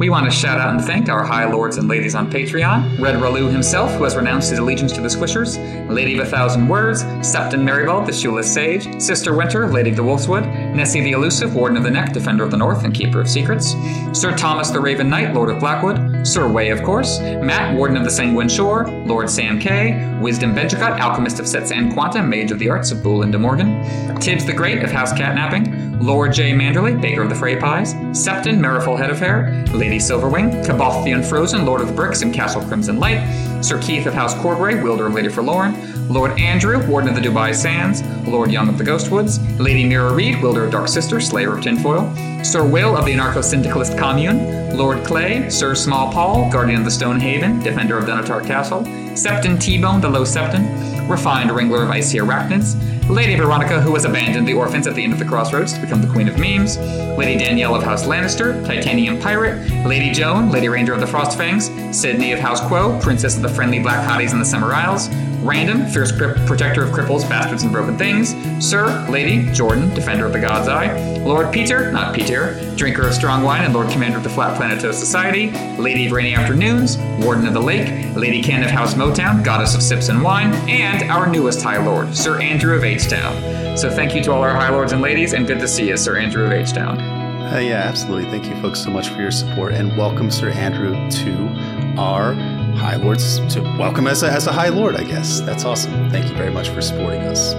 We 0.00 0.08
want 0.08 0.24
to 0.24 0.30
shout 0.30 0.58
out 0.58 0.70
and 0.70 0.82
thank 0.82 1.10
our 1.10 1.22
high 1.22 1.44
lords 1.44 1.76
and 1.76 1.86
ladies 1.86 2.14
on 2.14 2.30
Patreon, 2.30 2.98
Red 2.98 3.16
Ralu 3.16 3.52
himself, 3.52 3.92
who 3.92 4.04
has 4.04 4.16
renounced 4.16 4.48
his 4.48 4.58
allegiance 4.58 4.92
to 4.92 5.02
the 5.02 5.08
Squishers, 5.08 5.58
Lady 5.90 6.18
of 6.18 6.26
a 6.26 6.30
Thousand 6.30 6.68
Words, 6.68 7.02
Septon 7.02 7.60
Merrybald, 7.60 8.06
the 8.06 8.12
Shoeless 8.14 8.50
Sage, 8.50 8.98
Sister 8.98 9.36
Winter, 9.36 9.66
Lady 9.66 9.90
of 9.90 9.96
the 9.96 10.02
Wolfswood, 10.02 10.46
Nessie 10.74 11.02
the 11.02 11.12
Elusive, 11.12 11.54
Warden 11.54 11.76
of 11.76 11.82
the 11.82 11.90
Neck, 11.90 12.14
Defender 12.14 12.42
of 12.42 12.50
the 12.50 12.56
North, 12.56 12.82
and 12.84 12.94
Keeper 12.94 13.20
of 13.20 13.28
Secrets, 13.28 13.72
Sir 14.14 14.34
Thomas 14.34 14.70
the 14.70 14.80
Raven 14.80 15.10
Knight, 15.10 15.34
Lord 15.34 15.50
of 15.50 15.60
Blackwood, 15.60 16.19
Sir 16.22 16.48
Way, 16.48 16.70
of 16.70 16.82
course, 16.82 17.18
Matt, 17.20 17.74
Warden 17.74 17.96
of 17.96 18.04
the 18.04 18.10
Sanguine 18.10 18.48
Shore, 18.48 18.86
Lord 19.06 19.30
Sam 19.30 19.58
K, 19.58 20.18
Wisdom 20.20 20.54
Benjacut, 20.54 21.00
Alchemist 21.00 21.40
of 21.40 21.48
Sets 21.48 21.72
and 21.72 21.92
Quantum, 21.92 22.28
Mage 22.28 22.50
of 22.52 22.58
the 22.58 22.68
Arts 22.68 22.90
of 22.90 23.02
Boole 23.02 23.22
and 23.22 23.32
De 23.32 23.38
Morgan, 23.38 24.20
Tibbs 24.20 24.44
the 24.44 24.52
Great 24.52 24.82
of 24.82 24.90
House 24.90 25.12
Catnapping, 25.12 26.02
Lord 26.02 26.32
J. 26.32 26.52
Manderley, 26.52 27.00
Baker 27.00 27.22
of 27.22 27.28
the 27.28 27.34
Frey 27.34 27.56
Pies, 27.56 27.94
Septon, 27.94 28.58
Merriful 28.58 28.96
Head 28.96 29.10
of 29.10 29.18
Hair, 29.18 29.64
Lady 29.72 29.98
Silverwing, 29.98 30.64
Caboth 30.64 31.04
the 31.04 31.12
Unfrozen, 31.12 31.64
Lord 31.64 31.80
of 31.80 31.88
the 31.88 31.92
Bricks 31.94 32.22
and 32.22 32.34
Castle 32.34 32.62
Crimson 32.62 32.98
Light, 32.98 33.20
Sir 33.62 33.80
Keith 33.80 34.06
of 34.06 34.14
House 34.14 34.34
Corbray, 34.34 34.82
Wielder 34.82 35.06
of 35.06 35.14
Lady 35.14 35.28
Forlorn, 35.28 35.74
Lord 36.12 36.38
Andrew, 36.40 36.86
Warden 36.86 37.10
of 37.10 37.14
the 37.14 37.20
Dubai 37.20 37.54
Sands, 37.54 38.02
Lord 38.26 38.50
Young 38.50 38.68
of 38.68 38.78
the 38.78 38.84
Ghostwoods, 38.84 39.38
Lady 39.58 39.84
Mira 39.84 40.12
Reed, 40.12 40.42
Wielder 40.42 40.64
of 40.64 40.72
Dark 40.72 40.88
Sister, 40.88 41.20
Slayer 41.20 41.56
of 41.56 41.62
Tinfoil, 41.62 42.12
Sir 42.42 42.66
Will 42.66 42.96
of 42.96 43.04
the 43.04 43.12
Anarcho 43.12 43.44
Syndicalist 43.44 43.96
Commune, 43.96 44.69
Lord 44.80 45.04
Clay, 45.04 45.50
Sir 45.50 45.74
Small 45.74 46.10
Paul, 46.10 46.50
Guardian 46.50 46.78
of 46.78 46.86
the 46.86 46.90
Stone 46.90 47.20
Haven, 47.20 47.60
Defender 47.60 47.98
of 47.98 48.06
Dunnottar 48.06 48.46
Castle, 48.46 48.80
Septon 49.12 49.60
T-Bone, 49.60 50.00
the 50.00 50.08
Low 50.08 50.22
Septon, 50.22 51.06
Refined 51.06 51.50
Wrangler 51.50 51.82
of 51.82 51.90
Icy 51.90 52.16
Arachnids, 52.16 52.80
Lady 53.08 53.34
Veronica, 53.34 53.80
who 53.80 53.94
has 53.94 54.04
abandoned 54.04 54.46
the 54.46 54.54
orphans 54.54 54.86
at 54.86 54.94
the 54.94 55.02
end 55.02 55.12
of 55.12 55.18
the 55.18 55.24
crossroads 55.24 55.72
to 55.72 55.80
become 55.80 56.00
the 56.00 56.08
Queen 56.08 56.28
of 56.28 56.38
Memes, 56.38 56.78
Lady 57.18 57.38
Danielle 57.42 57.74
of 57.74 57.82
House 57.82 58.06
Lannister, 58.06 58.64
Titanium 58.66 59.20
Pirate, 59.20 59.68
Lady 59.84 60.12
Joan, 60.12 60.50
Lady 60.50 60.68
Ranger 60.68 60.92
of 60.92 61.00
the 61.00 61.06
Frostfangs, 61.06 61.94
Sydney 61.94 62.32
of 62.32 62.38
House 62.38 62.60
Quo, 62.60 62.98
Princess 63.00 63.36
of 63.36 63.42
the 63.42 63.48
Friendly 63.48 63.80
Black 63.80 64.06
Hotties 64.08 64.32
in 64.32 64.38
the 64.38 64.44
Summer 64.44 64.72
Isles, 64.72 65.08
Random, 65.42 65.86
Fierce 65.86 66.12
Protector 66.12 66.84
of 66.84 66.90
Cripples, 66.90 67.26
Bastards, 67.28 67.62
and 67.62 67.72
Broken 67.72 67.96
Things, 67.96 68.36
Sir, 68.64 69.06
Lady, 69.08 69.50
Jordan, 69.52 69.92
Defender 69.94 70.26
of 70.26 70.32
the 70.32 70.40
God's 70.40 70.68
Eye, 70.68 71.18
Lord 71.20 71.50
Peter, 71.50 71.90
not 71.92 72.14
Peter, 72.14 72.60
Drinker 72.76 73.06
of 73.06 73.14
Strong 73.14 73.42
Wine 73.42 73.64
and 73.64 73.72
Lord 73.72 73.90
Commander 73.90 74.18
of 74.18 74.22
the 74.22 74.28
Flat 74.28 74.60
Planetos 74.60 74.94
Society, 74.94 75.50
Lady 75.78 76.06
of 76.06 76.12
Rainy 76.12 76.34
Afternoons, 76.34 76.98
Warden 77.24 77.46
of 77.46 77.54
the 77.54 77.60
Lake, 77.60 78.14
Lady 78.14 78.42
Ken 78.42 78.62
of 78.62 78.70
House 78.70 78.94
Motown, 78.94 79.42
Goddess 79.42 79.74
of 79.74 79.82
Sips 79.82 80.10
and 80.10 80.22
Wine, 80.22 80.52
and 80.68 81.10
our 81.10 81.26
newest 81.26 81.62
High 81.62 81.82
Lord, 81.82 82.14
Sir 82.14 82.40
Andrew 82.40 82.76
of 82.76 82.84
H-Town. 83.00 83.78
So 83.78 83.88
thank 83.90 84.14
you 84.14 84.22
to 84.24 84.32
all 84.32 84.42
our 84.42 84.50
High 84.50 84.68
Lords 84.68 84.92
and 84.92 85.00
ladies, 85.00 85.32
and 85.32 85.46
good 85.46 85.58
to 85.60 85.68
see 85.68 85.88
you, 85.88 85.96
Sir 85.96 86.18
Andrew 86.18 86.44
of 86.44 86.52
H-Town. 86.52 87.00
Uh, 87.00 87.58
yeah, 87.58 87.76
absolutely. 87.76 88.30
Thank 88.30 88.44
you, 88.44 88.60
folks, 88.60 88.78
so 88.78 88.90
much 88.90 89.08
for 89.08 89.22
your 89.22 89.30
support, 89.30 89.72
and 89.72 89.96
welcome, 89.96 90.30
Sir 90.30 90.50
Andrew, 90.50 90.92
to 91.10 91.96
our 91.98 92.34
High 92.74 92.96
Lords. 92.96 93.38
To 93.54 93.62
welcome 93.78 94.06
as 94.06 94.22
a, 94.22 94.30
as 94.30 94.46
a 94.46 94.52
High 94.52 94.68
Lord, 94.68 94.96
I 94.96 95.04
guess. 95.04 95.40
That's 95.40 95.64
awesome. 95.64 96.10
Thank 96.10 96.30
you 96.30 96.36
very 96.36 96.50
much 96.50 96.68
for 96.68 96.82
supporting 96.82 97.22
us. 97.22 97.54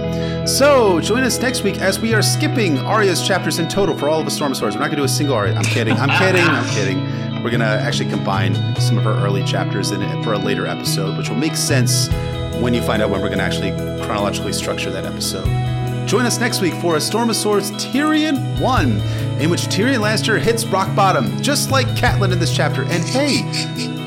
So, 0.56 1.00
join 1.00 1.24
us 1.24 1.40
next 1.40 1.64
week 1.64 1.78
as 1.78 1.98
we 1.98 2.14
are 2.14 2.22
skipping 2.22 2.78
Arya's 2.78 3.26
chapters 3.26 3.58
in 3.58 3.68
total 3.68 3.96
for 3.98 4.08
all 4.08 4.20
of 4.20 4.24
the 4.24 4.30
Storm 4.30 4.54
Swords. 4.54 4.76
We're 4.76 4.82
not 4.82 4.90
going 4.90 4.98
to 4.98 5.02
do 5.02 5.04
a 5.04 5.08
single 5.08 5.34
Arya. 5.34 5.54
I'm 5.54 5.64
kidding. 5.64 5.96
I'm 5.96 6.08
kidding. 6.20 6.46
I'm 6.46 6.68
kidding. 6.70 7.42
We're 7.42 7.50
going 7.50 7.60
to 7.60 7.66
actually 7.66 8.10
combine 8.10 8.54
some 8.76 8.96
of 8.96 9.02
her 9.02 9.14
early 9.14 9.42
chapters 9.42 9.90
in 9.90 10.02
it 10.02 10.22
for 10.22 10.34
a 10.34 10.38
later 10.38 10.66
episode, 10.66 11.18
which 11.18 11.28
will 11.28 11.36
make 11.36 11.56
sense 11.56 12.08
when 12.60 12.74
you 12.74 12.82
find 12.82 13.02
out 13.02 13.10
when 13.10 13.20
we're 13.20 13.28
going 13.28 13.38
to 13.38 13.44
actually 13.44 13.70
chronologically 14.04 14.52
structure 14.52 14.90
that 14.90 15.04
episode. 15.04 15.46
Join 16.06 16.26
us 16.26 16.38
next 16.40 16.60
week 16.60 16.74
for 16.74 16.96
A 16.96 17.00
Storm 17.00 17.30
of 17.30 17.36
Swords 17.36 17.70
Tyrion 17.72 18.60
1, 18.60 18.90
in 19.40 19.50
which 19.50 19.62
Tyrion 19.62 20.00
Lannister 20.00 20.38
hits 20.38 20.64
rock 20.66 20.94
bottom, 20.94 21.40
just 21.40 21.70
like 21.70 21.86
Catelyn 21.88 22.32
in 22.32 22.38
this 22.38 22.54
chapter. 22.54 22.82
And 22.82 23.04
hey, 23.04 23.42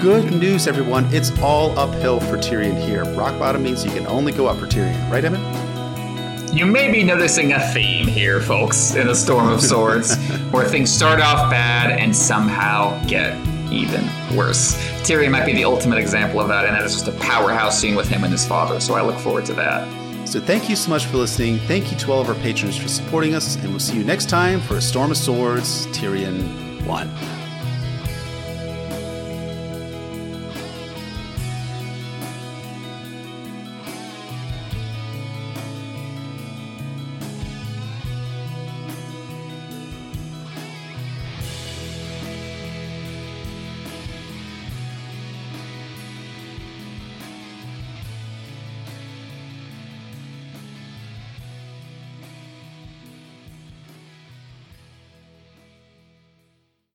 good 0.01 0.31
news, 0.31 0.67
everyone. 0.67 1.05
It's 1.13 1.31
all 1.39 1.77
uphill 1.79 2.19
for 2.19 2.37
Tyrion 2.37 2.79
here. 2.85 3.05
Rock 3.15 3.39
bottom 3.39 3.63
means 3.63 3.83
you 3.83 3.91
can 3.91 4.05
only 4.07 4.31
go 4.31 4.47
up 4.47 4.57
for 4.57 4.67
Tyrion. 4.67 5.09
Right, 5.09 5.23
Emmett? 5.23 6.53
You 6.53 6.65
may 6.65 6.91
be 6.91 7.03
noticing 7.03 7.53
a 7.53 7.59
theme 7.73 8.07
here, 8.07 8.39
folks, 8.39 8.95
in 8.95 9.09
A 9.09 9.15
Storm 9.15 9.49
of 9.49 9.61
Swords, 9.61 10.15
where 10.51 10.67
things 10.67 10.91
start 10.91 11.19
off 11.21 11.49
bad 11.49 11.99
and 11.99 12.15
somehow 12.15 13.03
get 13.07 13.35
even 13.75 14.03
worse. 14.35 14.75
Tyrion 15.01 15.31
might 15.31 15.45
be 15.45 15.53
the 15.53 15.65
ultimate 15.65 15.99
example 15.99 16.39
of 16.39 16.47
that, 16.47 16.65
and 16.65 16.75
that 16.75 16.83
is 16.83 16.93
just 16.93 17.07
a 17.07 17.11
powerhouse 17.13 17.79
scene 17.79 17.95
with 17.95 18.07
him 18.07 18.23
and 18.23 18.31
his 18.31 18.45
father, 18.47 18.79
so 18.79 18.95
I 18.95 19.01
look 19.01 19.17
forward 19.17 19.45
to 19.45 19.53
that. 19.53 20.27
So 20.27 20.39
thank 20.39 20.69
you 20.69 20.75
so 20.75 20.89
much 20.89 21.05
for 21.05 21.17
listening. 21.17 21.59
Thank 21.59 21.91
you 21.91 21.97
to 21.99 22.11
all 22.11 22.21
of 22.21 22.29
our 22.29 22.35
patrons 22.35 22.75
for 22.77 22.87
supporting 22.87 23.35
us, 23.35 23.55
and 23.57 23.69
we'll 23.69 23.79
see 23.79 23.97
you 23.97 24.03
next 24.03 24.29
time 24.29 24.59
for 24.59 24.77
A 24.77 24.81
Storm 24.81 25.11
of 25.11 25.17
Swords, 25.17 25.85
Tyrion 25.87 26.83
1. 26.85 27.34